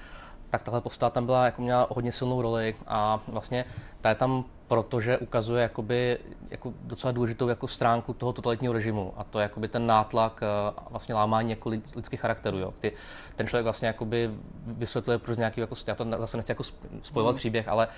tak 0.53 0.63
tahle 0.63 0.81
postava 0.81 1.11
tam 1.11 1.27
byla, 1.27 1.45
jako 1.45 1.63
měla 1.63 1.87
hodně 1.91 2.13
silnou 2.13 2.43
roli 2.43 2.77
a 2.87 3.21
vlastně 3.29 3.65
ta 4.01 4.09
je 4.09 4.15
tam 4.15 4.45
protože 4.73 5.19
ukazuje 5.19 5.63
jakoby, 5.63 6.19
jako 6.51 6.73
docela 6.83 7.13
důležitou 7.13 7.49
jako 7.49 7.69
stránku 7.69 8.13
toho 8.13 8.33
totalitního 8.33 8.73
režimu 8.73 9.15
a 9.17 9.25
to 9.25 9.39
je 9.39 9.43
jakoby 9.43 9.69
ten 9.69 9.87
nátlak 9.87 10.43
a 10.43 10.89
vlastně 10.91 11.15
lámání 11.15 11.51
jako 11.51 11.69
lidských 11.69 12.21
charakterů. 12.21 12.59
Jo. 12.59 12.75
Ty, 12.81 12.93
ten 13.37 13.47
člověk 13.47 13.65
vlastně 13.65 13.87
jakoby 13.87 14.31
vysvětluje 14.67 15.19
proč 15.19 15.39
nějaký, 15.39 15.61
jako, 15.61 15.75
já 15.87 15.95
to 15.95 16.07
zase 16.19 16.37
nechci 16.37 16.53
jako 16.53 16.65
spojovat 17.03 17.33
mm. 17.33 17.37
příběh, 17.37 17.69
ale 17.69 17.89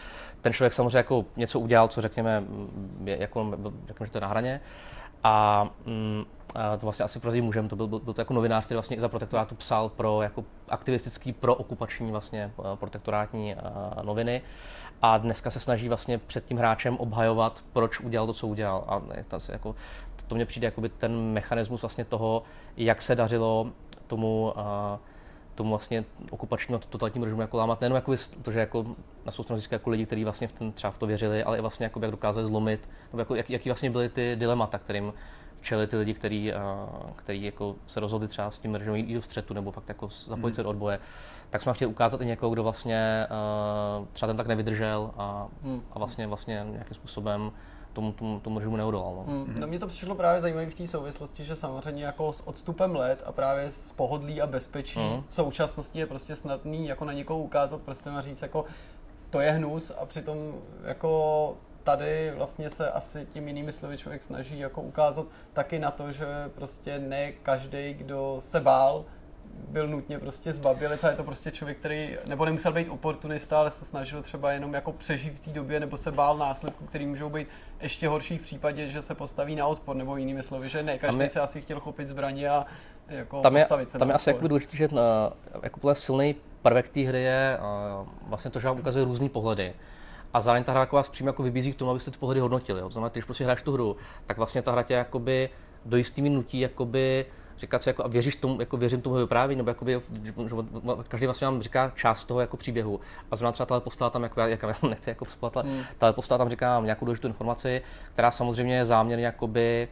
ten 0.40 0.52
člověk 0.52 0.72
samozřejmě 0.72 0.96
jako 0.96 1.24
něco 1.36 1.60
udělal, 1.60 1.88
co 1.88 2.00
řekněme, 2.00 2.44
je, 3.04 3.20
jako, 3.20 3.50
řekněme, 3.86 4.06
že 4.06 4.12
to 4.12 4.18
je 4.18 4.22
na 4.22 4.28
hraně 4.28 4.60
a 5.24 5.64
mm, 5.86 6.24
a 6.54 6.76
to 6.76 6.86
vlastně 6.86 7.04
asi 7.04 7.20
prozí 7.20 7.40
můžem, 7.40 7.68
to 7.68 7.76
byl, 7.76 7.86
byl, 7.86 7.98
byl 7.98 8.14
to 8.14 8.20
jako 8.20 8.34
novinář, 8.34 8.64
který 8.64 8.76
vlastně 8.76 9.00
za 9.00 9.08
protektorátu 9.08 9.54
psal 9.54 9.88
pro 9.88 10.22
jako 10.22 10.44
aktivistický, 10.68 11.32
pro 11.32 11.54
okupační 11.54 12.10
vlastně 12.10 12.50
eh, 12.58 12.76
protektorátní 12.76 13.54
uh, 13.54 14.04
noviny 14.04 14.42
a 15.02 15.18
dneska 15.18 15.50
se 15.50 15.60
snaží 15.60 15.88
vlastně 15.88 16.18
před 16.18 16.44
tím 16.44 16.56
hráčem 16.56 16.96
obhajovat, 16.96 17.64
proč 17.72 18.00
udělal 18.00 18.26
to, 18.26 18.32
co 18.32 18.46
udělal. 18.46 18.84
A 18.86 19.02
to, 19.28 19.52
jako, 19.52 19.74
to 20.26 20.34
mně 20.34 20.46
přijde 20.46 20.66
jakoby 20.66 20.88
ten 20.88 21.32
mechanismus 21.32 21.82
vlastně 21.82 22.04
toho, 22.04 22.42
jak 22.76 23.02
se 23.02 23.14
dařilo 23.14 23.70
tomu 24.06 24.52
uh, 24.56 24.98
tomu 25.54 25.70
vlastně 25.70 26.04
okupačního 26.30 26.78
totalitnímu 26.78 27.24
režimu 27.24 27.40
jako 27.40 27.56
lámat, 27.56 27.80
nejenom 27.80 27.96
jako 27.96 28.14
to, 28.42 28.52
že 28.52 28.60
jako 28.60 28.86
na 29.24 29.32
svou 29.32 29.44
stranu 29.44 29.62
jako 29.70 29.90
lidi, 29.90 30.06
kteří 30.06 30.24
vlastně 30.24 30.48
v 30.48 30.52
ten, 30.52 30.72
třeba 30.72 30.90
v 30.90 30.98
to 30.98 31.06
věřili, 31.06 31.44
ale 31.44 31.58
i 31.58 31.60
vlastně 31.60 31.84
jako 31.84 32.00
jak 32.02 32.10
dokázali 32.10 32.46
zlomit, 32.46 32.88
nebo 33.12 33.20
jako, 33.20 33.34
jak, 33.34 33.50
jaký 33.50 33.68
vlastně 33.68 33.90
byly 33.90 34.08
ty 34.08 34.36
dilemata, 34.36 34.78
kterým 34.78 35.12
čeli 35.64 35.86
ty 35.86 35.96
lidi, 35.96 36.14
kteří 36.14 36.52
který 37.16 37.42
jako 37.42 37.76
se 37.86 38.00
rozhodli 38.00 38.28
třeba 38.28 38.50
s 38.50 38.58
tím 38.58 38.74
režimem 38.74 38.96
jít 38.96 39.14
do 39.14 39.22
střetu 39.22 39.54
nebo 39.54 39.72
fakt 39.72 39.88
jako 39.88 40.08
zapojit 40.08 40.44
hmm. 40.44 40.54
se 40.54 40.62
do 40.62 40.68
odboje, 40.68 40.98
tak 41.50 41.62
jsme 41.62 41.74
chtěli 41.74 41.90
ukázat 41.90 42.20
i 42.20 42.26
někoho, 42.26 42.52
kdo 42.52 42.62
vlastně 42.62 43.26
uh, 44.00 44.06
třeba 44.12 44.26
ten 44.26 44.36
tak 44.36 44.46
nevydržel 44.46 45.10
a, 45.16 45.48
hmm. 45.62 45.82
a 45.92 45.98
vlastně, 45.98 46.26
vlastně 46.26 46.66
nějakým 46.70 46.94
způsobem 46.94 47.52
tomu, 47.92 48.12
tomu, 48.12 48.40
tomu 48.40 48.58
režimu 48.58 48.76
neodolal. 48.76 49.14
No. 49.14 49.24
Mm, 49.26 49.54
no 49.58 49.66
mě 49.66 49.78
to 49.78 49.86
přišlo 49.86 50.14
právě 50.14 50.40
zajímavé 50.40 50.70
v 50.70 50.74
té 50.74 50.86
souvislosti, 50.86 51.44
že 51.44 51.56
samozřejmě 51.56 52.04
jako 52.04 52.32
s 52.32 52.48
odstupem 52.48 52.96
let 52.96 53.22
a 53.26 53.32
právě 53.32 53.70
s 53.70 53.90
pohodlí 53.90 54.40
a 54.40 54.46
bezpečí 54.46 55.00
mm. 55.00 55.22
v 55.26 55.34
současnosti 55.34 55.98
je 55.98 56.06
prostě 56.06 56.36
snadný 56.36 56.86
jako 56.88 57.04
na 57.04 57.12
někoho 57.12 57.38
ukázat 57.38 57.80
prstem 57.80 58.16
a 58.16 58.20
říct 58.20 58.42
jako 58.42 58.64
to 59.30 59.40
je 59.40 59.50
hnus 59.50 59.92
a 60.00 60.06
přitom 60.06 60.36
jako 60.84 61.56
tady 61.84 62.32
vlastně 62.36 62.70
se 62.70 62.90
asi 62.90 63.26
tím 63.26 63.48
jinými 63.48 63.72
slovy 63.72 63.98
člověk 63.98 64.22
snaží 64.22 64.58
jako 64.58 64.82
ukázat 64.82 65.26
taky 65.52 65.78
na 65.78 65.90
to, 65.90 66.12
že 66.12 66.26
prostě 66.54 66.98
ne 66.98 67.32
každý, 67.32 67.94
kdo 67.94 68.36
se 68.38 68.60
bál, 68.60 69.04
byl 69.68 69.88
nutně 69.88 70.18
prostě 70.18 70.52
zbabělec 70.52 71.04
a 71.04 71.10
je 71.10 71.16
to 71.16 71.24
prostě 71.24 71.50
člověk, 71.50 71.78
který 71.78 72.18
nebo 72.28 72.44
nemusel 72.44 72.72
být 72.72 72.88
oportunista, 72.88 73.58
ale 73.58 73.70
se 73.70 73.84
snažil 73.84 74.22
třeba 74.22 74.52
jenom 74.52 74.74
jako 74.74 74.92
přežít 74.92 75.34
v 75.34 75.40
té 75.40 75.50
době 75.50 75.80
nebo 75.80 75.96
se 75.96 76.12
bál 76.12 76.38
následků, 76.38 76.86
který 76.86 77.06
můžou 77.06 77.30
být 77.30 77.48
ještě 77.80 78.08
horší 78.08 78.38
v 78.38 78.42
případě, 78.42 78.88
že 78.88 79.02
se 79.02 79.14
postaví 79.14 79.56
na 79.56 79.66
odpor, 79.66 79.96
nebo 79.96 80.16
jinými 80.16 80.42
slovy, 80.42 80.68
že 80.68 80.82
ne 80.82 80.98
každý 80.98 81.20
je, 81.20 81.28
se 81.28 81.40
asi 81.40 81.60
chtěl 81.60 81.80
chopit 81.80 82.08
zbraně 82.08 82.48
a 82.48 82.66
jako 83.08 83.40
tam 83.40 83.56
je, 83.56 83.62
postavit 83.62 83.90
se 83.90 83.98
Tam 83.98 84.08
je 84.08 84.14
asi 84.14 84.30
jako 84.30 84.48
důležité, 84.48 84.76
že 84.76 84.88
na, 84.92 85.32
eh, 85.54 85.58
jako 85.62 85.94
silný 85.94 86.34
prvek 86.62 86.88
té 86.88 87.00
hry 87.00 87.22
je 87.22 87.58
uh, 88.00 88.08
vlastně 88.26 88.50
to, 88.50 88.60
že 88.60 88.68
vám 88.68 88.78
ukazuje 88.78 89.04
různé 89.04 89.28
pohledy. 89.28 89.74
A 90.34 90.40
zároveň 90.40 90.64
ta 90.64 90.72
hra 90.72 90.80
jako 90.80 90.96
vás 90.96 91.08
přímo 91.08 91.28
jako 91.28 91.42
vybízí 91.42 91.72
k 91.72 91.76
tomu, 91.76 91.90
abyste 91.90 92.10
ty 92.10 92.18
pohledy 92.18 92.40
hodnotili. 92.40 92.80
Jo. 92.80 92.90
Znamená, 92.90 93.08
když 93.08 93.24
prostě 93.24 93.44
hraješ 93.44 93.62
tu 93.62 93.72
hru, 93.72 93.96
tak 94.26 94.36
vlastně 94.36 94.62
ta 94.62 94.72
hra 94.72 94.82
tě 94.82 94.94
jakoby 94.94 95.50
do 95.84 95.96
jistý 95.96 96.22
nutí 96.22 96.60
jakoby 96.60 97.26
říkat 97.58 97.82
si, 97.82 97.88
jako, 97.88 98.04
a 98.04 98.08
věříš 98.08 98.36
tomu, 98.36 98.60
jako 98.60 98.76
věřím 98.76 99.00
tomu 99.00 99.16
vyprávění, 99.16 99.58
nebo 99.58 99.70
jakoby, 99.70 100.00
že 100.24 100.34
každý 101.08 101.26
vlastně 101.26 101.44
vám 101.46 101.62
říká 101.62 101.92
část 101.96 102.24
toho 102.24 102.40
jako 102.40 102.56
příběhu. 102.56 103.00
A 103.30 103.36
zrovna 103.36 103.52
třeba 103.52 103.66
tahle 103.66 103.80
postava 103.80 104.10
tam, 104.10 104.22
jako, 104.22 104.40
jak, 104.40 104.62
já 104.62 104.88
nechci 104.88 105.10
jako 105.10 105.24
vzplatla, 105.24 105.62
hmm. 105.62 105.82
tahle 105.98 106.12
postava 106.12 106.38
tam 106.38 106.48
říká 106.48 106.80
nějakou 106.80 107.04
důležitou 107.04 107.28
informaci, 107.28 107.82
která 108.12 108.30
samozřejmě 108.30 108.76
je 108.76 108.86
záměrně 108.86 109.26
jakoby, 109.26 109.88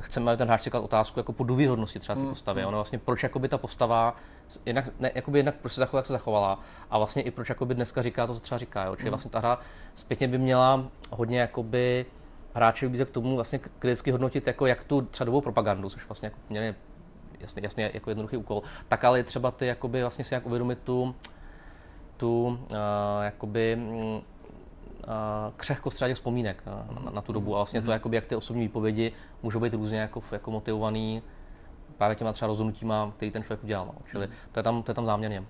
chceme 0.00 0.36
ten 0.36 0.48
hráč 0.48 0.62
si 0.62 0.70
klad 0.70 0.80
otázku 0.80 1.20
jako 1.20 1.32
po 1.32 1.44
důvěrhodnosti 1.44 1.98
třeba 1.98 2.20
té 2.22 2.28
postavy. 2.28 2.64
Ono 2.64 2.78
vlastně 2.78 2.98
proč 2.98 3.22
jakoby 3.22 3.48
ta 3.48 3.58
postava, 3.58 4.16
jednak, 4.66 4.84
ne, 5.00 5.10
jakoby 5.14 5.38
jednak 5.38 5.54
proč 5.54 5.72
se 5.72 5.80
zachovala, 5.80 5.98
jak 5.98 6.06
se 6.06 6.12
zachovala 6.12 6.60
a 6.90 6.98
vlastně 6.98 7.22
i 7.22 7.30
proč 7.30 7.48
jakoby 7.48 7.74
dneska 7.74 8.02
říká 8.02 8.26
to, 8.26 8.34
co 8.34 8.40
třeba 8.40 8.58
říká. 8.58 8.84
Jo? 8.84 8.96
Čili 8.96 9.10
vlastně 9.10 9.30
ta 9.30 9.38
hra 9.38 9.58
zpětně 9.94 10.28
by 10.28 10.38
měla 10.38 10.84
hodně 11.10 11.40
jakoby 11.40 12.06
hráče 12.54 12.86
vybízet 12.86 13.10
k 13.10 13.12
tomu 13.12 13.34
vlastně 13.34 13.58
kriticky 13.58 14.10
hodnotit 14.10 14.46
jako 14.46 14.66
jak 14.66 14.84
tu 14.84 15.02
třeba 15.02 15.24
dobou 15.24 15.40
propagandu, 15.40 15.90
což 15.90 16.08
vlastně 16.08 16.26
jako 16.26 16.38
měli 16.48 16.74
jasně, 17.40 17.62
jasně 17.64 17.90
jako 17.94 18.10
jednoduchý 18.10 18.36
úkol, 18.36 18.62
tak 18.88 19.04
ale 19.04 19.22
třeba 19.22 19.50
ty 19.50 19.66
jakoby 19.66 20.00
vlastně 20.00 20.24
si 20.24 20.34
jak 20.34 20.46
uvědomit 20.46 20.78
tu, 20.84 21.14
tu 22.16 22.46
uh, 22.46 22.76
jakoby 23.22 23.76
mm, 23.76 24.20
křehkost 25.56 25.94
třeba 25.94 26.08
těch 26.08 26.16
vzpomínek 26.16 26.62
na, 26.66 26.86
na, 27.04 27.10
na 27.10 27.22
tu 27.22 27.32
dobu 27.32 27.54
a 27.54 27.58
vlastně 27.58 27.82
to, 27.82 27.90
jakoby, 27.90 28.16
jak 28.16 28.26
ty 28.26 28.36
osobní 28.36 28.62
výpovědi 28.62 29.12
můžou 29.42 29.60
být 29.60 29.74
různě 29.74 29.98
jako, 29.98 30.22
jako 30.32 30.50
motivovaný 30.50 31.22
právě 31.98 32.16
těma 32.16 32.32
třeba 32.32 32.46
rozhodnutíma, 32.46 33.12
který 33.16 33.30
ten 33.30 33.42
člověk 33.42 33.64
udělal. 33.64 33.86
No. 33.86 33.94
Čili 34.10 34.28
to 34.52 34.58
je 34.58 34.62
tam, 34.62 34.82
to 34.82 34.90
je 34.90 34.94
tam 34.94 35.06
záměrně. 35.06 35.44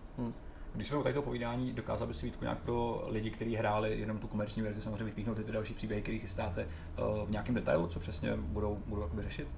Když 0.74 0.88
jsme 0.88 0.96
u 0.96 1.02
tady 1.02 1.12
toho 1.12 1.22
povídání, 1.22 1.72
dokázal 1.72 2.08
by 2.08 2.14
si 2.14 2.26
Vítku 2.26 2.44
nějak 2.44 2.58
pro 2.58 3.04
lidi, 3.06 3.30
kteří 3.30 3.56
hráli 3.56 4.00
jenom 4.00 4.18
tu 4.18 4.28
komerční 4.28 4.62
verzi, 4.62 4.82
samozřejmě 4.82 5.04
vypíchnout 5.04 5.36
ty 5.36 5.52
další 5.52 5.74
příběhy, 5.74 6.02
které 6.02 6.18
chystáte 6.18 6.62
eh, 6.62 7.02
v 7.26 7.30
nějakém 7.30 7.54
detailu, 7.54 7.86
co 7.86 8.00
přesně 8.00 8.36
budou, 8.36 8.78
budou 8.86 9.02
jakoby 9.02 9.22
řešit? 9.22 9.48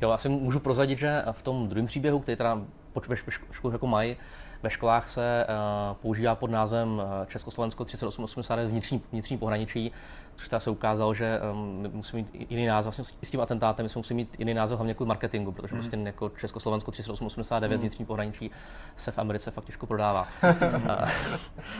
Jo, 0.00 0.10
asi 0.10 0.28
můžu 0.28 0.60
prozradit, 0.60 0.98
že 0.98 1.22
v 1.32 1.42
tom 1.42 1.68
druhém 1.68 1.86
příběhu, 1.86 2.20
který 2.20 2.36
teda 2.36 2.62
poč- 2.94 3.08
ve 3.08 3.14
ško- 3.14 3.52
školách 3.52 3.72
jako 3.72 3.86
mají, 3.86 4.16
ve 4.64 4.70
školách 4.70 5.10
se 5.10 5.46
uh, 5.48 5.96
používá 5.96 6.34
pod 6.34 6.50
názvem 6.50 7.02
eh, 7.02 7.26
Československo 7.26 7.84
3889 7.84 8.70
vnitřní, 8.70 9.02
vnitřní 9.12 9.38
pohraničí, 9.38 9.92
což 10.34 10.48
teda 10.48 10.60
se 10.60 10.70
ukázalo, 10.70 11.14
že 11.14 11.40
my 11.54 11.88
musíme 11.88 12.22
mít 12.22 12.50
jiný 12.50 12.66
název, 12.66 12.84
vlastně 12.84 13.16
s 13.22 13.30
tím 13.30 13.40
atentátem 13.40 13.84
my 13.84 13.88
jsme 13.88 13.98
museli 13.98 14.14
mít 14.14 14.36
jiný 14.38 14.54
název 14.54 14.78
hlavně 14.78 14.94
kvůli 14.94 15.08
marketingu, 15.08 15.52
protože 15.52 15.74
prostě 15.74 15.96
jako 15.96 16.28
Československo 16.28 16.90
3889 16.90 17.80
vnitřní 17.80 18.04
pohraničí 18.04 18.50
se 18.96 19.10
v 19.10 19.18
Americe 19.18 19.50
fakt 19.50 19.64
těžko 19.64 19.86
prodává. 19.86 20.26
Eh, 20.88 21.10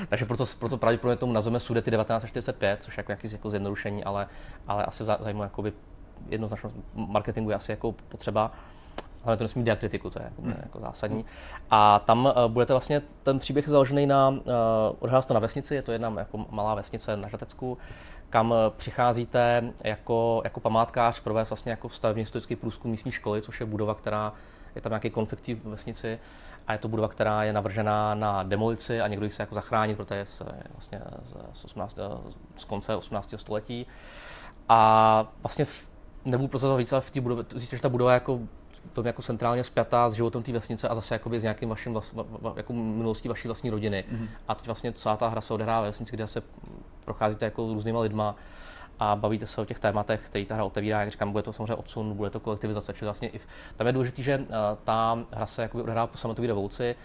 takže 0.09 0.25
proto, 0.25 0.45
proto 0.59 0.77
pravděpodobně 0.79 1.17
tomu 1.17 1.33
nazveme 1.33 1.61
Sudety 1.61 1.91
1945, 1.91 2.83
což 2.83 2.97
je 2.97 3.01
jako 3.01 3.13
nějaký 3.13 3.29
jako 3.33 3.51
zjednodušení, 3.51 4.05
ale, 4.05 4.27
ale 4.67 4.85
asi 4.85 5.05
v 5.05 5.07
zá- 5.07 5.23
zájmu 5.23 5.43
jakoby 5.43 5.73
jednoznačnost 6.29 6.77
marketingu 6.95 7.51
je 7.51 7.57
asi 7.57 7.73
jako 7.73 7.93
potřeba. 7.93 8.53
Ale 9.25 9.37
to 9.37 9.45
nesmí 9.45 9.65
diakritiku, 9.65 10.11
to 10.11 10.19
je 10.19 10.25
jako, 10.25 10.43
hmm. 10.43 10.55
jako 10.63 10.81
zásadní. 10.81 11.25
A 11.71 11.99
tam 11.99 12.25
uh, 12.25 12.33
budete 12.49 12.73
vlastně, 12.73 13.03
ten 13.23 13.39
příběh 13.39 13.67
je 13.67 13.71
založený 13.71 14.07
na, 14.07 14.29
uh, 14.29 15.21
se 15.21 15.29
to 15.29 15.35
na 15.35 15.41
vesnici, 15.41 15.75
je 15.75 15.83
to 15.83 15.93
jedna 15.93 16.15
jako 16.19 16.47
malá 16.51 16.75
vesnice 16.75 17.17
na 17.17 17.29
Žatecku, 17.29 17.79
kam 18.31 18.51
uh, 18.51 18.57
přicházíte 18.77 19.63
jako, 19.85 20.41
jako 20.45 20.61
památkář 20.61 21.21
provést 21.21 21.51
vlastně 21.51 21.71
jako 21.71 21.89
stavebně 21.89 22.23
historický 22.23 22.57
průzkum 22.57 22.91
místní 22.91 23.13
školy, 23.13 23.43
což 23.43 23.61
je 23.61 23.67
budova, 23.67 23.95
která 23.95 24.33
je 24.75 24.81
tam 24.81 24.91
nějaký 24.91 25.11
konflikt 25.11 25.49
v 25.49 25.69
vesnici 25.69 26.19
a 26.67 26.73
je 26.73 26.79
to 26.79 26.89
budova, 26.89 27.09
která 27.09 27.45
je 27.45 27.53
navržená 27.53 28.15
na 28.15 28.43
demolici 28.43 29.01
a 29.01 29.09
někdo 29.09 29.25
ji 29.25 29.31
se 29.31 29.43
jako 29.43 29.55
zachránit, 29.55 29.97
protože 29.97 30.15
je 30.15 30.27
z, 30.27 30.43
vlastně 30.73 31.01
z, 31.23 31.35
z, 31.53 31.65
18, 31.65 31.99
z 32.57 32.65
konce 32.65 32.97
18. 32.97 33.35
století. 33.37 33.87
A 34.69 35.33
vlastně 35.43 35.65
v, 35.65 35.87
nebudu 36.25 36.49
prozrazovat 36.49 36.79
víc, 36.79 36.93
ale 36.93 37.01
v 37.01 37.11
té 37.11 37.21
budově, 37.21 37.45
zjistíte, 37.51 37.77
že 37.77 37.83
ta 37.83 37.89
budova 37.89 38.11
je 38.11 38.15
jako 38.15 38.41
velmi 38.97 39.09
jako 39.09 39.23
centrálně 39.23 39.65
spjatá 39.65 40.11
s 40.11 40.15
životem 40.15 40.43
té 40.43 40.53
vesnice 40.53 40.89
a 40.89 40.95
zase 40.95 41.15
jakoby 41.15 41.41
s 41.41 41.43
nějakým 41.43 41.69
vaším 41.69 41.93
vlast, 41.93 42.15
jako 42.57 42.73
minulostí 42.73 43.29
vaší 43.29 43.49
vlastní 43.49 43.71
rodiny. 43.71 44.05
Mm-hmm. 44.13 44.29
A 44.49 44.55
teď 44.55 44.67
vlastně 44.67 44.93
celá 44.93 45.17
ta 45.17 45.29
hra 45.29 45.41
se 45.41 45.55
odehrává 45.55 45.81
ve 45.81 45.87
vesnici, 45.87 46.17
kde 46.17 46.27
se 46.27 46.43
procházíte 47.05 47.45
jako 47.45 47.73
různýma 47.75 48.01
lidma 48.01 48.37
a 48.99 49.17
bavíte 49.17 49.47
se 49.47 49.61
o 49.61 49.65
těch 49.65 49.79
tématech, 49.79 50.21
který 50.27 50.47
ta 50.47 50.55
hra 50.55 50.65
otevírá, 50.65 51.01
jak 51.01 51.11
říkám, 51.11 51.33
bude 51.33 51.43
to 51.43 51.53
samozřejmě 51.53 51.75
odsun, 51.75 52.15
bude 52.15 52.31
to 52.31 52.41
kolektivizace, 52.41 52.93
čili 52.93 53.07
vlastně 53.07 53.29
i 53.29 53.39
v, 53.39 53.47
tam 53.77 53.87
je 53.87 53.93
důležité, 53.93 54.23
že 54.23 54.39
uh, 54.39 54.47
ta 54.85 55.19
hra 55.31 55.47
se 55.47 55.63
jakoby 55.63 55.83
odehrává 55.83 56.07
po 56.07 56.19
sametové 56.19 56.49
revoluci 56.49 56.97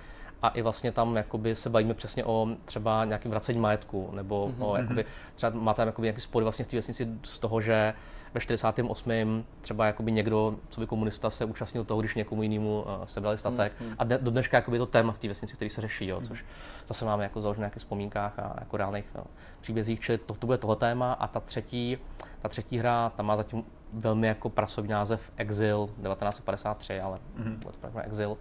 a 0.42 0.50
i 0.50 0.62
vlastně 0.62 0.92
tam 0.92 1.16
jakoby 1.16 1.56
se 1.56 1.70
bavíme 1.70 1.94
přesně 1.94 2.26
o 2.26 2.48
třeba 2.66 3.06
nějakém 3.06 3.32
vracení 3.32 3.60
majetku, 3.60 4.10
nebo 4.14 4.48
mm-hmm. 4.48 4.66
o 4.66 4.76
jakoby, 4.78 5.06
třeba 5.36 5.52
má 5.56 5.74
tam 5.74 5.88
jakoby 5.88 6.06
nějaký 6.06 6.22
spory 6.22 6.44
vlastně 6.44 6.66
v 6.66 6.68
té 6.68 6.76
vesnici 6.76 7.08
z 7.24 7.40
toho, 7.40 7.62
že 7.62 7.94
ve 8.34 8.40
48. 8.40 9.44
třeba 9.62 9.86
jakoby 9.86 10.12
někdo, 10.12 10.56
co 10.70 10.82
by 10.82 10.88
komunista, 10.88 11.30
se 11.30 11.46
účastnil 11.46 11.86
toho, 11.86 12.00
když 12.00 12.16
někomu 12.16 12.44
jinému 12.44 12.82
uh, 12.82 13.06
sebrali 13.06 13.38
statek. 13.38 13.74
Mm, 13.80 13.88
mm. 13.88 13.96
A 14.00 14.04
do 14.04 14.32
dneška 14.32 14.58
jakoby 14.58 14.78
je 14.78 14.80
to 14.80 14.86
téma 14.86 15.14
v 15.14 15.20
té 15.20 15.28
vesnici, 15.28 15.56
který 15.56 15.70
se 15.70 15.82
řeší, 15.82 16.08
jo, 16.08 16.22
což 16.22 16.46
zase 16.88 17.06
máme 17.06 17.24
jako 17.24 17.42
založené 17.42 17.62
nějakých 17.62 17.80
vzpomínkách 17.80 18.40
a 18.40 18.56
jako 18.60 18.78
reálných 18.78 19.06
no, 19.16 19.24
příbězích, 19.62 20.00
čili 20.00 20.18
to, 20.18 20.34
to 20.34 20.46
bude 20.46 20.58
tohle 20.58 20.76
téma. 20.76 21.14
A 21.14 21.28
ta 21.28 21.40
třetí, 21.40 21.98
ta 22.42 22.50
třetí 22.50 22.78
hra, 22.78 23.12
ta 23.16 23.24
má 23.24 23.36
zatím 23.36 23.64
velmi 23.94 24.28
jako 24.28 24.50
pracovní 24.50 24.92
název 24.92 25.32
Exil 25.38 25.88
1953, 25.88 27.02
ale 27.02 27.20
mm. 27.36 27.56
bude 27.56 27.74
to 27.74 27.80
právě 27.80 28.04
Exil. 28.04 28.38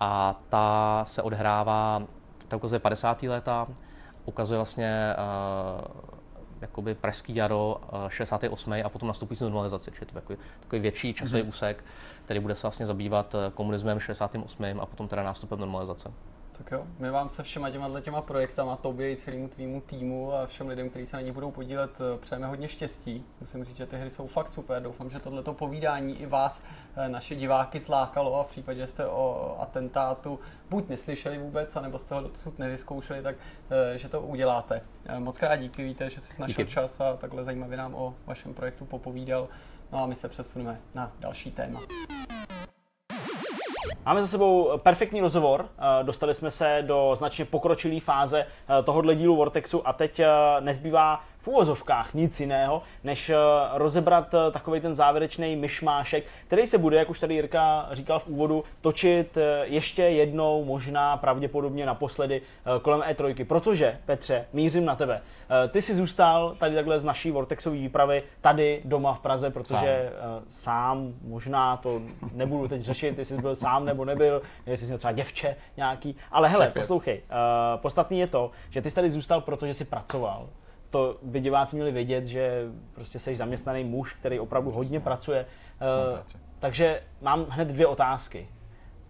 A 0.00 0.40
ta 0.48 1.04
se 1.06 1.22
odhrává, 1.22 2.02
ta 2.48 2.56
ukazuje 2.56 2.78
50. 2.78 3.22
léta, 3.22 3.66
ukazuje 4.24 4.58
vlastně 4.58 5.14
uh, 5.18 6.13
jakoby 6.60 6.94
pražský 6.94 7.36
jaro 7.36 7.80
uh, 7.92 8.08
68. 8.08 8.72
a 8.84 8.88
potom 8.88 9.06
nastupující 9.06 9.44
normalizaci, 9.44 9.90
čili 9.90 10.06
to 10.06 10.14
takový, 10.14 10.38
takový 10.60 10.82
větší 10.82 11.14
časový 11.14 11.42
mm-hmm. 11.42 11.48
úsek, 11.48 11.84
který 12.24 12.40
bude 12.40 12.54
se 12.54 12.62
vlastně 12.62 12.86
zabývat 12.86 13.34
eh, 13.34 13.50
komunismem 13.54 14.00
68. 14.00 14.80
a 14.80 14.86
potom 14.86 15.08
teda 15.08 15.22
nástupem 15.22 15.58
normalizace. 15.58 16.12
Tak 16.58 16.70
jo, 16.70 16.86
my 16.98 17.10
vám 17.10 17.28
se 17.28 17.42
všema 17.42 17.70
těma 17.70 18.00
těma 18.00 18.22
projektama, 18.22 18.76
tobě 18.76 19.12
i 19.12 19.16
celému 19.16 19.48
tvýmu 19.48 19.80
týmu 19.80 20.34
a 20.34 20.46
všem 20.46 20.68
lidem, 20.68 20.90
kteří 20.90 21.06
se 21.06 21.16
na 21.16 21.20
ně 21.20 21.32
budou 21.32 21.50
podílet, 21.50 21.90
eh, 22.00 22.18
přejeme 22.18 22.46
hodně 22.46 22.68
štěstí. 22.68 23.24
Musím 23.40 23.64
říct, 23.64 23.76
že 23.76 23.86
ty 23.86 23.96
hry 23.96 24.10
jsou 24.10 24.26
fakt 24.26 24.50
super. 24.50 24.82
Doufám, 24.82 25.10
že 25.10 25.20
tohleto 25.20 25.54
povídání 25.54 26.20
i 26.20 26.26
vás, 26.26 26.62
eh, 26.96 27.08
naše 27.08 27.34
diváky, 27.34 27.80
zlákalo 27.80 28.40
a 28.40 28.42
v 28.42 28.48
případě, 28.48 28.80
že 28.80 28.86
jste 28.86 29.06
o 29.06 29.56
atentátu 29.60 30.40
buď 30.70 30.88
neslyšeli 30.88 31.38
vůbec, 31.38 31.76
anebo 31.76 31.98
jste 31.98 32.14
ho 32.14 32.20
dosud 32.20 32.58
nevyzkoušeli, 32.58 33.22
tak 33.22 33.36
eh, 33.94 33.98
že 33.98 34.08
to 34.08 34.20
uděláte. 34.20 34.80
Moc 35.18 35.38
krát 35.38 35.56
díky, 35.56 35.84
víte, 35.84 36.10
že 36.10 36.20
jsi 36.20 36.40
našel 36.40 36.64
Díky. 36.64 36.70
čas 36.70 37.00
a 37.00 37.16
takhle 37.16 37.44
zajímavě 37.44 37.76
nám 37.76 37.94
o 37.94 38.14
vašem 38.26 38.54
projektu 38.54 38.84
popovídal. 38.84 39.48
No 39.92 40.02
a 40.02 40.06
my 40.06 40.14
se 40.14 40.28
přesuneme 40.28 40.80
na 40.94 41.12
další 41.20 41.50
téma. 41.52 41.80
Máme 44.06 44.20
za 44.20 44.26
sebou 44.26 44.70
perfektní 44.78 45.20
rozhovor, 45.20 45.68
eh, 45.78 46.04
dostali 46.04 46.34
jsme 46.34 46.50
se 46.50 46.78
do 46.86 47.10
značně 47.14 47.44
pokročilé 47.44 48.00
fáze 48.00 48.40
eh, 48.40 48.82
tohohle 48.82 49.14
dílu 49.14 49.36
Vortexu 49.36 49.88
a 49.88 49.92
teď 49.92 50.20
eh, 50.20 50.28
nezbývá 50.60 51.20
v 51.44 51.48
úvozovkách 51.48 52.14
nic 52.14 52.40
jiného, 52.40 52.82
než 53.04 53.30
eh, 53.30 53.36
rozebrat 53.74 54.34
eh, 54.34 54.50
takový 54.50 54.80
ten 54.80 54.94
závěrečný 54.94 55.56
myšmášek, 55.56 56.24
který 56.46 56.66
se 56.66 56.78
bude, 56.78 56.96
jak 56.96 57.10
už 57.10 57.20
tady 57.20 57.34
Jirka 57.34 57.88
říkal 57.92 58.18
v 58.18 58.26
úvodu, 58.26 58.64
točit 58.80 59.36
eh, 59.36 59.62
ještě 59.64 60.02
jednou, 60.02 60.64
možná 60.64 61.16
pravděpodobně 61.16 61.86
naposledy 61.86 62.42
kolem 62.82 63.00
E3. 63.00 63.44
Protože, 63.44 63.98
Petře, 64.06 64.46
mířím 64.52 64.84
na 64.84 64.96
tebe. 64.96 65.20
Ty 65.68 65.82
jsi 65.82 65.94
zůstal 65.94 66.54
tady 66.58 66.74
takhle 66.74 67.00
z 67.00 67.04
naší 67.04 67.30
Vortexové 67.30 67.76
výpravy 67.76 68.22
tady 68.40 68.82
doma 68.84 69.14
v 69.14 69.20
Praze, 69.20 69.50
protože 69.50 70.12
sám, 70.18 70.42
sám 70.48 71.14
možná 71.22 71.76
to 71.76 72.00
nebudu 72.32 72.68
teď 72.68 72.82
řešit, 72.82 73.18
jestli 73.18 73.36
jsi 73.36 73.42
byl 73.42 73.56
sám 73.56 73.84
nebo 73.84 74.04
nebyl, 74.04 74.42
jestli 74.66 74.86
jsi 74.86 74.90
měl 74.90 74.98
třeba 74.98 75.12
děvče 75.12 75.56
nějaký. 75.76 76.16
Ale 76.30 76.48
hele, 76.48 76.66
Šepě. 76.66 76.82
poslouchej, 76.82 77.22
podstatný 77.76 78.18
je 78.18 78.26
to, 78.26 78.50
že 78.70 78.82
ty 78.82 78.90
jsi 78.90 78.94
tady 78.94 79.10
zůstal, 79.10 79.40
protože 79.40 79.74
jsi 79.74 79.84
pracoval. 79.84 80.48
To 80.94 81.16
by 81.22 81.40
diváci 81.40 81.76
měli 81.76 81.92
vědět, 81.92 82.26
že 82.26 82.62
prostě 82.94 83.18
jsi 83.18 83.36
zaměstnaný 83.36 83.84
muž, 83.84 84.14
který 84.14 84.40
opravdu 84.40 84.70
hodně 84.70 85.00
pracuje. 85.00 85.46
Uh, 85.46 86.14
práci. 86.14 86.36
takže 86.58 87.02
mám 87.20 87.46
hned 87.48 87.68
dvě 87.68 87.86
otázky. 87.86 88.48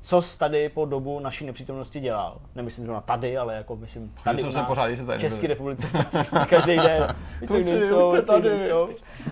Co 0.07 0.23
jsi 0.23 0.39
tady 0.39 0.69
po 0.69 0.85
dobu 0.85 1.21
naší 1.21 1.47
nepřítomnosti 1.47 2.01
dělal? 2.01 2.37
Nemyslím 2.55 2.85
zrovna 2.85 3.01
tady, 3.01 3.39
ale 3.39 3.55
jako 3.55 3.77
myslím 3.77 4.15
tady 4.25 4.39
jsem 4.39 4.53
nás, 4.53 4.67
pořád, 4.67 4.91
že 4.91 5.05
tady 5.05 5.19
v 5.19 5.21
České 5.21 5.47
republice 5.47 5.87
každý 6.49 6.77
den. 6.77 7.17
Vy 7.41 7.47
tu 7.47 7.55
Kluci, 7.55 7.73
nejsou, 7.73 7.97
už 7.97 8.05
jste 8.05 8.17
vy 8.17 8.21
tu 8.21 8.27
tady. 8.27 8.49
nejsou. 8.59 8.89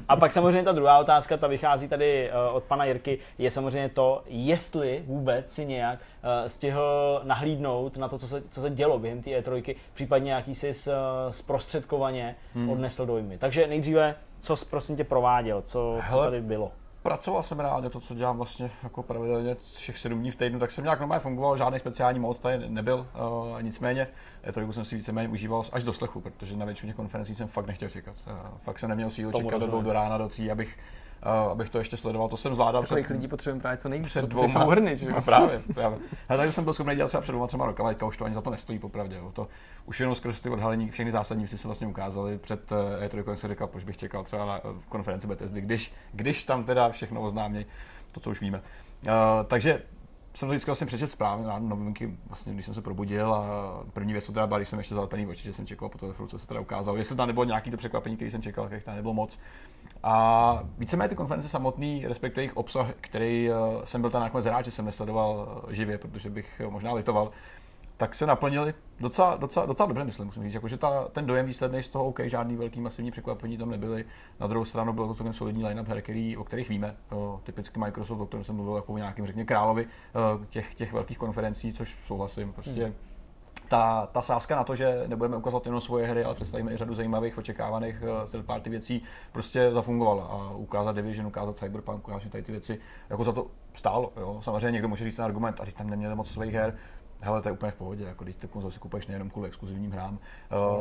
A 0.09 0.17
pak 0.17 0.33
samozřejmě 0.33 0.63
ta 0.63 0.73
druhá 0.73 0.99
otázka, 0.99 1.37
ta 1.37 1.47
vychází 1.47 1.89
tady 1.89 2.31
eh, 2.31 2.33
od 2.53 2.65
pana 2.65 2.85
Jirky, 2.85 3.19
je 3.39 3.51
samozřejmě 3.51 3.89
to, 3.89 4.23
jestli 4.27 5.03
vůbec 5.07 5.53
si 5.53 5.65
nějak 5.67 5.99
eh, 6.45 6.49
stihl 6.49 7.21
nahlídnout 7.25 7.97
na 7.97 8.09
to, 8.09 8.19
co 8.19 8.29
se, 8.29 8.43
co 8.51 8.61
se 8.61 8.71
dělo 8.71 8.99
během 8.99 9.23
té 9.23 9.31
E3, 9.31 9.77
případně 9.95 10.33
jaký 10.33 10.55
jsi 10.55 10.73
z- 10.75 10.89
zprostředkovaně 11.31 12.37
Hmm. 12.55 12.71
odnesl 12.71 13.07
dojmy. 13.07 13.39
Takže 13.39 13.67
nejdříve, 13.67 14.15
co 14.41 14.57
jsi 14.57 14.65
prosím 14.67 14.97
tě 14.97 15.05
prováděl, 15.05 15.63
co, 15.63 15.99
co 16.11 16.19
tady 16.19 16.41
bylo? 16.41 16.73
Pracoval 17.03 17.43
jsem 17.43 17.61
reálně 17.61 17.91
to, 17.91 18.01
co 18.01 18.15
dělám 18.15 18.37
vlastně 18.37 18.71
jako 18.83 19.03
pravidelně 19.03 19.57
všech 19.75 19.99
sedm 19.99 20.19
dní 20.19 20.31
v 20.31 20.37
týdnu, 20.37 20.59
tak 20.59 20.71
jsem 20.71 20.85
nějak 20.85 21.01
normálně 21.01 21.21
fungoval, 21.21 21.57
žádný 21.57 21.79
speciální 21.79 22.21
mod 22.21 22.39
tady 22.39 22.69
nebyl, 22.69 23.07
uh, 23.53 23.63
nicméně 23.63 24.09
E3 24.45 24.71
jsem 24.71 24.85
si 24.85 24.97
víceméně 24.97 25.29
užíval 25.29 25.63
až 25.73 25.85
do 25.85 25.93
slechu, 25.93 26.21
protože 26.21 26.57
na 26.57 26.65
většině 26.65 26.93
konferencí 26.93 27.35
jsem 27.35 27.49
fakt 27.49 27.67
nechtěl 27.67 27.89
čekat. 27.89 28.17
Uh, 28.27 28.33
fakt 28.63 28.79
jsem 28.79 28.89
neměl 28.89 29.11
sílu 29.11 29.33
Tomu 29.33 29.51
čekat 29.51 29.71
do 29.71 29.83
do 29.83 29.93
rána, 29.93 30.19
do 30.19 30.29
tří, 30.29 30.51
abych 30.51 30.79
abych 31.23 31.69
to 31.69 31.79
ještě 31.79 31.97
sledoval. 31.97 32.29
To 32.29 32.37
jsem 32.37 32.55
zvládal 32.55 32.83
Takových 32.83 33.11
lidí 33.11 33.29
potřebujeme 33.29 33.61
právě 33.61 33.79
co 33.79 33.89
nejvíc, 33.89 34.09
před 34.09 34.25
dvouma. 34.25 34.47
ty 34.47 34.53
souhrny, 34.53 34.97
že 34.97 35.07
jo? 35.07 35.21
Právě, 35.25 35.63
právě. 35.75 35.99
Ale 36.29 36.39
takže 36.39 36.53
jsem 36.53 36.65
byl 36.65 36.73
schopný 36.73 36.97
dělat 36.97 37.09
třeba 37.09 37.21
před 37.21 37.33
dvěma, 37.33 37.47
třema 37.47 37.67
rokama, 37.67 37.89
teďka 37.89 38.07
už 38.07 38.17
to 38.17 38.25
ani 38.25 38.35
za 38.35 38.41
to 38.41 38.51
nestojí, 38.51 38.79
popravdě. 38.79 39.17
Jo. 39.17 39.31
To 39.33 39.49
už 39.87 40.01
jenom 40.01 40.15
skrz 40.15 40.41
ty 40.41 40.51
odhalení, 40.51 40.91
všechny 40.91 41.13
zásadní 41.13 41.45
věci 41.45 41.59
se 41.59 41.69
vlastně 41.69 41.87
ukázaly 41.87 42.39
před 42.39 42.73
eh, 42.73 43.09
E3, 43.09 43.25
jak 43.29 43.39
jsem 43.39 43.51
říkal, 43.51 43.69
proč 43.69 43.85
bych 43.85 43.97
čekal 43.97 44.25
třeba 44.25 44.47
na 44.47 44.59
eh, 44.59 44.61
konferenci 44.89 45.27
Bethesdy, 45.27 45.61
když, 45.61 45.93
když 46.13 46.45
tam 46.45 46.65
teda 46.65 46.89
všechno 46.89 47.21
oznámí, 47.21 47.67
to, 48.13 48.21
co 48.21 48.31
už 48.31 48.41
víme. 48.41 48.63
Uh, 49.07 49.13
takže 49.47 49.83
jsem 50.35 50.49
to 50.49 50.51
vždycky 50.51 50.69
vlastně 50.69 50.87
přečet 50.87 51.07
zprávy 51.07 51.45
na 51.45 51.59
novinky, 51.59 52.17
vlastně, 52.29 52.53
když 52.55 52.65
jsem 52.65 52.75
se 52.75 52.83
probudil 52.83 53.35
a 53.35 53.45
první 53.93 54.13
věc, 54.13 54.25
co 54.25 54.33
teda 54.33 54.47
byla, 54.47 54.59
když 54.59 54.69
jsem 54.69 54.79
ještě 54.79 54.95
zalepený 54.95 55.27
oči, 55.27 55.45
že 55.45 55.53
jsem 55.53 55.67
čekal 55.67 55.89
po 55.89 55.99
telefonu, 55.99 56.29
co 56.29 56.39
se 56.39 56.47
teda 56.47 56.61
ukázalo. 56.61 56.97
Jestli 56.97 57.17
tam 57.17 57.27
nebylo 57.27 57.45
nějaký 57.45 57.71
to 57.71 57.77
překvapení, 57.77 58.17
který 58.17 58.31
jsem 58.31 58.43
čekal, 58.43 58.69
jak 58.71 58.83
tam 58.83 58.95
nebylo 58.95 59.15
moc. 59.15 59.39
A 60.03 60.65
víceméně 60.79 61.09
ty 61.09 61.15
konference 61.15 61.49
samotný, 61.49 62.07
respektive 62.07 62.43
jejich 62.43 62.57
obsah, 62.57 62.91
který 63.01 63.51
uh, 63.51 63.83
jsem 63.85 64.01
byl 64.01 64.11
tam 64.11 64.23
nakonec 64.23 64.47
rád, 64.47 64.63
že 64.63 64.71
jsem 64.71 64.85
nesledoval 64.85 65.63
uh, 65.65 65.73
živě, 65.73 65.99
protože 65.99 66.31
bych 66.31 66.63
uh, 66.67 66.73
možná 66.73 66.93
litoval, 66.93 67.31
tak 68.03 68.15
se 68.15 68.27
naplnili 68.27 68.75
docela, 69.01 69.37
docela, 69.37 69.67
docela 69.67 69.87
dobře, 69.87 70.05
myslím, 70.05 70.27
musím 70.27 70.43
říct. 70.43 70.55
Jakože 70.55 70.77
ta, 70.77 71.09
ten 71.13 71.27
dojem 71.27 71.47
výsledný 71.47 71.83
z 71.83 71.89
toho, 71.89 72.05
OK, 72.05 72.21
žádný 72.25 72.57
velký 72.57 72.81
masivní 72.81 73.11
překvapení 73.11 73.59
tam 73.59 73.71
nebyly. 73.71 74.05
Na 74.41 74.47
druhou 74.47 74.65
stranu 74.65 74.93
byl 74.93 75.07
to 75.07 75.15
celkem 75.15 75.33
solidní 75.33 75.65
line-up 75.65 75.89
her, 75.89 76.03
který, 76.03 76.37
o 76.37 76.45
kterých 76.45 76.69
víme. 76.69 76.97
O, 77.11 77.41
typicky 77.45 77.81
Microsoft, 77.81 78.21
o 78.21 78.27
kterém 78.27 78.45
jsem 78.45 78.57
mluvil 78.57 78.77
jako 78.77 78.93
o 78.93 78.97
nějakým, 78.97 79.27
řekněme, 79.27 79.47
královi 79.47 79.87
o, 79.87 80.45
těch, 80.51 80.75
těch 80.75 80.93
velkých 80.93 81.19
konferencí, 81.19 81.73
což 81.73 81.97
souhlasím. 82.07 82.53
Prostě 82.53 82.85
hmm 82.85 82.95
ta, 83.73 84.09
ta 84.13 84.23
sázka 84.23 84.57
na 84.57 84.65
to, 84.65 84.77
že 84.77 85.05
nebudeme 85.07 85.37
ukazovat 85.37 85.67
jenom 85.67 85.81
svoje 85.81 86.07
hry, 86.07 86.25
ale 86.25 86.35
představíme 86.35 86.73
i 86.73 86.77
řadu 86.77 86.95
zajímavých, 86.95 87.39
očekávaných 87.39 88.03
uh, 88.03 88.31
third 88.31 88.47
party 88.47 88.71
věcí, 88.71 89.03
prostě 89.33 89.71
zafungovala. 89.71 90.25
A 90.25 90.51
ukázat 90.51 90.93
Division, 90.93 91.27
ukázat 91.27 91.57
Cyberpunk, 91.57 92.09
ukázat 92.09 92.33
tady 92.33 92.45
ty 92.45 92.53
věci, 92.53 92.79
jako 93.11 93.25
za 93.25 93.33
to 93.33 93.47
stálo. 93.75 94.13
Jo. 94.17 94.41
Samozřejmě 94.43 94.71
někdo 94.71 94.89
může 94.89 95.05
říct 95.05 95.17
ten 95.17 95.25
argument, 95.25 95.61
a 95.61 95.65
teď 95.65 95.75
tam 95.75 95.91
neměli 95.91 96.15
moc 96.15 96.31
svých 96.31 96.55
her, 96.55 96.77
Hele, 97.25 97.43
to 97.43 97.49
je 97.49 97.53
úplně 97.53 97.73
v 97.73 97.75
pohodě, 97.75 98.05
jako 98.05 98.25
když 98.25 98.37
ty 98.37 98.49
konzole 98.49 98.73
si 98.73 98.79
kupuješ 98.79 99.07
nejenom 99.07 99.31
kvůli 99.31 99.49
exkluzivním 99.49 99.91
hrám. 99.93 100.19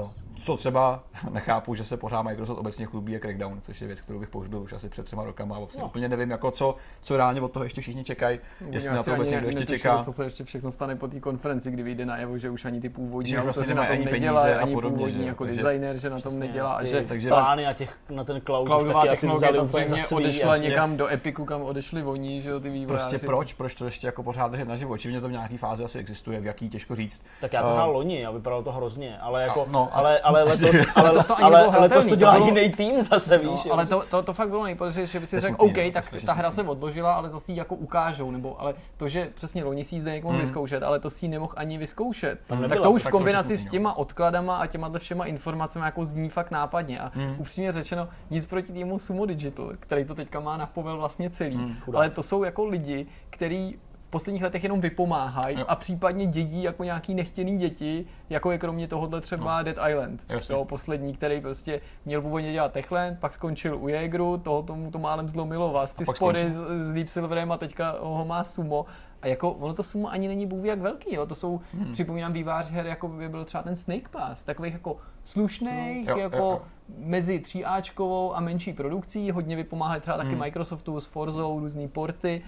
Uh, 0.02 0.10
co 0.36 0.58
třeba 0.58 1.04
nechápu, 1.32 1.76
že 1.76 1.84
se 1.84 1.98
pořád 1.98 2.22
Microsoft 2.22 2.58
obecně 2.58 2.86
chlubí 2.86 3.12
je 3.12 3.20
Crackdown, 3.20 3.62
což 3.62 3.82
je 3.82 3.88
věc, 3.88 4.02
kterou 4.02 4.20
bych 4.20 4.30
použil 4.30 4.60
už 4.60 4.74
asi 4.74 4.90
před 4.90 5.06
třema 5.06 5.24
rokama 5.24 5.56
a 5.56 5.60
vlastně 5.60 5.82
No. 5.82 5.88
úplně 5.88 6.10
nevím, 6.10 6.32
jako 6.32 6.52
co, 6.52 6.76
co 7.02 7.18
reálně 7.18 7.42
od 7.42 7.52
toho 7.52 7.64
ještě 7.64 7.82
všichni 7.82 8.04
čekají, 8.04 8.40
jestli 8.70 8.96
na 8.96 9.04
to 9.04 9.12
vůbec 9.12 9.30
někdo 9.30 9.48
ještě 9.48 9.66
čeká. 9.66 10.04
Co 10.04 10.12
se 10.12 10.24
ještě 10.24 10.44
všechno 10.44 10.72
stane 10.72 10.96
po 10.96 11.08
té 11.08 11.20
konferenci, 11.20 11.72
kdy 11.72 11.84
vyjde 11.84 12.06
najevo, 12.06 12.38
že 12.38 12.50
už 12.50 12.66
ani 12.66 12.82
ty 12.82 12.90
původní 12.90 13.32
Že 13.32 13.38
už 13.38 13.44
vlastně 13.44 13.76
na 13.76 13.84
tom 13.86 13.92
ani 13.94 14.04
peníze 14.04 14.12
nedělají, 14.12 14.54
a 14.54 14.62
ani 14.62 14.74
podobně, 14.74 14.98
původní 14.98 15.20
že? 15.22 15.26
jako 15.28 15.46
Takže- 15.46 15.62
designer, 15.64 15.98
že 15.98 16.10
na 16.10 16.16
tom 16.16 16.20
Přesně, 16.22 16.40
nedělá 16.40 16.74
a 16.74 16.82
ty- 16.82 16.88
že 16.90 17.02
takže- 17.08 17.30
plány 17.30 17.68
a 17.68 17.74
těch, 17.74 17.98
na 18.10 18.24
ten 18.24 18.42
cloud, 18.46 18.64
už 18.64 18.70
cloudová 18.70 19.02
taky 19.02 19.10
asi 19.10 19.22
technologie 19.22 19.52
vzali 19.52 19.58
tam 19.58 19.68
úplně 19.70 19.86
zřejmě 19.88 20.16
odešla 20.16 20.58
někam 20.58 20.98
do 20.98 21.08
Epiku, 21.08 21.46
kam 21.46 21.62
odešli 21.62 22.04
oni, 22.04 22.42
že 22.42 22.50
jo, 22.50 22.60
ty 22.60 22.70
vývojáři. 22.70 23.10
Prostě 23.10 23.26
proč? 23.26 23.54
Proč 23.54 23.76
to 23.76 23.86
ještě 23.86 24.08
jako 24.08 24.24
pořád 24.24 24.52
držet 24.52 24.68
naživo? 24.68 24.94
Očividně 24.94 25.22
to 25.22 25.28
v 25.28 25.32
nějaké 25.32 25.58
fázi 25.58 25.84
asi 25.84 26.00
existuje, 26.00 26.31
v 26.40 26.46
jaký 26.46 26.70
těžko 26.70 26.96
říct. 26.96 27.22
Tak 27.42 27.54
já 27.54 27.62
to 27.64 27.68
hrál 27.74 27.92
loni 27.92 28.26
a 28.26 28.32
vypadalo 28.32 28.64
to 28.64 28.72
hrozně, 28.72 29.18
ale 29.20 29.44
jako, 29.44 29.66
no, 29.72 29.90
a- 29.92 29.96
ale, 29.98 30.20
ale 30.20 30.44
letos, 30.44 30.76
ale, 30.96 31.10
Letos 31.10 31.28
to 31.28 31.36
ani 31.36 31.44
ale, 31.44 31.68
letos 31.80 32.06
to 32.06 32.16
dělá 32.16 32.34
to 32.38 32.44
bylo- 32.44 32.58
jiný 32.60 32.70
tým 32.72 33.02
zase, 33.02 33.38
No, 33.44 33.52
víš. 33.52 33.68
ale 33.72 33.86
to, 33.86 34.04
to, 34.10 34.24
to, 34.24 34.34
fakt 34.34 34.50
bylo 34.50 34.64
nejpodobnější, 34.64 35.12
že 35.12 35.20
by 35.20 35.28
si 35.28 35.40
řekl, 35.40 35.56
smutný, 35.56 35.88
OK, 35.88 35.94
tak 35.94 36.06
ta 36.26 36.34
hra 36.34 36.52
smutný. 36.52 36.66
se 36.66 36.72
odložila, 36.72 37.14
ale 37.14 37.30
zase 37.30 37.52
ji 37.52 37.58
jako 37.58 37.76
ukážou, 37.76 38.32
nebo 38.32 38.62
ale 38.62 38.74
to, 38.98 39.08
že 39.08 39.30
přesně 39.36 39.64
loni 39.64 39.84
si 39.84 39.96
ji 39.96 40.02
zde 40.02 40.12
někomu 40.12 40.32
Hmm. 40.32 40.42
vyzkoušet, 40.42 40.84
ale 40.84 41.00
to 41.00 41.10
si 41.10 41.26
ji 41.26 41.30
nemohl 41.30 41.54
ani 41.56 41.78
vyzkoušet. 41.78 42.40
tak 42.48 42.60
nebyla, 42.60 42.84
to 42.84 42.92
už 42.92 43.02
v 43.02 43.04
tak 43.04 43.12
to 43.12 43.18
už 43.18 43.18
je 43.18 43.20
kombinaci 43.20 43.58
s 43.58 43.60
smutný, 43.62 43.72
těma 43.72 43.98
odkladama 43.98 44.58
a 44.58 44.68
těma 44.68 44.92
všema 45.00 45.26
informacemi 45.26 45.86
jako 45.86 46.06
zní 46.06 46.30
fakt 46.30 46.52
nápadně. 46.52 47.00
A 47.00 47.12
Hmm. 47.16 47.36
upřímně 47.38 47.72
řečeno, 47.72 48.08
nic 48.30 48.46
proti 48.46 48.74
týmu 48.74 49.00
Sumo 49.00 49.26
Digital, 49.26 49.72
který 49.80 50.06
to 50.06 50.16
teďka 50.16 50.40
má 50.40 50.58
na 50.58 50.66
povel 50.66 50.98
vlastně 50.98 51.30
celý. 51.30 51.56
Hmm, 51.56 51.76
ale 51.96 52.10
to 52.10 52.24
jsou 52.24 52.44
jako 52.44 52.66
lidi, 52.66 53.06
kteří 53.30 53.80
v 53.91 53.91
posledních 54.12 54.44
letech 54.44 54.64
jenom 54.64 54.82
vypomáhají 54.82 55.60
Jo. 55.60 55.66
a 55.68 55.76
případně 55.76 56.26
dědí 56.26 56.64
jako 56.64 56.84
nějaký 56.84 57.16
nechtěný 57.16 57.58
děti, 57.58 58.06
jako 58.30 58.52
je 58.52 58.58
kromě 58.58 58.88
tohohle 58.88 59.22
třeba 59.22 59.64
Dead 59.64 59.78
Island. 59.90 60.24
No. 60.30 60.36
Jasně. 60.36 60.56
Jo, 60.56 60.66
poslední, 60.66 61.14
který 61.14 61.42
prostě 61.42 61.82
měl 62.06 62.22
původně 62.22 62.52
dělat 62.52 62.72
Techland, 62.72 63.20
pak 63.20 63.34
skončil 63.34 63.78
u 63.78 63.88
Jägeru, 63.88 64.38
toho 64.38 64.64
tomu 64.64 64.92
to 64.92 65.00
málem 65.00 65.30
zlomilo 65.30 65.72
vás, 65.72 65.94
ty 65.94 66.06
spory 66.06 66.52
s, 66.52 66.56
s 66.82 66.94
Deep 66.94 67.08
Silverem 67.08 67.52
a 67.52 67.58
teďka 67.58 67.96
ho 68.00 68.26
má 68.26 68.44
Sumo. 68.44 68.86
A 69.22 69.28
jako 69.28 69.52
ono 69.52 69.74
to 69.74 69.84
Sumo 69.84 70.12
ani 70.12 70.28
není 70.28 70.46
bůh 70.46 70.66
jak 70.66 70.80
velký, 70.80 71.16
jo. 71.16 71.26
to 71.26 71.36
jsou, 71.36 71.62
hmm. 71.74 71.94
připomínám 71.94 72.34
vývář 72.34 72.72
her, 72.72 72.86
jako 72.86 73.08
by 73.08 73.30
byl 73.30 73.46
třeba 73.46 73.64
ten 73.64 73.76
Snake 73.76 74.10
Pass, 74.10 74.44
takových 74.44 74.74
jako 74.74 74.98
slušných, 75.24 76.08
Jo, 76.08 76.16
jo, 76.16 76.24
jako 76.24 76.38
jo. 76.38 76.62
mezi 76.98 77.40
3Ačkovou 77.40 78.32
a 78.36 78.40
menší 78.40 78.74
produkcí, 78.74 79.32
hodně 79.32 79.56
vypomáhali 79.56 80.02
třeba 80.02 80.18
taky 80.18 80.30
Hmm. 80.30 80.40
Microsoftu 80.40 81.00
s 81.00 81.06
Forzou, 81.06 81.60
různý 81.60 81.88
porty, 81.88 82.42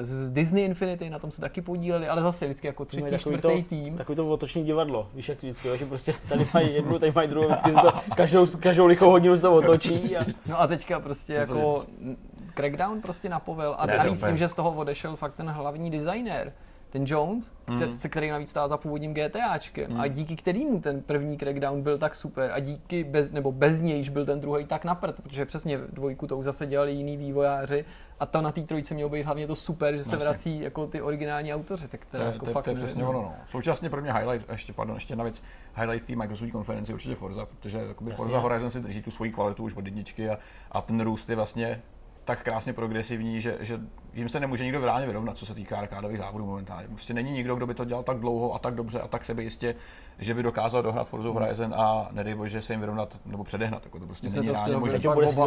z 0.00 0.30
Disney 0.30 0.64
Infinity, 0.64 1.10
na 1.10 1.18
tom 1.18 1.30
se 1.30 1.40
taky 1.40 1.62
podíleli, 1.62 2.08
ale 2.08 2.22
zase 2.22 2.44
vždycky 2.44 2.66
jako 2.66 2.84
třetí, 2.84 3.02
takový 3.02 3.18
čtvrtý 3.18 3.62
to, 3.62 3.68
tým. 3.68 3.96
Takový 3.96 4.16
to 4.16 4.28
otoční 4.30 4.64
divadlo, 4.64 5.08
víš 5.14 5.28
jak 5.28 5.38
vždycky, 5.38 5.68
že 5.78 5.86
prostě 5.86 6.14
tady 6.28 6.46
mají 6.54 6.74
jednu, 6.74 6.98
tady 6.98 7.12
mají 7.12 7.28
druhou, 7.28 7.46
vždycky 7.48 7.70
se 7.72 7.76
to 7.80 7.92
každou, 8.16 8.46
každou 8.46 8.86
lichou 8.86 9.10
hodinu 9.10 9.36
se 9.36 9.42
to 9.42 9.56
otočí. 9.56 10.16
A... 10.16 10.24
No 10.46 10.60
a 10.60 10.66
teďka 10.66 11.00
prostě 11.00 11.34
jako 11.34 11.84
Crackdown 12.56 13.00
prostě 13.00 13.28
napovel 13.28 13.74
a 13.78 13.86
Ne, 13.86 13.96
navíc 13.96 14.18
úplně- 14.18 14.30
tím, 14.30 14.38
že 14.38 14.48
z 14.48 14.54
toho 14.54 14.72
odešel 14.72 15.16
fakt 15.16 15.34
ten 15.34 15.48
hlavní 15.48 15.90
designer, 15.90 16.52
ten 16.90 17.04
Jones, 17.06 17.52
mm. 17.66 17.98
který 18.08 18.30
navíc 18.30 18.50
stál 18.50 18.68
za 18.68 18.76
původním 18.76 19.14
GTAčkem 19.14 19.90
Mm. 19.92 20.00
a 20.00 20.06
díky 20.06 20.36
kterému 20.36 20.80
ten 20.80 21.02
první 21.02 21.38
Crackdown 21.38 21.82
byl 21.82 21.98
tak 21.98 22.14
super 22.14 22.50
a 22.54 22.58
díky 22.58 23.04
bez, 23.04 23.32
nebo 23.32 23.52
bez 23.52 23.80
nějž 23.80 24.08
byl 24.08 24.26
ten 24.26 24.40
druhý 24.40 24.66
tak 24.66 24.84
naprt, 24.84 25.16
protože 25.22 25.44
přesně 25.46 25.78
dvojku 25.78 26.26
to 26.26 26.36
už 26.36 26.44
zase 26.44 26.66
dělali 26.66 26.92
jiní 26.92 27.16
vývojáři 27.16 27.84
a 28.22 28.26
to 28.26 28.42
na 28.42 28.52
té 28.52 28.60
trojice 28.62 28.94
mělo 28.94 29.10
být 29.10 29.22
hlavně 29.22 29.46
to 29.46 29.56
super, 29.56 29.96
že 29.96 30.04
se 30.04 30.14
Jasně. 30.14 30.28
vrací 30.28 30.60
jako 30.60 30.86
ty 30.86 31.02
originální 31.02 31.54
autoři, 31.54 31.88
tak 31.88 32.04
To 32.04 32.10
teda 32.10 32.24
je, 32.24 32.32
jako 32.32 32.44
to, 32.44 32.52
fakt 32.52 32.64
to 32.64 32.70
je 32.70 32.76
přesně 32.76 33.04
ono. 33.04 33.22
No. 33.22 33.34
Současně 33.46 33.90
pro 33.90 34.00
mě 34.00 34.12
highlight, 34.12 34.50
ještě, 34.50 34.72
pardon, 34.72 34.96
ještě 34.96 35.16
navíc, 35.16 35.42
highlight 35.76 36.06
té 36.06 36.16
Microsoftové 36.16 36.50
konference 36.50 36.94
určitě 36.94 37.14
Forza, 37.14 37.46
protože. 37.46 37.80
Forza 38.16 38.38
Horizon 38.38 38.70
si 38.70 38.80
drží 38.80 39.02
tu 39.02 39.10
svoji 39.10 39.32
kvalitu 39.32 39.62
už 39.62 39.74
od 39.74 39.84
jedničky 39.84 40.30
a, 40.30 40.38
a 40.70 40.80
ten 40.80 41.00
růst 41.00 41.28
je 41.28 41.36
vlastně 41.36 41.82
tak 42.24 42.42
krásně 42.42 42.72
progresivní, 42.72 43.40
že, 43.40 43.56
že 43.60 43.80
jim 44.14 44.28
se 44.28 44.40
nemůže 44.40 44.64
nikdo 44.64 44.80
reálně 44.84 45.06
vyrovnat, 45.06 45.36
co 45.36 45.46
se 45.46 45.54
týká 45.54 45.76
arkádových 45.78 46.18
závodů 46.18 46.46
momentálně. 46.46 46.88
Prostě 46.88 47.14
není 47.14 47.30
nikdo, 47.32 47.56
kdo 47.56 47.66
by 47.66 47.74
to 47.74 47.84
dělal 47.84 48.02
tak 48.02 48.16
dlouho 48.18 48.54
a 48.54 48.58
tak 48.58 48.74
dobře 48.74 49.00
a 49.00 49.08
tak 49.08 49.24
sebejistě, 49.24 49.74
že 50.18 50.34
by 50.34 50.42
dokázal 50.42 50.82
dohrát 50.82 51.08
Forza 51.08 51.28
Horizon 51.28 51.74
a 51.76 52.08
nedej 52.12 52.34
bože 52.34 52.62
se 52.62 52.72
jim 52.72 52.80
vyrovnat 52.80 53.20
nebo 53.26 53.44
předehnat. 53.44 53.84
Jako 53.84 53.98
to 53.98 54.06
prostě 54.06 54.28
není 54.28 54.48
reálně 54.48 54.76
možné. 54.76 54.98
oba, 54.98 55.46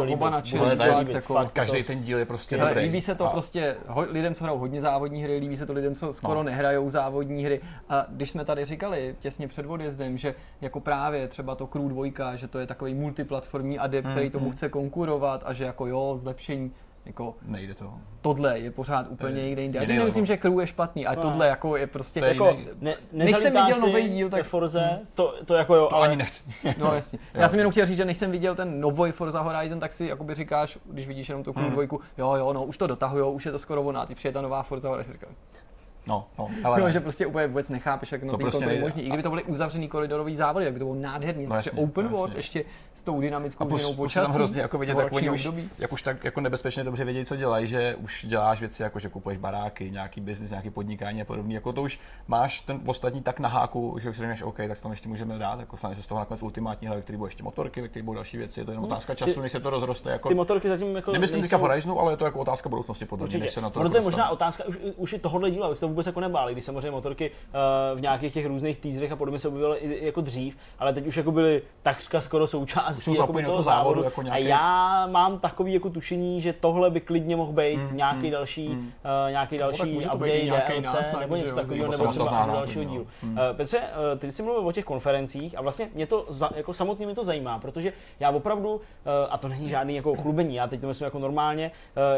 líbit, 0.98 1.14
jako- 1.14 1.34
fakt. 1.34 1.52
Každý 1.52 1.82
to- 1.82 1.86
ten 1.86 2.02
díl 2.02 2.18
je 2.18 2.24
prostě 2.24 2.60
Ale 2.60 2.68
dobrý. 2.70 2.84
líbí 2.84 3.00
se 3.00 3.14
to 3.14 3.26
A- 3.26 3.30
prostě 3.30 3.76
ho, 3.88 4.06
lidem, 4.10 4.34
co 4.34 4.44
hrajou 4.44 4.58
hodně 4.58 4.80
závodní 4.80 5.22
hry, 5.22 5.36
líbí 5.38 5.56
se 5.56 5.66
to 5.66 5.72
lidem, 5.72 5.94
co 5.94 6.12
skoro 6.12 6.34
No. 6.34 6.42
nehrajou 6.42 6.90
závodní 6.90 7.44
hry. 7.44 7.60
A 7.88 8.06
když 8.08 8.30
jsme 8.30 8.44
tady 8.44 8.64
říkali 8.64 9.16
těsně 9.18 9.48
před 9.48 9.66
odjezdem, 9.66 10.18
že 10.18 10.34
jako 10.60 10.80
právě 10.80 11.28
třeba 11.28 11.54
to 11.54 11.66
Crew 11.66 11.88
2, 11.88 12.36
že 12.36 12.48
to 12.48 12.58
je 12.58 12.66
takový 12.66 12.94
multiplatformní 12.94 13.78
adept, 13.78 14.04
Mm, 14.06 14.12
který 14.12 14.30
tomu 14.30 14.46
mm. 14.46 14.52
chce 14.52 14.68
konkurovat 14.68 15.42
a 15.46 15.52
že 15.52 15.64
jako 15.64 15.86
jo, 15.86 16.12
zlepšení, 16.16 16.72
jako 17.06 17.34
Nejde 17.42 17.74
to. 17.74 17.94
tohle 18.20 18.58
je 18.58 18.70
pořád 18.70 19.08
úplně 19.10 19.40
je 19.40 19.46
někde 19.46 19.62
jinde. 19.62 19.78
Já 19.78 19.86
nemyslím, 19.98 20.26
že 20.26 20.36
Crew 20.36 20.60
je 20.60 20.66
špatný, 20.66 21.06
ale 21.06 21.16
No. 21.16 21.22
tohle 21.22 21.46
jako 21.48 21.76
je 21.76 21.86
prostě 21.86 22.20
To 22.20 22.26
je 22.26 22.32
jako, 22.32 22.56
Ne, 22.80 22.96
Než 23.12 23.36
jsem 23.36 23.52
viděl 23.52 23.80
nový 23.80 24.08
díl, 24.08 24.28
tak- 24.30 24.46
Forze, 24.46 25.00
to, 25.14 25.34
to 25.44 25.54
jako 25.54 25.74
jo, 25.74 25.86
To 25.86 25.96
ale 25.96 26.08
ani 26.08 26.16
nechci. 26.16 26.42
No 26.78 26.94
jasně. 26.94 27.18
Já 27.34 27.48
jsem 27.48 27.58
jenom 27.58 27.72
chtěl 27.72 27.86
říct, 27.86 27.96
že 27.96 28.04
než 28.04 28.18
jsem 28.18 28.30
viděl 28.30 28.54
ten 28.54 28.80
nový 28.80 29.10
Forza 29.12 29.40
Horizon, 29.40 29.80
tak 29.80 29.92
si 29.92 30.06
jakoby 30.06 30.34
říkáš, 30.34 30.78
když 30.84 31.06
vidíš 31.06 31.28
jenom 31.28 31.44
tu 31.44 31.52
Crew 31.52 31.64
Hmm. 31.64 31.72
dvojku, 31.72 32.00
jo 32.18 32.34
jo, 32.34 32.52
no 32.52 32.64
už 32.64 32.78
to 32.78 32.86
dotahujou, 32.86 33.30
už 33.32 33.46
je 33.46 33.52
to 33.52 33.58
skoro 33.58 33.82
ono, 33.82 34.00
a 34.00 34.06
teď 34.06 34.16
přijde 34.16 34.32
ta 34.32 34.40
nová 34.42 34.62
Forza 34.62 34.88
Horizon, 34.88 35.12
říkám, 35.12 35.30
No, 36.08 36.26
no, 36.38 36.48
ale 36.64 36.80
no, 36.80 36.90
že 36.90 37.00
prostě 37.00 37.26
úplně 37.26 37.46
vůbec 37.46 37.68
nechápeš, 37.68 38.12
jak 38.12 38.22
na 38.22 38.30
To 38.32 38.36
té 38.38 38.42
prostě 38.42 38.70
je 38.70 38.80
možný. 38.80 39.02
I 39.02 39.08
kdyby 39.08 39.22
to 39.22 39.30
byly 39.30 39.42
uzavřený 39.44 39.88
koridorový 39.88 40.36
závody, 40.36 40.64
tak 40.66 40.72
by 40.74 40.78
to 40.78 40.84
bylo 40.84 40.94
nádherný. 41.00 41.46
No 41.46 41.54
jasně, 41.56 41.70
open 41.82 42.04
no 42.04 42.10
world, 42.10 42.36
ještě 42.36 42.64
s 42.94 43.02
tou 43.02 43.20
dynamickou 43.20 43.64
A 43.64 43.66
změnou 43.68 43.88
je 43.88 43.94
tam 43.94 43.96
počasí. 43.96 44.32
hrozně 44.32 44.60
jako 44.62 44.78
vidět, 44.78 44.98
jak 44.98 45.12
oni 45.12 45.30
už, 45.30 45.48
jak 45.78 45.92
už 45.92 46.02
tak 46.02 46.24
jako 46.24 46.40
nebezpečně 46.40 46.84
dobře 46.84 47.04
vědějí, 47.04 47.24
co 47.26 47.36
dělají, 47.36 47.66
že 47.66 47.94
už 47.96 48.26
děláš 48.28 48.60
věci 48.60 48.82
jako, 48.82 48.98
že 48.98 49.08
kupuješ 49.08 49.38
baráky, 49.38 49.90
nějaký 49.90 50.20
biznis, 50.20 50.50
nějaký 50.50 50.70
podnikání 50.70 51.22
a 51.22 51.24
podobně. 51.24 51.54
Jako 51.54 51.72
to 51.72 51.82
už 51.82 51.98
máš 52.28 52.60
ten 52.60 52.80
ostatní 52.86 53.22
tak 53.22 53.40
na 53.40 53.48
háku, 53.48 53.96
že 54.00 54.10
už 54.10 54.16
řekneš, 54.16 54.42
OK, 54.42 54.56
tak 54.68 54.80
tam 54.80 54.90
ještě 54.90 55.08
můžeme 55.08 55.38
dát. 55.38 55.60
Jako 55.60 55.76
stane 55.76 55.94
se 55.94 56.02
z 56.02 56.06
toho 56.06 56.18
nakonec 56.18 56.42
ultimátní 56.42 56.88
hra, 56.88 57.00
který 57.00 57.16
budou 57.16 57.26
ještě 57.26 57.42
motorky, 57.42 57.82
ve 57.82 57.88
který 57.88 58.02
budou 58.02 58.14
další 58.14 58.36
věci. 58.36 58.60
Je 58.60 58.64
to 58.64 58.70
jenom 58.70 58.82
No, 58.82 58.88
otázka 58.88 59.14
času, 59.14 59.40
než 59.40 59.52
se 59.52 59.60
to 59.60 59.70
rozroste. 59.70 60.10
Jako, 60.10 60.28
ty 60.28 60.34
motorky 60.34 60.68
zatím 60.68 60.96
jako 60.96 61.12
Nemyslím 61.12 61.40
nejsou- 61.40 61.42
teďka 61.44 61.56
Horizonu, 61.56 62.00
ale 62.00 62.12
je 62.12 62.16
to 62.16 62.24
jako 62.24 62.38
otázka 62.38 62.68
budoucnosti 62.68 63.04
podle 63.04 63.26
mě, 63.26 63.38
než 63.38 63.50
se 63.50 63.60
na 63.60 63.70
to 63.70 63.80
ono 63.80 63.86
jako 63.86 63.92
to 63.92 63.98
je 63.98 64.04
možná 64.04 64.30
otázka 64.30 64.64
už, 64.64 64.78
už 64.96 65.12
i 65.12 65.18
tohohle 65.18 65.50
díla, 65.50 65.74
to 65.74 65.88
vůbec 65.96 66.06
jako 66.06 66.20
nebáli, 66.20 66.52
když 66.52 66.64
samozřejmě 66.64 66.90
motorky 66.90 67.30
uh, 67.30 67.98
v 67.98 68.00
nějakých 68.00 68.32
těch 68.34 68.46
různých 68.46 68.78
teaserech 68.78 69.12
a 69.12 69.16
podobně 69.16 69.38
se 69.40 69.48
objevily 69.48 69.78
i 69.78 70.06
jako 70.06 70.20
dřív, 70.20 70.56
ale 70.78 70.92
teď 70.92 71.06
už 71.06 71.16
jako 71.16 71.32
byly 71.32 71.62
takřka 71.82 72.20
skoro 72.20 72.46
součástí 72.46 73.14
jako 73.16 73.32
toho 73.32 73.62
závodu 73.62 73.62
závodu. 73.62 74.02
jako 74.02 74.20
A 74.20 74.24
nějaký- 74.24 74.44
já 74.44 75.06
mám 75.06 75.38
takový 75.38 75.72
jako 75.74 75.90
tušení, 75.90 76.40
že 76.40 76.52
tohle 76.52 76.90
by 76.90 77.00
klidně 77.00 77.36
mohl 77.36 77.52
být 77.52 77.76
Mm, 77.76 77.96
nějaký 77.96 78.26
mm, 78.26 78.30
další, 78.30 78.68
mm. 78.68 78.78
uh, 78.78 79.30
nějaký 79.30 79.58
tak 79.58 79.66
další 79.66 79.96
update, 79.96 80.42
nějaký 80.44 80.72
DLC, 80.72 80.84
náznak, 80.84 81.20
nebo 81.20 81.36
něco 81.36 81.54
takového, 81.54 81.90
nebo 81.90 82.06
třeba 82.06 82.46
dalšího 82.46 82.84
no. 82.84 82.90
dílu. 82.90 83.06
Mm. 83.22 83.38
Eh, 83.38 83.54
Petře, 83.54 83.80
ty 84.18 84.32
jsi 84.32 84.42
mluvil 84.42 84.68
o 84.68 84.72
těch 84.72 84.84
konferencích 84.84 85.58
a 85.58 85.62
vlastně 85.62 85.88
mě 85.94 86.06
to 86.06 86.26
za, 86.28 86.50
jako 86.56 86.74
samotný 86.74 87.06
mě 87.06 87.14
to 87.14 87.24
zajímá, 87.24 87.58
protože 87.58 87.92
já 88.20 88.30
opravdu, 88.30 88.80
a 89.30 89.38
to 89.38 89.48
není 89.48 89.68
žádný 89.68 89.96
jako 89.96 90.14
chlubení, 90.14 90.54
já 90.54 90.66
teď 90.66 90.80
to 90.80 90.86
myslím 90.86 91.04
jako 91.04 91.18
normálně, 91.18 91.70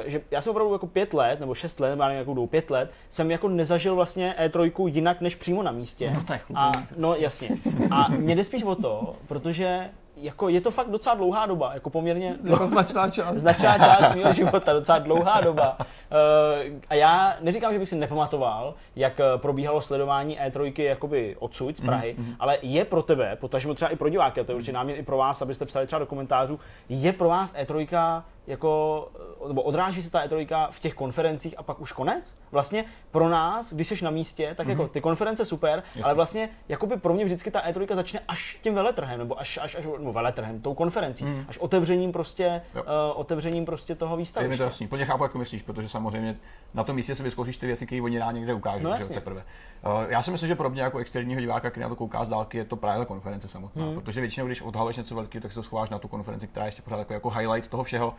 že 0.07 0.21
já 0.31 0.41
jsem 0.41 0.51
opravdu 0.51 0.73
jako 0.73 0.87
pět 0.87 1.15
let, 1.15 1.41
nebo 1.41 1.55
šest 1.55 1.81
let, 1.81 1.91
nebo 1.91 2.03
já 2.03 2.09
nevím, 2.09 2.27
dobu, 2.35 2.47
pět 2.47 2.71
let, 2.71 2.91
jsem 3.09 3.31
jako 3.31 3.49
nezažil 3.69 3.95
vlastně 3.95 4.35
E3 4.45 4.87
jinak 4.87 5.21
než 5.21 5.35
přímo 5.35 5.63
na 5.63 5.71
místě. 5.73 6.11
No 6.15 6.25
to 6.25 6.33
je 6.33 6.41
a, 6.55 6.73
chlubení. 6.73 6.87
no 6.97 7.15
jasně. 7.15 7.49
A 7.91 8.09
mě 8.09 8.37
jde 8.37 8.45
spíš 8.45 8.63
o 8.63 8.75
to, 8.75 9.17
protože 9.29 9.91
jako 10.17 10.49
je 10.49 10.61
to 10.61 10.71
fakt 10.71 10.91
docela 10.91 11.15
dlouhá 11.15 11.47
doba, 11.47 11.71
jako 11.75 11.91
poměrně 11.91 12.37
Jako 12.45 12.67
značná 12.67 13.11
část. 13.11 13.37
značná 13.37 13.79
část 13.79 14.15
mého 14.17 14.33
života, 14.33 14.73
docela 14.73 14.99
dlouhá 14.99 15.41
doba. 15.41 15.77
Eh, 15.81 16.71
A 16.89 16.95
já 16.95 17.37
neříkám, 17.41 17.73
že 17.73 17.79
bych 17.79 17.89
si 17.89 17.97
nepamatoval, 17.97 18.75
jak 18.97 19.21
eh, 19.21 19.25
probíhalo 19.39 19.81
sledování 19.81 20.39
E3 20.41 20.83
jakoby 20.83 21.37
odsud 21.39 21.77
z 21.77 21.81
Prahy, 21.81 22.15
Mhm, 22.19 22.35
ale 22.41 22.59
je 22.63 22.85
pro 22.85 23.03
tebe, 23.03 23.37
potažmo 23.41 23.75
třeba 23.75 23.89
i 23.91 23.97
pro 23.97 24.09
diváky, 24.09 24.41
a 24.41 24.45
to 24.45 24.53
je 24.53 24.57
určitě 24.57 24.73
námět 24.73 24.99
i 24.99 25.03
pro 25.03 25.17
vás, 25.17 25.43
abyste 25.43 25.65
psali 25.65 25.87
třeba 25.87 25.99
do 26.01 26.07
komentářů, 26.07 26.61
je 26.89 27.13
pro 27.13 27.29
vás 27.29 27.53
E3 27.55 28.23
jako, 28.49 29.09
nebo 29.49 29.63
odráží 29.63 30.03
se 30.03 30.11
ta 30.11 30.27
E3 30.27 30.69
v 30.71 30.81
těch 30.81 30.95
konferencích 30.95 31.55
a 31.59 31.63
pak 31.63 31.81
už 31.81 31.93
konec? 31.93 32.39
Vlastně 32.51 32.85
pro 33.11 33.29
nás, 33.29 33.73
když 33.73 33.89
jsi 33.89 34.05
na 34.05 34.11
místě, 34.11 34.55
tak 34.57 34.69
jako 34.69 34.89
ty 34.89 35.01
konference 35.01 35.45
super, 35.45 35.83
ale 36.03 36.15
vlastně 36.15 36.49
jakoby 36.69 36.97
pro 36.97 37.15
mě 37.15 37.25
vždycky 37.25 37.51
ta 37.51 37.61
E3 37.71 37.95
začne 37.95 38.21
až 38.29 38.59
tím 38.63 38.75
veletrhem, 38.75 39.19
nebo 39.19 39.41
až, 39.41 39.59
až, 39.63 39.75
až 39.75 39.85
no 39.99 40.13
veletrhem, 40.13 40.61
tou 40.61 40.75
konferencí, 40.75 41.25
až 41.49 41.59
otevřením 41.59 42.13
prostě, 42.13 42.63
Jo. 42.75 42.83
uh, 42.83 42.89
otevřením 43.21 43.65
prostě 43.65 43.95
toho 43.95 44.19
Je 44.41 44.49
mi 44.49 44.57
to 44.57 44.63
jasný, 44.63 44.89
plně 44.89 45.05
chápu, 45.05 45.23
jak 45.23 45.33
to 45.33 45.39
myslíš, 45.39 45.63
protože 45.63 45.89
samozřejmě 45.89 46.37
na 46.75 46.85
tom 46.85 46.97
místě 46.97 47.15
si 47.15 47.23
vyzkoušíš 47.23 47.57
ty 47.57 47.67
věci, 47.67 47.87
které 47.87 48.03
oni 48.03 48.19
rád 48.19 48.33
někde 48.33 48.55
ukážou, 48.55 48.85
No 48.85 48.91
že 48.97 49.01
jasně. 49.03 49.15
teprve. 49.15 49.43
Uh, 49.85 50.11
Já 50.11 50.23
si 50.23 50.31
myslím, 50.31 50.49
že 50.49 50.55
pro 50.55 50.71
mě 50.71 50.83
jako 50.83 50.99
externího 50.99 51.41
diváka, 51.41 51.71
který 51.71 51.83
na 51.83 51.89
to 51.89 51.97
kouká 51.97 52.25
z 52.25 52.29
dálky, 52.29 52.59
je 52.59 52.65
to 52.65 52.77
právě 52.77 52.99
ta 52.99 53.05
konference 53.07 53.49
samotná, 53.49 53.85
Hmm. 53.85 53.95
protože 53.95 54.21
většinou, 54.21 54.47
když 54.47 54.63
odhalíš 54.63 54.97
něco 54.97 55.15
velkého, 55.15 55.43
tak 55.43 55.53
se 55.53 55.55
to 55.55 55.63
schováš 55.63 55.91
na 55.91 55.99
tu 55.99 56.09
konferenci, 56.09 56.47
která 56.47 56.67
je 56.67 56.69
ještě 56.69 56.83
pořád 56.83 56.99
jako, 56.99 57.13
jako 57.13 57.31
highlight 57.31 57.71
toho 57.71 57.85
všeho. 57.85 58.15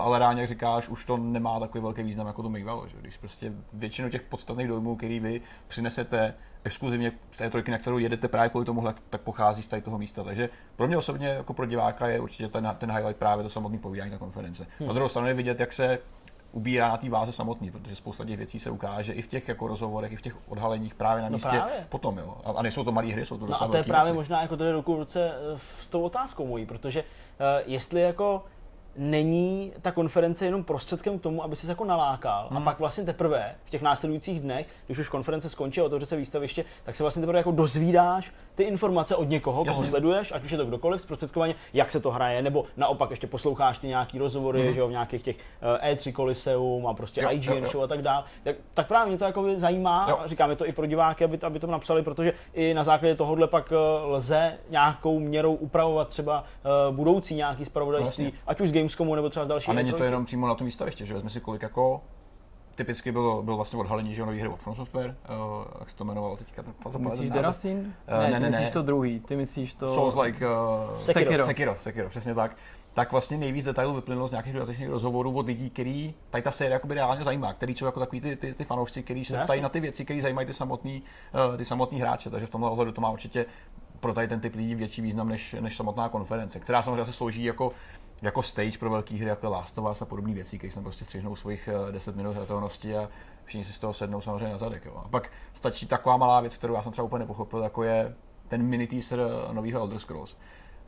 Ale 0.00 0.18
ráně, 0.18 0.40
jak 0.40 0.48
říkáš, 0.48 0.88
už 0.88 1.04
to 1.04 1.16
nemá 1.16 1.60
takový 1.60 1.82
velký 1.82 2.02
význam, 2.02 2.26
jako 2.26 2.42
to 2.42 2.48
mývalo. 2.48 2.88
Že? 2.88 2.96
Když 3.00 3.16
prostě 3.16 3.52
většinu 3.72 4.10
těch 4.10 4.22
podstatných 4.22 4.68
dojmů, 4.68 4.96
který 4.96 5.20
vy 5.20 5.40
přinesete 5.68 6.34
exkluzivně 6.64 7.12
z 7.30 7.38
té 7.38 7.50
trojky, 7.50 7.70
na 7.70 7.78
kterou 7.78 7.98
jedete 7.98 8.28
právě 8.28 8.50
kvůli 8.50 8.64
tomuhle, 8.66 8.94
tak 9.10 9.20
pochází 9.20 9.62
z 9.62 9.68
tady 9.68 9.82
toho 9.82 9.98
místa. 9.98 10.24
Takže 10.24 10.48
pro 10.76 10.86
mě 10.86 10.96
osobně, 10.96 11.28
jako 11.28 11.52
pro 11.54 11.66
diváka, 11.66 12.06
je 12.08 12.20
určitě 12.20 12.48
ten, 12.48 12.74
ten 12.78 12.92
highlight 12.92 13.18
právě 13.18 13.42
to 13.42 13.50
samotné 13.50 13.78
povídání 13.78 14.10
na 14.10 14.18
konference. 14.18 14.66
Na 14.86 14.92
druhou 14.92 15.08
stranu 15.08 15.28
je 15.28 15.34
vidět, 15.34 15.60
jak 15.60 15.72
se 15.72 15.98
ubírá 16.52 16.88
na 16.88 16.96
té 16.96 17.08
váze 17.10 17.32
samotný, 17.32 17.70
protože 17.70 17.96
spousta 17.96 18.24
těch 18.24 18.36
věcí 18.36 18.60
se 18.60 18.70
ukáže 18.70 19.12
i 19.12 19.22
v 19.22 19.26
těch 19.28 19.48
jako 19.48 19.66
rozhovorech, 19.66 20.12
i 20.12 20.16
v 20.16 20.22
těch 20.22 20.34
odhaleních 20.48 20.94
právě 20.94 21.22
na 21.22 21.28
No 21.28 21.34
místě 21.34 21.48
právě. 21.48 21.86
potom. 21.88 22.18
Jo. 22.18 22.36
A, 22.44 22.50
a 22.50 22.62
nejsou 22.62 22.84
to 22.84 22.92
malé 22.92 23.06
hry, 23.06 23.26
jsou 23.26 23.38
to 23.38 23.40
No 23.46 23.46
docela 23.52 23.68
a 23.68 23.70
to 23.70 23.76
je 23.76 23.82
právě 23.82 24.04
věci. 24.04 24.16
možná 24.16 24.42
jako 24.42 24.56
tady 24.56 24.72
ruku 24.72 24.94
v 24.94 24.98
ruce 24.98 25.30
eh, 25.54 25.58
s 25.80 25.88
tou 25.88 26.02
otázkou 26.02 26.46
mojí, 26.46 26.66
protože 26.66 27.02
uh, 27.02 27.06
jestli 27.66 28.00
jako 28.00 28.44
není 28.98 29.72
ta 29.82 29.92
konference 29.92 30.44
jenom 30.44 30.64
prostředkem 30.64 31.18
k 31.18 31.22
tomu, 31.22 31.44
aby 31.44 31.56
se 31.56 31.70
jako 31.72 31.84
nalákal 31.84 32.46
Hmm. 32.48 32.58
a 32.58 32.60
pak 32.60 32.78
vlastně 32.78 33.04
teprve 33.04 33.54
v 33.64 33.70
těch 33.70 33.82
následujících 33.82 34.40
dnech, 34.40 34.66
když 34.86 34.98
už 34.98 35.08
konference 35.08 35.48
skončí 35.48 35.80
a 35.80 35.84
otevře 35.84 36.06
se 36.06 36.16
výstaviště, 36.16 36.64
tak 36.84 36.94
se 36.96 37.02
vlastně 37.02 37.20
teprve 37.20 37.38
jako 37.38 37.50
dozvídáš 37.50 38.32
ty 38.54 38.62
informace 38.62 39.16
od 39.16 39.28
někoho, 39.28 39.56
koho 39.56 39.66
Jasně. 39.66 39.86
sleduješ, 39.86 40.32
ať 40.32 40.44
už 40.44 40.50
je 40.50 40.58
to 40.58 40.64
kdokoliv, 40.66 41.02
zprostředkovaně, 41.02 41.54
jak 41.72 41.90
se 41.90 42.00
to 42.00 42.10
hraje, 42.10 42.42
nebo 42.42 42.64
naopak 42.76 43.10
ještě 43.10 43.26
posloucháš 43.26 43.78
ty 43.78 43.86
nějaký 43.88 44.18
rozhovory, 44.18 44.74
že 44.74 44.80
jo, 44.80 44.88
v 44.88 44.90
nějakých 44.90 45.22
těch 45.22 45.36
eh, 45.82 45.94
E3 45.94 46.12
Coliseum 46.16 46.86
a 46.86 46.94
prostě. 46.94 47.20
Jo, 47.22 47.28
IGN 47.30 47.52
jo, 47.52 47.56
jo. 47.58 47.66
show 47.66 47.82
a 47.82 47.86
tak 47.86 48.02
dále. 48.02 48.24
Tak, 48.44 48.56
tak 48.74 48.88
právě 48.88 49.08
mě 49.08 49.18
to 49.18 49.24
jako 49.24 49.44
zajímá, 49.56 50.06
Jo. 50.08 50.18
a 50.20 50.26
říkám, 50.26 50.50
je 50.50 50.56
to 50.56 50.66
i 50.66 50.72
pro 50.72 50.86
diváky, 50.86 51.24
aby, 51.24 51.38
aby 51.42 51.58
to 51.60 51.66
napsali, 51.66 52.02
protože 52.02 52.32
i 52.54 52.74
na 52.74 52.84
základě 52.84 53.14
tohohle 53.14 53.46
pak 53.46 53.72
eh, 53.72 53.76
lze 54.04 54.58
nějakou 54.70 55.18
měrou 55.18 55.54
upravovat 55.54 56.08
třeba 56.08 56.44
eh, 56.64 56.92
budoucí 56.92 57.34
nějaký 57.34 57.64
zpravodajství, 57.64 58.24
Vlastně. 58.24 58.40
ať 58.46 58.60
už 58.60 58.68
z 58.68 58.72
Gamescomu 58.88 59.14
nebo 59.14 59.30
třeba 59.30 59.44
z 59.44 59.48
dalších 59.48 59.70
A 59.70 59.72
není 59.72 59.92
to 59.92 59.98
E3. 59.98 60.04
jenom 60.04 60.24
přímo 60.24 60.48
na 60.48 60.54
tom 60.54 60.64
výstaviště, 60.64 61.06
že 61.06 61.14
vezmi 61.14 61.30
si 61.30 61.40
kolik 61.40 61.62
jako 61.62 62.02
typicky 62.74 63.12
bylo, 63.12 63.42
bylo 63.42 63.56
vlastně 63.56 63.78
odhalení, 63.78 64.14
že 64.14 64.26
nový 64.26 64.40
hry 64.40 64.48
od 64.48 64.60
From 64.60 64.76
Software, 64.76 65.16
uh, 65.28 65.64
jak 65.78 65.90
se 65.90 65.96
to 65.96 66.04
jmenovalo 66.04 66.36
teďka, 66.36 66.64
Myslíš 66.98 67.30
Derasin? 67.30 67.94
Eh, 68.06 68.18
ne, 68.18 68.30
ne, 68.30 68.36
ty 68.36 68.42
ne, 68.42 68.50
myslíš 68.50 68.68
ne. 68.68 68.72
to 68.72 68.82
druhý, 68.82 69.20
ty 69.20 69.36
myslíš 69.36 69.74
to... 69.74 69.94
Souls 69.94 70.14
like 70.14 70.46
uh, 70.46 70.96
Sekiro. 70.96 71.46
Sekiro, 71.46 71.76
Sekiro, 71.80 72.08
přesně 72.08 72.34
tak. 72.34 72.56
Tak 72.94 73.12
vlastně 73.12 73.38
nejvíc 73.38 73.64
detailů 73.64 73.94
vyplynulo 73.94 74.28
z 74.28 74.30
nějakých 74.30 74.52
dodatečných 74.52 74.88
rozhovorů 74.88 75.36
od 75.36 75.46
lidí, 75.46 75.70
který 75.70 76.14
tady 76.30 76.42
ta 76.42 76.50
série 76.50 76.72
jakoby 76.72 76.94
reálně 76.94 77.24
zajímá, 77.24 77.52
který 77.52 77.74
jsou 77.74 77.84
jako 77.84 78.00
takový 78.00 78.20
ty, 78.20 78.36
ty, 78.36 78.54
ty 78.54 78.64
fanoušci, 78.64 79.02
který 79.02 79.24
se 79.24 79.38
ptají 79.44 79.60
na 79.60 79.68
ty 79.68 79.80
věci, 79.80 80.04
které 80.04 80.20
zajímají 80.20 80.46
ty 80.46 80.54
samotný, 80.54 81.02
uh, 81.50 81.56
ty 81.56 81.64
samotný 81.64 82.00
hráče, 82.00 82.30
takže 82.30 82.46
v 82.46 82.50
tomhle 82.50 82.70
ohledu 82.70 82.92
to 82.92 83.00
má 83.00 83.10
určitě 83.10 83.46
pro 84.00 84.14
tady 84.14 84.28
ten 84.28 84.40
typ 84.40 84.54
lidí 84.54 84.74
větší 84.74 85.02
význam 85.02 85.28
než, 85.28 85.56
než 85.60 85.76
samotná 85.76 86.08
konference, 86.08 86.60
která 86.60 86.82
samozřejmě 86.82 87.04
se 87.04 87.12
slouží 87.12 87.44
jako 87.44 87.72
jako 88.22 88.42
stage 88.42 88.78
pro 88.78 88.90
velké 88.90 89.14
hry, 89.14 89.28
jako 89.28 89.50
Last 89.50 89.78
of 89.78 89.90
Us 89.90 90.02
a 90.02 90.04
podobné 90.04 90.34
věci, 90.34 90.58
které 90.58 90.70
se 90.70 90.74
tam 90.74 90.84
prostě 90.84 91.04
střihnou 91.04 91.36
svých 91.36 91.68
eh, 91.88 91.92
10 91.92 92.16
minut 92.16 92.36
hratelnosti 92.36 92.96
a 92.96 93.08
všichni 93.44 93.64
si 93.64 93.72
z 93.72 93.78
toho 93.78 93.92
sednou 93.92 94.20
samozřejmě 94.20 94.52
na 94.52 94.58
zadek. 94.58 94.84
Jo. 94.84 95.02
A 95.04 95.08
pak 95.08 95.30
stačí 95.52 95.86
taková 95.86 96.16
malá 96.16 96.40
věc, 96.40 96.56
kterou 96.56 96.74
já 96.74 96.82
jsem 96.82 96.92
třeba 96.92 97.04
úplně 97.04 97.18
nepochopil, 97.18 97.62
jako 97.62 97.82
je 97.82 98.14
ten 98.48 98.62
mini 98.62 98.86
teaser 98.86 99.20
nového 99.52 99.80
Elder 99.80 99.98
Scrolls. 99.98 100.36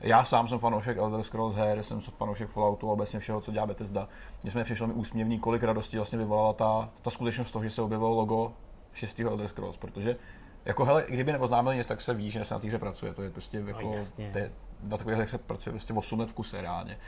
Já 0.00 0.24
sám 0.24 0.48
jsem 0.48 0.58
fanoušek 0.58 0.96
Elder 0.96 1.22
Scrolls 1.22 1.54
her, 1.54 1.82
jsem 1.82 2.00
fanoušek 2.00 2.48
Falloutu 2.48 2.90
a 2.90 2.92
obecně 2.92 3.18
všeho, 3.18 3.40
co 3.40 3.52
dělá 3.52 3.66
Bethesda. 3.66 4.08
Nicméně 4.44 4.64
přišlo 4.64 4.86
mi 4.86 4.92
úsměvný, 4.92 5.38
kolik 5.38 5.62
radosti 5.62 5.96
vlastně 5.96 6.18
vyvolala 6.18 6.52
ta, 6.52 6.90
ta 7.02 7.10
skutečnost 7.10 7.50
toho, 7.50 7.64
že 7.64 7.70
se 7.70 7.82
objevilo 7.82 8.10
logo 8.10 8.52
6. 8.92 9.20
Elder 9.20 9.48
Scrolls, 9.48 9.76
protože 9.76 10.16
jako 10.64 10.84
hele, 10.84 11.04
kdyby 11.08 11.32
neoznámil 11.32 11.74
nic, 11.74 11.86
tak 11.86 12.00
se 12.00 12.14
ví, 12.14 12.30
že 12.30 12.44
se 12.44 12.54
na 12.54 12.60
té 12.60 12.66
hře 12.68 12.78
pracuje. 12.78 13.14
To 13.14 13.22
je 13.22 13.30
prostě 13.30 13.62
jako, 13.66 13.92
jasně. 13.92 14.30
to 14.32 14.38
je, 14.38 14.52
na 14.82 14.96
takových 14.96 15.16
hrách 15.16 15.28
se 15.28 15.38
pracuje 15.38 15.72
prostě 15.72 15.92
8 15.92 16.20
let 16.20 16.30
v 16.30 16.34
kuse 16.34 16.60
reálně. 16.60 16.98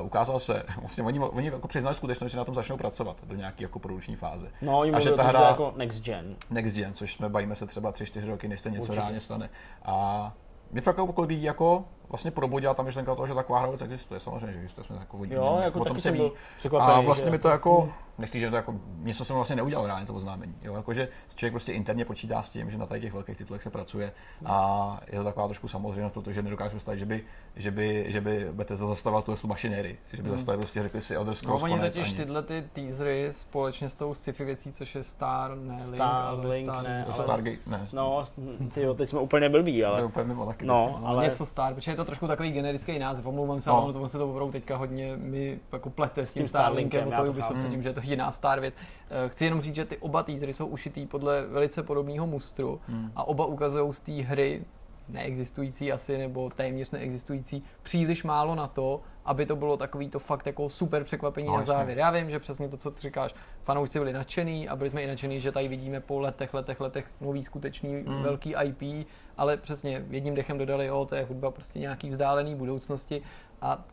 Uh, 0.00 0.06
ukázalo 0.06 0.40
se, 0.40 0.62
vlastně 0.80 1.04
oni, 1.04 1.20
oni 1.20 1.46
jako 1.46 1.68
přiznali 1.68 1.96
skutečnost, 1.96 2.32
že 2.32 2.38
na 2.38 2.44
tom 2.44 2.54
začnou 2.54 2.76
pracovat 2.76 3.16
do 3.24 3.36
nějaké 3.36 3.64
jako 3.64 3.78
produkční 3.78 4.16
fáze. 4.16 4.48
No, 4.62 4.78
oni 4.78 4.92
a 4.92 5.00
že 5.00 5.10
ta 5.10 5.22
hra 5.22 5.40
jako 5.48 5.72
next 5.76 6.02
gen. 6.04 6.36
next 6.50 6.76
gen, 6.76 6.94
což 6.94 7.14
jsme 7.14 7.28
bavíme 7.28 7.54
se 7.54 7.66
třeba 7.66 7.92
3-4 7.92 8.26
roky, 8.26 8.48
než 8.48 8.60
se 8.60 8.70
něco 8.70 8.82
Určitě. 8.82 8.96
reálně 9.00 9.20
stane. 9.20 9.50
A 9.84 10.32
mě 10.70 10.80
překvapilo, 10.80 11.12
kolik 11.12 11.28
lidí 11.30 11.42
jako 11.42 11.84
vlastně 12.08 12.30
probudila 12.30 12.74
ta 12.74 12.82
myšlenka 12.82 13.14
toho, 13.14 13.26
že 13.26 13.34
taková 13.34 13.58
hra 13.58 13.66
vůbec 13.66 13.82
existuje. 13.82 14.20
Samozřejmě, 14.20 14.52
že 14.52 14.58
existuje, 14.58 14.84
jsme 14.84 14.96
jako 14.96 15.18
Jo, 15.24 15.58
jako 15.62 15.80
o 15.80 15.84
tom 15.84 15.92
taky 15.92 16.00
se 16.00 16.10
ví. 16.10 16.32
A 16.78 17.00
vlastně 17.00 17.24
že- 17.24 17.30
mi 17.30 17.38
to 17.38 17.48
jako, 17.48 17.92
nechci, 18.18 18.40
že 18.40 18.50
to 18.50 18.56
jako, 18.56 18.74
něco 18.98 19.24
jsem 19.24 19.36
vlastně 19.36 19.56
neudělal 19.56 19.86
reálně 19.86 20.06
to 20.06 20.14
oznámení. 20.14 20.54
Jo, 20.62 20.74
jakože 20.74 21.08
člověk 21.34 21.52
prostě 21.52 21.72
interně 21.72 22.04
počítá 22.04 22.42
s 22.42 22.50
tím, 22.50 22.70
že 22.70 22.78
na 22.78 22.86
tady 22.86 23.00
těch 23.00 23.12
velkých 23.12 23.36
titulech 23.36 23.62
se 23.62 23.70
pracuje 23.70 24.12
a 24.46 25.00
je 25.06 25.18
to 25.18 25.24
taková 25.24 25.46
trošku 25.46 25.68
samozřejmost, 25.68 26.14
protože 26.14 26.42
nedokážu 26.42 26.70
představit, 26.70 26.98
že 26.98 27.06
by, 27.06 27.24
že 27.56 27.70
by, 27.70 28.04
že 28.08 28.20
by 28.20 28.48
Bethesda 28.52 28.86
zastavila 28.86 29.22
tu 29.22 29.36
mašinérii, 29.46 29.98
že 30.12 30.22
by 30.22 30.30
zastavili 30.30 30.60
prostě 30.60 30.82
řekli 30.82 31.00
si 31.00 31.14
Elder 31.14 31.34
No, 31.46 31.54
oni 31.54 31.80
totiž 31.80 32.12
tyhle 32.12 32.42
ty 32.42 32.64
teasery 32.72 33.28
společně 33.30 33.88
s 33.88 33.94
tou 33.94 34.14
sci-fi 34.14 34.44
věcí, 34.44 34.72
což 34.72 34.94
je 34.94 35.02
Star, 35.02 35.56
ne 35.56 35.74
Link, 35.74 35.94
Star, 35.94 36.24
ale 36.26 36.48
Link, 36.48 36.70
Star, 36.70 36.84
ne, 36.84 37.04
to 37.06 37.14
ale- 37.14 37.24
Stargate, 37.24 37.56
ne, 37.66 37.88
No, 37.92 38.26
ty 38.74 38.82
jo, 38.82 38.94
teď 38.94 39.08
jsme 39.08 39.20
úplně 39.20 39.48
blbí, 39.48 39.84
ale 39.84 40.04
úplně 40.04 40.24
mimo 40.24 40.46
taky. 40.46 40.66
no, 40.66 40.90
teďka. 40.92 41.06
ale... 41.06 41.24
něco 41.24 41.46
Star, 41.46 41.74
protože 41.74 41.92
je 41.92 41.96
to 41.96 42.04
trošku 42.04 42.26
takový 42.26 42.50
generický 42.50 42.98
název, 42.98 43.26
omlouvám 43.26 43.60
se, 43.60 43.70
No. 43.70 43.76
no. 43.76 43.82
ale 43.82 43.92
to 43.92 44.08
se 44.08 44.18
to 44.18 44.30
opravdu 44.30 44.52
teďka 44.52 44.76
hodně 44.76 45.16
mi 45.16 45.58
jako 45.72 45.90
plete 45.90 46.26
s 46.26 46.34
tím, 46.34 46.40
tím 46.40 46.46
Starlinkem, 46.46 47.10
to 47.10 47.16
to 47.22 47.30
Ubisoft, 47.30 47.68
tím, 47.70 47.82
že 47.82 47.88
je 47.88 47.92
to 47.92 48.00
jiná 48.08 48.32
Star 48.32 48.60
věc. 48.60 48.76
Eh, 49.10 49.28
Chci 49.28 49.44
jenom 49.44 49.60
říct, 49.60 49.74
že 49.74 49.84
ty 49.84 49.96
oba 49.96 50.22
teasery 50.22 50.52
jsou 50.52 50.66
ušitý 50.66 51.06
podle 51.06 51.46
velice 51.46 51.82
podobného 51.82 52.26
mustru 52.26 52.80
Hmm. 52.88 53.12
a 53.16 53.24
oba 53.28 53.46
ukazují 53.46 53.92
z 53.92 54.00
té 54.00 54.12
hry 54.12 54.64
neexistující 55.08 55.92
asi, 55.92 56.18
nebo 56.18 56.50
téměř 56.50 56.90
neexistující, 56.90 57.62
příliš 57.82 58.24
málo 58.24 58.54
na 58.54 58.66
to, 58.66 59.00
aby 59.24 59.46
to 59.46 59.56
bylo 59.56 59.76
takový 59.76 60.08
to 60.08 60.18
fakt 60.18 60.46
jako 60.46 60.70
super 60.70 61.04
překvapení 61.04 61.46
No, 61.46 61.56
na 61.56 61.62
závěr. 61.62 61.98
Já 61.98 62.10
vím, 62.10 62.30
že 62.30 62.38
přesně 62.38 62.68
to, 62.68 62.76
co 62.76 62.90
ty 62.90 63.00
říkáš, 63.00 63.34
fanoušci 63.64 63.98
byli 63.98 64.12
nadšený 64.12 64.68
a 64.68 64.76
byli 64.76 64.90
jsme 64.90 65.02
i 65.02 65.06
nadšený, 65.06 65.40
že 65.40 65.52
tady 65.52 65.68
vidíme 65.68 66.00
po 66.00 66.20
letech, 66.20 66.54
letech, 66.54 66.80
letech 66.80 67.06
nový 67.20 67.44
skutečný 67.44 67.96
Mm. 68.06 68.22
velký 68.22 68.54
IP, 68.64 69.06
ale 69.36 69.56
přesně 69.56 70.04
jedním 70.10 70.34
dechem 70.34 70.58
dodali, 70.58 70.86
jo, 70.86 71.06
to 71.08 71.14
je 71.14 71.24
hudba 71.24 71.50
prostě 71.50 71.78
nějaký 71.78 72.08
vzdálený 72.10 72.54
budoucnosti 72.54 73.22
a 73.62 73.84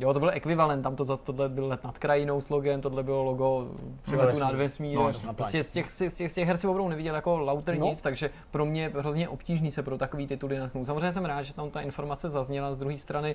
Jo, 0.00 0.12
to 0.14 0.20
byl 0.20 0.30
ekvivalent, 0.34 0.82
tam 0.82 0.96
to, 0.96 1.04
za- 1.04 1.16
tohle 1.16 1.48
byl 1.48 1.66
let 1.66 1.84
nad 1.84 1.98
krajinou 1.98 2.40
s 2.40 2.48
logem, 2.48 2.80
tohle 2.80 3.02
bylo 3.02 3.22
logo 3.24 3.68
přiletu 4.02 4.26
vesmír. 4.26 4.42
nad 4.44 4.54
vesmírem. 4.54 5.12
No, 5.26 5.34
prostě 5.34 5.62
z 5.62 5.70
těch, 5.72 5.90
z, 5.90 5.98
těch, 6.14 6.30
z 6.30 6.34
těch 6.34 6.48
her 6.48 6.56
si 6.56 6.66
opravdu 6.66 6.88
neviděl 6.90 7.14
jako 7.14 7.38
lauter 7.38 7.78
No. 7.78 7.86
nic, 7.86 8.02
takže 8.02 8.30
pro 8.50 8.64
mě 8.64 8.82
je 8.82 8.92
hrozně 8.98 9.28
obtížný 9.28 9.70
se 9.70 9.82
pro 9.82 9.98
takový 9.98 10.26
tituly 10.26 10.58
natknout. 10.58 10.86
Samozřejmě 10.86 11.12
jsem 11.12 11.24
rád, 11.24 11.42
že 11.42 11.54
tam 11.54 11.70
ta 11.70 11.80
informace 11.80 12.28
zazněla, 12.30 12.72
z 12.72 12.76
druhé 12.76 12.98
strany 12.98 13.34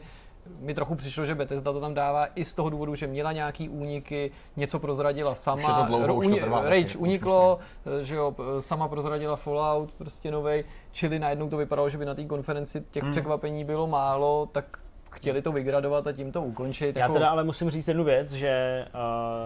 mi 0.60 0.74
trochu 0.74 0.96
přišlo, 0.96 1.26
že 1.26 1.36
Bethesda 1.36 1.74
to 1.74 1.80
tam 1.82 1.94
dává 1.94 2.28
i 2.36 2.46
z 2.46 2.54
toho 2.54 2.70
důvodu, 2.70 2.96
že 2.96 3.08
měla 3.08 3.32
nějaký 3.32 3.70
úniky, 3.70 4.32
něco 4.56 4.80
prozradila 4.80 5.36
sama, 5.36 5.56
Už 5.62 5.68
je 5.68 5.74
to 5.74 5.86
dlouho, 5.86 6.16
už 6.16 6.26
to 6.26 6.32
Uni- 6.32 6.42
trvá 6.42 6.70
Rage 6.70 6.98
uniklo, 6.98 7.60
že 8.02 8.16
jo, 8.16 8.36
sama 8.60 8.88
prozradila 8.88 9.36
Fallout, 9.36 9.92
prostě 9.92 10.32
novej, 10.32 10.64
čili 10.92 11.20
najednou 11.20 11.50
to 11.50 11.58
vypadalo, 11.58 11.90
že 11.90 11.98
by 11.98 12.06
na 12.06 12.16
té 12.16 12.24
konferenci 12.26 12.84
těch 12.92 13.04
Hmm. 13.04 13.12
překvapení 13.12 13.66
bylo 13.66 13.88
málo, 13.88 14.50
tak 14.52 14.80
chtěli 15.14 15.42
to 15.42 15.52
vygradovat 15.52 16.08
a 16.08 16.12
tím 16.12 16.32
to 16.32 16.42
ukončit. 16.42 16.96
Já 16.96 17.02
jako, 17.02 17.14
teda 17.14 17.30
ale 17.30 17.44
musím 17.44 17.70
říct 17.70 17.88
jednu 17.88 18.04
věc, 18.04 18.32
že 18.32 18.86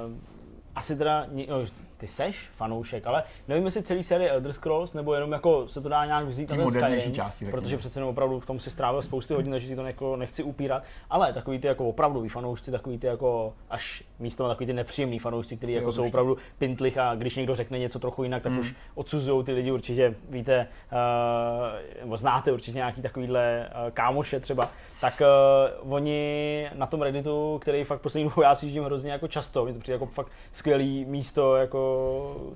uh, 0.07 0.13
asi 0.75 0.97
teda, 0.97 1.25
no, 1.49 1.65
ty 1.97 2.07
seš 2.07 2.49
fanoušek, 2.53 3.07
ale 3.07 3.23
nevím, 3.47 3.65
jestli 3.65 3.83
celý 3.83 4.03
série 4.03 4.29
Elder 4.31 4.53
Scrolls, 4.53 4.93
nebo 4.93 5.13
jenom 5.13 5.31
jako 5.31 5.67
se 5.67 5.81
to 5.81 5.89
dá 5.89 6.05
nějak 6.05 6.25
vzít 6.25 6.49
na 6.49 6.69
Skyrim, 6.69 7.13
části, 7.13 7.45
řekněme. 7.45 7.61
protože 7.61 7.77
přece 7.77 7.99
jenom 7.99 8.09
opravdu 8.09 8.39
v 8.39 8.45
tom 8.45 8.59
si 8.59 8.69
strávil 8.69 9.01
spousty 9.01 9.33
hodin, 9.33 9.51
takže 9.51 9.67
ti 9.67 9.75
to 9.75 9.85
jako 9.85 10.15
nechci 10.15 10.43
upírat, 10.43 10.83
ale 11.09 11.33
takový 11.33 11.59
ty 11.59 11.67
jako 11.67 11.89
opravdu 11.89 12.27
fanoušci, 12.29 12.71
takový 12.71 12.97
ty 12.97 13.07
jako 13.07 13.53
až 13.69 14.03
místo 14.19 14.47
takový 14.47 14.67
ty 14.67 14.73
nepříjemný 14.73 15.19
fanoušci, 15.19 15.57
kteří 15.57 15.73
jako 15.73 15.91
jsou 15.91 16.01
určitě. 16.01 16.11
opravdu 16.13 16.37
pintlich 16.57 16.97
a 16.97 17.15
když 17.15 17.35
někdo 17.35 17.55
řekne 17.55 17.79
něco 17.79 17.99
trochu 17.99 18.23
jinak, 18.23 18.43
tak 18.43 18.51
Hmm. 18.51 18.59
už 18.61 18.75
odsuzují 18.95 19.43
ty 19.45 19.51
lidi 19.53 19.71
určitě, 19.71 20.15
víte, 20.29 20.67
uh, 20.91 22.01
nebo 22.01 22.17
znáte 22.17 22.51
určitě 22.51 22.77
nějaký 22.77 23.01
takovýhle 23.01 23.69
uh, 23.85 23.91
kámoše 23.91 24.39
třeba, 24.39 24.69
tak 25.01 25.21
uh, 25.81 25.93
oni 25.93 26.69
na 26.73 26.85
tom 26.85 27.01
Redditu, 27.01 27.59
který 27.61 27.83
fakt 27.83 28.01
poslední 28.01 28.29
dobou 28.29 28.41
já 28.41 28.55
si 28.55 28.79
hrozně 28.79 29.11
jako 29.11 29.27
často, 29.27 29.65
mi 29.65 29.73
to 29.73 29.79
přijde 29.79 29.93
jako 29.95 30.05
fakt 30.05 30.31
skvělý 30.51 31.05
místo 31.05 31.55
jako 31.55 31.86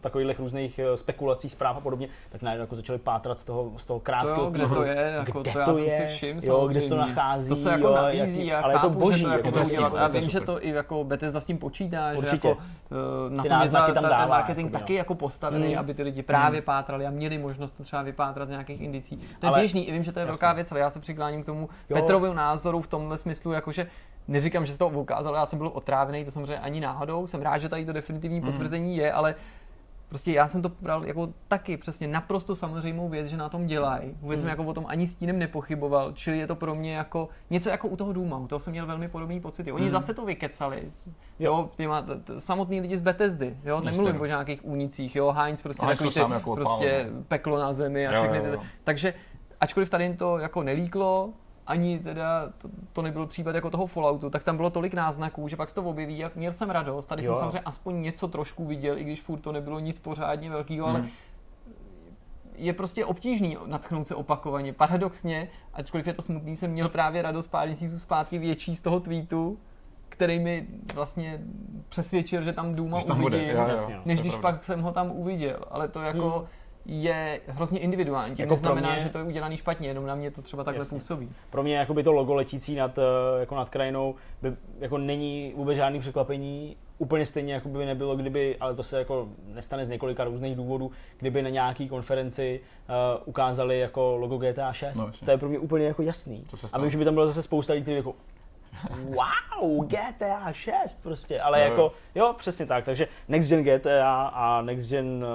takových 0.02 0.40
různých 0.40 0.80
eh, 0.80 0.98
spekulací, 0.98 1.49
zpráv 1.49 1.78
a 1.78 1.80
podobně, 1.80 2.08
tak 2.30 2.41
najednou 2.41 2.64
jako 2.64 2.76
začali 2.76 2.99
pátrat 2.99 3.40
z 3.40 3.44
toho, 3.44 3.72
z 3.78 3.86
toho 3.86 3.99
to 3.99 4.03
krátkého 4.03 4.41
jo, 4.44 4.49
kde 4.49 4.68
to 4.68 4.84
je, 4.84 5.14
jako 5.18 5.41
kde 5.41 5.52
to 5.52 5.60
já 5.60 5.66
to 5.66 5.78
je, 5.78 5.90
si 5.91 6.06
všim, 6.16 6.40
jo, 6.44 6.68
kde 6.68 6.82
se 6.82 6.90
to 6.90 6.95
samozřejmě. 6.95 7.16
nachází, 7.16 7.49
To 7.49 7.56
se 7.56 7.70
jako 7.72 7.88
jo, 7.88 7.95
nabízí, 7.95 8.45
jaký- 8.48 8.64
ale 8.64 8.74
je 8.74 8.80
to 8.80 8.88
chápu, 8.90 8.99
boží, 8.99 9.20
že 9.20 9.26
to 9.28 9.32
je 9.32 9.38
jako 9.38 9.52
to 9.52 9.64
dělat. 9.70 9.90
to 9.90 9.95
Já 9.98 10.03
je 10.03 10.10
vím, 10.22 10.30
že 10.30 10.41
to 10.41 10.66
i 10.66 10.70
jako 10.70 11.03
Bethesda 11.03 11.41
s 11.41 11.45
tím 11.45 11.58
počítá, 11.58 12.12
že 12.12 12.18
Určitě. 12.18 12.48
jako 12.48 12.62
eh, 12.91 13.30
na 13.30 13.44
tom 13.44 13.62
je 13.62 13.70
ta, 13.70 13.94
tam 13.94 14.03
ta, 14.03 14.10
ten 14.20 14.30
marketing 14.30 14.66
jakoby, 14.66 14.80
taky 14.80 14.94
no. 14.94 14.98
jako 14.98 15.16
postavený, 15.16 15.74
Mm. 15.74 15.80
aby 15.80 15.94
ty 15.94 16.03
lidi 16.03 16.24
právě 16.24 16.62
pátrali 16.62 17.06
a 17.06 17.10
měli 17.10 17.38
možnost 17.38 17.72
to 17.72 17.84
třeba 17.84 18.02
vypátrat 18.02 18.48
z 18.48 18.52
nějakých 18.52 18.82
indicí. 18.82 19.22
To 19.40 19.45
je 19.48 19.52
běžný, 19.53 19.88
i 19.88 19.91
vím, 19.91 20.03
že 20.03 20.12
to 20.12 20.20
je 20.20 20.26
velká 20.26 20.53
věc, 20.53 20.72
ale 20.72 20.80
já 20.82 20.90
se 20.90 20.99
přikláním 20.99 21.44
k 21.44 21.45
tomu. 21.45 21.70
Petrovu 21.88 22.34
názoru 22.34 22.82
v 22.82 22.88
tomhle 22.88 23.18
smyslu, 23.18 23.52
jakože 23.52 23.88
neříkám, 24.32 24.66
že 24.66 24.72
se 24.72 24.80
to 24.80 24.88
ukázalo, 24.90 25.36
já 25.36 25.45
jsem 25.45 25.60
byl 25.60 25.72
otrávený, 25.74 26.26
to 26.26 26.32
samozřejmě 26.32 26.60
ani 26.60 26.80
náhodou, 26.80 27.28
jsem 27.28 27.41
rád, 27.41 27.58
že 27.58 27.70
tady 27.70 27.86
to 27.86 27.94
definitivní 27.94 28.41
potvrzení 28.41 28.98
je, 28.98 29.12
ale 29.12 29.36
Prostě 30.12 30.32
já 30.32 30.48
jsem 30.48 30.62
to 30.62 30.72
bral 30.82 31.06
jako 31.06 31.30
taky 31.48 31.78
přesně 31.78 32.08
naprosto 32.08 32.56
samozřejmou 32.56 33.10
věc, 33.10 33.28
že 33.28 33.38
na 33.38 33.49
tom 33.49 33.66
dělají. 33.66 34.18
Vůbec 34.22 34.40
jsem 34.40 34.49
jako 34.49 34.64
o 34.64 34.74
tom 34.74 34.86
ani 34.88 35.08
stínem 35.08 35.40
nepochyboval, 35.40 36.12
čili 36.12 36.38
je 36.40 36.48
to 36.48 36.56
pro 36.56 36.76
mě 36.76 36.95
jako 36.95 37.30
něco 37.49 37.70
jako 37.70 37.88
u 37.88 37.95
toho 37.95 38.14
Duma, 38.14 38.38
u 38.38 38.48
toho 38.48 38.60
jsem 38.60 38.72
měl 38.72 38.86
velmi 38.86 39.08
podobný 39.08 39.40
pocity. 39.40 39.72
Oni 39.72 39.91
zase 39.91 40.14
to 40.14 40.26
vykecali, 40.26 40.84
jo, 41.40 41.70
těma, 41.76 42.02
t- 42.02 42.16
t- 42.16 42.40
samotný 42.40 42.82
lidi 42.82 42.98
z 42.98 43.02
Bethesdy, 43.02 43.58
jo, 43.64 43.82
nemluvím 43.82 44.16
no. 44.16 44.22
o 44.22 44.26
nějakých 44.26 44.66
únicích, 44.66 45.16
jo, 45.16 45.32
Heinz 45.32 45.62
prostě 45.62 45.86
Heinz 45.86 45.99
takový 45.99 46.14
ty, 46.14 46.34
jako 46.34 46.56
prostě 46.56 47.10
no. 47.14 47.24
peklo 47.24 47.60
na 47.60 47.74
zemi 47.74 48.08
a 48.08 48.14
Jo, 48.14 48.22
všechny 48.22 48.38
jo, 48.38 48.44
ty, 48.44 48.49
jo. 48.49 48.62
takže 48.84 49.14
ačkoliv 49.60 49.90
tady 49.90 50.03
jim 50.03 50.18
to 50.18 50.38
jako 50.38 50.64
nelíklo, 50.64 51.34
ani 51.67 51.99
teda 51.99 52.49
to, 52.57 52.69
to 52.93 53.01
nebyl 53.01 53.27
případ 53.27 53.55
jako 53.55 53.69
toho 53.69 53.88
Falloutu, 53.88 54.29
tak 54.29 54.43
tam 54.43 54.57
bylo 54.57 54.69
tolik 54.69 54.93
náznaků, 54.93 55.47
že 55.47 55.55
pak 55.55 55.69
se 55.69 55.75
to 55.75 55.83
objeví 55.83 56.23
a 56.25 56.31
měl 56.35 56.51
jsem 56.53 56.69
radost. 56.69 57.05
Tady 57.05 57.25
Jo. 57.25 57.31
jsem 57.31 57.39
samozřejmě 57.39 57.59
aspoň 57.59 58.01
něco 58.01 58.27
trošku 58.27 58.65
viděl, 58.65 58.97
i 58.97 59.03
když 59.03 59.21
furt 59.21 59.39
to 59.39 59.51
nebylo 59.51 59.79
nic 59.79 59.99
pořádně 59.99 60.49
velkého, 60.49 60.88
ale 60.88 60.99
Hmm. 60.99 61.09
je 62.55 62.73
prostě 62.73 63.05
obtížný 63.05 63.57
natchnout 63.65 64.07
se 64.07 64.15
opakovaně. 64.15 64.73
Paradoxně, 64.73 65.47
ačkoliv 65.73 66.07
je 66.07 66.13
to 66.13 66.21
smutný, 66.21 66.55
jsem 66.55 66.71
měl 66.71 66.89
právě 66.89 67.21
radost 67.21 67.47
pár 67.47 67.67
měsíců 67.67 67.99
zpátky 67.99 68.38
větší 68.39 68.75
z 68.75 68.81
toho 68.81 68.99
tweetu, 68.99 69.57
který 70.09 70.39
mi 70.39 70.67
vlastně 70.93 71.41
přesvědčil, 71.89 72.41
že 72.41 72.53
tam 72.53 72.75
Duma 72.75 72.97
uvidím, 73.01 73.57
než 74.05 74.21
když 74.21 74.33
pravda. 74.35 74.51
pak 74.57 74.65
jsem 74.65 74.81
ho 74.81 74.91
tam 74.91 75.11
uviděl. 75.11 75.59
Ale 75.69 75.88
to 75.88 76.01
jako 76.01 76.29
Hmm. 76.29 76.47
Je 76.86 77.41
hrozně 77.48 77.80
individuální. 77.80 78.36
Tím 78.36 78.44
Jako 78.44 78.52
neznamená, 78.52 78.90
mě- 78.94 78.99
že 79.03 79.10
to 79.10 79.18
je 79.18 79.24
udělané 79.24 79.58
špatně, 79.58 79.88
jenom 79.88 80.06
na 80.06 80.16
mě 80.16 80.32
to 80.32 80.41
třeba 80.41 80.64
takhle 80.64 80.82
Jasně. 80.82 80.98
působí. 80.98 81.30
Pro 81.49 81.64
mě 81.64 81.76
jakoby 81.76 82.03
to 82.03 82.12
logo 82.12 82.34
letící 82.34 82.76
nad, 82.76 82.98
eh, 82.98 83.02
jako 83.40 83.56
nad 83.56 83.70
krajinou 83.70 84.16
by, 84.41 84.53
jako 84.80 84.98
není 84.98 85.53
vůbec 85.56 85.76
žádný 85.76 85.99
překvapení. 85.99 86.76
Úplně 86.98 87.26
stejně 87.26 87.53
jako 87.53 87.70
by 87.70 87.86
nebylo, 87.86 88.16
kdyby, 88.16 88.58
ale 88.60 88.76
to 88.76 88.84
se 88.84 88.98
jako 88.99 89.28
nestane 89.53 89.86
z 89.86 89.90
několika 89.90 90.24
různých 90.24 90.56
důvodů, 90.56 90.91
kdyby 91.20 91.41
na 91.41 91.49
nějaký 91.49 91.90
konferenci 91.90 92.60
uh, 92.90 92.95
ukázali 93.26 93.80
jako 93.80 94.18
logo 94.18 94.38
GTA 94.38 94.74
6. 94.74 94.95
No, 94.98 95.06
jasně. 95.06 95.26
to 95.26 95.32
je 95.32 95.38
pro 95.38 95.49
mě 95.49 95.60
úplně 95.60 95.86
jako 95.86 96.02
jasný. 96.02 96.45
A 96.74 96.80
vím, 96.80 96.90
že 96.90 96.98
by 96.98 97.06
tam 97.06 97.14
bylo 97.14 97.28
zase 97.28 97.44
spousta 97.44 97.74
lidí, 97.74 97.82
kteří 97.84 97.98
jako 97.98 98.14
wow, 98.90 99.86
GTA 99.88 100.52
6 100.53 101.03
prostě, 101.03 101.41
ale 101.41 101.60
Jo, 101.60 101.66
jako, 101.70 101.91
jo. 102.16 102.36
přesně 102.38 102.66
tak, 102.66 102.86
takže 102.86 103.08
Next 103.28 103.49
Gen 103.49 103.64
GTA 103.64 104.24
a 104.34 104.62
Next 104.62 104.90
Gen, 104.90 105.26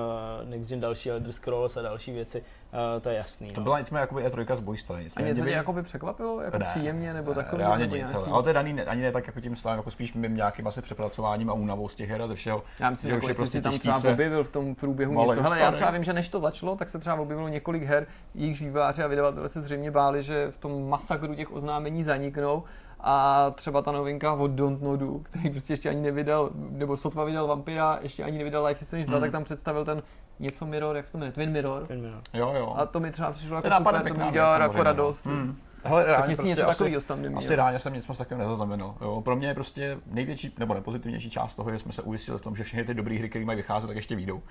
uh, 0.43 0.49
Next 0.51 0.69
Gen 0.69 0.81
další 0.81 1.11
Elder 1.11 1.33
Scrolls 1.33 1.77
a 1.77 1.83
další 1.83 2.13
věci, 2.13 2.41
uh, 2.73 3.03
to 3.03 3.09
je 3.09 3.17
jasný. 3.17 3.51
To 3.51 3.61
no. 3.61 3.65
byla 3.65 3.79
nicméně 3.79 4.01
jakoby 4.01 4.23
E3 4.27 4.57
z 4.57 4.61
bojí 4.61 4.79
strany. 4.79 5.07
A 5.17 5.21
něco 5.23 5.45
tě 5.45 5.51
jakoby 5.51 5.83
překvapilo, 5.83 6.41
jako 6.41 6.59
Ne, 6.59 6.65
příjemně, 6.65 7.15
nebo 7.15 7.31
ne, 7.31 7.35
takový? 7.35 7.63
Reálně 7.63 7.85
nebo 7.85 7.97
nic, 7.97 8.11
nějaký? 8.11 8.31
ale, 8.31 8.43
to 8.43 8.49
je 8.49 8.55
daný 8.55 8.73
ne- 8.73 8.85
ani 8.85 9.03
ne 9.03 9.13
tak 9.13 9.27
jako 9.27 9.41
tím 9.41 9.57
stavem, 9.57 9.77
jako 9.79 9.91
spíš 9.91 10.15
mým 10.15 10.37
nějakým 10.37 10.67
asi 10.67 10.83
přepracováním 10.83 11.51
a 11.51 11.53
únavou 11.53 11.89
z 11.89 11.95
těch 11.95 12.11
her 12.11 12.23
a 12.23 12.27
ze 12.27 12.35
všeho. 12.35 12.63
Já 12.81 12.91
myslím, 12.91 13.09
že 13.11 13.15
jako 13.15 13.29
jestli 13.29 13.43
prostě 13.43 13.59
si 13.59 13.63
tam 13.63 13.73
třeba 13.79 14.01
se- 14.01 14.13
objevil 14.13 14.45
v 14.45 14.51
tom 14.51 14.75
průběhu 14.75 15.13
No, 15.15 15.21
ale 15.21 15.37
něco. 15.37 15.43
Hele, 15.43 15.61
já 15.61 15.71
třeba 15.73 15.91
vím, 15.91 16.05
že 16.05 16.13
než 16.13 16.29
to 16.29 16.39
začalo, 16.39 16.77
tak 16.77 16.89
se 16.89 16.99
třeba 16.99 17.17
objevilo 17.17 17.49
několik 17.49 17.83
her, 17.83 18.07
jejichž 18.35 18.61
výváři 18.61 19.03
a 19.03 19.07
vydavatelé 19.07 19.49
se 19.49 19.61
zřejmě 19.61 19.91
báli, 19.91 20.23
že 20.23 20.51
v 20.51 20.57
tom 20.59 20.89
masakru 20.89 21.35
těch 21.35 21.53
oznámení 21.53 22.03
zaniknou. 22.03 22.63
A 23.09 23.51
třeba 23.55 23.83
ta 23.83 23.93
novinka 23.93 24.33
od 24.33 24.51
Dontnodu, 24.51 25.19
který 25.19 25.51
prostě 25.51 25.73
ještě 25.73 25.89
ani 25.89 26.01
nevydal, 26.01 26.51
nebo 26.55 26.97
sotva 26.97 27.25
vydal 27.25 27.47
Vampira, 27.47 27.99
ještě 28.03 28.25
ani 28.25 28.39
nevydal 28.39 28.65
Life 28.67 28.81
is 28.81 28.87
Strange 28.87 29.07
2, 29.07 29.15
Hmm. 29.15 29.21
tak 29.23 29.33
tam 29.33 29.45
představil 29.45 29.85
ten 29.85 30.03
něco 30.41 30.67
Mirror, 30.67 30.97
jak 30.97 31.07
se 31.07 31.13
to 31.13 31.19
jmenuje, 31.19 31.33
Twin 31.33 31.51
Mirror. 31.53 31.87
Ten, 31.87 32.05
jo. 32.05 32.21
Jo, 32.35 32.55
jo. 32.59 32.75
A 32.77 32.87
to 32.87 33.01
mi 33.01 33.11
třeba 33.11 33.31
přišlo 33.33 33.57
jako 33.57 33.71
super, 33.79 34.03
to 34.09 34.15
mi 34.15 34.25
udělalo 34.29 34.63
jako 34.63 34.77
no. 34.77 34.83
radost. 34.83 35.27
Hmm. 35.27 35.57
Hele, 35.89 36.05
Tak 36.05 36.29
nic 36.29 36.37
prostě 36.37 36.49
něco 36.49 36.69
asi- 36.69 36.79
takového 36.79 37.01
tam 37.01 37.23
neměl. 37.23 37.39
Asi 37.39 37.57
reálně 37.57 37.79
jsem 37.79 37.95
nic 37.95 38.07
moc 38.07 38.19
takového 38.19 38.49
nezaznamenal. 38.49 38.95
Jo. 39.01 39.21
Pro 39.21 39.37
mě 39.37 39.49
je 39.49 39.55
prostě 39.55 39.99
největší 40.07 40.55
nebo 40.59 40.75
nepozitivnější 40.75 41.31
část 41.31 41.55
toho, 41.55 41.71
že 41.71 41.79
jsme 41.79 41.93
se 41.93 42.03
ujistili 42.03 42.39
v 42.39 42.43
tom, 42.43 42.57
že 42.57 42.65
všechny 42.65 42.85
ty 42.85 42.95
dobré 42.95 43.19
hry, 43.19 43.29
které 43.29 43.45
mají 43.45 43.57
vycházet, 43.57 43.87
tak 43.87 43.97
ještě 43.97 44.17
výjdou. 44.17 44.37
Uh, 44.37 44.43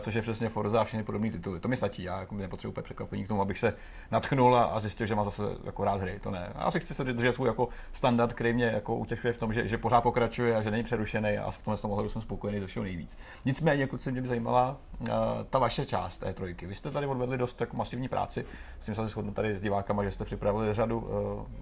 což 0.00 0.14
je 0.14 0.22
přesně 0.22 0.48
Forza 0.48 0.80
a 0.80 0.84
všechny 0.84 1.04
podobné 1.04 1.30
tituly. 1.30 1.60
To 1.60 1.68
mi 1.68 1.76
stačí, 1.76 2.02
já 2.02 2.20
jako 2.20 2.34
nepotřebuji 2.34 2.72
úplně 2.72 2.82
překvapení 2.84 3.24
k 3.24 3.28
tomu, 3.28 3.42
abych 3.42 3.58
se 3.58 3.74
natchnul 4.10 4.56
a, 4.56 4.64
a 4.64 4.80
zjistil, 4.80 5.06
že 5.06 5.14
mám 5.14 5.24
zase 5.24 5.42
jako 5.64 5.84
rád 5.84 6.00
hry. 6.00 6.18
To 6.22 6.30
ne. 6.30 6.52
Já 6.58 6.70
si 6.70 6.80
chci 6.80 6.94
se 6.94 7.04
držet 7.04 7.34
svůj 7.34 7.48
jako 7.48 7.68
standard, 7.92 8.32
který 8.32 8.52
mě 8.52 8.64
jako 8.64 8.96
utěšuje 8.96 9.32
v 9.32 9.38
tom, 9.38 9.52
že, 9.52 9.68
že 9.68 9.78
pořád 9.78 10.00
pokračuje 10.00 10.56
a 10.56 10.62
že 10.62 10.70
není 10.70 10.84
přerušený 10.84 11.38
a 11.38 11.50
v 11.50 11.58
tomhle 11.62 11.78
tom 11.78 11.90
ohledu 11.90 12.08
jsem 12.08 12.22
spokojený 12.22 12.60
ze 12.60 12.66
všeho 12.66 12.82
nejvíc. 12.84 13.18
Nicméně, 13.44 13.86
kluci, 13.86 14.12
mě 14.12 14.22
by 14.22 14.28
zajímala 14.28 14.76
uh, 15.00 15.06
ta 15.50 15.58
vaše 15.58 15.86
část 15.86 16.18
té 16.18 16.32
trojky. 16.32 16.66
Vy 16.66 16.74
jste 16.74 16.90
tady 16.90 17.06
odvedli 17.06 17.38
dost 17.38 17.60
jako 17.60 17.76
masivní 17.76 18.08
práci, 18.08 18.44
s 18.80 18.84
tím 18.84 18.94
se 18.94 19.06
shodnu 19.06 19.32
tady 19.32 19.56
s 19.56 19.60
divákama, 19.60 20.04
že 20.04 20.10
jste 20.10 20.24
připravili 20.24 20.63
řadu 20.72 20.98
uh, 20.98 21.06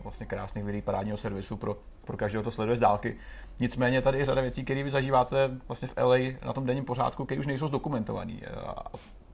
vlastně 0.02 0.26
krásných 0.26 0.64
videí 0.64 0.82
parádního 0.82 1.16
servisu 1.16 1.56
pro, 1.56 1.76
pro 2.04 2.16
každého, 2.16 2.42
to 2.44 2.50
sleduje 2.50 2.76
z 2.76 2.80
dálky. 2.80 3.16
Nicméně 3.60 4.02
tady 4.02 4.18
je 4.18 4.24
řada 4.24 4.42
věcí, 4.42 4.64
které 4.64 4.82
vy 4.82 4.90
zažíváte 4.90 5.50
vlastně 5.68 5.88
v 5.88 5.94
LA 5.96 6.16
na 6.46 6.52
tom 6.52 6.66
denním 6.66 6.84
pořádku, 6.84 7.24
které 7.24 7.40
už 7.40 7.46
nejsou 7.46 7.68
zdokumentované. 7.68 8.40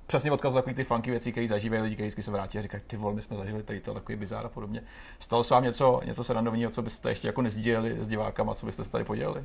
Přesně 0.06 0.32
odkaz 0.32 0.54
takový 0.54 0.74
ty 0.74 0.84
funky 0.84 1.10
věcí, 1.10 1.32
které 1.32 1.48
zažívají 1.48 1.82
lidi, 1.82 1.94
kteří 1.94 2.22
se 2.22 2.30
vrátí 2.30 2.58
a 2.58 2.62
říkají, 2.62 2.82
ty 2.86 2.96
vole, 2.96 3.14
my 3.14 3.22
jsme 3.22 3.36
zažili 3.36 3.62
tady 3.62 3.80
to, 3.80 3.94
takový 3.94 4.16
bizár 4.16 4.46
a 4.46 4.48
podobně. 4.48 4.82
Stalo 5.18 5.44
se 5.44 5.54
vám 5.54 5.62
něco, 5.62 6.00
něco 6.04 6.24
srandovního, 6.24 6.70
co 6.70 6.82
byste 6.82 7.08
ještě 7.08 7.28
jako 7.28 7.42
nezdíleli 7.42 7.96
s 8.00 8.08
divákama, 8.08 8.54
co 8.54 8.66
byste 8.66 8.84
se 8.84 8.90
tady 8.90 9.04
podělili? 9.04 9.44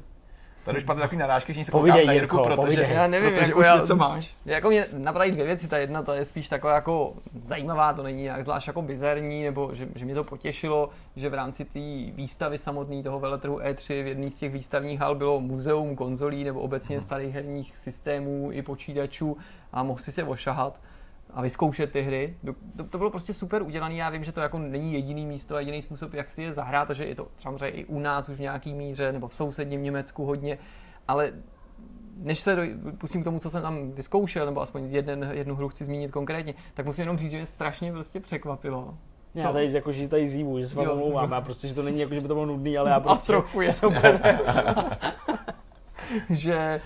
Tady 0.66 0.78
už 0.78 0.84
padly 0.84 1.02
takový 1.02 1.20
narážky, 1.20 1.54
že 1.54 1.64
se 1.64 1.72
koukám 1.72 1.90
na 1.90 1.96
Jirku, 1.96 2.14
Jirko, 2.14 2.44
protože, 2.44 2.56
povídej. 2.56 2.90
Já 2.92 3.08
nevím, 3.08 3.30
protože 3.30 3.52
jako 3.52 3.60
už 3.60 3.66
já- 3.66 3.78
něco 3.78 3.96
máš. 3.96 4.36
Jako 4.46 4.70
mě 4.70 4.88
napadají 4.94 5.32
dvě 5.32 5.46
věci, 5.46 5.68
ta 5.68 5.78
jedna 5.78 6.04
ta 6.04 6.16
je 6.16 6.26
spíš 6.26 6.50
taková 6.50 6.76
jako 6.76 7.14
zajímavá, 7.40 7.94
to 7.94 8.04
není 8.04 8.24
nějak 8.24 8.44
zvlášť 8.44 8.68
jako 8.68 8.82
bizarní, 8.82 9.44
nebo 9.44 9.70
že, 9.74 9.88
že 9.96 10.06
mě 10.06 10.16
to 10.16 10.24
potěšilo, 10.24 10.90
že 11.16 11.30
v 11.30 11.34
rámci 11.34 11.66
té 11.66 12.12
výstavy 12.16 12.58
samotný 12.58 13.04
toho 13.04 13.20
veletrhu 13.20 13.60
E3 13.60 14.04
v 14.04 14.08
jedné 14.08 14.30
z 14.30 14.40
těch 14.40 14.54
výstavních 14.54 15.00
hal 15.00 15.16
bylo 15.16 15.40
muzeum 15.40 15.96
konzolí 15.96 16.44
nebo 16.44 16.60
obecně 16.60 17.02
starých 17.02 17.34
herních 17.36 17.78
systémů 17.78 18.50
i 18.52 18.62
počítačů 18.62 19.38
a 19.74 19.84
mohl 19.84 20.00
si 20.00 20.12
se 20.12 20.24
ošahat 20.24 20.80
a 21.34 21.42
vyzkoušet 21.42 21.92
ty 21.92 22.02
hry. 22.02 22.38
To, 22.78 22.84
to, 22.84 22.98
bylo 22.98 23.10
prostě 23.10 23.34
super 23.34 23.62
udělané. 23.62 23.96
Já 23.96 24.10
vím, 24.10 24.24
že 24.24 24.32
to 24.32 24.42
jako 24.42 24.60
není 24.60 24.94
jediný 24.94 25.26
místo 25.26 25.56
a 25.56 25.60
jediný 25.60 25.82
způsob, 25.82 26.14
jak 26.14 26.32
si 26.32 26.44
je 26.44 26.54
zahrát, 26.54 26.92
a 26.92 26.94
že 26.94 27.06
je 27.06 27.16
to 27.16 27.28
samozřejmě 27.38 27.70
i 27.70 27.86
u 27.86 28.00
nás 28.00 28.30
už 28.30 28.38
v 28.38 28.42
nějaký 28.42 28.74
míře, 28.74 29.12
nebo 29.12 29.28
v 29.28 29.34
sousedním 29.34 29.84
Německu 29.84 30.26
hodně, 30.26 30.58
ale 31.08 31.34
než 32.18 32.40
se 32.40 32.68
pustím 32.98 33.22
k 33.22 33.24
tomu, 33.24 33.40
co 33.40 33.50
jsem 33.50 33.62
tam 33.62 33.92
vyzkoušel, 33.92 34.46
nebo 34.46 34.62
aspoň 34.62 34.86
jeden, 34.86 35.30
jednu 35.32 35.56
hru 35.56 35.70
chci 35.70 35.86
zmínit 35.86 36.12
konkrétně, 36.12 36.54
tak 36.74 36.86
musím 36.86 37.02
jenom 37.02 37.18
říct, 37.18 37.32
že 37.32 37.38
mě 37.38 37.46
strašně 37.46 37.92
prostě 37.92 38.20
překvapilo, 38.20 38.98
Já 39.36 39.48
Co? 39.48 39.54
tady 39.54 39.74
jako, 39.74 39.92
že 39.92 40.08
tady 40.08 40.28
zívu, 40.28 40.60
že 40.60 40.68
se 40.68 40.76
vám 40.76 40.90
omlouvám, 40.90 41.32
já 41.32 41.42
prostě, 41.42 41.68
že 41.68 41.74
to 41.74 41.84
není 41.84 42.00
jako, 42.00 42.14
že 42.14 42.22
by 42.22 42.28
to 42.28 42.34
bylo 42.34 42.46
nudný, 42.46 42.78
ale 42.78 42.90
já 42.90 42.96
A 42.98 43.00
prostě... 43.00 43.28
trochu 43.28 43.62
je. 43.62 43.74
že 46.30 46.82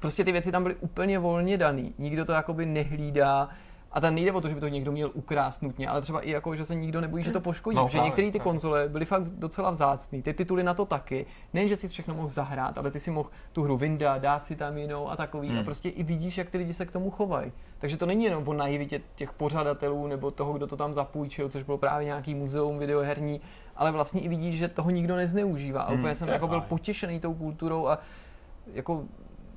prostě 0.00 0.24
ty 0.24 0.32
věci 0.32 0.52
tam 0.52 0.62
byly 0.62 0.74
úplně 0.74 1.18
volně 1.18 1.58
daný. 1.58 1.94
Nikdo 1.98 2.24
to 2.24 2.32
jakoby 2.32 2.66
nehlídá. 2.66 3.48
A 3.92 4.00
tam 4.00 4.14
nejde 4.14 4.32
o 4.32 4.40
to, 4.40 4.48
že 4.48 4.54
by 4.54 4.60
to 4.60 4.68
někdo 4.68 4.92
měl 4.92 5.10
ukrást 5.14 5.62
nutně, 5.62 5.88
ale 5.88 6.00
třeba 6.00 6.20
i 6.20 6.30
jako, 6.30 6.56
že 6.56 6.64
se 6.64 6.74
nikdo 6.74 7.00
nebojí, 7.00 7.24
že 7.24 7.30
to 7.30 7.40
poškodí. 7.40 7.76
No, 7.76 7.88
že 7.88 7.98
některé 7.98 8.26
ty 8.26 8.38
právě. 8.38 8.44
konzole 8.52 8.88
byly 8.88 9.04
fakt 9.04 9.22
docela 9.30 9.70
vzácný, 9.70 10.22
ty 10.22 10.34
tituly 10.34 10.62
na 10.62 10.74
to 10.74 10.86
taky. 10.86 11.26
Nejen, 11.54 11.68
že 11.68 11.76
si 11.76 11.88
všechno 11.88 12.14
mohl 12.14 12.28
zahrát, 12.28 12.78
ale 12.78 12.90
ty 12.90 13.00
si 13.00 13.10
mohl 13.10 13.30
tu 13.52 13.62
hru 13.62 13.76
vyndat, 13.76 14.22
dát 14.22 14.44
si 14.44 14.56
tam 14.56 14.78
jinou 14.78 15.10
a 15.10 15.16
takový. 15.16 15.48
Hmm. 15.48 15.58
A 15.58 15.62
prostě 15.62 15.88
i 15.88 16.02
vidíš, 16.02 16.38
jak 16.38 16.50
ty 16.50 16.58
lidi 16.58 16.72
se 16.74 16.86
k 16.86 16.92
tomu 16.92 17.10
chovají. 17.10 17.52
Takže 17.78 17.96
to 17.96 18.06
není 18.06 18.24
jenom 18.24 18.48
o 18.48 18.52
naivitě 18.52 19.00
těch 19.14 19.32
pořadatelů 19.32 20.06
nebo 20.06 20.30
toho, 20.30 20.52
kdo 20.52 20.66
to 20.66 20.76
tam 20.76 20.94
zapůjčil, 20.94 21.48
což 21.48 21.62
bylo 21.62 21.78
právě 21.78 22.04
nějaký 22.04 22.34
muzeum 22.34 22.78
videoherní, 22.78 23.40
ale 23.76 23.90
vlastně 23.92 24.20
i 24.20 24.28
vidíš, 24.28 24.58
že 24.58 24.68
toho 24.68 24.90
nikdo 24.90 25.16
nezneužívá. 25.16 25.82
A 25.82 25.90
Hmm, 25.90 25.98
úplně 26.00 26.14
jsem 26.14 26.26
to 26.26 26.30
je 26.30 26.34
jako 26.34 26.48
byl 26.48 26.60
fajn. 26.60 26.68
potěšený 26.68 27.20
tou 27.20 27.34
kulturou 27.34 27.86
a 27.86 27.98
jako 28.74 29.04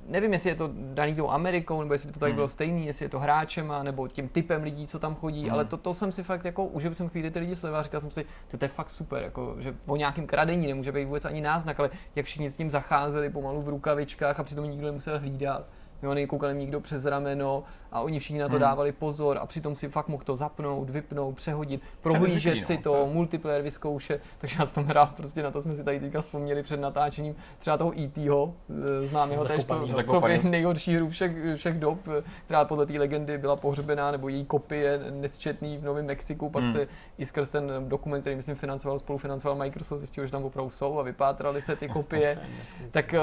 nevím, 0.08 0.32
jestli 0.32 0.50
je 0.50 0.56
to 0.56 0.70
daný 0.74 1.14
tou 1.14 1.30
Amerikou, 1.30 1.82
nebo 1.82 1.94
jestli 1.94 2.06
by 2.06 2.12
to 2.12 2.20
tady 2.20 2.32
Hmm. 2.32 2.36
bylo 2.36 2.48
stejný, 2.48 2.86
jestli 2.86 3.04
je 3.04 3.08
to 3.08 3.18
hráčema, 3.20 3.82
nebo 3.82 4.08
tím 4.08 4.28
typem 4.28 4.62
lidí, 4.62 4.86
co 4.86 4.98
tam 4.98 5.14
chodí, 5.14 5.42
Hmm. 5.42 5.52
ale 5.52 5.64
to, 5.64 5.76
to 5.76 5.94
jsem 5.94 6.12
si 6.12 6.22
fakt 6.22 6.44
jako, 6.44 6.64
užil 6.64 6.94
jsem 6.94 7.08
chvíli 7.08 7.30
ty 7.30 7.38
lidi 7.38 7.56
sledoval 7.56 7.80
a 7.80 7.82
říkal 7.82 8.00
jsem 8.00 8.10
si, 8.10 8.26
to, 8.50 8.58
to 8.58 8.64
je 8.64 8.68
fakt 8.68 8.90
super, 8.90 9.22
jako, 9.22 9.56
že 9.58 9.74
o 9.86 9.96
nějakým 9.96 10.26
kradení 10.26 10.66
nemůže 10.66 10.92
být 10.92 11.04
vůbec 11.04 11.24
ani 11.24 11.40
náznak, 11.40 11.80
ale 11.80 11.90
jak 12.16 12.26
všichni 12.26 12.50
s 12.50 12.56
tím 12.56 12.70
zacházeli 12.70 13.30
pomalu 13.30 13.62
v 13.62 13.68
rukavičkách 13.68 14.40
a 14.40 14.44
přitom 14.44 14.70
nikdo 14.70 14.86
nemusel 14.86 15.18
hlídat. 15.18 15.66
Jo, 16.02 16.14
nekoukal 16.14 16.54
nikdo 16.54 16.80
přes 16.80 17.04
rameno 17.04 17.64
a 17.94 18.00
oni 18.00 18.18
všichni 18.18 18.38
na 18.40 18.48
to 18.48 18.52
Hmm. 18.52 18.60
dávali 18.60 18.92
pozor 18.92 19.38
a 19.40 19.46
přitom 19.46 19.74
si 19.74 19.88
fakt 19.88 20.08
mohl 20.08 20.24
to 20.24 20.36
zapnout, 20.36 20.90
vypnout, 20.90 21.36
přehodit, 21.36 21.82
prohlížet 22.02 22.54
no, 22.54 22.62
si 22.62 22.78
to 22.78 22.94
je- 22.94 23.00
to, 23.00 23.06
multiplayer 23.12 23.62
vyzkoušet, 23.62 24.20
takže 24.38 24.56
já 24.58 24.66
jsem 24.66 24.74
tam 24.74 24.84
hrál, 24.84 25.10
prostě 25.16 25.42
na 25.42 25.50
to 25.50 25.62
jsme 25.62 25.74
si 25.74 25.84
tady 25.84 26.00
teďka 26.00 26.20
vzpomněli 26.20 26.62
před 26.62 26.80
natáčením 26.80 27.36
třeba 27.58 27.76
toho 27.76 28.00
E.T.ho, 28.00 28.54
eh, 29.02 29.06
známého 29.06 29.44
též 29.44 29.64
to 29.64 29.74
sobě 29.78 29.94
Zakopaný. 29.94 30.40
nejhorší 30.50 30.96
hru 30.96 31.08
všech, 31.08 31.32
všech 31.56 31.78
dob, 31.78 31.98
která 32.46 32.64
podle 32.64 32.86
té 32.86 32.92
legendy 32.98 33.38
byla 33.38 33.56
pohřbená, 33.56 34.10
nebo 34.10 34.28
její 34.28 34.44
kopie 34.44 35.00
nesčetný 35.10 35.78
v 35.78 35.84
Novém 35.84 36.06
Mexiku, 36.06 36.50
pak 36.50 36.62
Hmm. 36.64 36.72
se 36.72 36.88
i 37.18 37.24
skrz 37.26 37.50
ten 37.50 37.72
dokument, 37.88 38.20
který 38.20 38.36
myslím 38.36 38.56
financoval, 38.56 38.98
spolufinancoval 38.98 39.56
Microsoft, 39.58 39.98
zjistil, 39.98 40.26
že 40.26 40.32
tam 40.32 40.44
opravdu 40.44 40.70
jsou 40.70 40.98
a 40.98 41.02
vypátrali 41.02 41.60
se 41.60 41.76
ty 41.76 41.88
kopie. 41.88 42.38
Tak 42.90 43.14
eh, 43.14 43.18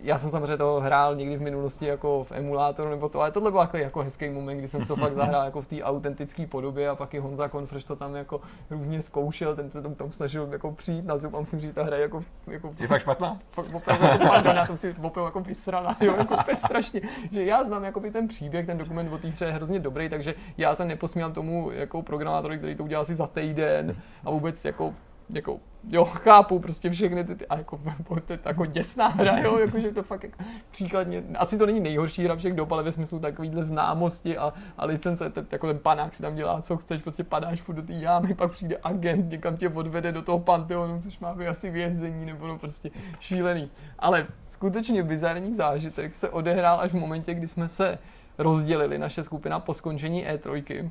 já 0.00 0.18
jsem 0.18 0.30
samozřejmě 0.30 0.56
to 0.56 0.80
hrál 0.80 1.16
někdy 1.16 1.36
v 1.36 1.40
minulosti 1.40 1.86
jako 1.86 2.24
v 2.24 2.32
emulátoru 2.32 2.90
nebo 2.90 3.08
to, 3.08 3.20
ale 3.20 3.30
tohle 3.32 3.50
byl 3.50 3.60
jako, 3.60 3.76
jako 3.76 4.02
hezký 4.02 4.13
moment, 4.30 4.58
kdy 4.58 4.68
jsem 4.68 4.86
to 4.86 4.96
fakt 4.96 5.14
zahrál 5.14 5.44
jako 5.44 5.62
v 5.62 5.66
té 5.66 5.82
autentické 5.82 6.46
podobě 6.46 6.88
a 6.88 6.94
pak 6.94 7.14
i 7.14 7.18
Honza 7.18 7.48
Konfreš 7.48 7.84
to 7.84 7.96
tam 7.96 8.14
jako 8.14 8.40
různě 8.70 9.02
zkoušel, 9.02 9.56
ten 9.56 9.70
se 9.70 9.82
tam, 9.82 9.94
tam 9.94 10.12
snažil 10.12 10.48
jako 10.52 10.72
přijít 10.72 11.04
na 11.04 11.18
zub 11.18 11.34
a 11.34 11.38
musím 11.38 11.60
říct, 11.60 11.68
že 11.68 11.74
ta 11.74 11.82
hra 11.84 11.96
je 11.96 12.02
jako, 12.02 12.24
jako 12.46 12.74
Je 12.78 12.88
fakt 12.88 13.00
špatná? 13.00 13.38
fakt 13.50 13.74
opravdu, 13.74 14.06
jako, 14.06 14.26
pardon, 14.26 14.56
já 14.56 14.66
jsem 14.66 14.76
si 14.76 14.90
opravdu 14.90 15.24
jako 15.24 15.40
vysrala, 15.40 15.96
jo, 16.00 16.14
jako 16.16 16.34
úplně 16.34 16.56
strašně, 16.56 17.00
že 17.32 17.44
já 17.44 17.64
znám 17.64 17.84
jakoby 17.84 18.10
ten 18.10 18.28
příběh, 18.28 18.66
ten 18.66 18.78
dokument 18.78 19.12
o 19.12 19.18
té 19.18 19.28
hře 19.28 19.44
je 19.44 19.52
hrozně 19.52 19.78
dobrý, 19.78 20.08
takže 20.08 20.34
já 20.58 20.74
jsem 20.74 20.88
neposměl 20.88 21.32
tomu 21.32 21.70
jako 21.70 22.02
programátorovi, 22.02 22.58
který 22.58 22.74
to 22.74 22.84
udělal 22.84 23.02
asi 23.02 23.14
za 23.14 23.26
týden 23.26 23.96
a 24.24 24.30
vůbec 24.30 24.64
jako 24.64 24.94
jako, 25.30 25.60
jo, 25.88 26.04
chápu 26.04 26.58
prostě 26.58 26.90
všechny 26.90 27.24
ty, 27.24 27.34
ty 27.34 27.46
a 27.46 27.56
jako, 27.56 27.80
to 28.26 28.32
je 28.32 28.38
jako 28.44 28.66
děsná 28.66 29.08
hra, 29.08 29.38
jo, 29.38 29.58
jakože 29.64 29.92
to 29.92 30.02
fakt 30.02 30.24
jako, 30.24 30.44
příkladně, 30.70 31.22
asi 31.34 31.58
to 31.58 31.66
není 31.66 31.80
nejhorší 31.80 32.24
hra 32.24 32.36
všech 32.36 32.54
dob, 32.54 32.72
ale 32.72 32.82
ve 32.82 32.92
smyslu 32.92 33.18
takovýhle 33.18 33.62
známosti 33.62 34.38
a, 34.38 34.52
a 34.78 34.86
licence, 34.86 35.30
ten, 35.30 35.46
jako 35.52 35.66
ten 35.66 35.78
panák 35.78 36.14
si 36.14 36.22
tam 36.22 36.34
dělá, 36.34 36.62
co 36.62 36.76
chceš, 36.76 37.02
prostě 37.02 37.24
padáš 37.24 37.62
furt 37.62 37.74
do 37.74 37.82
té 37.82 37.92
jámy, 37.92 38.34
pak 38.34 38.52
přijde 38.52 38.78
agent, 38.82 39.30
někam 39.30 39.56
tě 39.56 39.68
odvede 39.68 40.12
do 40.12 40.22
toho 40.22 40.38
panteonu, 40.40 41.00
což 41.00 41.18
má 41.18 41.34
být 41.34 41.46
asi 41.46 41.70
vězení, 41.70 42.26
nebo 42.26 42.46
no 42.46 42.58
prostě 42.58 42.90
šílený. 43.20 43.70
Ale 43.98 44.26
skutečně 44.46 45.02
bizarní 45.02 45.54
zážitek 45.54 46.14
se 46.14 46.28
odehrál 46.28 46.80
až 46.80 46.90
v 46.90 46.96
momentě, 46.96 47.34
kdy 47.34 47.48
jsme 47.48 47.68
se 47.68 47.98
rozdělili, 48.38 48.98
naše 48.98 49.22
skupina 49.22 49.60
po 49.60 49.74
skončení 49.74 50.26
E3. 50.26 50.90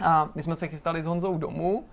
A 0.00 0.28
my 0.34 0.42
jsme 0.42 0.56
se 0.56 0.68
chystali 0.68 1.02
s 1.02 1.06
Honzou 1.06 1.38
domů 1.38 1.84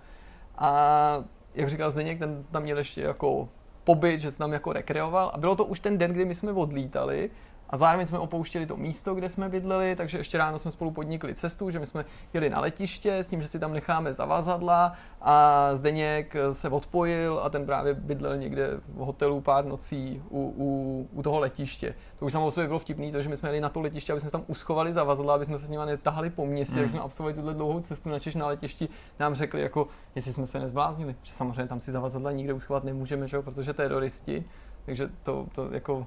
a 0.58 1.24
jak 1.56 1.68
říkal 1.68 1.90
Zdeněk, 1.90 2.18
ten 2.18 2.44
tam 2.50 2.62
měl 2.62 2.78
ještě 2.78 3.00
jako 3.00 3.48
pobyt, 3.84 4.20
že 4.20 4.30
se 4.30 4.38
tam 4.38 4.52
jako 4.52 4.72
rekreoval. 4.72 5.30
A 5.34 5.38
bylo 5.38 5.56
to 5.56 5.64
už 5.64 5.80
ten 5.80 5.98
den, 5.98 6.12
kdy 6.12 6.24
my 6.24 6.34
jsme 6.34 6.52
odlítali 6.52 7.30
a 7.70 7.76
zároveň 7.76 8.06
jsme 8.06 8.18
opouštěli 8.18 8.66
to 8.66 8.76
místo, 8.76 9.14
kde 9.14 9.28
jsme 9.28 9.48
bydleli, 9.48 9.96
takže 9.96 10.18
ještě 10.18 10.38
ráno 10.38 10.58
jsme 10.58 10.70
spolu 10.70 10.90
podnikli 10.90 11.34
cestu, 11.34 11.70
že 11.70 11.78
my 11.78 11.86
jsme 11.86 12.04
jeli 12.34 12.50
na 12.50 12.60
letiště 12.60 13.16
s 13.16 13.26
tím, 13.26 13.42
že 13.42 13.48
si 13.48 13.58
tam 13.58 13.72
necháme 13.72 14.14
zavazadla 14.14 14.92
a 15.22 15.70
Zdeněk 15.74 16.36
se 16.52 16.68
odpojil 16.68 17.40
a 17.42 17.50
ten 17.50 17.66
právě 17.66 17.94
bydlel 17.94 18.36
někde 18.36 18.70
v 18.88 18.96
hotelu 18.96 19.40
pár 19.40 19.64
nocí 19.64 20.22
u, 20.30 20.54
u, 20.56 21.08
u 21.12 21.22
toho 21.22 21.38
letiště. 21.38 21.94
To 22.18 22.26
už 22.26 22.32
samo 22.32 22.46
o 22.46 22.50
sobě 22.50 22.66
bylo 22.66 22.78
vtipný, 22.78 23.12
to, 23.12 23.22
že 23.22 23.28
my 23.28 23.36
jsme 23.36 23.48
jeli 23.48 23.60
na 23.60 23.68
to 23.68 23.80
letiště, 23.80 24.12
aby 24.12 24.20
jsme 24.20 24.30
se 24.30 24.32
tam 24.32 24.44
uschovali 24.46 24.92
zavazadla, 24.92 25.34
aby 25.34 25.44
jsme 25.44 25.58
se 25.58 25.66
s 25.66 25.68
nimi 25.68 25.82
netahali 25.86 26.30
po 26.30 26.46
městě, 26.46 26.78
jak 26.78 26.90
jsme 26.90 27.00
absolvovali 27.00 27.34
tuhle 27.34 27.54
dlouhou 27.54 27.80
cestu 27.80 28.08
na 28.08 28.18
Češ 28.18 28.34
na 28.34 28.46
letišti, 28.46 28.88
nám 29.18 29.34
řekli, 29.34 29.60
jako, 29.60 29.88
jestli 30.14 30.32
jsme 30.32 30.46
se 30.46 30.60
nezbláznili, 30.60 31.16
že 31.22 31.32
samozřejmě 31.32 31.66
tam 31.66 31.80
si 31.80 31.92
zavazadla 31.92 32.32
nikde 32.32 32.52
uschovat 32.52 32.84
nemůžeme, 32.84 33.28
že 33.28 33.42
protože 33.42 33.72
teroristi, 33.72 34.44
takže 34.86 35.08
to, 35.22 35.46
to 35.54 35.68
jako 35.72 36.06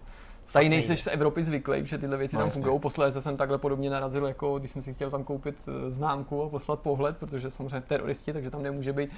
Tady 0.52 0.70
nejde. 0.70 0.76
nejseš 0.76 1.04
z 1.04 1.08
Evropy 1.08 1.44
zvyklý, 1.44 1.86
že 1.86 1.98
tyhle 1.98 2.18
věci 2.18 2.36
No, 2.36 2.42
tam 2.42 2.50
fungují. 2.50 2.80
Posléze 2.80 3.22
jsem 3.22 3.38
takhle 3.38 3.58
podobně 3.58 3.90
narazil, 3.90 4.26
jako 4.26 4.60
když 4.60 4.72
jsem 4.72 4.82
si 4.82 4.94
chtěl 4.94 5.10
tam 5.12 5.24
koupit 5.24 5.56
eh, 5.68 5.92
známku 5.92 6.44
a 6.44 6.50
poslat 6.50 6.80
pohled, 6.80 7.18
protože 7.18 7.50
samozřejmě 7.50 7.82
teroristi, 7.82 8.34
takže 8.34 8.52
tam 8.52 8.64
nemůže 8.64 8.94
být 8.94 9.10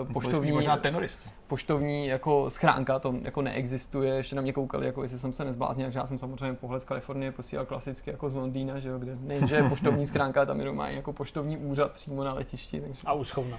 uh, 0.00 0.12
poštovní, 0.12 0.52
možná 0.52 0.76
tenoristi. 0.76 1.30
poštovní 1.46 2.06
jako 2.06 2.50
schránka, 2.50 2.98
to 2.98 3.14
jako 3.22 3.42
neexistuje. 3.42 4.14
Ještě 4.14 4.36
na 4.36 4.42
mě 4.42 4.52
koukali, 4.52 4.86
jako 4.86 5.02
jestli 5.02 5.18
jsem 5.18 5.32
se 5.32 5.44
nezbláznil, 5.44 5.86
takže 5.86 5.98
já 5.98 6.06
jsem 6.06 6.18
samozřejmě 6.18 6.54
pohled 6.54 6.82
z 6.82 6.84
Kalifornie 6.84 7.32
posílal 7.32 7.66
klasicky 7.66 8.10
jako 8.10 8.30
z 8.30 8.34
Londýna, 8.34 8.78
že 8.78 8.88
jo, 8.88 8.98
kde 8.98 9.16
nejenže 9.20 9.56
je 9.56 9.68
poštovní 9.68 10.06
schránka, 10.06 10.46
tam 10.46 10.58
jenom 10.60 10.76
mají 10.76 10.96
jako 10.96 11.12
poštovní 11.12 11.56
úřad 11.56 11.92
přímo 11.92 12.24
na 12.24 12.32
letišti. 12.32 12.80
Takže... 12.80 13.00
A 13.04 13.12
uschovna. 13.12 13.58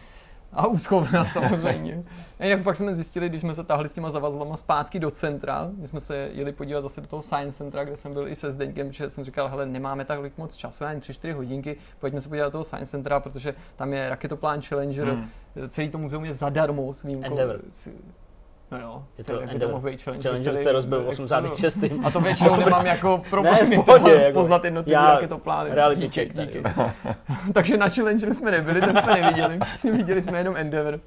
A 0.54 0.68
úschovna 0.68 1.26
samozřejmě. 1.34 2.04
A 2.40 2.46
jinak 2.46 2.64
pak 2.64 2.76
jsme 2.76 2.96
zjistili, 2.96 3.30
když 3.30 3.42
jsme 3.42 3.54
se 3.54 3.64
tahli 3.64 3.90
s 3.90 3.94
těma 3.94 4.10
zavazlama 4.10 4.58
zpátky 4.58 5.00
do 5.00 5.12
centra, 5.12 5.70
my 5.78 5.88
jsme 5.88 6.00
se 6.00 6.16
jeli 6.34 6.52
podívat 6.52 6.82
zase 6.82 7.02
do 7.02 7.08
toho 7.08 7.22
Science 7.22 7.58
Centra, 7.58 7.84
kde 7.84 7.96
jsem 7.96 8.14
byl 8.14 8.28
i 8.28 8.36
se 8.36 8.52
Zdeňkem, 8.52 8.92
že 8.92 9.10
jsem 9.10 9.24
říkal, 9.24 9.48
hele, 9.50 9.66
nemáme 9.66 10.06
tak 10.06 10.38
moc 10.38 10.56
času, 10.56 10.86
ani 10.86 11.00
3-4 11.00 11.34
hodinky, 11.34 11.78
pojďme 12.00 12.22
se 12.22 12.30
podívat 12.30 12.46
do 12.46 12.52
toho 12.52 12.64
Science 12.64 12.92
Centra, 12.92 13.20
protože 13.20 13.56
tam 13.76 13.94
je 13.94 14.10
raketoplán 14.10 14.62
Challenger, 14.62 15.08
Hmm. 15.08 15.30
celý 15.70 15.90
to 15.90 15.98
muzeum 15.98 16.26
je 16.26 16.34
zadarmo 16.34 16.94
s 16.94 17.04
výjimkou. 17.04 17.30
Endeavour. 17.30 17.60
s- 17.72 17.90
No 18.72 18.78
jo, 18.80 19.04
Je 19.18 19.24
to 19.24 19.32
to 19.40 19.60
to 19.60 19.68
mohl 19.68 19.90
být 19.90 20.02
Challenger, 20.02 20.24
Challenger 20.24 20.52
který 20.54 20.64
se 20.64 20.72
rozbil 20.72 21.04
v 21.04 21.08
explodoval. 21.08 21.52
86. 21.54 21.78
A 22.06 22.12
to 22.12 22.22
většinou 22.22 22.56
nemám 22.60 22.86
jako 22.86 23.24
problémy 23.30 23.84
tohle 23.86 24.12
jako- 24.14 24.34
poznat 24.40 24.66
jednotlivé 24.66 25.02
raketoplány. 25.08 25.70
realitě 25.74 26.02
díky, 26.02 26.20
check 26.22 26.34
tady. 26.36 26.48
díky. 26.48 26.64
Takže 27.54 27.78
na 27.78 27.90
Challengeru 27.90 28.34
jsme 28.34 28.52
nebyli, 28.52 28.82
ten 28.82 28.98
jsme 29.04 29.22
neviděli. 29.22 29.60
Viděli 29.92 30.22
jsme 30.22 30.38
jenom 30.38 30.56
Endeavour. 30.58 31.00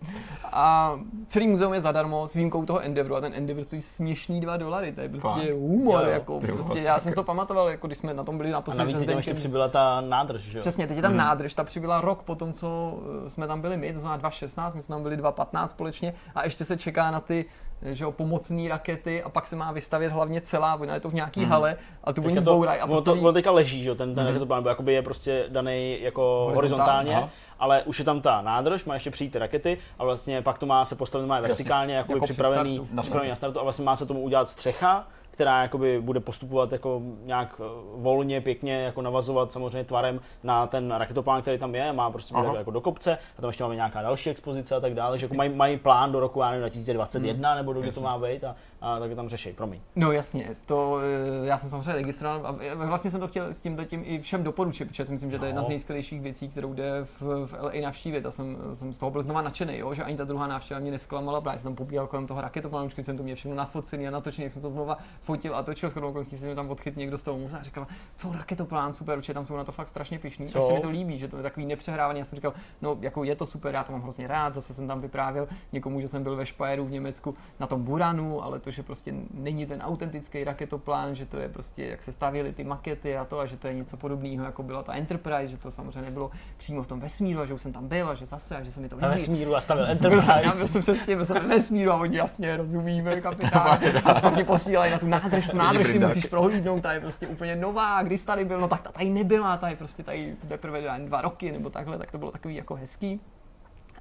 A 0.57 0.99
celý 1.27 1.49
muzeum 1.49 1.75
je 1.75 1.81
zadarmo 1.81 2.29
s 2.29 2.35
výjimkou 2.35 2.65
toho 2.65 2.81
Endeavoru 2.81 3.17
a 3.17 3.21
ten 3.21 3.33
Endeavour 3.35 3.65
stojí 3.65 3.83
směšný 3.83 4.41
2 4.41 4.57
dolary, 4.57 4.93
to 4.93 5.01
je 5.01 5.09
prostě 5.09 5.29
Fakt? 5.29 5.51
humor, 5.53 6.01
Jo, 6.03 6.07
jo. 6.07 6.13
jako 6.13 6.41
Ty 6.41 6.47
prostě, 6.47 6.79
já 6.81 6.99
jsem 6.99 7.13
si 7.13 7.17
to 7.17 7.25
pamatoval, 7.25 7.69
jako 7.69 7.87
když 7.87 7.99
jsme 7.99 8.15
na 8.15 8.25
tom 8.25 8.37
byli 8.37 8.49
A 8.49 8.53
naposledy 8.53 8.93
navíc 8.93 8.99
se 8.99 9.07
tam 9.07 9.17
ještě 9.17 9.35
přibyla 9.35 9.69
ta 9.69 10.01
nádrž, 10.01 10.43
že 10.43 10.59
jo? 10.59 10.63
Přesně, 10.63 10.87
teď 10.87 10.97
je 10.97 11.03
tam 11.03 11.11
Hmm. 11.11 11.19
nádrž, 11.19 11.55
ta 11.55 11.65
přibyla 11.65 12.01
rok 12.01 12.23
po 12.23 12.35
tom, 12.35 12.53
co 12.53 12.99
eh, 13.27 13.31
jsme 13.31 13.47
tam 13.47 13.61
byli 13.61 13.77
my, 13.77 13.93
to 13.93 14.01
znamená 14.01 14.17
2016, 14.17 14.75
my 14.75 14.83
jsme 14.83 14.93
tam 14.95 15.03
byli 15.03 15.17
2015 15.17 15.71
společně 15.71 16.15
a 16.35 16.45
ještě 16.45 16.65
se 16.65 16.77
čeká 16.77 17.11
na 17.11 17.21
ty 17.21 17.45
eh, 17.83 17.95
že 17.95 18.05
jo, 18.05 18.13
pomocné 18.13 18.69
rakety 18.69 19.23
a 19.23 19.29
pak 19.29 19.47
se 19.47 19.57
má 19.57 19.73
vystavět 19.73 20.13
hlavně 20.13 20.41
celá, 20.41 20.75
ona 20.75 20.95
je 20.95 21.01
to 21.01 21.09
v 21.11 21.15
nějaký 21.15 21.41
Hmm. 21.41 21.51
hale, 21.51 21.77
ale 22.05 22.15
tu 22.15 22.23
oni 22.25 22.39
zbourají 22.39 22.81
a 22.81 22.87
to, 22.87 22.93
postaví... 22.93 23.21
ono 23.21 23.33
teďka 23.33 23.51
leží, 23.51 23.83
že 23.83 23.89
jo, 23.89 23.95
ten, 23.95 24.15
ten 24.15 24.23
Mhm. 24.25 24.27
raketoplán, 24.33 24.65
jakoby 24.67 24.93
je 24.95 25.03
prostě 25.03 25.45
daný 25.49 25.99
jako 26.03 26.51
Horizontálně, 26.55 27.11
horizontálně. 27.11 27.31
Ale 27.59 27.83
už 27.83 27.99
je 27.99 28.05
tam 28.05 28.21
ta 28.21 28.43
nádrž, 28.43 28.85
má 28.85 28.95
ještě 28.95 29.11
přijít 29.11 29.31
ty 29.31 29.39
rakety 29.39 29.79
a 29.99 30.05
vlastně 30.05 30.43
pak 30.43 30.59
to 30.59 30.67
má 30.67 30.85
se 30.85 30.97
postavit 30.97 31.27
má 31.27 31.41
vertikálně, 31.41 31.95
Jako 31.95 32.13
při 32.21 32.33
připravený, 32.33 32.77
startu. 32.77 33.03
Připravený 33.03 33.31
na 33.31 33.37
startu 33.37 33.61
a 33.61 33.63
vlastně 33.63 33.85
má 33.85 33.97
se 33.97 34.07
tomu 34.07 34.21
udělat 34.21 34.51
střecha, 34.51 35.07
která 35.35 35.63
jakoby 35.63 36.01
bude 36.01 36.21
postupovat 36.21 36.73
jako 36.73 37.03
nějak 37.25 37.61
eh, 37.61 37.63
volně, 37.97 38.41
pěkně, 38.41 38.83
jako 38.83 39.03
navazovat 39.03 39.53
samozřejmě 39.53 39.85
tvarem 39.85 40.21
na 40.45 40.67
ten 40.67 40.91
raketoplán, 40.93 41.43
který 41.43 41.59
tam 41.59 41.75
je, 41.75 41.93
má 41.93 42.11
prostě 42.11 42.35
Aha. 42.35 42.57
jako 42.57 42.71
do 42.71 42.81
kopce 42.81 43.19
a 43.39 43.41
tam 43.41 43.49
ještě 43.49 43.63
máme 43.65 43.75
nějaká 43.75 44.03
další 44.03 44.31
expozice 44.31 44.75
a 44.77 44.81
tak 44.81 44.95
dále, 44.95 45.19
že 45.19 45.25
jako 45.27 45.35
mají, 45.35 45.55
mají 45.55 45.77
plán 45.79 46.13
do 46.13 46.21
roku 46.21 46.41
já 46.41 46.47
nevím, 46.51 46.61
2021 46.61 47.55
nebo 47.55 47.73
do 47.73 47.81
kdy 47.81 47.93
to 47.93 48.01
má 48.01 48.19
být 48.19 48.45
a, 48.45 48.57
a 48.81 48.99
tak 48.99 49.15
tam 49.15 49.29
řeší, 49.29 49.53
promiň. 49.53 49.81
No 49.97 50.13
jasně, 50.13 50.57
to 50.67 50.99
eh, 51.43 51.47
já 51.47 51.59
jsem 51.59 51.71
samozřejmě 51.71 51.93
registroval 51.93 52.47
a 52.47 52.57
eh, 52.61 52.75
vlastně 52.75 53.11
jsem 53.11 53.21
to 53.21 53.29
chtěl 53.29 53.47
s 53.47 53.61
tím 53.61 53.79
tím 53.87 54.03
i 54.05 54.21
všem 54.21 54.45
doporučit, 54.45 54.85
protože 54.89 55.05
si 55.05 55.13
myslím, 55.13 55.31
že 55.31 55.39
to 55.39 55.45
je 55.45 55.49
jedna 55.49 55.63
z 55.63 55.67
No. 55.67 55.69
nejskvělejších 55.69 56.21
věcí, 56.21 56.49
kterou 56.49 56.75
jde 56.75 57.05
v, 57.05 57.23
v 57.47 57.53
LA 57.63 57.73
navštívit 57.83 58.27
a 58.27 58.31
jsem, 58.31 58.57
jsem 58.73 58.93
z 58.93 58.99
toho 58.99 59.11
byl 59.11 59.23
znova 59.23 59.43
nadšený, 59.43 59.79
jo, 59.79 59.95
že 59.95 60.03
ani 60.05 60.17
ta 60.17 60.25
druhá 60.25 60.47
návštěva 60.47 60.81
mě 60.81 60.91
nesklamala, 60.91 61.41
právě 61.41 61.59
jsem 61.59 61.65
tam 61.65 61.77
pobíhal 61.77 62.07
kolem 62.07 62.27
toho 62.27 62.41
raketoplánu, 62.41 62.89
jsem 63.03 63.17
to 63.17 63.23
měl 63.23 63.37
všechno 63.37 63.57
nafocený 63.57 64.09
a 64.09 64.11
natočený, 64.11 64.45
jak 64.45 64.53
jsem 64.53 64.63
to 64.63 64.71
znova 64.71 64.99
fotil 65.25 65.57
a 65.57 65.63
točil, 65.63 65.91
shodou 65.91 66.09
okolností 66.09 66.39
si 66.39 66.47
mě 66.47 66.55
tam 66.55 66.71
odchyt 66.71 66.97
někdo 66.97 67.19
z 67.19 67.23
toho 67.23 67.39
muze 67.39 67.59
a 67.59 67.63
říkal, 67.63 67.87
co 68.17 68.33
raketoplán, 68.33 68.95
super, 68.95 69.19
určitě 69.19 69.35
tam 69.35 69.45
jsou 69.45 69.57
na 69.57 69.65
to 69.65 69.73
fakt 69.73 69.89
strašně 69.89 70.19
pišný. 70.19 70.49
Co? 70.49 70.59
Až 70.59 70.65
se 70.65 70.73
mi 70.73 70.81
to 70.81 70.91
líbí, 70.91 71.19
že 71.19 71.29
to 71.29 71.37
je 71.37 71.43
takový 71.43 71.67
nepřehrávaný. 71.67 72.19
Já 72.19 72.25
jsem 72.25 72.37
říkal, 72.37 72.53
no 72.83 72.99
jako 73.01 73.25
je 73.25 73.37
to 73.37 73.47
super, 73.47 73.75
já 73.75 73.85
to 73.85 73.93
mám 73.93 74.03
hrozně 74.03 74.27
rád, 74.27 74.55
zase 74.55 74.75
jsem 74.75 74.89
tam 74.89 75.01
vyprávěl 75.01 75.49
někomu, 75.73 76.01
že 76.01 76.09
jsem 76.09 76.23
byl 76.23 76.37
ve 76.37 76.47
Špajeru 76.47 76.85
v 76.85 76.91
Německu 76.91 77.35
na 77.61 77.67
tom 77.67 77.83
Buranu, 77.85 78.45
ale 78.45 78.59
to, 78.61 78.71
že 78.71 78.83
prostě 78.83 79.15
není 79.35 79.67
ten 79.67 79.81
autentický 79.83 80.45
raketoplán, 80.45 81.15
že 81.15 81.27
to 81.27 81.37
je 81.39 81.49
prostě, 81.49 81.85
jak 81.87 82.03
se 82.03 82.13
stavěly 82.13 82.53
ty 82.53 82.65
makety 82.65 83.17
a 83.17 83.25
to, 83.25 83.39
a 83.41 83.47
že 83.47 83.57
to 83.57 83.67
je 83.67 83.75
něco 83.75 83.97
podobného, 83.97 84.45
jako 84.45 84.63
byla 84.63 84.83
ta 84.83 84.93
Enterprise, 84.95 85.49
že 85.49 85.57
to 85.59 85.71
samozřejmě 85.71 86.03
nebylo 86.03 86.31
přímo 86.57 86.83
v 86.83 86.87
tom 86.87 87.01
vesmíru, 87.01 87.41
a 87.41 87.47
že 87.47 87.55
už 87.55 87.63
jsem 87.63 87.73
tam 87.73 87.89
byl 87.89 88.09
a 88.09 88.15
že 88.15 88.27
zase, 88.27 88.57
a 88.57 88.63
že 88.63 88.71
se 88.71 88.81
mi 88.81 88.89
to 88.89 88.97
Na 88.97 89.09
líbí. 89.09 89.21
vesmíru 89.21 89.57
a 89.57 89.61
stavil 89.61 89.87
Byl 90.01 90.21
jsem, 90.23 90.35
já 90.35 90.41
byl 90.41 90.51
Enterprise. 90.51 90.69
jsem 90.73 90.83
přesně, 90.83 91.17
byl 91.17 91.25
jsem 91.25 91.37
ve 91.43 91.49
vesmíru 91.49 91.91
a 91.93 91.97
oni 91.97 92.17
jasně 92.17 92.57
rozumíme, 92.57 93.21
kapitán. 93.21 93.79
Pak 94.03 94.47
posílají 94.47 94.93
na 94.93 94.99
tu 94.99 95.07
nádrž, 95.23 95.49
tu 95.49 95.57
nádrž 95.57 95.89
si 95.89 95.99
musíš 95.99 96.27
prohlídnout, 96.27 96.83
ta 96.83 96.93
je 96.93 97.01
prostě 97.01 97.27
úplně 97.27 97.57
nová, 97.57 98.03
když 98.03 98.23
tady 98.23 98.45
byl, 98.45 98.61
no 98.61 98.69
tak 98.69 98.83
ta 98.83 98.93
tady 98.93 99.11
nebyla, 99.11 99.57
ta 99.57 99.69
je 99.69 99.77
prostě 99.77 100.03
tady 100.03 100.37
teprve 100.49 100.99
dva 100.99 101.21
roky 101.21 101.53
nebo 101.53 101.71
takhle, 101.71 101.99
tak 101.99 102.11
to 102.11 102.19
bylo 102.19 102.31
takový 102.31 102.55
jako 102.55 102.75
hezký. 102.75 103.21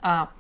A 0.04 0.36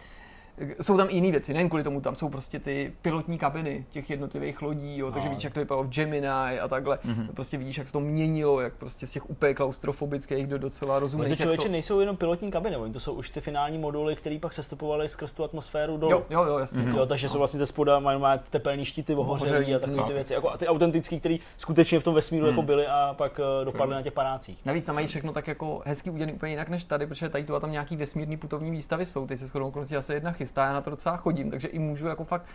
jsou 0.81 0.97
tam 0.97 1.07
i 1.09 1.13
jiné 1.13 1.31
věci, 1.31 1.53
nejen 1.53 1.69
kvůli 1.69 1.83
tomu, 1.83 2.01
tam 2.01 2.15
jsou 2.15 2.29
prostě 2.29 2.59
ty 2.59 2.93
pilotní 3.01 3.37
kabiny 3.37 3.85
těch 3.89 4.09
jednotlivých 4.09 4.61
lodí, 4.61 4.97
jo, 4.97 5.11
takže 5.11 5.27
No. 5.27 5.29
vidíš, 5.29 5.43
jak 5.43 5.53
to 5.53 5.59
vypadalo 5.59 5.83
v 5.83 5.89
Gemini 5.89 6.27
a 6.27 6.67
takhle. 6.67 6.95
Mm-hmm. 6.95 7.27
Prostě 7.33 7.57
vidíš, 7.57 7.77
jak 7.77 7.87
se 7.87 7.93
to 7.93 7.99
měnilo, 7.99 8.61
jak 8.61 8.73
prostě 8.73 9.07
z 9.07 9.11
těch 9.11 9.29
úplně 9.29 9.53
klaustrofobických 9.53 10.47
do 10.47 10.57
docela 10.57 10.95
to 10.95 10.99
rozumných. 10.99 11.29
jak 11.29 11.39
člověče 11.39 11.63
to... 11.63 11.71
nejsou 11.71 11.99
jenom 11.99 12.17
pilotní 12.17 12.51
kabiny, 12.51 12.77
oni 12.77 12.93
to 12.93 12.99
jsou 12.99 13.13
už 13.13 13.29
ty 13.29 13.41
finální 13.41 13.77
moduly, 13.77 14.15
které 14.15 14.39
pak 14.39 14.53
sestupovaly 14.53 15.09
skrz 15.09 15.33
tu 15.33 15.43
atmosféru 15.43 15.97
dolů. 15.97 16.11
Jo, 16.11 16.25
jo, 16.29 16.43
jo, 16.43 16.57
jasně. 16.57 16.81
Mm-hmm. 16.81 16.93
no. 16.93 16.97
Jo, 16.97 17.05
takže 17.05 17.29
jsou 17.29 17.37
vlastně 17.37 17.57
ze 17.57 17.65
spoda, 17.65 17.99
mají, 17.99 18.19
mají 18.19 18.39
tepelný 18.49 18.85
štíty 18.85 19.15
ohořelý 19.15 19.75
a 19.75 19.79
takové 19.79 19.97
no. 19.97 20.07
ty 20.07 20.13
věci. 20.13 20.33
Jako, 20.33 20.49
a 20.49 20.57
ty 20.57 20.67
autentický, 20.67 21.19
které 21.19 21.37
skutečně 21.57 21.99
v 21.99 22.03
tom 22.03 22.15
vesmíru 22.15 22.47
jako 22.47 22.61
byly 22.61 22.87
a 22.87 23.15
pak 23.17 23.39
uh, 23.39 23.65
dopadly 23.65 23.95
na 23.95 24.01
těch 24.01 24.13
panácích. 24.13 24.65
Navíc 24.65 24.85
tam 24.85 24.95
mají 24.95 25.07
všechno 25.07 25.33
tak 25.33 25.47
jako 25.47 25.81
hezky 25.85 26.09
udělané 26.09 26.33
úplně 26.33 26.51
jinak 26.51 26.69
než 26.69 26.83
tady, 26.83 27.07
protože 27.07 27.29
tady 27.29 27.43
tu 27.43 27.55
a 27.55 27.59
tam 27.59 27.71
nějaký 27.71 27.95
vesmírný 27.95 28.37
putovní 28.37 28.71
výstavy 28.71 29.05
jsou. 29.05 29.27
Teď 29.27 29.39
se 29.39 29.45
shodou 29.45 29.73
asi 29.97 30.13
jedna 30.13 30.31
chystá, 30.43 30.65
já 30.65 30.73
na 30.73 30.81
to 30.81 30.89
docela 30.89 31.17
chodím, 31.17 31.51
takže 31.51 31.67
i 31.67 31.79
můžu 31.79 32.07
jako 32.07 32.23
fakt, 32.23 32.45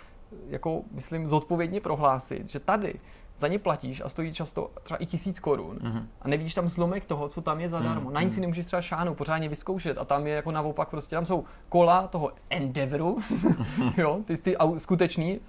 jako 0.49 0.83
myslím, 0.91 1.29
zodpovědně 1.29 1.81
prohlásit, 1.81 2.49
že 2.49 2.61
tady 2.61 3.01
za 3.39 3.49
ně 3.49 3.59
platíš 3.59 4.01
a 4.05 4.09
stojí 4.09 4.33
často 4.33 4.71
třeba 4.83 4.99
i 4.99 5.07
tisíc 5.07 5.41
korun 5.41 5.79
Mhm. 5.83 6.09
a 6.23 6.29
nevidíš 6.29 6.55
tam 6.55 6.69
zlomek 6.69 7.05
toho, 7.05 7.29
co 7.29 7.43
tam 7.43 7.61
je 7.61 7.69
zadarmo. 7.69 8.11
Na 8.11 8.23
nic 8.23 8.35
si 8.35 8.41
nemůžeš 8.41 8.67
třeba 8.67 8.83
šáhnout, 8.83 9.17
pořádně 9.17 9.49
vyzkoušet 9.49 9.99
a 9.99 10.05
tam 10.05 10.27
je 10.27 10.35
jako 10.35 10.51
naopak 10.51 10.89
prostě, 10.89 11.17
tam 11.17 11.27
jsou 11.27 11.45
kola 11.69 12.07
toho 12.07 12.33
Endeavoru, 12.51 13.19
jo, 13.97 14.19
ty, 14.25 14.37
ty 14.37 14.57
au- 14.57 14.77
skutečný, 14.79 15.41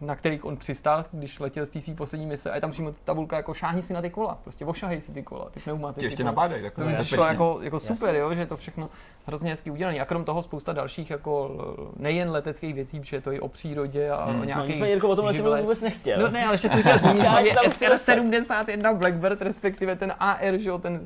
na 0.00 0.16
kterých 0.16 0.44
on 0.44 0.56
přistál, 0.56 1.04
když 1.12 1.40
letěl 1.40 1.66
z 1.66 1.68
té 1.68 1.80
své 1.80 1.94
poslední 1.94 2.26
mise 2.26 2.50
a 2.50 2.54
je 2.54 2.60
tam 2.60 2.70
přímo 2.70 2.94
tabulka 3.04 3.36
jako 3.36 3.54
šáhni 3.54 3.82
si 3.82 3.92
na 3.92 4.02
ty 4.02 4.10
kola, 4.10 4.38
prostě 4.42 4.64
ošahej 4.64 5.00
si 5.00 5.12
ty 5.12 5.22
kola, 5.22 5.50
ty 5.50 5.60
pneumatiky. 5.60 6.00
Tě 6.00 6.06
ještě 6.06 6.22
kola. 6.22 6.30
napádají, 6.30 6.62
tak 6.62 6.74
To 6.74 6.80
to 6.80 6.86
mi 6.86 6.92
je 6.92 6.98
přišlo 6.98 7.24
jako, 7.24 7.58
jako 7.62 7.80
super, 7.80 8.14
jo, 8.14 8.34
že 8.34 8.40
je 8.40 8.46
to 8.46 8.56
všechno 8.56 8.90
hrozně 9.26 9.50
hezky 9.50 9.70
udělané. 9.70 9.98
A 10.00 10.04
krom 10.04 10.24
toho 10.24 10.42
spousta 10.42 10.72
dalších 10.72 11.10
jako 11.10 11.50
nejen 11.96 12.30
leteckých 12.30 12.74
věcí, 12.74 13.00
protože 13.00 13.16
je 13.16 13.20
to 13.20 13.32
i 13.32 13.40
o 13.40 13.48
přírodě 13.48 14.10
a 14.10 14.24
Hmm. 14.24 14.34
o 14.34 14.38
No 14.38 14.44
nějakých 14.44 14.68
nicméně 14.68 14.92
Jirko, 14.92 15.08
o 15.08 15.16
tomhle 15.16 15.32
jsem 15.32 15.36
živlech. 15.42 15.62
vůbec 15.62 15.80
nechtěl. 15.80 16.20
No 16.22 16.28
ne, 16.30 16.44
ale 16.44 16.54
ještě 16.54 16.68
jsem 16.68 16.80
chtěl 16.80 16.98
zmínit, 16.98 17.26
tam 17.54 17.64
chci 17.70 17.86
SR-71 17.86 18.96
Blackbird, 18.96 19.42
respektive 19.42 19.96
ten 19.96 20.14
AR, 20.18 20.58
že 20.58 20.68
jo, 20.68 20.78
ten 20.78 21.00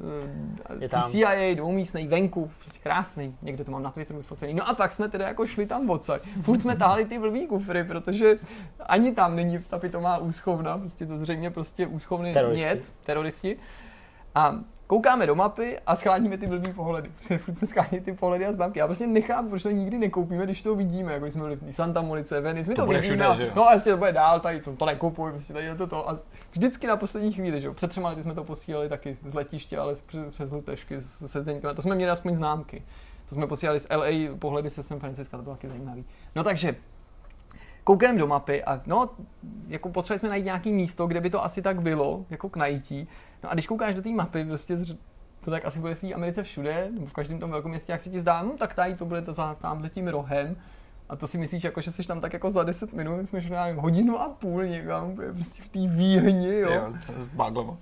Je 0.81 0.82
je 0.86 0.89
tam. 0.89 1.03
CIA 1.03 1.55
dvoumístný 1.55 2.07
venku, 2.07 2.51
prostě 2.59 2.78
krásný, 2.82 3.36
někde 3.43 3.65
to 3.65 3.70
mám 3.70 3.82
na 3.82 3.90
Twitteru 3.90 4.19
vyfocený. 4.19 4.55
No 4.55 4.69
a 4.69 4.74
pak 4.74 4.93
jsme 4.93 5.09
teda 5.09 5.28
jako 5.28 5.47
šli 5.47 5.66
tam 5.66 5.90
odsaď. 5.90 6.23
Furt 6.43 6.61
jsme 6.61 6.77
táhli 6.77 7.05
ty 7.05 7.19
blbý 7.19 7.47
kufry, 7.47 7.85
protože 7.85 8.39
ani 8.81 9.12
tam 9.12 9.36
není 9.36 9.59
ta 9.59 9.78
pitomá 9.78 10.19
úschovna, 10.19 10.78
prostě 10.78 11.07
to 11.07 11.19
zřejmě 11.19 11.51
prostě 11.51 11.86
úschovny 11.86 12.32
Teroristi. 12.32 12.65
mět, 12.65 12.82
teroristi. 13.05 13.57
A 14.35 14.55
koukáme 14.87 15.27
do 15.27 15.35
mapy 15.35 15.79
a 15.87 15.97
scháníme 15.97 16.39
ty 16.39 16.47
blbý 16.47 16.73
pohledy. 16.73 17.11
Furt 17.39 17.55
jsme 17.55 17.67
schánili 17.67 18.01
ty 18.01 18.13
pohledy 18.13 18.47
a 18.47 18.53
známky. 18.53 18.79
Já 18.79 18.87
prostě 18.87 19.07
nechápu, 19.07 19.49
proč 19.49 19.63
to 19.63 19.71
nikdy 19.71 19.99
nekoupíme, 19.99 20.45
když 20.45 20.63
to 20.63 20.75
vidíme. 20.77 21.13
Jako 21.13 21.25
když 21.25 21.33
jsme 21.33 21.43
byli 21.43 21.57
v 21.57 21.71
Santa 21.71 22.03
Monice, 22.03 22.41
Venice, 22.41 22.71
my 22.71 22.77
to, 22.77 22.83
To 22.83 22.87
bude 22.87 23.01
vidíme. 23.01 23.25
všude, 23.31 23.53
no 23.57 23.69
a 23.69 23.73
ještě 23.73 23.91
to 23.91 23.97
bude 23.97 24.13
dál, 24.13 24.41
tady 24.41 24.61
to, 24.61 24.77
to 24.77 24.87
nekupuj, 24.87 25.31
prostě 25.31 25.53
tady 25.53 25.65
je 25.67 25.75
to 25.75 25.87
to. 25.87 26.11
A 26.11 26.19
vždycky 26.53 26.87
na 26.87 26.97
poslední 26.97 27.33
chvíli, 27.33 27.61
že 27.61 27.67
jo. 27.67 27.75
Před 27.75 27.91
třema 27.91 28.09
lety 28.09 28.23
jsme 28.23 28.35
to 28.35 28.45
posílali 28.45 28.89
taky 28.89 29.17
z 29.27 29.35
letiště, 29.35 29.79
ale 29.79 29.95
přes, 30.07 30.21
přes 30.31 30.51
Lutešky 30.53 31.01
se, 31.01 31.43
Zdeňkem. 31.43 31.75
To 31.75 31.83
jsme 31.83 31.95
měli 31.95 32.11
aspoň 32.11 32.35
známky. 32.35 32.83
To 33.29 33.35
jsme 33.35 33.47
posílali 33.47 33.81
z 33.81 33.87
LA 33.97 34.37
pohledy 34.39 34.71
se 34.71 34.83
San 34.83 34.99
Francisco, 34.99 35.37
to 35.37 35.43
bylo 35.43 35.55
taky 35.55 35.69
zajímavý. 35.69 36.05
No 36.37 36.45
takže, 36.45 36.75
koukneme 37.87 38.19
do 38.19 38.27
mapy 38.27 38.65
a 38.65 38.83
no, 38.87 39.11
jako 39.69 39.89
potřebovali 39.89 40.19
jsme 40.19 40.29
najít 40.29 40.45
nějaký 40.45 40.73
místo, 40.73 41.07
kde 41.07 41.21
by 41.21 41.31
to 41.31 41.45
asi 41.45 41.63
tak 41.63 41.83
bylo, 41.83 42.25
jako 42.31 42.49
k 42.49 42.57
najítí. 42.57 43.09
No 43.43 43.51
a 43.51 43.55
když 43.55 43.67
koukáš 43.67 43.95
do 43.95 44.03
té 44.03 44.09
mapy, 44.09 44.45
prostě 44.45 44.77
to 45.41 45.51
tak 45.51 45.65
asi 45.65 45.81
bude 45.81 45.95
v 45.95 46.01
té 46.01 46.13
Americe 46.13 46.43
všude, 46.43 46.89
nebo 46.91 47.07
v 47.07 47.13
každém 47.13 47.39
tom 47.39 47.51
velkém 47.51 47.71
městě, 47.71 47.93
jak 47.93 48.01
se 48.01 48.11
ti 48.11 48.19
zdá, 48.19 48.43
no 48.43 48.57
tak 48.57 48.75
tady 48.75 48.95
to 48.95 49.05
bude 49.05 49.23
za 49.29 49.57
tím 49.89 50.09
rohem. 50.09 50.57
A 51.09 51.16
to 51.16 51.27
si 51.27 51.39
myslíš, 51.39 51.65
jako, 51.65 51.81
že 51.81 51.91
jsi 51.91 52.05
tam 52.05 52.20
tak 52.20 52.33
jako 52.33 52.51
za 52.51 52.62
10 52.62 52.93
minut, 52.93 53.27
jsme 53.28 53.41
šli 53.43 53.51
nevím, 53.51 53.77
hodinu 53.77 54.20
a 54.20 54.28
půl 54.28 54.65
někam, 54.65 55.16
prostě 55.35 55.62
v 55.62 55.69
té 55.69 55.78
výhni, 55.78 56.59
jo. 56.59 56.70
Jo. 56.73 56.93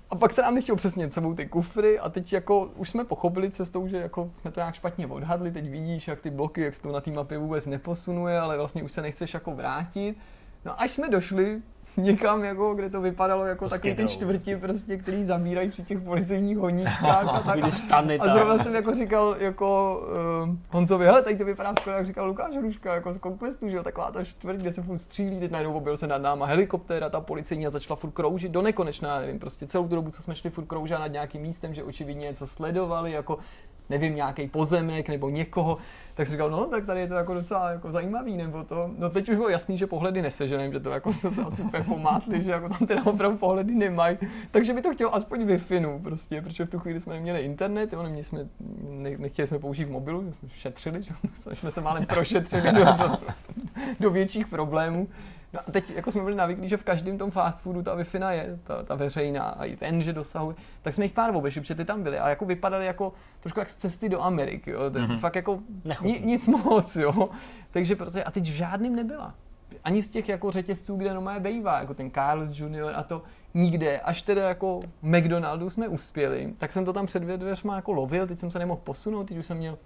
A 0.09 0.15
pak 0.15 0.33
se 0.33 0.41
nám 0.41 0.55
nechtělo 0.55 0.75
přesně 0.75 1.11
sebou 1.11 1.33
ty 1.33 1.45
kufry 1.45 1.99
a 1.99 2.09
teď 2.09 2.33
jako 2.33 2.71
už 2.75 2.89
jsme 2.89 3.03
pochopili 3.03 3.51
cestou, 3.51 3.87
že 3.87 3.97
jako 3.97 4.29
jsme 4.31 4.51
to 4.51 4.59
nějak 4.59 4.75
špatně 4.75 5.07
odhadli, 5.07 5.51
teď 5.51 5.69
vidíš, 5.69 6.07
jak 6.07 6.21
ty 6.21 6.29
bloky, 6.29 6.61
jak 6.61 6.75
se 6.75 6.81
to 6.81 6.91
na 6.91 7.01
té 7.01 7.11
mapě 7.11 7.37
vůbec 7.37 7.65
neposunuje, 7.65 8.39
ale 8.39 8.57
vlastně 8.57 8.83
už 8.83 8.91
se 8.91 9.01
nechceš 9.01 9.33
jako 9.33 9.51
vrátit. 9.51 10.17
No 10.65 10.81
až 10.81 10.91
jsme 10.91 11.09
došli 11.09 11.61
někam, 12.03 12.43
jako, 12.43 12.73
kde 12.73 12.89
to 12.89 13.01
vypadalo 13.01 13.45
jako 13.45 13.65
Prostě 13.65 13.77
takový 13.77 13.95
ten 13.95 14.05
jdou. 14.05 14.11
čtvrti, 14.11 14.57
prostě, 14.57 14.97
který 14.97 15.23
zabírají 15.23 15.69
při 15.69 15.83
těch 15.83 15.99
policejních 15.99 16.57
honíčkách 16.57 17.27
a 17.27 17.39
tak. 17.45 17.65
Ty 17.65 17.71
stany 17.71 18.19
A 18.19 18.33
zrovna 18.33 18.63
jsem 18.63 18.75
jako 18.75 18.95
říkal 18.95 19.35
jako 19.39 19.99
uh, 20.43 20.55
Honzovi, 20.71 21.05
hele, 21.05 21.21
tady 21.21 21.37
to 21.37 21.45
vypadá 21.45 21.73
skoro, 21.79 21.95
jak 21.95 22.05
říkal 22.05 22.27
Lukáš 22.27 22.55
Hruška, 22.55 22.95
jako 22.95 23.13
z 23.13 23.19
Conquestu, 23.19 23.69
že 23.69 23.77
jo, 23.77 23.83
taková 23.83 24.11
ta 24.11 24.23
čtvrť, 24.23 24.59
kde 24.59 24.73
se 24.73 24.81
furt 24.81 24.97
střílí, 24.97 25.39
teď 25.39 25.51
najednou 25.51 25.73
objevil 25.73 25.97
se 25.97 26.07
nad 26.07 26.17
náma 26.21 26.45
helikoptéra, 26.45 27.09
ta 27.09 27.21
policejní 27.21 27.67
a 27.67 27.69
začala 27.69 27.95
furt 27.95 28.11
kroužit 28.11 28.51
do 28.51 28.61
nekonečna, 28.61 29.19
nevím, 29.19 29.39
prostě 29.39 29.67
celou 29.67 29.87
tu 29.87 29.95
dobu, 29.95 30.11
co 30.11 30.21
jsme 30.21 30.35
šli, 30.35 30.49
furt 30.49 30.65
kroužila 30.65 30.99
nad 30.99 31.07
nějakým 31.07 31.41
místem, 31.41 31.73
že 31.73 31.83
očividně 31.83 32.27
něco 32.27 32.47
sledovali, 32.47 33.11
jako 33.11 33.37
nevím, 33.89 34.15
nějaký 34.15 34.47
pozemek 34.47 35.09
nebo 35.09 35.29
někoho, 35.29 35.77
tak 36.15 36.27
jsem 36.27 36.33
říkal, 36.33 36.49
no, 36.49 36.65
tak 36.65 36.85
tady 36.85 36.99
je 36.99 37.07
to 37.07 37.13
jako 37.13 37.33
docela 37.33 37.69
jako 37.71 37.91
zajímavý, 37.91 38.37
nebo 38.37 38.63
to, 38.63 38.89
no 38.97 39.09
teď 39.09 39.29
už 39.29 39.35
bylo 39.35 39.49
jasný, 39.49 39.77
že 39.77 39.87
pohledy 39.87 40.21
neseženem, 40.21 40.73
že 40.73 40.79
to 40.79 40.89
jako 40.89 41.13
to 41.21 41.31
se 41.31 41.41
asi 41.41 41.61
úplně 41.61 41.83
pomátli, 41.83 42.43
že 42.43 42.51
jako 42.51 42.69
tam 42.69 42.87
teda 42.87 43.05
opravdu 43.05 43.37
pohledy 43.37 43.75
nemají, 43.75 44.17
takže 44.51 44.73
by 44.73 44.81
to 44.81 44.93
chtělo 44.93 45.15
aspoň 45.15 45.45
Wi-Fi, 45.45 46.01
prostě, 46.01 46.41
protože 46.41 46.65
v 46.65 46.69
tu 46.69 46.79
chvíli 46.79 46.99
jsme 46.99 47.13
neměli 47.13 47.39
internet, 47.39 47.93
jo, 47.93 48.03
neměli 48.03 48.23
jsme, 48.23 48.39
ne, 48.81 49.17
nechtěli 49.17 49.47
jsme 49.47 49.59
použít 49.59 49.83
v 49.83 49.91
mobilu, 49.91 50.31
jsme 50.31 50.49
šetřili, 50.49 51.03
že? 51.03 51.13
jsme 51.53 51.71
se 51.71 51.81
málem 51.81 52.05
prošetřili 52.05 52.71
do, 52.71 52.83
do, 52.83 53.17
do 53.99 54.09
větších 54.09 54.47
problémů. 54.47 55.07
No 55.55 55.61
a 55.67 55.71
teď 55.71 55.91
jako 55.95 56.11
jsme 56.11 56.21
byli 56.21 56.35
navyklí, 56.35 56.69
že 56.69 56.77
v 56.77 56.83
každém 56.83 57.17
tom 57.17 57.31
fast 57.31 57.61
foodu 57.61 57.83
ta 57.83 57.95
wi 57.95 58.05
je, 58.29 58.59
ta, 58.63 58.83
ta 58.83 58.95
veřejná 58.95 59.43
a 59.43 59.65
i 59.65 59.75
ten, 59.75 60.03
že 60.03 60.13
dosahuje, 60.13 60.55
tak 60.81 60.93
jsme 60.93 61.05
jich 61.05 61.13
pár 61.13 61.35
obešli, 61.35 61.61
protože 61.61 61.75
ty 61.75 61.85
tam 61.85 62.03
byly 62.03 62.19
a 62.19 62.29
jako 62.29 62.45
vypadaly 62.45 62.85
jako 62.85 63.13
trošku 63.39 63.59
jak 63.59 63.69
z 63.69 63.75
cesty 63.75 64.09
do 64.09 64.21
Ameriky, 64.21 64.71
jo, 64.71 64.79
to, 64.79 64.99
mm-hmm. 64.99 65.19
fakt 65.19 65.35
jako 65.35 65.59
ni, 66.01 66.21
nic 66.25 66.47
moc, 66.47 66.95
jo. 66.95 67.29
Takže 67.71 67.95
prostě 67.95 68.23
a 68.23 68.31
teď 68.31 68.43
v 68.43 68.53
žádným 68.53 68.95
nebyla. 68.95 69.33
Ani 69.83 70.03
z 70.03 70.09
těch 70.09 70.29
jako 70.29 70.51
řetězců, 70.51 70.95
kde 70.95 71.13
no 71.13 71.39
bejvá, 71.39 71.79
jako 71.79 71.93
ten 71.93 72.11
Carl's 72.11 72.59
Junior 72.59 72.93
a 72.95 73.03
to 73.03 73.23
nikde, 73.53 73.99
až 73.99 74.21
teda 74.21 74.47
jako 74.47 74.79
McDonaldu 75.01 75.69
jsme 75.69 75.87
uspěli, 75.87 76.53
tak 76.57 76.71
jsem 76.71 76.85
to 76.85 76.93
tam 76.93 77.05
před 77.05 77.23
dveřma 77.23 77.75
jako 77.75 77.91
lovil, 77.91 78.27
teď 78.27 78.39
jsem 78.39 78.51
se 78.51 78.59
nemohl 78.59 78.81
posunout, 78.83 79.27
teď 79.27 79.37
už 79.37 79.45
jsem 79.45 79.57
měl 79.57 79.77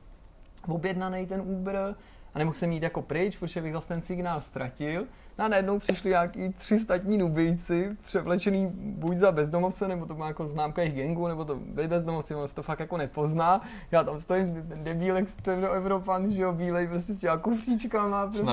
objednaný 0.67 1.27
ten 1.27 1.41
Uber 1.41 1.95
a 2.33 2.39
nemohl 2.39 2.55
jsem 2.55 2.71
jít 2.71 2.83
jako 2.83 3.01
pryč, 3.01 3.37
protože 3.37 3.61
bych 3.61 3.73
zase 3.73 3.87
ten 3.87 4.01
signál 4.01 4.41
ztratil. 4.41 5.05
No 5.37 5.45
a 5.45 5.47
najednou 5.47 5.79
přišli 5.79 6.09
nějaký 6.09 6.49
tři 6.57 6.79
statní 6.79 7.17
nubijci, 7.17 7.97
převlečený 8.05 8.71
buď 8.75 9.17
za 9.17 9.31
bezdomovce, 9.31 9.87
nebo 9.87 10.05
to 10.05 10.15
má 10.15 10.27
jako 10.27 10.47
známka 10.47 10.81
jejich 10.81 10.95
gengu, 10.95 11.27
nebo 11.27 11.45
to 11.45 11.55
byli 11.55 11.87
bezdomovci, 11.87 12.35
on 12.35 12.47
se 12.47 12.55
to 12.55 12.63
fakt 12.63 12.79
jako 12.79 12.97
nepozná. 12.97 13.61
Já 13.91 14.03
tam 14.03 14.19
stojím, 14.19 14.65
ten 14.69 14.83
debílek 14.83 15.27
Evropan, 15.75 16.31
že 16.31 16.41
jo, 16.41 16.53
bílej 16.53 16.87
prostě 16.87 17.13
s 17.13 17.17
těma 17.17 17.37
kufříčkama, 17.37 18.27
prostě 18.27 18.45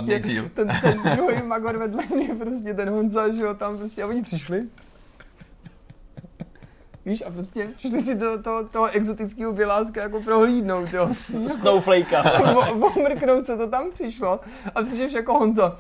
ten, 0.54 0.68
ten 0.82 1.16
druhý 1.16 1.42
magor 1.42 1.76
vedle 1.76 2.02
mě, 2.14 2.34
prostě 2.34 2.74
ten 2.74 2.90
Honza, 2.90 3.32
že 3.34 3.42
jo, 3.42 3.54
tam 3.54 3.78
prostě, 3.78 4.02
a 4.02 4.06
oni 4.06 4.22
přišli. 4.22 4.62
Víš, 7.06 7.22
a 7.26 7.30
prostě 7.30 7.68
šli 7.76 8.02
si 8.02 8.16
to, 8.18 8.42
to, 8.42 8.68
toho 8.68 8.86
exotického 8.86 9.52
běláska 9.52 10.02
jako 10.02 10.20
prohlídnout, 10.22 10.92
jo. 10.92 11.08
Snowflakea. 11.46 12.22
Omrknout 12.96 13.46
se 13.46 13.56
to 13.56 13.66
tam 13.66 13.90
přišlo 13.90 14.40
a 14.74 14.82
přišel 14.82 15.08
jako 15.16 15.38
Honza. 15.38 15.78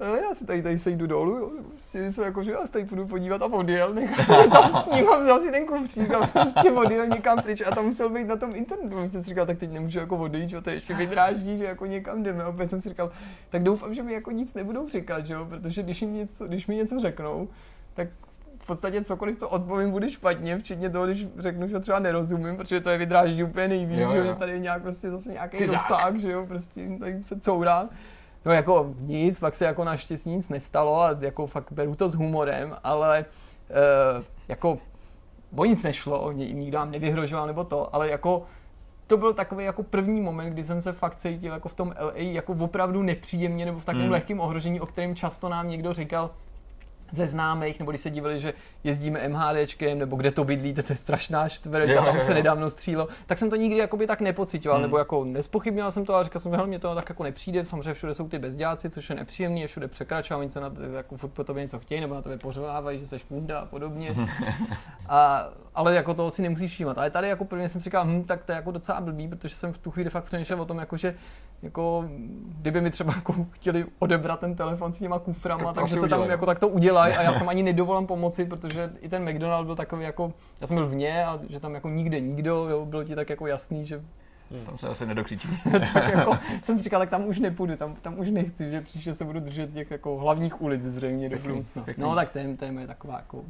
"E, 0.00 0.20
Já 0.22 0.34
si 0.34 0.46
tady, 0.46 0.62
tady 0.62 0.78
sejdu 0.78 1.06
dolů, 1.06 1.36
jo. 1.38 1.50
prostě 1.74 1.98
něco 1.98 2.22
jako, 2.22 2.42
že 2.42 2.52
já 2.52 2.66
se 2.66 2.72
tady 2.72 2.84
půjdu 2.84 3.06
podívat 3.06 3.42
a 3.42 3.46
odjel, 3.46 3.94
nechal 3.94 4.48
tam 4.52 4.82
s 4.82 4.90
ním 4.90 5.08
a 5.08 5.18
vzal 5.18 5.40
si 5.40 5.50
ten 5.50 5.66
kufřík 5.66 6.14
a 6.14 6.26
prostě 6.26 6.70
odjel 6.72 7.06
někam 7.06 7.42
pryč 7.42 7.62
a 7.66 7.74
tam 7.74 7.84
musel 7.84 8.10
být 8.10 8.26
na 8.28 8.36
tom 8.36 8.54
internetu. 8.56 8.96
Jsem 9.08 9.22
si 9.22 9.28
říkal, 9.28 9.46
tak 9.46 9.58
teď 9.58 9.70
nemůžu 9.72 9.98
jako 9.98 10.16
odejít, 10.16 10.50
že 10.50 10.60
to 10.60 10.70
ještě 10.70 10.94
vydráždí, 10.94 11.56
že 11.56 11.64
jako 11.64 11.86
někam 11.86 12.22
jdeme. 12.22 12.42
A 12.44 12.48
opět 12.48 12.68
jsem 12.70 12.80
si 12.80 12.88
říkal, 12.88 13.10
tak 13.50 13.62
doufám, 13.62 13.94
že 13.94 14.02
mi 14.02 14.12
jako 14.12 14.30
nic 14.30 14.54
nebudou 14.54 14.88
říkat, 14.88 15.26
že 15.26 15.34
jo, 15.34 15.46
protože 15.48 15.82
když, 15.82 16.02
jim 16.02 16.14
něco, 16.14 16.46
když 16.46 16.66
mi 16.66 16.76
něco 16.76 16.98
řeknou, 17.00 17.48
tak 17.94 18.08
v 18.64 18.66
podstatě 18.66 19.04
cokoliv, 19.04 19.36
co 19.36 19.48
odpovím, 19.48 19.90
bude 19.90 20.10
špatně, 20.10 20.58
včetně 20.58 20.90
toho, 20.90 21.06
když 21.06 21.26
řeknu, 21.38 21.68
že 21.68 21.80
třeba 21.80 21.98
nerozumím, 21.98 22.56
protože 22.56 22.80
to 22.80 22.90
je 22.90 22.98
vydráždí 22.98 23.44
úplně 23.44 23.68
nejvíc, 23.68 23.98
Jo, 23.98 24.12
že, 24.12 24.18
jo, 24.18 24.24
že 24.24 24.34
tady 24.34 24.52
je 24.52 24.58
nějak 24.58 24.82
prostě 24.82 25.10
zase 25.10 25.32
nějaký 25.32 25.56
Cizák. 25.56 25.72
rozsah, 25.90 26.16
že 26.16 26.32
jo, 26.32 26.46
prostě 26.46 26.88
tady 26.98 27.24
se 27.24 27.40
courá. 27.40 27.88
No 28.44 28.52
jako 28.52 28.94
nic, 29.00 29.38
pak 29.38 29.54
se 29.54 29.64
jako 29.64 29.84
naštěstí 29.84 30.30
nic 30.30 30.48
nestalo 30.48 31.00
a 31.02 31.16
jako 31.20 31.46
fakt 31.46 31.72
beru 31.72 31.94
to 31.94 32.08
s 32.08 32.14
humorem, 32.14 32.76
ale 32.84 33.24
uh, 34.18 34.24
jako 34.48 34.78
o 35.56 35.64
nic 35.64 35.82
nešlo, 35.82 36.32
ni- 36.32 36.52
nikdo 36.52 36.78
nám 36.78 36.90
nevyhrožoval 36.90 37.46
nebo 37.46 37.64
to, 37.64 37.94
ale 37.94 38.08
jako 38.10 38.42
to 39.06 39.16
byl 39.16 39.32
takový 39.34 39.64
jako 39.64 39.82
první 39.82 40.20
moment, 40.20 40.50
kdy 40.50 40.62
jsem 40.64 40.82
se 40.82 40.92
fakt 40.92 41.16
cítil 41.16 41.52
jako 41.52 41.68
v 41.68 41.74
tom 41.74 41.94
LA 42.00 42.12
jako 42.16 42.52
opravdu 42.60 43.02
nepříjemně 43.02 43.64
nebo 43.66 43.78
v 43.78 43.84
takovém 43.84 44.02
Hmm. 44.04 44.12
lehkém 44.12 44.40
ohrožení, 44.40 44.80
o 44.80 44.86
kterém 44.86 45.14
často 45.14 45.48
nám 45.48 45.68
někdo 45.70 45.92
říkal 45.92 46.30
ze 47.10 47.26
známých, 47.26 47.78
nebo 47.78 47.90
když 47.90 48.00
se 48.00 48.10
dívali, 48.10 48.40
že 48.40 48.54
jezdíme 48.84 49.28
MHDčkem, 49.28 49.98
nebo 49.98 50.16
kde 50.16 50.30
to 50.30 50.44
bydlíte, 50.44 50.82
to 50.82 50.92
je 50.92 50.96
strašná 50.96 51.48
čtvrť, 51.48 51.88
Jo, 51.88 52.02
a 52.02 52.04
tam 52.04 52.14
jo, 52.14 52.20
se 52.20 52.34
nedávno 52.34 52.70
střílo, 52.70 53.08
tak 53.26 53.38
jsem 53.38 53.50
to 53.50 53.56
nikdy 53.56 53.78
jakoby 53.78 54.06
tak 54.06 54.20
nepocitoval, 54.20 54.78
Hmm. 54.78 54.82
nebo 54.82 54.98
jako 54.98 55.24
nespochybnil 55.24 55.90
jsem 55.90 56.04
to, 56.04 56.14
ale 56.14 56.24
říkal 56.24 56.40
jsem, 56.42 56.52
že 56.52 56.56
hele, 56.56 56.68
mě 56.68 56.78
to 56.78 56.94
tak 56.94 57.08
jako 57.08 57.22
nepřijde, 57.22 57.64
samozřejmě 57.64 57.94
všude 57.94 58.14
jsou 58.14 58.28
ty 58.28 58.38
bezděláci, 58.38 58.90
což 58.90 59.10
je 59.10 59.16
nepříjemný, 59.16 59.60
je 59.60 59.66
všude 59.66 59.88
překračují, 59.88 60.40
oni 60.40 60.50
se 60.50 60.60
na 60.60 60.70
tebe, 60.70 60.96
jako 60.96 61.16
po 61.28 61.44
tobě 61.44 61.62
něco 61.62 61.78
chtějí, 61.78 62.00
nebo 62.00 62.14
na 62.14 62.22
tebe 62.22 62.38
pořvávají, 62.38 62.98
že 62.98 63.06
jsi 63.06 63.18
kunda 63.28 63.58
a 63.58 63.66
podobně. 63.66 64.14
A, 65.08 65.48
ale 65.74 65.94
jako 65.94 66.14
toho 66.14 66.30
si 66.30 66.42
nemusíš 66.42 66.72
všímat. 66.72 66.98
Ale 66.98 67.10
tady 67.10 67.28
jako 67.28 67.44
prvně 67.44 67.68
jsem 67.68 67.80
říkal, 67.80 68.04
hm, 68.06 68.24
tak 68.24 68.44
to 68.44 68.52
je 68.52 68.56
jako 68.56 68.70
docela 68.70 69.00
blbý, 69.00 69.28
protože 69.28 69.54
jsem 69.54 69.72
v 69.72 69.78
tu 69.78 69.90
chvíli 69.90 70.10
fakt 70.10 70.24
přemýšlel 70.24 70.62
o 70.62 70.64
tom, 70.64 70.78
jako, 70.78 70.96
že 70.96 71.14
jako, 71.64 72.04
kdyby 72.60 72.80
mi 72.80 72.90
třeba 72.90 73.12
jako 73.16 73.46
chtěli 73.50 73.86
odebrat 73.98 74.40
ten 74.40 74.54
telefon 74.54 74.92
s 74.92 74.98
těma 74.98 75.18
kuframa, 75.18 75.64
Tak 75.72 75.74
takže 75.74 75.94
se 75.94 76.00
tam 76.00 76.04
udělají. 76.08 76.30
jako 76.30 76.46
tak 76.46 76.58
to 76.58 76.68
udělají 76.68 77.14
a 77.14 77.22
já 77.22 77.32
tam 77.38 77.48
ani 77.48 77.62
nedovolám 77.62 78.06
pomoci, 78.06 78.44
protože 78.44 78.92
i 79.00 79.08
ten 79.08 79.30
McDonald 79.30 79.66
byl 79.66 79.76
takový 79.76 80.04
jako, 80.04 80.32
já 80.60 80.66
jsem 80.66 80.74
byl 80.76 80.88
vně 80.88 81.24
a 81.26 81.38
že 81.48 81.60
tam 81.60 81.74
jako 81.74 81.88
nikde 81.88 82.20
nikdo, 82.20 82.68
jo, 82.68 82.86
bylo 82.86 83.04
ti 83.04 83.14
tak 83.14 83.30
jako 83.30 83.46
jasný, 83.46 83.84
že 83.86 84.02
Tam 84.66 84.78
se 84.78 84.88
asi 84.88 85.06
nedokřičí. 85.06 85.48
tak 85.94 86.14
jako 86.14 86.38
jsem 86.62 86.76
si 86.78 86.84
říkal, 86.84 87.00
tak 87.00 87.10
tam 87.10 87.26
už 87.26 87.38
nepůjdu, 87.40 87.76
tam, 87.76 87.94
tam 88.02 88.18
už 88.18 88.30
nechci, 88.30 88.70
že 88.70 88.80
příště 88.80 89.14
se 89.14 89.24
budu 89.24 89.40
držet 89.40 89.72
těch 89.72 89.90
jako 89.90 90.16
hlavních 90.18 90.62
ulic 90.62 90.82
zřejmě 90.82 91.28
do 91.28 91.36
Pěkný, 91.36 91.48
budoucna. 91.50 91.82
pěkný. 91.82 92.02
No 92.02 92.14
tak 92.14 92.30
to 92.30 92.38
je, 92.38 92.56
to 92.56 92.64
je 92.64 92.72
moje 92.72 92.86
taková 92.86 93.14
jako 93.16 93.44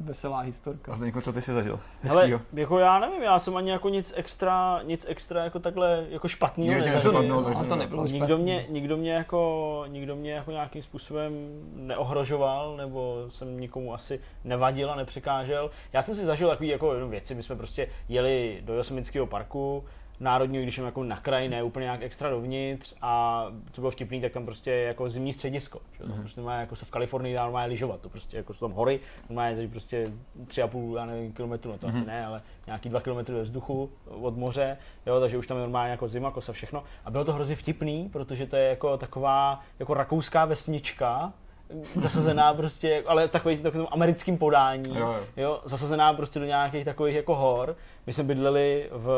veselá 0.00 0.40
historka. 0.40 0.92
A 0.92 0.96
Zdeňko, 0.96 1.20
co 1.20 1.32
ty 1.32 1.42
jsi 1.42 1.52
zažil? 1.52 1.80
Ale 2.10 2.30
jako 2.52 2.78
já 2.78 2.98
nevím, 2.98 3.22
já 3.22 3.38
jsem 3.38 3.56
ani 3.56 3.70
jako 3.70 3.88
nic 3.88 4.12
extra, 4.16 4.80
nic 4.82 5.06
extra 5.08 5.44
jako 5.44 5.58
takhle 5.58 6.06
jako 6.10 6.28
špatného 6.28 6.68
Nikdo 6.68 6.84
tě 6.84 6.90
A 6.90 7.00
to, 7.00 7.12
nezažil. 7.12 7.12
neřekl, 7.22 7.48
ne, 7.48 7.54
no, 7.54 7.64
to 7.64 7.74
no. 7.74 7.76
nebylo 7.76 8.04
Nikdo 8.04 8.26
špatný. 8.26 8.42
mě, 8.44 8.66
nikdo 8.68 8.96
mě 8.96 9.12
jako, 9.12 9.84
nikdo 9.88 10.16
mě 10.16 10.32
jako 10.32 10.50
nějakým 10.50 10.82
způsobem 10.82 11.32
neohrožoval, 11.74 12.76
nebo 12.76 13.24
jsem 13.28 13.60
nikomu 13.60 13.94
asi 13.94 14.20
nevadil 14.44 14.90
a 14.90 14.94
nepřekážel. 14.96 15.70
Já 15.92 16.02
jsem 16.02 16.14
si 16.14 16.24
zažil 16.24 16.48
takový 16.48 16.68
jako 16.68 16.94
jenom 16.94 17.10
věci, 17.10 17.34
my 17.34 17.42
jsme 17.42 17.56
prostě 17.56 17.88
jeli 18.08 18.58
do 18.64 18.74
Yosemiteckého 18.74 19.26
parku, 19.26 19.84
národního, 20.20 20.62
když 20.62 20.74
jsem 20.74 20.84
jako 20.84 21.04
na 21.04 21.16
kraji, 21.16 21.48
ne 21.48 21.62
úplně 21.62 21.84
nějak 21.84 22.02
extra 22.02 22.30
dovnitř 22.30 22.94
a 23.02 23.44
co 23.72 23.80
bylo 23.80 23.90
vtipný, 23.90 24.20
tak 24.20 24.32
tam 24.32 24.44
prostě 24.44 24.70
je 24.70 24.82
jako 24.86 25.08
zimní 25.10 25.32
středisko. 25.32 25.80
Že? 25.98 26.04
Mhm. 26.04 26.12
Tam 26.12 26.20
prostě 26.20 26.40
má 26.40 26.54
jako 26.60 26.76
se 26.76 26.84
v 26.84 26.90
Kalifornii 26.90 27.34
dá 27.34 27.42
normálně 27.42 27.68
lyžovat, 27.68 28.00
to 28.00 28.08
prostě 28.08 28.36
jako 28.36 28.54
jsou 28.54 28.68
tam 28.68 28.76
hory, 28.76 29.00
normálně 29.28 29.50
jezdíš 29.52 29.70
prostě 29.70 30.12
tři 30.46 30.62
a 30.62 30.68
půl, 30.68 30.96
já 30.96 31.04
nevím, 31.06 31.32
kilometru, 31.32 31.72
no 31.72 31.78
to 31.78 31.86
Mhm. 31.86 31.96
asi 31.96 32.06
ne, 32.06 32.26
ale 32.26 32.42
nějaký 32.66 32.88
dva 32.88 33.00
kilometry 33.00 33.34
ve 33.34 33.42
vzduchu 33.42 33.90
od 34.10 34.36
moře, 34.36 34.76
jo, 35.06 35.20
takže 35.20 35.38
už 35.38 35.46
tam 35.46 35.56
je 35.56 35.60
normálně 35.62 35.90
jako 35.90 36.08
zima, 36.08 36.30
kosa 36.30 36.52
všechno. 36.52 36.84
A 37.04 37.10
bylo 37.10 37.24
to 37.24 37.32
hrozně 37.32 37.56
vtipný, 37.56 38.08
protože 38.12 38.46
to 38.46 38.56
je 38.56 38.68
jako 38.68 38.96
taková 38.98 39.60
jako 39.78 39.94
rakouská 39.94 40.44
vesnička, 40.44 41.32
zasazená 41.96 42.54
prostě, 42.60 43.04
ale 43.06 43.28
v 43.28 43.30
takovým, 43.30 43.58
takovým 43.58 43.86
americkým 43.90 44.38
podání, 44.38 44.94
Jo, 44.98 45.06
jo. 45.06 45.20
jo, 45.36 45.60
zasazená 45.64 46.12
prostě 46.14 46.38
do 46.40 46.44
nějakých 46.46 46.84
takových 46.84 47.14
jako 47.16 47.34
hor. 47.36 47.76
My 48.06 48.12
jsme 48.12 48.24
bydleli 48.24 48.88
v 48.92 49.08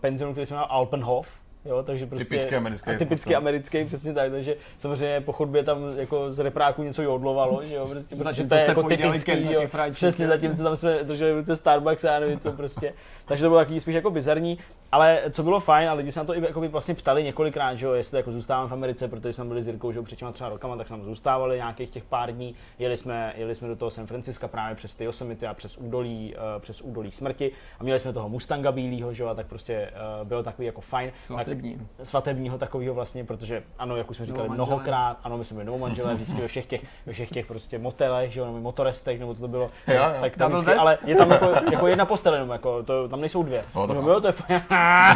penzionu, 0.00 0.32
který 0.32 0.46
se 0.46 0.54
jmenuje 0.54 0.66
Alpenhof, 0.70 1.28
Jo, 1.64 1.82
takže 1.82 2.06
prostě 2.06 2.24
Typicky 2.24 2.56
americký 2.56 2.90
A 2.90 2.98
typicky 2.98 3.08
prostě. 3.24 3.36
americký, 3.36 3.84
přesně 3.84 4.14
tak, 4.14 4.30
takže 4.30 4.56
samozřejmě 4.78 5.20
po 5.20 5.32
chodbě 5.32 5.64
tam 5.64 5.98
jako 5.98 6.32
z 6.32 6.38
repráku 6.38 6.82
něco 6.82 7.02
jodlovalo, 7.02 7.64
že 7.64 7.74
jo, 7.74 7.86
prostě, 7.86 8.16
protože 8.16 8.44
to 8.44 8.54
je 8.54 8.64
jako 8.66 8.82
typický, 8.82 9.52
jo, 9.52 9.62
přesně, 9.90 10.26
zatímco 10.26 10.62
tam 10.62 10.76
jsme 10.76 11.04
drželi 11.04 11.32
v 11.32 11.36
ruce 11.36 11.56
Starbucks 11.56 12.04
a 12.04 12.12
já 12.12 12.20
nevím 12.20 12.38
co 12.38 12.52
prostě, 12.52 12.94
takže 13.24 13.42
to 13.44 13.48
bylo 13.48 13.60
takový 13.60 13.80
spíš 13.80 13.94
jako 13.94 14.10
bizarní, 14.10 14.58
ale 14.92 15.22
co 15.30 15.42
bylo 15.42 15.60
fajn, 15.60 15.88
a 15.88 15.92
lidi 15.92 16.12
se 16.12 16.20
na 16.20 16.24
to 16.24 16.36
i 16.36 16.42
jako 16.44 16.60
by 16.60 16.68
vlastně 16.68 16.94
ptali 16.94 17.24
několikrát, 17.24 17.74
že 17.74 17.86
jo, 17.86 17.92
jestli 17.92 18.16
jako 18.16 18.32
zůstávám 18.32 18.68
v 18.68 18.72
Americe, 18.72 19.08
protože 19.08 19.32
jsme 19.32 19.44
byli 19.44 19.62
s 19.62 19.66
Jirkou, 19.66 19.92
že 19.92 19.98
jo, 19.98 20.02
před 20.02 20.16
těma 20.18 20.32
třeba 20.32 20.50
rokama, 20.50 20.76
tak 20.76 20.86
jsme 20.86 20.96
tam 20.96 21.04
zůstávali 21.06 21.56
nějakých 21.56 21.90
těch 21.90 22.04
pár 22.04 22.32
dní, 22.32 22.54
jeli 22.78 22.96
jsme, 22.96 23.32
jeli 23.36 23.54
jsme 23.54 23.68
do 23.68 23.76
toho 23.76 23.90
San 23.90 24.06
Francisca 24.06 24.48
právě 24.48 24.74
přes 24.74 24.94
ty 24.94 25.04
Yosemite 25.04 25.48
a 25.48 25.54
přes 25.54 25.76
údolí, 25.76 26.34
eh, 26.36 26.60
přes 26.60 26.80
údolí 26.80 27.10
smrti 27.10 27.50
a 27.80 27.84
měli 27.84 27.98
jsme 28.00 28.12
toho 28.12 28.28
Mustanga 28.28 28.72
bílého, 28.72 29.12
že 29.12 29.22
jo, 29.22 29.28
a 29.28 29.34
tak 29.34 29.46
prostě 29.46 29.74
eh, 29.74 30.24
bylo 30.24 30.42
takový 30.42 30.66
jako 30.66 30.80
fajn. 30.80 31.10
Tak- 31.10 31.24
Svatební. 31.24 31.86
svatebního 32.02 32.58
takového 32.58 32.94
vlastně, 32.94 33.24
protože 33.24 33.62
ano, 33.78 33.96
jak 33.96 34.10
už 34.10 34.16
jsme 34.16 34.26
říkali 34.26 34.42
Novomanželé. 34.48 34.66
mnohokrát, 34.66 35.18
ano, 35.24 35.38
my 35.38 35.44
jsme 35.44 35.54
byli 35.54 35.66
novomanželé 35.66 36.14
vždycky 36.14 36.40
ve 36.40 36.48
všech 36.48 36.66
těch, 36.66 36.84
ve 37.06 37.12
všech 37.12 37.30
těch 37.30 37.46
prostě 37.46 37.78
motelech, 37.78 38.32
že 38.32 38.40
jo, 38.40 38.46
nebo 38.46 38.60
motorestech, 38.60 39.18
nebo 39.20 39.34
co 39.34 39.40
to 39.40 39.48
bylo, 39.48 39.66
Jo, 39.86 39.94
jo. 39.94 40.04
tak 40.20 40.36
tam 40.36 40.52
vždycky, 40.52 40.72
ale 40.74 40.98
je 41.04 41.16
tam 41.16 41.30
jako, 41.30 41.50
jako 41.72 41.86
jedna 41.86 42.06
postel 42.06 42.34
jenom, 42.34 42.50
jako, 42.50 42.82
to, 42.82 43.08
tam 43.08 43.20
nejsou 43.20 43.42
dvě. 43.42 43.64
No, 43.74 43.86
tak 43.86 43.96
no, 43.96 44.10
jo, 44.10 44.20
to 44.20 44.26
je 44.26 44.32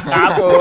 chápu, 0.01 0.53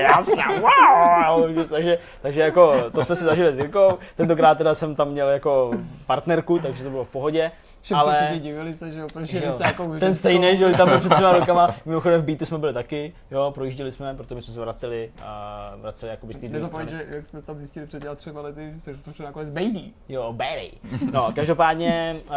já 0.00 0.22
jsem, 0.22 0.60
wow, 0.60 1.66
takže, 1.68 1.98
takže 2.22 2.40
jako, 2.40 2.90
to 2.90 3.02
jsme 3.02 3.16
si 3.16 3.24
zažili 3.24 3.54
s 3.54 3.58
Jirkou, 3.58 3.98
tentokrát 4.16 4.58
teda 4.58 4.74
jsem 4.74 4.94
tam 4.94 5.08
měl 5.08 5.28
jako 5.28 5.70
partnerku, 6.06 6.58
takže 6.58 6.84
to 6.84 6.90
bylo 6.90 7.04
v 7.04 7.08
pohodě. 7.08 7.50
Všem 7.80 7.98
se 8.00 8.14
všichni 8.14 8.40
divili 8.40 8.74
se, 8.74 8.92
že 8.92 8.98
jo, 8.98 9.06
proč 9.12 9.28
Že 9.28 9.38
jeli 9.38 9.52
se 9.52 9.62
jako 9.62 9.98
Ten 9.98 10.14
stejný, 10.14 10.56
že 10.56 10.64
jo, 10.64 10.76
tam 10.76 10.88
byl 10.88 10.98
před 11.00 11.12
třema 11.12 11.32
rokama. 11.38 11.74
Mimochodem 11.86 12.20
v 12.20 12.24
Beaty 12.24 12.46
jsme 12.46 12.58
byli 12.58 12.72
taky, 12.72 13.12
jo, 13.30 13.52
projížděli 13.54 13.92
jsme, 13.92 14.14
protože 14.14 14.42
jsme 14.42 14.54
se 14.54 14.60
vraceli, 14.60 15.10
a 15.22 15.72
vraceli 15.80 16.10
jakoby 16.10 16.34
z 16.34 16.38
té 16.38 16.48
Nezapomeň, 16.48 16.88
že 16.88 17.06
jak 17.08 17.26
jsme 17.26 17.42
tam 17.42 17.56
zjistili 17.58 17.86
před 17.86 18.04
třema 18.16 18.40
lety, 18.40 18.72
že 18.74 18.96
se 18.96 19.12
to 19.12 19.22
nakonec 19.22 19.50
baby. 19.50 19.82
Jo, 20.08 20.32
Barry. 20.32 20.70
No, 21.12 21.32
každopádně, 21.34 22.16
uh, 22.28 22.34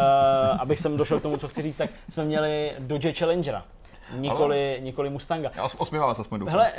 abych 0.60 0.80
sem 0.80 0.98
došel 0.98 1.20
k 1.20 1.24
tomu, 1.24 1.38
co 1.38 1.48
chci 1.48 1.62
říct, 1.62 1.78
tak 1.78 1.90
jsme 2.10 2.26
měli 2.26 2.72
Dodge 2.80 3.14
Challengera. 3.14 3.64
Nikoli, 4.18 4.80
nikoli 4.84 5.10
Mustanga. 5.10 5.52
Já 5.56 5.66
os- 5.66 5.76
osmívá 5.80 6.14
se 6.14 6.22
aspoň 6.22 6.40
doufám. 6.40 6.52
Hele, 6.52 6.72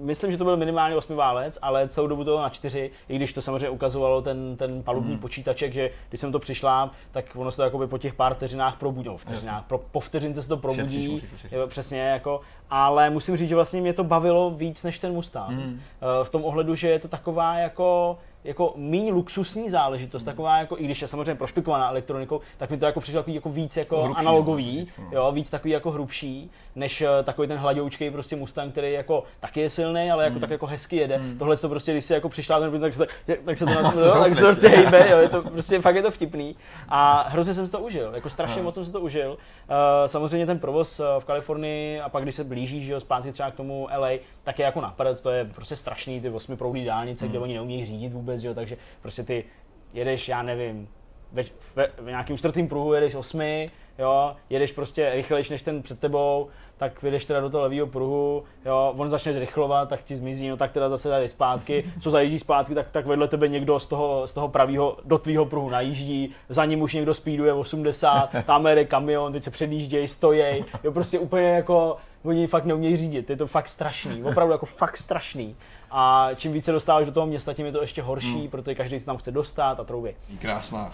myslím, 0.00 0.30
že 0.32 0.38
to 0.38 0.44
byl 0.44 0.56
minimálně 0.56 0.96
osmiválec, 0.96 1.58
ale 1.62 1.88
celou 1.88 2.06
dobu 2.06 2.24
to 2.24 2.30
bylo 2.30 2.42
na 2.42 2.48
čtyři, 2.48 2.90
i 3.08 3.16
když 3.16 3.32
to 3.32 3.42
samozřejmě 3.42 3.68
ukazovalo 3.70 4.22
ten, 4.22 4.56
ten 4.56 4.82
palubní 4.82 5.10
Hmm. 5.10 5.20
počítaček, 5.20 5.72
že 5.72 5.90
když 6.08 6.20
jsem 6.20 6.32
to 6.32 6.38
přišla, 6.38 6.90
tak 7.10 7.24
ono 7.36 7.50
se 7.50 7.56
to 7.56 7.62
jakoby 7.62 7.86
po 7.86 7.98
těch 7.98 8.14
pár 8.14 8.34
vteřinách 8.34 8.76
probudí, 8.78 9.08
no, 9.08 9.16
vteřinách, 9.16 9.64
pro, 9.64 9.78
po 9.78 10.00
vteřince 10.00 10.42
se 10.42 10.48
to 10.48 10.56
probudí, 10.56 10.82
Šetříš, 10.82 11.30
musíš 11.32 11.52
jo, 11.52 11.66
přesně 11.66 12.00
jako, 12.00 12.40
ale 12.70 13.10
musím 13.10 13.36
říct, 13.36 13.48
že 13.48 13.54
vlastně 13.54 13.80
mě 13.80 13.92
to 13.92 14.04
bavilo 14.04 14.50
víc 14.50 14.82
než 14.82 14.98
ten 14.98 15.12
Mustang. 15.12 15.48
Hmm. 15.50 15.80
Eh, 16.20 16.24
V 16.24 16.30
tom 16.30 16.44
ohledu, 16.44 16.74
že 16.74 16.88
je 16.88 16.98
to 16.98 17.08
taková 17.08 17.54
jako 17.58 18.18
jako 18.44 18.72
méně 18.76 19.12
luxusní 19.12 19.62
Hmm. 19.62 19.70
záležitost, 19.70 20.24
taková 20.24 20.58
jako, 20.58 20.78
i 20.78 20.84
když 20.84 21.02
je 21.02 21.08
samozřejmě 21.08 21.34
prošpikovaná 21.34 21.90
elektronikou, 21.90 22.40
tak 22.56 22.70
mi 22.70 22.78
to 22.78 22.86
jako 22.86 23.00
přišlo 23.00 23.20
takový 23.20 23.34
jako 23.34 23.48
víc 23.50 23.76
jako 23.76 24.02
Hrubší, 24.02 24.18
analogový, 24.20 24.78
no, 24.78 24.84
trošičku, 24.84 25.02
no. 25.02 25.08
jo, 25.12 25.32
víc 25.32 25.50
takový 25.50 25.70
jako 25.70 25.90
hrubší, 25.90 26.50
než 26.76 27.00
eh, 27.00 27.08
takový 27.24 27.48
ten 27.48 27.58
hladoučkej 27.58 28.10
prostě 28.10 28.36
Mustang, 28.36 28.72
který 28.72 28.92
jako 28.92 29.24
taky 29.40 29.60
je 29.60 29.70
silný, 29.70 30.10
ale 30.10 30.24
jako 30.24 30.32
Hmm. 30.32 30.40
tak 30.40 30.50
jako 30.50 30.66
hezky 30.66 30.96
jede. 30.96 31.20
Tohle 31.38 31.56
to 31.56 31.68
prostě, 31.68 31.92
když 31.92 32.04
si 32.04 32.12
jako 32.12 32.28
přišla, 32.28 32.60
tak, 32.80 32.94
se, 32.94 33.06
tak 33.44 33.58
se 33.58 33.66
to, 33.66 33.70
na, 33.82 33.92
jo, 33.96 34.10
tak 34.22 34.34
se 34.34 34.40
to 34.40 34.46
prostě 34.46 34.68
hejbe, 34.68 35.08
jo, 35.10 35.18
je 35.18 35.28
to 35.28 35.42
prostě 35.42 35.80
fakt 35.80 35.96
je 35.96 36.02
to 36.02 36.10
vtipný. 36.10 36.56
A 36.88 37.28
hrozně 37.28 37.54
jsem 37.54 37.66
si 37.66 37.72
to 37.72 37.78
užil, 37.80 38.14
jako 38.14 38.30
strašně 38.30 38.54
Aha. 38.56 38.64
moc 38.64 38.74
jsem 38.74 38.84
si 38.84 38.92
to 38.92 39.00
užil. 39.00 39.30
Uh, 39.30 39.76
samozřejmě 40.06 40.46
ten 40.46 40.58
provoz 40.58 41.00
eh, 41.00 41.04
v 41.18 41.24
Kalifornii 41.24 42.00
a 42.00 42.08
pak 42.08 42.22
když 42.22 42.34
se 42.34 42.44
blížíš, 42.44 42.84
že 42.84 42.92
jo, 42.92 43.00
zpátky 43.00 43.32
třeba 43.32 43.50
k 43.50 43.54
tomu 43.54 43.88
LA, 43.98 44.08
tak 44.44 44.58
je 44.58 44.64
jako 44.64 44.80
napad, 44.80 45.20
to 45.20 45.30
je 45.30 45.44
prostě 45.44 45.76
strašný, 45.76 46.20
ty 46.20 46.30
osmiproudý 46.30 46.84
dálnice, 46.84 47.28
kde 47.28 47.38
oni 47.38 47.54
neumějí 47.54 47.84
řídit 47.84 48.12
vůbec, 48.12 48.29
že 48.38 48.48
jo, 48.48 48.54
takže 48.54 48.76
prostě 49.02 49.22
ty 49.22 49.44
jedeš, 49.92 50.28
já 50.28 50.42
nevím, 50.42 50.88
ve, 51.32 51.42
ve, 51.76 51.88
v 51.98 52.06
nějakým 52.06 52.38
čtvrtým 52.38 52.68
pruhu 52.68 52.92
jedeš 52.92 53.14
osmi, 53.14 53.68
jo, 53.98 54.36
jedeš 54.50 54.72
prostě 54.72 55.10
rychlejš 55.14 55.50
než 55.50 55.62
ten 55.62 55.82
před 55.82 56.00
tebou, 56.00 56.48
tak 56.76 57.02
vyjdeš 57.02 57.24
teda 57.24 57.40
do 57.40 57.50
toho 57.50 57.62
levého 57.62 57.86
pruhu, 57.86 58.44
jo, 58.66 58.94
on 58.96 59.10
začne 59.10 59.32
zrychlovat, 59.32 59.88
tak 59.88 60.02
ti 60.02 60.16
zmizí, 60.16 60.48
no 60.48 60.56
tak 60.56 60.72
teda 60.72 60.88
zase 60.88 61.08
tady 61.08 61.28
zpátky, 61.28 61.92
co 62.00 62.10
zajíždí 62.10 62.38
zpátky, 62.38 62.74
tak, 62.74 62.90
tak 62.90 63.06
vedle 63.06 63.28
tebe 63.28 63.48
někdo 63.48 63.78
z 63.78 63.86
toho, 63.86 64.26
z 64.26 64.32
toho 64.34 64.48
pravého 64.48 64.96
do 65.04 65.18
tvýho 65.18 65.46
pruhu 65.46 65.70
najíždí, 65.70 66.30
za 66.48 66.64
ním 66.64 66.82
už 66.82 66.94
někdo 66.94 67.14
speeduje 67.14 67.52
80, 67.52 68.30
tam 68.46 68.66
jede 68.66 68.84
kamion, 68.84 69.32
teď 69.32 69.42
se 69.42 69.50
předjíždějí, 69.50 70.08
stojí, 70.08 70.64
jo, 70.84 70.92
prostě 70.92 71.18
úplně 71.18 71.48
jako, 71.48 71.96
oni 72.24 72.46
fakt 72.46 72.64
neumějí 72.64 72.96
řídit, 72.96 73.30
je 73.30 73.36
to 73.36 73.46
fakt 73.46 73.68
strašný, 73.68 74.24
opravdu 74.24 74.52
jako 74.52 74.66
fakt 74.66 74.96
strašný. 74.96 75.56
A 75.90 76.28
čím 76.36 76.52
více 76.52 76.72
dostáváš 76.72 77.06
do 77.06 77.12
toho 77.12 77.26
města, 77.26 77.54
tím 77.54 77.66
je 77.66 77.72
to 77.72 77.80
ještě 77.80 78.02
horší, 78.02 78.32
Hmm. 78.38 78.48
protože 78.48 78.74
každý 78.74 78.98
se 78.98 79.04
tam 79.04 79.16
chce 79.16 79.30
dostat 79.30 79.80
a 79.80 79.84
troubě. 79.84 80.14
Krásná. 80.38 80.92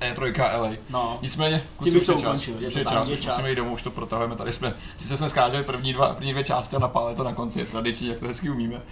E3 0.00 0.58
LA. 0.60 0.70
No. 0.90 1.18
Nicméně, 1.22 1.62
Tím 1.82 1.92
kluci, 1.92 1.98
už 1.98 2.08
je 2.08 2.14
čas, 2.14 2.22
ukončil, 2.22 2.54
už 2.66 2.74
je 2.74 2.84
čas, 2.84 3.08
už 3.08 3.26
musíme 3.26 3.50
jít 3.50 3.56
domů, 3.56 3.72
už 3.72 3.82
to 3.82 3.90
protahujeme, 3.90 4.36
tady 4.36 4.52
jsme, 4.52 4.74
sice 4.98 5.16
jsme 5.16 5.28
skáželi 5.28 5.64
první, 5.64 5.92
dva, 5.92 6.14
první 6.14 6.32
dvě 6.32 6.44
části 6.44 6.76
a 6.76 6.78
napále 6.78 7.14
to 7.14 7.24
na 7.24 7.34
konci, 7.34 7.58
je 7.58 7.64
tradiční, 7.66 8.08
jak 8.08 8.18
to 8.18 8.26
hezky 8.26 8.50
umíme. 8.50 8.82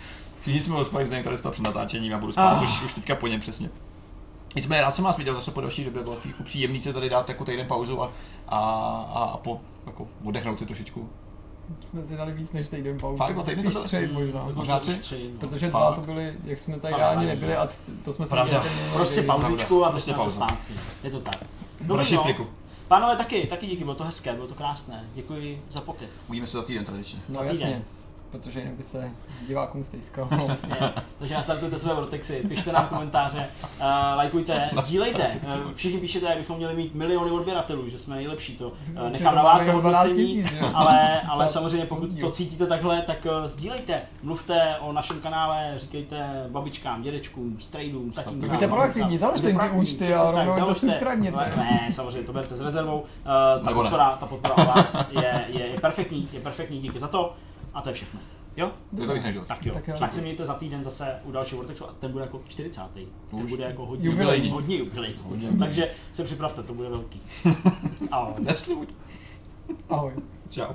Všichni 0.40 0.60
jsme 0.60 0.76
ospali, 0.76 1.06
zde 1.06 1.22
tady 1.22 1.38
jsme 1.38 1.50
před 1.50 1.62
natáčením 1.62 2.14
a 2.14 2.18
budu 2.18 2.32
spát 2.32 2.58
Ah. 2.58 2.62
už, 2.64 2.82
už 2.82 2.92
teďka 2.92 3.14
po 3.14 3.26
něm 3.26 3.40
přesně. 3.40 3.68
Nicméně 4.56 4.82
rád 4.82 4.94
jsem 4.94 5.04
vás 5.04 5.16
viděl 5.16 5.34
zase 5.34 5.50
po 5.50 5.60
další 5.60 5.84
době, 5.84 6.02
bylo 6.02 6.18
jako 6.24 6.42
příjemný 6.42 6.82
se 6.82 6.92
tady 6.92 7.08
dát 7.10 7.28
jako 7.28 7.44
týden 7.44 7.66
pauzu 7.66 8.02
a, 8.02 8.10
a, 8.48 8.58
a, 9.14 9.24
a 9.24 9.36
po, 9.36 9.60
jako 9.86 10.08
oddechnout 10.24 10.58
si 10.58 10.66
trošičku. 10.66 11.08
Jsme 11.90 12.06
si 12.06 12.16
dali 12.16 12.32
víc 12.32 12.52
než 12.52 12.68
týden 12.68 12.98
pauzu. 12.98 13.16
Fakt, 13.16 13.36
no, 13.36 13.42
týden 13.42 13.64
to 13.64 13.70
Spíš 13.70 13.74
byl- 13.74 13.84
tři 13.84 14.08
možná. 14.12 14.48
Možná 14.54 14.78
tři? 14.78 14.94
tři 14.94 15.30
no. 15.32 15.38
Protože 15.40 15.68
dva 15.68 15.92
to 15.94 16.00
byly, 16.00 16.34
jak 16.44 16.58
jsme 16.58 16.80
tady 16.80 16.94
reálně 16.94 17.26
ne, 17.26 17.34
nebyli 17.34 17.50
ne. 17.52 17.56
a 17.56 17.68
to 18.04 18.12
jsme 18.12 18.26
si 18.26 18.30
Pravda. 18.30 18.58
měli 18.62 18.74
ten 18.80 18.92
Prostě 18.92 19.22
pauzičku 19.22 19.84
a 19.84 19.90
Prostě 19.90 20.12
prostě 20.12 20.30
pauza. 20.38 20.46
zpátky. 20.46 20.72
Je 21.04 21.10
to 21.10 21.20
tak. 21.20 21.36
Naší 21.96 22.14
no. 22.14 22.46
Pánové, 22.88 23.16
taky, 23.16 23.46
taky 23.46 23.66
díky, 23.66 23.84
bylo 23.84 23.94
to 23.96 24.04
hezké, 24.04 24.32
bylo 24.34 24.46
to 24.46 24.54
krásné. 24.54 25.04
Děkuji 25.14 25.62
za 25.70 25.80
pokec. 25.80 26.24
Uvidíme 26.28 26.46
se 26.46 26.56
za 26.58 26.62
týden 26.62 26.84
tradičně. 26.84 27.18
No 27.28 27.34
Za 27.34 27.40
týden. 27.40 27.56
jasně, 27.68 27.82
protože 28.30 28.60
jinak 28.60 28.74
by 28.74 28.82
se 28.82 29.10
divákům 29.46 29.84
stejskal. 29.84 30.28
Přesně. 30.46 30.76
Takže 31.18 31.34
nastartujte 31.34 31.78
své 31.78 31.94
vortexy, 31.94 32.42
pište 32.48 32.72
nám 32.72 32.88
komentáře, 32.88 33.46
uh, 33.62 33.86
lajkujte, 34.16 34.70
sdílejte. 34.82 35.30
Uh, 35.46 35.72
všichni 35.72 36.00
píšete, 36.00 36.26
jak 36.26 36.38
bychom 36.38 36.56
měli 36.56 36.76
mít 36.76 36.94
miliony 36.94 37.30
odběratelů, 37.30 37.88
že 37.88 37.98
jsme 37.98 38.16
nejlepší. 38.16 38.56
To 38.56 38.68
uh, 38.68 39.10
nechám 39.10 39.34
na 39.34 39.42
vás 39.42 39.62
to 39.62 39.66
Máme 39.66 39.80
12 39.80 40.06
hodnocení, 40.06 40.44
ale, 40.74 41.20
ale 41.20 41.48
samozřejmě 41.48 41.86
pokud 41.86 42.20
to 42.20 42.30
cítíte 42.30 42.66
takhle, 42.66 43.02
tak 43.02 43.24
uh, 43.24 43.46
sdílejte. 43.46 44.02
Mluvte 44.22 44.76
o 44.80 44.92
našem 44.92 45.20
kanále, 45.20 45.72
říkejte 45.76 46.46
babičkám, 46.48 47.02
dědečkům, 47.02 47.60
strejdům, 47.60 48.10
tatínkám. 48.10 48.50
Buďte 48.50 48.68
proaktivní, 48.68 49.18
založte 49.18 49.48
jim 49.48 49.58
ty 49.58 49.70
účty 49.70 50.14
a 50.14 50.30
rovnou 50.30 50.66
to 50.66 50.74
subscribněte. 50.74 51.36
Ne, 51.56 51.88
samozřejmě, 51.92 52.26
to 52.26 52.32
berte 52.32 52.56
s 52.56 52.60
rezervou. 52.60 52.98
Uh, 53.00 53.64
ta, 53.64 53.72
podpora, 53.72 54.16
ta 54.20 54.26
podpora 54.26 54.54
o 54.54 54.64
vás 54.64 54.96
je, 55.10 55.44
je, 55.48 55.66
je 55.66 55.80
perfektní, 55.80 56.28
je 56.32 56.40
perfektní, 56.40 56.80
díky 56.80 56.98
za 56.98 57.08
to. 57.08 57.34
A 57.76 57.80
to 57.82 57.88
je 57.88 57.94
všechno. 57.94 58.20
Jo? 58.56 58.70
Je 59.00 59.06
to 59.06 59.14
víc 59.14 59.24
než 59.24 59.34
dost. 59.34 59.46
Tak 59.48 59.66
jo. 59.66 59.74
Tak 59.74 59.84
Tak, 59.84 59.94
jo. 59.94 60.00
tak 60.00 60.12
se 60.12 60.20
mějte 60.20 60.46
za 60.46 60.54
týden 60.54 60.84
zase 60.84 61.14
u 61.24 61.32
dalšího 61.32 61.56
Vortexu 61.56 61.88
a 61.88 61.92
ten 61.92 62.12
bude 62.12 62.24
jako 62.24 62.42
40. 62.48 62.82
Ten 63.30 63.44
Už. 63.44 63.50
bude 63.50 63.64
jako 63.64 63.86
hodně 63.86 64.06
Jubilejní. 64.08 64.50
Hodně 64.50 64.76
jubilejní. 64.76 65.16
Hodně. 65.22 65.48
Takže 65.58 65.90
se 66.12 66.24
připravte, 66.24 66.62
to 66.62 66.74
bude 66.74 66.88
velký. 66.88 67.22
Ahoj. 68.10 68.32
Neslibuj. 68.38 68.86
Ahoj. 69.88 70.12
Čau. 70.50 70.72